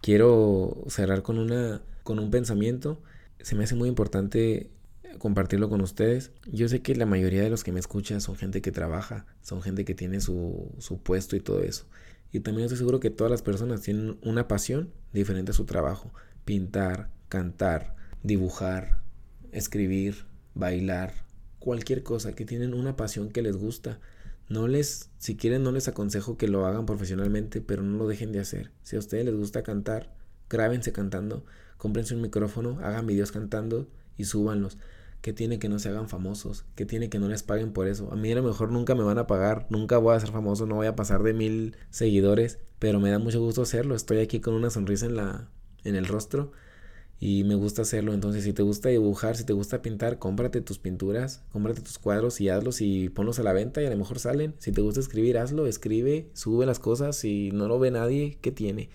Quiero 0.00 0.84
cerrar 0.88 1.22
con, 1.22 1.38
una, 1.38 1.82
con 2.04 2.20
un 2.20 2.30
pensamiento. 2.30 3.02
Se 3.40 3.56
me 3.56 3.64
hace 3.64 3.74
muy 3.74 3.88
importante 3.88 4.70
compartirlo 5.18 5.68
con 5.68 5.80
ustedes. 5.80 6.32
Yo 6.46 6.68
sé 6.68 6.82
que 6.82 6.94
la 6.94 7.06
mayoría 7.06 7.42
de 7.42 7.50
los 7.50 7.64
que 7.64 7.72
me 7.72 7.80
escuchan 7.80 8.20
son 8.20 8.36
gente 8.36 8.62
que 8.62 8.72
trabaja, 8.72 9.26
son 9.42 9.62
gente 9.62 9.84
que 9.84 9.94
tiene 9.94 10.20
su, 10.20 10.72
su 10.78 11.02
puesto 11.02 11.36
y 11.36 11.40
todo 11.40 11.62
eso. 11.62 11.86
Y 12.32 12.40
también 12.40 12.64
estoy 12.64 12.78
seguro 12.78 13.00
que 13.00 13.10
todas 13.10 13.30
las 13.30 13.42
personas 13.42 13.82
tienen 13.82 14.18
una 14.22 14.48
pasión 14.48 14.92
diferente 15.12 15.52
a 15.52 15.54
su 15.54 15.64
trabajo. 15.64 16.12
Pintar, 16.44 17.10
cantar, 17.28 17.96
dibujar, 18.22 19.02
escribir, 19.52 20.26
bailar, 20.54 21.14
cualquier 21.58 22.02
cosa, 22.02 22.34
que 22.34 22.44
tienen 22.44 22.74
una 22.74 22.96
pasión 22.96 23.30
que 23.30 23.42
les 23.42 23.56
gusta. 23.56 24.00
No 24.48 24.68
les, 24.68 25.10
si 25.18 25.36
quieren, 25.36 25.62
no 25.62 25.72
les 25.72 25.88
aconsejo 25.88 26.36
que 26.36 26.48
lo 26.48 26.66
hagan 26.66 26.86
profesionalmente, 26.86 27.60
pero 27.60 27.82
no 27.82 27.98
lo 27.98 28.08
dejen 28.08 28.32
de 28.32 28.40
hacer. 28.40 28.70
Si 28.82 28.96
a 28.96 28.98
ustedes 28.98 29.24
les 29.24 29.34
gusta 29.34 29.62
cantar, 29.62 30.14
grábense 30.48 30.92
cantando, 30.92 31.44
cómprense 31.76 32.14
un 32.14 32.22
micrófono, 32.22 32.78
hagan 32.82 33.06
videos 33.06 33.32
cantando 33.32 33.88
y 34.16 34.24
súbanlos. 34.24 34.78
Que 35.20 35.32
tiene 35.32 35.58
que 35.58 35.68
no 35.68 35.78
se 35.78 35.88
hagan 35.88 36.08
famosos? 36.08 36.64
que 36.74 36.86
tiene 36.86 37.08
que 37.10 37.18
no 37.18 37.28
les 37.28 37.42
paguen 37.42 37.72
por 37.72 37.88
eso? 37.88 38.12
A 38.12 38.16
mí 38.16 38.30
a 38.32 38.36
lo 38.36 38.42
mejor 38.42 38.70
nunca 38.70 38.94
me 38.94 39.02
van 39.02 39.18
a 39.18 39.26
pagar, 39.26 39.66
nunca 39.70 39.98
voy 39.98 40.14
a 40.14 40.20
ser 40.20 40.30
famoso, 40.30 40.66
no 40.66 40.76
voy 40.76 40.86
a 40.86 40.96
pasar 40.96 41.22
de 41.22 41.34
mil 41.34 41.76
seguidores, 41.90 42.58
pero 42.78 43.00
me 43.00 43.10
da 43.10 43.18
mucho 43.18 43.40
gusto 43.40 43.62
hacerlo. 43.62 43.94
Estoy 43.94 44.18
aquí 44.18 44.40
con 44.40 44.54
una 44.54 44.70
sonrisa 44.70 45.06
en 45.06 45.16
la, 45.16 45.50
en 45.84 45.96
el 45.96 46.06
rostro 46.06 46.52
y 47.20 47.44
me 47.44 47.54
gusta 47.54 47.82
hacerlo. 47.82 48.12
Entonces, 48.14 48.44
si 48.44 48.52
te 48.52 48.62
gusta 48.62 48.88
dibujar, 48.88 49.36
si 49.36 49.44
te 49.44 49.52
gusta 49.52 49.82
pintar, 49.82 50.18
cómprate 50.18 50.60
tus 50.60 50.78
pinturas, 50.78 51.42
cómprate 51.50 51.80
tus 51.80 51.98
cuadros 51.98 52.40
y 52.40 52.48
hazlos 52.48 52.80
y 52.80 53.08
ponlos 53.08 53.38
a 53.38 53.42
la 53.42 53.52
venta 53.52 53.82
y 53.82 53.86
a 53.86 53.90
lo 53.90 53.96
mejor 53.96 54.18
salen. 54.18 54.54
Si 54.58 54.72
te 54.72 54.80
gusta 54.80 55.00
escribir, 55.00 55.38
hazlo, 55.38 55.66
escribe, 55.66 56.30
sube 56.32 56.66
las 56.66 56.78
cosas 56.78 57.24
y 57.24 57.50
no 57.52 57.68
lo 57.68 57.78
ve 57.78 57.90
nadie, 57.90 58.38
¿qué 58.40 58.52
tiene? 58.52 58.90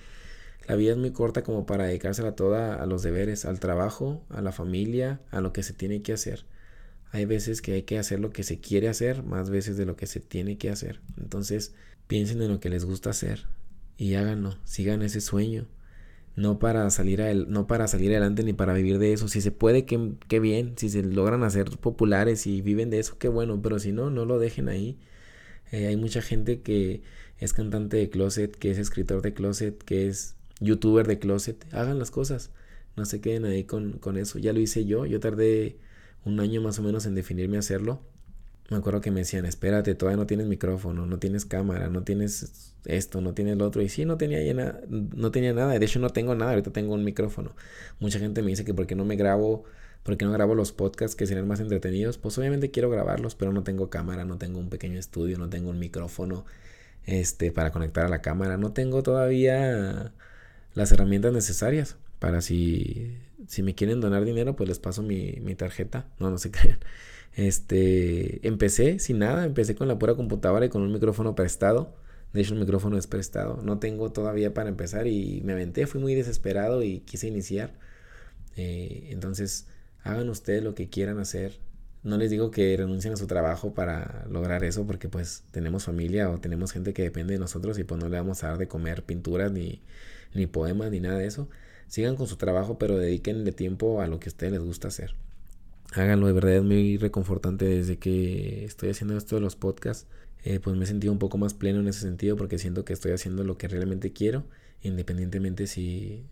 La 0.67 0.75
vida 0.75 0.91
es 0.91 0.97
muy 0.97 1.11
corta 1.11 1.43
como 1.43 1.65
para 1.65 1.85
dedicársela 1.85 2.35
toda 2.35 2.81
a 2.81 2.85
los 2.85 3.03
deberes, 3.03 3.45
al 3.45 3.59
trabajo, 3.59 4.23
a 4.29 4.41
la 4.41 4.51
familia, 4.51 5.21
a 5.31 5.41
lo 5.41 5.53
que 5.53 5.63
se 5.63 5.73
tiene 5.73 6.01
que 6.01 6.13
hacer. 6.13 6.45
Hay 7.11 7.25
veces 7.25 7.61
que 7.61 7.73
hay 7.73 7.83
que 7.83 7.99
hacer 7.99 8.19
lo 8.19 8.31
que 8.31 8.43
se 8.43 8.59
quiere 8.59 8.89
hacer, 8.89 9.23
más 9.23 9.49
veces 9.49 9.77
de 9.77 9.85
lo 9.85 9.95
que 9.95 10.07
se 10.07 10.19
tiene 10.19 10.57
que 10.57 10.69
hacer. 10.69 11.01
Entonces, 11.17 11.75
piensen 12.07 12.41
en 12.41 12.51
lo 12.51 12.59
que 12.59 12.69
les 12.69 12.85
gusta 12.85 13.11
hacer 13.11 13.45
y 13.97 14.15
háganlo, 14.15 14.57
sigan 14.63 15.01
ese 15.01 15.21
sueño 15.21 15.67
no 16.35 16.57
para 16.59 16.89
salir 16.89 17.21
a 17.21 17.33
no 17.33 17.67
para 17.67 17.87
salir 17.87 18.11
adelante 18.11 18.43
ni 18.43 18.53
para 18.53 18.73
vivir 18.73 18.99
de 18.99 19.13
eso. 19.13 19.27
Si 19.27 19.41
se 19.41 19.51
puede, 19.51 19.85
qué, 19.85 20.39
bien. 20.39 20.73
Si 20.77 20.89
se 20.89 21.03
logran 21.03 21.43
hacer 21.43 21.69
populares 21.77 22.47
y 22.47 22.61
viven 22.61 22.89
de 22.89 22.99
eso, 22.99 23.17
qué 23.17 23.27
bueno. 23.27 23.61
Pero 23.61 23.79
si 23.79 23.91
no, 23.91 24.09
no 24.09 24.25
lo 24.25 24.39
dejen 24.39 24.69
ahí. 24.69 24.97
Eh, 25.71 25.87
hay 25.87 25.97
mucha 25.97 26.21
gente 26.21 26.61
que 26.61 27.01
es 27.39 27.53
cantante 27.53 27.97
de 27.97 28.09
closet, 28.09 28.55
que 28.55 28.71
es 28.71 28.77
escritor 28.77 29.21
de 29.21 29.33
closet, 29.33 29.83
que 29.83 30.07
es 30.07 30.35
youtuber 30.63 31.07
de 31.07 31.19
closet. 31.19 31.65
Hagan 31.73 31.99
las 31.99 32.11
cosas. 32.11 32.51
No 32.95 33.05
se 33.05 33.21
queden 33.21 33.45
ahí 33.45 33.63
con, 33.63 33.93
con 33.93 34.17
eso. 34.17 34.39
Ya 34.39 34.53
lo 34.53 34.59
hice 34.59 34.85
yo. 34.85 35.05
Yo 35.05 35.19
tardé 35.19 35.77
un 36.25 36.39
año 36.39 36.61
más 36.61 36.79
o 36.79 36.83
menos 36.83 37.05
en 37.05 37.15
definirme 37.15 37.57
a 37.57 37.59
hacerlo 37.59 38.01
me 38.69 38.77
acuerdo 38.77 39.01
que 39.01 39.11
me 39.11 39.21
decían, 39.21 39.45
espérate, 39.45 39.93
todavía 39.95 40.17
no 40.17 40.25
tienes 40.25 40.47
micrófono, 40.47 41.05
no 41.05 41.19
tienes 41.19 41.45
cámara, 41.45 41.89
no 41.89 42.03
tienes 42.03 42.75
esto, 42.85 43.21
no 43.21 43.33
tienes 43.33 43.57
lo 43.57 43.67
otro. 43.67 43.81
Y 43.81 43.89
sí, 43.89 44.05
no 44.05 44.17
tenía, 44.17 44.53
nada, 44.53 44.81
no 44.89 45.31
tenía 45.31 45.53
nada. 45.53 45.77
De 45.77 45.85
hecho, 45.85 45.99
no 45.99 46.09
tengo 46.09 46.33
nada. 46.35 46.51
Ahorita 46.51 46.71
tengo 46.71 46.93
un 46.93 47.03
micrófono. 47.03 47.55
Mucha 47.99 48.19
gente 48.19 48.41
me 48.41 48.49
dice 48.49 48.65
que 48.65 48.73
por 48.73 48.87
qué 48.87 48.95
no 48.95 49.05
me 49.05 49.15
grabo, 49.15 49.65
por 50.03 50.17
qué 50.17 50.25
no 50.25 50.31
grabo 50.31 50.55
los 50.55 50.71
podcasts 50.71 51.15
que 51.15 51.27
serían 51.27 51.47
más 51.47 51.59
entretenidos. 51.59 52.17
Pues 52.17 52.37
obviamente 52.37 52.71
quiero 52.71 52.89
grabarlos, 52.89 53.35
pero 53.35 53.51
no 53.51 53.63
tengo 53.63 53.89
cámara, 53.89 54.25
no 54.25 54.37
tengo 54.37 54.59
un 54.59 54.69
pequeño 54.69 54.97
estudio, 54.97 55.37
no 55.37 55.49
tengo 55.49 55.69
un 55.69 55.79
micrófono 55.79 56.45
este, 57.05 57.51
para 57.51 57.71
conectar 57.71 58.05
a 58.05 58.09
la 58.09 58.21
cámara. 58.21 58.57
No 58.57 58.71
tengo 58.73 59.03
todavía 59.03 60.13
las 60.75 60.91
herramientas 60.91 61.33
necesarias 61.33 61.97
para 62.19 62.41
si, 62.41 63.17
si 63.47 63.63
me 63.63 63.75
quieren 63.75 64.01
donar 64.01 64.25
dinero, 64.25 64.55
pues 64.55 64.69
les 64.69 64.79
paso 64.79 65.03
mi, 65.03 65.39
mi 65.41 65.55
tarjeta. 65.55 66.07
No, 66.19 66.29
no 66.29 66.37
se 66.37 66.51
crean. 66.51 66.79
Este, 67.35 68.47
empecé 68.47 68.99
sin 68.99 69.19
nada, 69.19 69.45
empecé 69.45 69.75
con 69.75 69.87
la 69.87 69.99
pura 69.99 70.15
computadora 70.15 70.65
y 70.65 70.69
con 70.69 70.81
un 70.81 70.91
micrófono 70.91 71.35
prestado. 71.35 71.95
De 72.33 72.41
hecho, 72.41 72.53
el 72.53 72.59
micrófono 72.59 72.97
es 72.97 73.07
prestado. 73.07 73.61
No 73.63 73.79
tengo 73.79 74.11
todavía 74.11 74.53
para 74.53 74.69
empezar 74.69 75.07
y 75.07 75.41
me 75.43 75.53
aventé, 75.53 75.85
fui 75.87 76.01
muy 76.01 76.15
desesperado 76.15 76.83
y 76.83 76.99
quise 77.01 77.27
iniciar. 77.27 77.73
Eh, 78.55 79.09
entonces, 79.11 79.67
hagan 80.03 80.29
ustedes 80.29 80.63
lo 80.63 80.75
que 80.75 80.89
quieran 80.89 81.19
hacer. 81.19 81.59
No 82.03 82.17
les 82.17 82.31
digo 82.31 82.51
que 82.51 82.75
renuncien 82.77 83.13
a 83.13 83.17
su 83.17 83.27
trabajo 83.27 83.73
para 83.73 84.25
lograr 84.29 84.63
eso, 84.63 84.85
porque 84.85 85.09
pues 85.09 85.43
tenemos 85.51 85.85
familia 85.85 86.29
o 86.29 86.39
tenemos 86.39 86.71
gente 86.71 86.93
que 86.93 87.03
depende 87.03 87.33
de 87.33 87.39
nosotros 87.39 87.79
y 87.79 87.83
pues 87.83 88.01
no 88.01 88.09
le 88.09 88.17
vamos 88.17 88.43
a 88.43 88.49
dar 88.49 88.57
de 88.57 88.67
comer 88.67 89.03
pinturas 89.03 89.51
ni, 89.51 89.81
ni 90.35 90.47
poemas 90.47 90.91
ni 90.91 90.99
nada 90.99 91.17
de 91.17 91.27
eso. 91.27 91.49
Sigan 91.87 92.15
con 92.15 92.27
su 92.27 92.37
trabajo, 92.37 92.77
pero 92.77 92.97
dedíquenle 92.97 93.51
tiempo 93.51 94.01
a 94.01 94.07
lo 94.07 94.19
que 94.19 94.29
a 94.29 94.31
ustedes 94.31 94.53
les 94.53 94.61
gusta 94.61 94.87
hacer 94.87 95.15
háganlo, 96.01 96.27
de 96.27 96.33
verdad 96.33 96.55
es 96.55 96.63
muy 96.63 96.97
reconfortante 96.97 97.65
desde 97.65 97.97
que 97.97 98.65
estoy 98.65 98.89
haciendo 98.89 99.17
esto 99.17 99.35
de 99.35 99.41
los 99.41 99.55
podcasts. 99.55 100.07
Eh, 100.43 100.59
pues 100.59 100.75
me 100.75 100.83
he 100.83 100.87
sentido 100.87 101.13
un 101.13 101.19
poco 101.19 101.37
más 101.37 101.53
pleno 101.53 101.79
en 101.79 101.87
ese 101.87 102.01
sentido 102.01 102.35
porque 102.35 102.57
siento 102.57 102.83
que 102.83 102.93
estoy 102.93 103.13
haciendo 103.13 103.43
lo 103.43 103.57
que 103.57 103.67
realmente 103.67 104.11
quiero, 104.11 104.45
independientemente 104.81 105.67
si, 105.67 106.25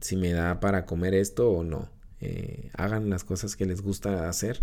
si 0.00 0.16
me 0.16 0.32
da 0.32 0.60
para 0.60 0.86
comer 0.86 1.14
esto 1.14 1.50
o 1.50 1.64
no. 1.64 1.90
Eh, 2.20 2.70
hagan 2.74 3.10
las 3.10 3.24
cosas 3.24 3.56
que 3.56 3.66
les 3.66 3.82
gusta 3.82 4.28
hacer, 4.28 4.62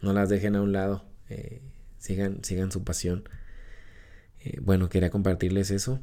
no 0.00 0.12
las 0.12 0.28
dejen 0.28 0.54
a 0.54 0.62
un 0.62 0.72
lado, 0.72 1.04
eh, 1.28 1.60
sigan, 1.98 2.44
sigan 2.44 2.70
su 2.70 2.84
pasión. 2.84 3.28
bueno, 4.60 4.88
quería 4.88 5.10
compartirles 5.10 5.70
eso. 5.70 6.00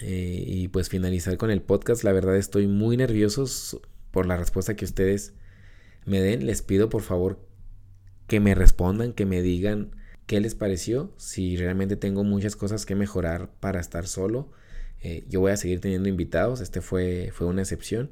Y 0.00 0.68
pues 0.68 0.88
finalizar 0.88 1.36
con 1.36 1.50
el 1.50 1.62
podcast. 1.62 2.04
La 2.04 2.12
verdad 2.12 2.36
estoy 2.36 2.66
muy 2.66 2.96
nervioso 2.96 3.46
por 4.10 4.26
la 4.26 4.36
respuesta 4.36 4.76
que 4.76 4.84
ustedes 4.84 5.34
me 6.04 6.20
den, 6.20 6.46
les 6.46 6.62
pido 6.62 6.88
por 6.88 7.02
favor 7.02 7.38
que 8.26 8.40
me 8.40 8.54
respondan, 8.54 9.12
que 9.12 9.26
me 9.26 9.42
digan 9.42 9.90
qué 10.26 10.40
les 10.40 10.54
pareció, 10.54 11.12
si 11.16 11.56
realmente 11.56 11.96
tengo 11.96 12.24
muchas 12.24 12.56
cosas 12.56 12.86
que 12.86 12.94
mejorar 12.94 13.50
para 13.60 13.80
estar 13.80 14.06
solo. 14.06 14.50
Eh, 15.02 15.24
yo 15.28 15.40
voy 15.40 15.52
a 15.52 15.56
seguir 15.56 15.80
teniendo 15.80 16.08
invitados, 16.08 16.60
este 16.60 16.80
fue, 16.80 17.30
fue 17.32 17.46
una 17.46 17.62
excepción, 17.62 18.10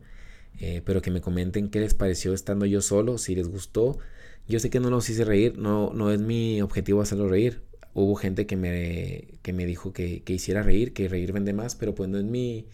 eh, 0.59 0.83
pero 0.85 1.01
que 1.01 1.11
me 1.11 1.23
comenten 1.23 1.71
qué 1.71 1.81
les 1.81 1.95
pareció 1.95 2.35
estando 2.35 2.67
yo 2.67 2.83
solo, 2.83 3.17
si 3.17 3.35
les 3.35 3.49
gustó. 3.49 3.99
Yo 4.47 4.59
sé 4.59 4.71
que 4.71 4.81
no 4.81 4.91
los 4.91 5.09
hice 5.09 5.25
reír, 5.25 5.57
no, 5.57 5.93
no 5.95 6.11
es 6.11 6.21
mi 6.21 6.61
objetivo 6.61 7.01
hacerlo 7.01 7.29
reír. 7.29 7.63
Hubo 7.95 8.15
gente 8.17 8.47
que 8.47 8.57
me, 8.57 9.39
que 9.43 9.53
me 9.53 9.67
dijo 9.67 9.93
que, 9.93 10.23
que 10.23 10.33
hiciera 10.35 10.63
reír, 10.63 10.93
que 10.93 11.09
reír 11.09 11.33
vende 11.33 11.53
más, 11.53 11.77
pero 11.77 11.95
pues 11.95 12.09
no 12.09 12.19
es 12.19 12.25
mi, 12.25 12.67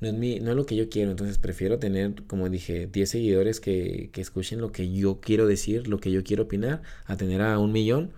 no 0.00 0.08
es, 0.08 0.14
mi, 0.14 0.40
no 0.40 0.50
es 0.50 0.56
lo 0.56 0.66
que 0.66 0.76
yo 0.76 0.88
quiero. 0.88 1.10
Entonces 1.10 1.38
prefiero 1.38 1.78
tener, 1.78 2.24
como 2.26 2.48
dije, 2.48 2.86
10 2.86 3.10
seguidores 3.10 3.60
que, 3.60 4.10
que, 4.12 4.20
escuchen 4.20 4.60
lo 4.60 4.72
que 4.72 4.92
yo 4.92 5.20
quiero 5.20 5.46
decir, 5.46 5.88
lo 5.88 5.98
que 5.98 6.10
yo 6.12 6.24
quiero 6.24 6.44
opinar, 6.44 6.82
a 7.06 7.16
tener 7.16 7.42
a 7.42 7.58
un 7.58 7.72
millón 7.72 8.12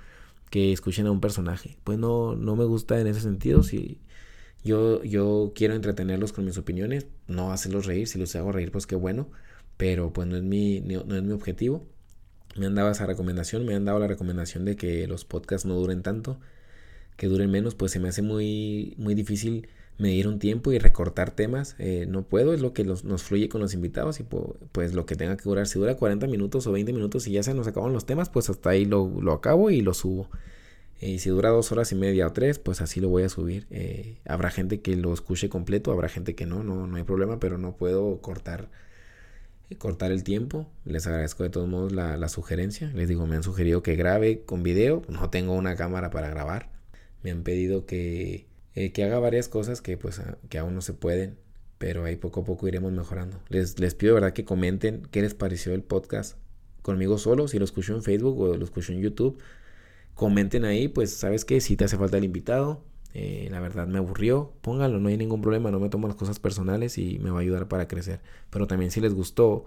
que 0.51 0.73
escuchen 0.73 1.07
a 1.07 1.11
un 1.13 1.21
personaje. 1.21 1.77
Pues 1.85 1.99
no, 1.99 2.37
no 2.37 2.57
me 2.57 2.65
gusta 2.65 3.01
en 3.01 3.07
ese 3.09 3.21
sentido. 3.21 3.63
Si 3.63 4.01
Yo, 4.65 5.03
yo 5.05 5.53
quiero 5.55 5.75
entretenerlos 5.75 6.33
con 6.33 6.45
mis 6.47 6.59
opiniones, 6.59 7.07
no 7.29 7.53
hacerlos 7.53 7.87
reír, 7.87 8.09
si 8.09 8.19
los 8.19 8.35
hago 8.37 8.53
reír 8.53 8.73
pues 8.73 8.87
qué 8.87 8.97
bueno, 8.97 9.31
pero 9.77 10.13
pues 10.13 10.29
no 10.29 10.37
es 10.37 10.43
mi, 10.43 10.81
no, 10.81 11.03
es 11.17 11.23
mi 11.23 11.33
objetivo. 11.33 11.87
Me 12.57 12.67
han 12.67 12.75
dado 12.75 12.91
esa 12.91 13.07
recomendación, 13.07 13.67
me 13.67 13.75
han 13.75 13.85
dado 13.85 13.99
la 13.99 14.07
recomendación 14.07 14.65
de 14.65 14.77
que 14.77 15.07
los 15.07 15.25
podcasts 15.25 15.67
no 15.67 15.75
duren 15.75 16.03
tanto, 16.03 16.39
que 17.17 17.27
duren 17.27 17.51
menos, 17.51 17.75
pues 17.75 17.93
se 17.93 18.01
me 18.01 18.09
hace 18.09 18.23
muy, 18.23 18.95
muy 18.97 19.15
difícil 19.15 19.69
medir 19.99 20.27
un 20.29 20.39
tiempo 20.39 20.73
y 20.73 20.79
recortar 20.79 21.31
temas. 21.31 21.77
Eh, 21.79 22.07
no 22.09 22.23
puedo, 22.23 22.55
es 22.55 22.61
lo 22.61 22.73
que 22.73 22.85
nos 22.85 23.23
fluye 23.23 23.49
con 23.49 23.61
los 23.61 23.75
invitados 23.75 24.21
y 24.21 24.25
pues 24.73 24.95
lo 24.95 25.07
que 25.07 25.17
tenga 25.17 25.37
que 25.37 25.45
durar. 25.45 25.67
Si 25.67 25.79
dura 25.79 25.97
40 25.97 26.27
minutos 26.27 26.67
o 26.67 26.73
20 26.73 26.93
minutos 26.93 27.27
y 27.27 27.33
ya 27.33 27.43
se 27.43 27.55
nos 27.55 27.67
acaban 27.67 27.93
los 27.93 28.07
temas, 28.07 28.29
pues 28.29 28.51
hasta 28.51 28.71
ahí 28.71 28.85
lo, 28.85 29.09
lo 29.21 29.33
acabo 29.33 29.71
y 29.71 29.81
lo 29.81 29.95
subo. 29.95 30.29
Eh, 31.01 31.11
y 31.11 31.19
si 31.19 31.31
dura 31.31 31.51
dos 31.51 31.73
horas 31.73 31.93
y 31.93 31.95
media 31.97 32.27
o 32.27 32.33
tres, 32.33 32.59
pues 32.59 32.81
así 32.81 33.01
lo 33.01 33.09
voy 33.09 33.25
a 33.25 33.29
subir. 33.29 33.67
Eh, 33.71 34.17
habrá 34.27 34.51
gente 34.51 34.81
que 34.81 34.97
lo 34.97 35.13
escuche 35.13 35.49
completo, 35.49 35.93
habrá 35.93 36.09
gente 36.09 36.35
que 36.35 36.47
no, 36.47 36.63
no, 36.65 36.87
no 36.87 36.97
hay 36.97 37.05
problema, 37.05 37.39
pero 37.41 37.59
no 37.59 37.77
puedo 37.77 38.21
cortar, 38.21 38.71
cortar 39.79 40.13
el 40.13 40.25
tiempo. 40.25 40.69
Les 40.85 41.07
agradezco 41.07 41.43
de 41.43 41.51
todos 41.51 41.69
modos 41.69 41.93
la, 41.93 42.17
la 42.17 42.29
sugerencia. 42.29 42.91
Les 42.95 43.09
digo, 43.09 43.27
me 43.27 43.37
han 43.37 43.43
sugerido 43.43 43.83
que 43.83 43.97
grabe 43.97 44.43
con 44.45 44.63
video. 44.63 45.03
No 45.09 45.31
tengo 45.31 45.55
una 45.55 45.77
cámara 45.77 46.11
para 46.11 46.29
grabar. 46.31 46.71
Me 47.23 47.31
han 47.31 47.43
pedido 47.43 47.87
que 47.87 48.47
eh, 48.75 48.93
que 48.93 49.05
haga 49.05 49.19
varias 49.21 49.49
cosas 49.49 49.81
que 49.81 49.97
pues 49.97 50.21
que 50.49 50.59
aún 50.59 50.75
no 50.75 50.81
se 50.81 50.95
pueden, 50.95 51.39
pero 51.79 52.05
ahí 52.05 52.17
poco 52.17 52.41
a 52.41 52.45
poco 52.45 52.67
iremos 52.67 52.93
mejorando. 52.93 53.41
Les, 53.49 53.79
les 53.79 53.95
pido 53.95 54.15
verdad 54.15 54.33
que 54.33 54.45
comenten 54.45 55.03
qué 55.13 55.23
les 55.23 55.35
pareció 55.35 55.75
el 55.75 55.83
podcast 55.83 56.37
conmigo 56.83 57.19
solo, 57.19 57.47
si 57.49 57.59
lo 57.59 57.65
escucho 57.65 57.95
en 57.95 58.03
Facebook 58.03 58.41
o 58.41 58.57
lo 58.57 58.65
escucho 58.65 58.93
en 58.93 59.01
YouTube. 59.01 59.39
Comenten 60.15 60.65
ahí, 60.65 60.89
pues 60.89 61.13
sabes 61.15 61.45
que 61.45 61.61
si 61.61 61.77
te 61.77 61.85
hace 61.85 61.97
falta 61.97 62.19
el 62.19 62.25
invitado, 62.25 62.83
eh, 63.15 63.49
la 63.51 63.61
verdad 63.61 63.87
me 63.87 63.99
aburrió, 63.99 64.53
pónganlo, 64.61 65.01
no 65.01 65.09
hay 65.09 65.17
ningún 65.17 65.41
problema, 65.41 65.71
no 65.71 65.81
me 65.81 65.89
tomo 65.89 66.09
las 66.09 66.17
cosas 66.17 66.39
personales 66.39 66.99
y 66.99 67.19
me 67.21 67.31
va 67.31 67.39
a 67.39 67.43
ayudar 67.43 67.69
para 67.69 67.89
crecer. 67.89 68.21
Pero 68.51 68.67
también 68.67 68.91
si 68.91 69.01
les 69.01 69.15
gustó, 69.15 69.65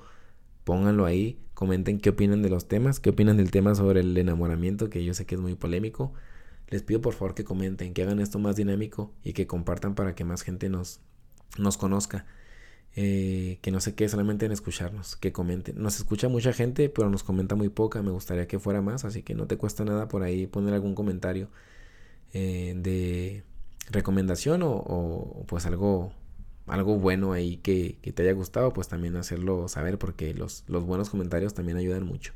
pónganlo 0.64 1.06
ahí, 1.06 1.40
comenten 1.54 2.00
qué 2.00 2.12
opinan 2.12 2.44
de 2.44 2.50
los 2.50 2.68
temas, 2.68 3.00
qué 3.00 3.10
opinan 3.10 3.38
del 3.38 3.50
tema 3.52 3.74
sobre 3.74 4.02
el 4.02 4.16
enamoramiento, 4.18 4.90
que 4.90 5.04
yo 5.04 5.14
sé 5.14 5.26
que 5.26 5.36
es 5.36 5.42
muy 5.42 5.56
polémico 5.56 6.14
les 6.70 6.84
pido 6.84 7.02
por 7.02 7.14
favor 7.14 7.34
que 7.34 7.44
comenten, 7.44 7.94
que 7.94 8.04
hagan 8.04 8.20
esto 8.20 8.40
más 8.40 8.56
dinámico 8.56 9.14
y 9.24 9.34
que 9.34 9.48
compartan 9.48 9.96
para 9.96 10.16
que 10.16 10.26
más 10.26 10.42
gente 10.42 10.70
nos, 10.70 11.00
nos 11.58 11.78
conozca. 11.78 12.26
Eh, 13.00 13.60
que 13.62 13.70
no 13.70 13.80
se 13.80 13.94
quede 13.94 14.10
solamente 14.10 14.48
en 14.48 14.52
escucharnos, 14.52 15.16
que 15.16 15.32
comenten. 15.32 15.80
Nos 15.82 15.98
escucha 15.98 16.30
mucha 16.30 16.52
gente, 16.52 16.90
pero 16.90 17.10
nos 17.12 17.24
comenta 17.24 17.56
muy 17.56 17.70
poca. 17.70 18.02
Me 18.02 18.12
gustaría 18.12 18.48
que 18.48 18.58
fuera 18.60 18.82
más, 18.82 19.06
así 19.06 19.22
que 19.22 19.36
no 19.36 19.46
te 19.46 19.58
cuesta 19.58 19.86
nada 19.86 20.08
por 20.08 20.24
ahí 20.24 20.48
poner 20.48 20.74
algún 20.74 20.96
comentario 20.96 21.48
eh, 22.34 22.74
de 22.78 23.44
recomendación 23.90 24.62
o, 24.64 25.44
pues 25.48 25.66
algo, 25.66 26.12
algo 26.68 26.98
bueno 26.98 27.34
ahí 27.34 27.58
que, 27.58 27.98
te 28.14 28.24
haya 28.24 28.34
gustado, 28.34 28.74
pues 28.74 28.88
también 28.88 29.16
hacerlo 29.16 29.68
saber 29.68 29.98
porque 29.98 30.34
los, 30.34 30.64
los 30.68 30.86
buenos 30.86 31.10
comentarios 31.10 31.54
también 31.54 31.78
ayudan 31.78 32.04
mucho. 32.04 32.34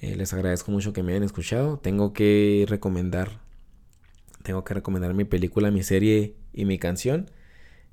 Eh, 0.00 0.16
les 0.16 0.32
agradezco 0.34 0.70
mucho 0.70 0.92
que 0.92 1.02
me 1.02 1.12
hayan 1.12 1.22
escuchado. 1.22 1.78
Tengo 1.78 2.12
que 2.12 2.66
recomendar, 2.68 3.40
tengo 4.42 4.64
que 4.64 4.74
recomendar 4.74 5.14
mi 5.14 5.24
película, 5.24 5.70
mi 5.70 5.82
serie 5.82 6.36
y 6.52 6.64
mi 6.64 6.78
canción. 6.78 7.30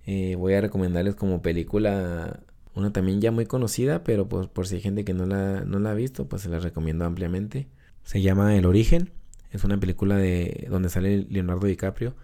Eh, 0.06 0.36
voy 0.36 0.54
a 0.54 0.62
recomendarles 0.62 1.16
como 1.16 1.42
película 1.42 2.42
una 2.76 2.92
también 2.92 3.22
ya 3.22 3.32
muy 3.32 3.46
conocida, 3.46 4.04
pero 4.04 4.28
pues 4.28 4.48
por 4.48 4.68
si 4.68 4.76
hay 4.76 4.82
gente 4.82 5.06
que 5.06 5.14
no 5.14 5.26
la, 5.26 5.62
no 5.62 5.80
la 5.80 5.92
ha 5.92 5.94
visto, 5.94 6.28
pues 6.28 6.42
se 6.42 6.50
la 6.50 6.60
recomiendo 6.60 7.06
ampliamente. 7.06 7.68
Se 8.04 8.22
llama 8.22 8.56
El 8.58 8.66
Origen. 8.66 9.12
Es 9.54 9.64
una 9.64 9.80
película 9.80 10.18
de 10.18 10.68
donde 10.70 10.90
sale 10.90 11.28
Leonardo 11.30 11.68
DiCaprio. 11.68 12.16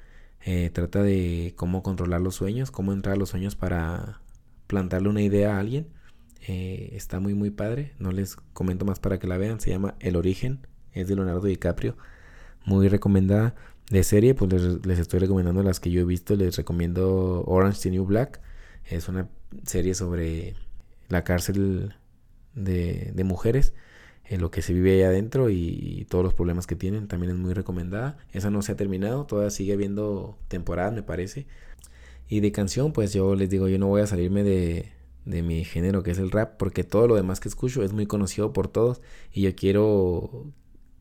Eh, 0.41 0.71
trata 0.73 1.03
de 1.03 1.53
cómo 1.55 1.83
controlar 1.83 2.21
los 2.21 2.35
sueños, 2.35 2.71
cómo 2.71 2.91
entrar 2.91 3.15
a 3.15 3.19
los 3.19 3.29
sueños 3.29 3.55
para 3.55 4.19
plantarle 4.65 5.09
una 5.09 5.21
idea 5.21 5.55
a 5.55 5.59
alguien. 5.59 5.87
Eh, 6.47 6.89
está 6.93 7.19
muy 7.19 7.35
muy 7.35 7.51
padre. 7.51 7.93
No 7.99 8.11
les 8.11 8.35
comento 8.35 8.83
más 8.83 8.99
para 8.99 9.19
que 9.19 9.27
la 9.27 9.37
vean. 9.37 9.59
Se 9.59 9.69
llama 9.69 9.93
El 9.99 10.15
Origen. 10.15 10.65
Es 10.91 11.07
de 11.07 11.15
Leonardo 11.15 11.45
DiCaprio. 11.45 11.95
Muy 12.65 12.87
recomendada. 12.87 13.53
De 13.91 14.03
serie, 14.03 14.33
pues 14.33 14.51
les, 14.85 14.99
estoy 14.99 15.19
recomendando 15.19 15.61
las 15.61 15.79
que 15.79 15.91
yo 15.91 16.01
he 16.01 16.05
visto. 16.05 16.35
Les 16.35 16.57
recomiendo 16.57 17.43
Orange 17.45 17.81
the 17.83 17.91
New 17.91 18.05
Black. 18.05 18.41
Es 18.85 19.07
una 19.07 19.29
serie 19.65 19.93
sobre 19.93 20.55
la 21.09 21.23
cárcel 21.23 21.93
de, 22.55 23.11
de 23.13 23.23
mujeres. 23.23 23.75
En 24.29 24.41
lo 24.41 24.51
que 24.51 24.61
se 24.61 24.73
vive 24.73 24.93
ahí 24.93 25.01
adentro 25.01 25.49
y, 25.49 26.05
todos 26.09 26.23
los 26.23 26.33
problemas 26.33 26.67
que 26.67 26.75
tienen. 26.75 27.07
También 27.07 27.33
es 27.33 27.37
muy 27.37 27.53
recomendada. 27.53 28.17
Esa 28.31 28.49
no 28.49 28.61
se 28.61 28.71
ha 28.71 28.75
terminado. 28.75 29.25
Todavía 29.25 29.51
sigue 29.51 29.73
habiendo 29.73 30.37
temporada, 30.47 30.91
me 30.91 31.03
parece. 31.03 31.47
Y 32.29 32.39
de 32.39 32.51
canción, 32.51 32.93
pues 32.93 33.11
yo 33.11 33.35
les 33.35 33.49
digo, 33.49 33.67
yo 33.67 33.79
no 33.79 33.87
voy 33.87 34.01
a 34.01 34.07
salirme 34.07 34.43
de, 34.43 34.91
de 35.25 35.41
mi 35.43 35.63
género 35.63 36.03
que 36.03 36.11
es 36.11 36.17
el 36.17 36.31
rap, 36.31 36.57
porque 36.57 36.83
todo 36.83 37.07
lo 37.07 37.15
demás 37.15 37.39
que 37.39 37.49
escucho 37.49 37.83
es 37.83 37.93
muy 37.93 38.05
conocido 38.05 38.53
por 38.53 38.67
todos 38.67 39.01
y 39.31 39.41
yo 39.41 39.55
quiero 39.55 40.45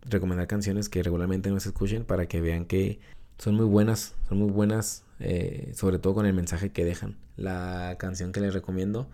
recomendar 0.03 0.47
canciones 0.47 0.89
que 0.89 1.03
regularmente 1.03 1.51
no 1.51 1.61
se 1.61 1.71
escuchen 1.71 2.05
para 2.05 2.27
que 2.27 2.41
vean 2.41 2.65
que 2.65 3.01
son 3.39 3.55
muy 3.55 3.67
buenas, 3.67 4.15
son 4.29 4.39
muy 4.39 4.51
buenas, 4.51 5.05
eh, 5.21 5.73
sobre 5.75 5.99
todo 5.99 6.15
con 6.15 6.27
el 6.27 6.35
mensaje 6.35 6.71
que 6.71 6.85
dejan. 6.85 7.17
La 7.37 7.97
canción 7.99 8.33
que 8.33 8.41
les 8.41 8.53
recomiendo 8.53 9.09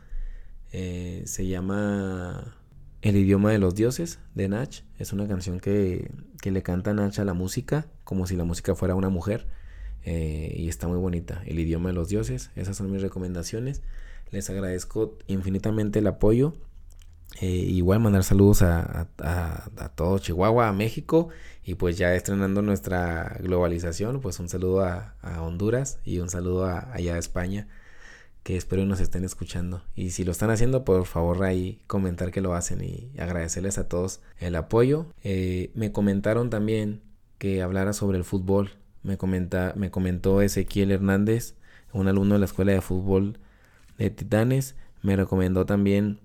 eh, 0.73 1.23
se 1.27 1.47
llama 1.47 2.57
El 3.05 3.17
idioma 3.17 3.53
de 3.53 3.59
los 3.59 3.75
dioses 3.75 4.19
de 4.35 4.49
Nach. 4.49 4.83
Es 4.99 5.13
una 5.13 5.29
canción 5.29 5.61
que, 5.61 6.11
que 6.41 6.51
le 6.51 6.63
canta 6.63 6.95
Nach 6.95 7.19
a 7.19 7.25
la 7.25 7.35
música, 7.35 7.87
como 8.03 8.27
si 8.27 8.35
la 8.35 8.45
música 8.45 8.75
fuera 8.75 8.95
una 8.95 9.11
mujer. 9.11 9.47
Eh, 10.07 10.55
y 10.57 10.71
está 10.71 10.89
muy 10.89 10.97
bonita. 10.97 11.43
El 11.45 11.59
idioma 11.59 11.91
de 11.91 11.95
los 11.95 12.09
dioses. 12.09 12.51
Esas 12.57 12.79
son 12.79 12.91
mis 12.91 13.03
recomendaciones. 13.03 13.83
Les 14.31 14.49
agradezco 14.49 15.19
infinitamente 15.27 15.99
el 15.99 16.07
apoyo. 16.07 16.55
Eh, 17.43 17.47
igual 17.47 18.01
mandar 18.01 18.25
saludos 18.25 18.63
a, 18.63 19.09
a, 19.19 19.89
todo 19.95 20.19
Chihuahua, 20.19 20.69
a 20.69 20.73
México 20.73 21.29
y 21.63 21.75
pues 21.75 21.99
ya 21.99 22.15
estrenando 22.15 22.63
nuestra 22.63 23.37
globalización, 23.41 24.21
pues 24.21 24.39
un 24.39 24.49
saludo 24.49 24.83
a, 24.83 25.17
Honduras 25.41 25.99
y 26.05 26.21
un 26.21 26.31
saludo 26.31 26.67
allá 26.67 27.17
a 27.17 27.19
España 27.19 27.67
que 28.45 28.57
espero 28.59 28.85
nos 28.85 29.01
estén 29.01 29.25
escuchando 29.25 29.83
y 29.97 30.11
si 30.11 30.23
lo 30.23 30.31
están 30.31 30.51
haciendo 30.51 30.85
por 30.85 31.07
favor 31.07 31.43
ahí 31.45 31.81
comentar 31.87 32.31
que 32.31 32.43
lo 32.43 32.55
hacen 32.55 32.85
y 32.85 33.11
agradecerles 33.19 33.79
a 33.79 33.89
todos 33.89 34.21
el 34.39 34.55
apoyo. 34.55 35.07
Eh, 35.25 35.73
me 35.75 35.93
comentaron 35.93 36.51
también 36.51 37.01
que 37.39 37.63
hablara 37.63 37.95
sobre 37.95 38.19
el 38.19 38.25
fútbol, 38.25 38.73
me, 39.03 39.17
comenta, 39.17 39.73
me 39.77 39.91
comentó 39.91 40.43
Ezequiel 40.43 40.93
Hernández, 40.93 41.55
un 41.93 42.07
alumno 42.07 42.35
de 42.35 42.41
la 42.41 42.45
escuela 42.45 42.73
de 42.73 42.83
fútbol 42.83 43.39
de 43.97 44.11
Titanes. 44.11 44.77
Me 45.03 45.17
recomendó 45.17 45.65
también 45.65 46.21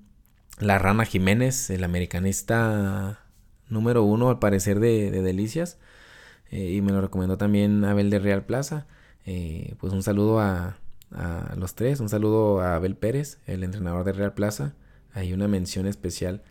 La 0.59 0.77
Rana 0.77 1.05
Jiménez, 1.05 1.69
el 1.69 1.85
americanista 1.85 3.21
número 3.69 4.03
uno 4.03 4.29
al 4.29 4.39
parecer 4.39 4.81
de, 4.81 5.09
Delicias. 5.09 5.77
Eh, 6.51 6.73
y 6.73 6.81
me 6.81 6.91
lo 6.91 6.99
recomendó 6.99 7.37
también 7.37 7.85
Abel 7.85 8.09
de 8.09 8.19
Real 8.19 8.45
Plaza. 8.45 8.87
Eh, 9.25 9.75
pues 9.79 9.93
un 9.93 10.03
saludo 10.03 10.39
a, 10.39 10.77
a, 11.11 11.55
los 11.57 11.75
tres. 11.75 11.99
Un 11.99 12.09
saludo 12.09 12.61
a 12.61 12.75
Abel 12.75 12.95
Pérez, 12.95 13.39
el 13.45 13.63
entrenador 13.63 14.03
de 14.03 14.13
Real 14.13 14.33
Plaza. 14.33 14.73
Hay 15.13 15.33
una 15.33 15.47
mención 15.47 15.87
especial 15.87 16.41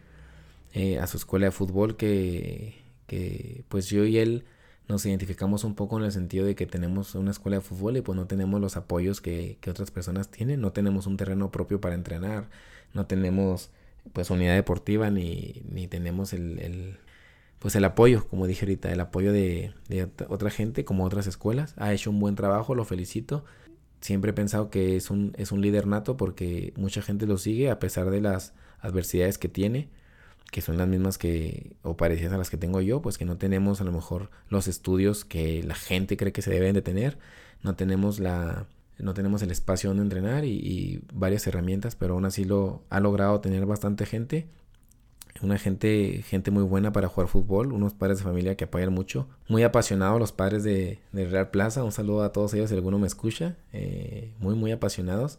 eh, 0.72 0.98
a 0.98 1.06
su 1.06 1.16
escuela 1.16 1.46
de 1.46 1.52
fútbol 1.52 1.96
que, 1.96 2.82
que 3.06 3.64
pues 3.68 3.88
yo 3.88 4.04
y 4.04 4.18
él 4.18 4.44
nos 4.88 5.04
identificamos 5.04 5.64
un 5.64 5.74
poco 5.74 5.98
en 5.98 6.04
el 6.04 6.12
sentido 6.12 6.46
de 6.46 6.54
que 6.54 6.66
tenemos 6.66 7.14
una 7.14 7.30
escuela 7.30 7.58
de 7.58 7.60
fútbol 7.60 7.98
y 7.98 8.00
pues 8.00 8.16
no 8.16 8.26
tenemos 8.26 8.60
los 8.60 8.76
apoyos 8.76 9.20
que, 9.20 9.58
otras 9.68 9.90
personas 9.90 10.30
tienen, 10.30 10.60
no 10.60 10.72
tenemos 10.72 11.06
un 11.06 11.16
terreno 11.16 11.50
propio 11.50 11.80
para 11.80 11.94
entrenar, 11.94 12.48
no 12.94 13.06
tenemos 13.06 13.70
pues 14.14 14.30
unidad 14.30 14.54
deportiva 14.54 15.10
ni, 15.10 15.62
ni 15.70 15.86
tenemos 15.88 16.32
el, 16.32 16.96
pues 17.58 17.76
el 17.76 17.84
apoyo, 17.84 18.26
como 18.28 18.46
dije 18.46 18.64
ahorita, 18.64 18.90
el 18.90 19.00
apoyo 19.00 19.30
de, 19.30 19.74
de, 19.88 20.08
otra 20.28 20.48
gente 20.48 20.86
como 20.86 21.04
otras 21.04 21.26
escuelas. 21.26 21.74
Ha 21.76 21.92
hecho 21.92 22.10
un 22.10 22.18
buen 22.18 22.34
trabajo, 22.34 22.74
lo 22.74 22.86
felicito. 22.86 23.44
Siempre 24.00 24.30
he 24.30 24.34
pensado 24.34 24.70
que 24.70 24.96
es 24.96 25.10
un, 25.10 25.32
es 25.36 25.52
un 25.52 25.60
líder 25.60 25.86
nato 25.86 26.16
porque 26.16 26.72
mucha 26.76 27.02
gente 27.02 27.26
lo 27.26 27.38
sigue 27.38 27.70
a 27.70 27.78
pesar 27.78 28.10
de 28.10 28.20
las 28.20 28.54
adversidades 28.80 29.38
que 29.38 29.48
tiene 29.48 29.88
que 30.50 30.62
son 30.62 30.78
las 30.78 30.88
mismas 30.88 31.18
que, 31.18 31.76
o 31.82 31.96
parecidas 31.96 32.32
a 32.32 32.38
las 32.38 32.50
que 32.50 32.56
tengo 32.56 32.80
yo, 32.80 33.02
pues 33.02 33.18
que 33.18 33.24
no 33.24 33.36
tenemos 33.36 33.80
a 33.80 33.84
lo 33.84 33.92
mejor 33.92 34.30
los 34.48 34.66
estudios 34.66 35.24
que 35.24 35.62
la 35.62 35.74
gente 35.74 36.16
cree 36.16 36.32
que 36.32 36.42
se 36.42 36.50
deben 36.50 36.74
de 36.74 36.82
tener, 36.82 37.18
no 37.62 37.76
tenemos 37.76 38.18
la, 38.18 38.66
no 38.98 39.14
tenemos 39.14 39.42
el 39.42 39.50
espacio 39.50 39.90
donde 39.90 40.02
entrenar 40.02 40.44
y, 40.44 41.02
varias 41.12 41.46
herramientas, 41.46 41.96
pero 41.96 42.14
aún 42.14 42.24
así 42.24 42.44
lo 42.44 42.82
ha 42.88 43.00
logrado 43.00 43.40
tener 43.40 43.66
bastante 43.66 44.06
gente, 44.06 44.48
una 45.42 45.58
gente, 45.58 46.22
gente 46.22 46.50
muy 46.50 46.62
buena 46.62 46.92
para 46.92 47.08
jugar 47.08 47.28
fútbol, 47.28 47.72
unos 47.72 47.94
padres 47.94 48.18
de 48.18 48.24
familia 48.24 48.56
que 48.56 48.64
apoyan 48.64 48.92
mucho, 48.92 49.28
muy 49.48 49.62
apasionados 49.62 50.18
los 50.18 50.32
padres 50.32 50.64
de, 50.64 50.98
Real 51.12 51.50
Plaza, 51.50 51.84
un 51.84 51.92
saludo 51.92 52.22
a 52.22 52.32
todos 52.32 52.54
ellos 52.54 52.70
si 52.70 52.74
alguno 52.76 52.98
me 52.98 53.06
escucha, 53.06 53.56
eh, 53.72 54.32
muy 54.38 54.54
muy 54.54 54.72
apasionados. 54.72 55.38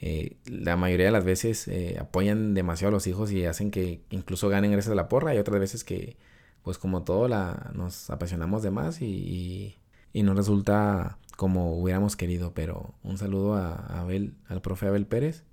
Eh, 0.00 0.36
la 0.46 0.76
mayoría 0.76 1.06
de 1.06 1.12
las 1.12 1.24
veces 1.24 1.66
eh, 1.68 1.96
apoyan 2.00 2.54
demasiado 2.54 2.90
a 2.90 2.92
los 2.92 3.06
hijos 3.06 3.32
y 3.32 3.44
hacen 3.46 3.70
que 3.70 4.00
incluso 4.10 4.48
ganen 4.48 4.70
gracias 4.72 4.92
a 4.92 4.96
la 4.96 5.08
porra. 5.08 5.34
Y 5.34 5.38
otras 5.38 5.60
veces 5.60 5.84
que, 5.84 6.16
pues 6.62 6.78
como 6.78 7.02
todo, 7.04 7.28
la, 7.28 7.70
nos 7.74 8.10
apasionamos 8.10 8.62
de 8.62 8.70
más 8.70 9.02
y, 9.02 9.76
y, 10.12 10.22
nos 10.22 10.36
resulta 10.36 11.18
como 11.36 11.78
hubiéramos 11.78 12.16
querido, 12.16 12.52
pero 12.54 12.94
un 13.02 13.18
saludo 13.18 13.54
a 13.54 13.74
Abel, 14.00 14.34
al 14.48 14.60
profe 14.60 14.86
Abel 14.88 15.06
Pérez 15.06 15.44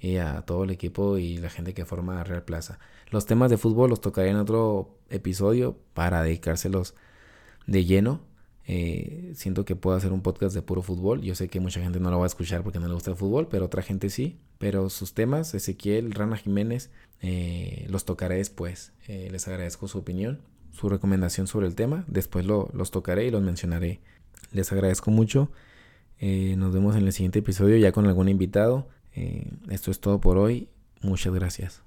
y 0.00 0.16
a 0.16 0.42
todo 0.42 0.64
el 0.64 0.70
equipo 0.70 1.18
y 1.18 1.38
la 1.38 1.50
gente 1.50 1.74
que 1.74 1.84
forma 1.84 2.24
Real 2.24 2.44
Plaza. 2.44 2.78
Los 3.10 3.26
temas 3.26 3.50
de 3.50 3.56
fútbol 3.56 3.90
los 3.90 4.00
tocaré 4.00 4.30
en 4.30 4.36
otro 4.36 4.98
episodio 5.08 5.78
para 5.94 6.22
dedicárselos 6.22 6.94
de 7.66 7.84
lleno. 7.84 8.20
Eh, 8.66 9.32
siento 9.34 9.64
que 9.64 9.76
puedo 9.76 9.96
hacer 9.96 10.12
un 10.12 10.20
podcast 10.20 10.54
de 10.54 10.60
puro 10.60 10.82
fútbol. 10.82 11.22
Yo 11.22 11.34
sé 11.34 11.48
que 11.48 11.58
mucha 11.58 11.80
gente 11.80 12.00
no 12.00 12.10
lo 12.10 12.18
va 12.18 12.24
a 12.24 12.26
escuchar 12.26 12.62
porque 12.62 12.78
no 12.78 12.86
le 12.86 12.94
gusta 12.94 13.10
el 13.10 13.16
fútbol, 13.16 13.48
pero 13.48 13.64
otra 13.64 13.82
gente 13.82 14.10
sí. 14.10 14.38
Pero 14.58 14.90
sus 14.90 15.14
temas, 15.14 15.54
Ezequiel, 15.54 16.12
Rana 16.12 16.36
Jiménez, 16.36 16.90
eh, 17.22 17.86
los 17.88 18.04
tocaré 18.04 18.36
después. 18.36 18.92
Eh, 19.06 19.28
les 19.30 19.48
agradezco 19.48 19.88
su 19.88 19.98
opinión, 19.98 20.42
su 20.72 20.90
recomendación 20.90 21.46
sobre 21.46 21.66
el 21.66 21.74
tema. 21.74 22.04
Después 22.08 22.44
los 22.44 22.90
tocaré 22.90 23.26
y 23.26 23.30
los 23.30 23.42
mencionaré. 23.42 24.00
Les 24.52 24.70
agradezco 24.70 25.10
mucho. 25.10 25.50
nos 26.20 26.72
vemos 26.74 26.94
en 26.94 27.06
el 27.06 27.12
siguiente 27.12 27.38
episodio 27.38 27.76
ya 27.78 27.92
con 27.92 28.06
algún 28.06 28.28
invitado. 28.28 28.88
esto 29.70 29.90
es 29.90 30.00
todo 30.00 30.20
por 30.20 30.36
hoy. 30.36 30.68
Muchas 31.00 31.32
gracias. 31.32 31.82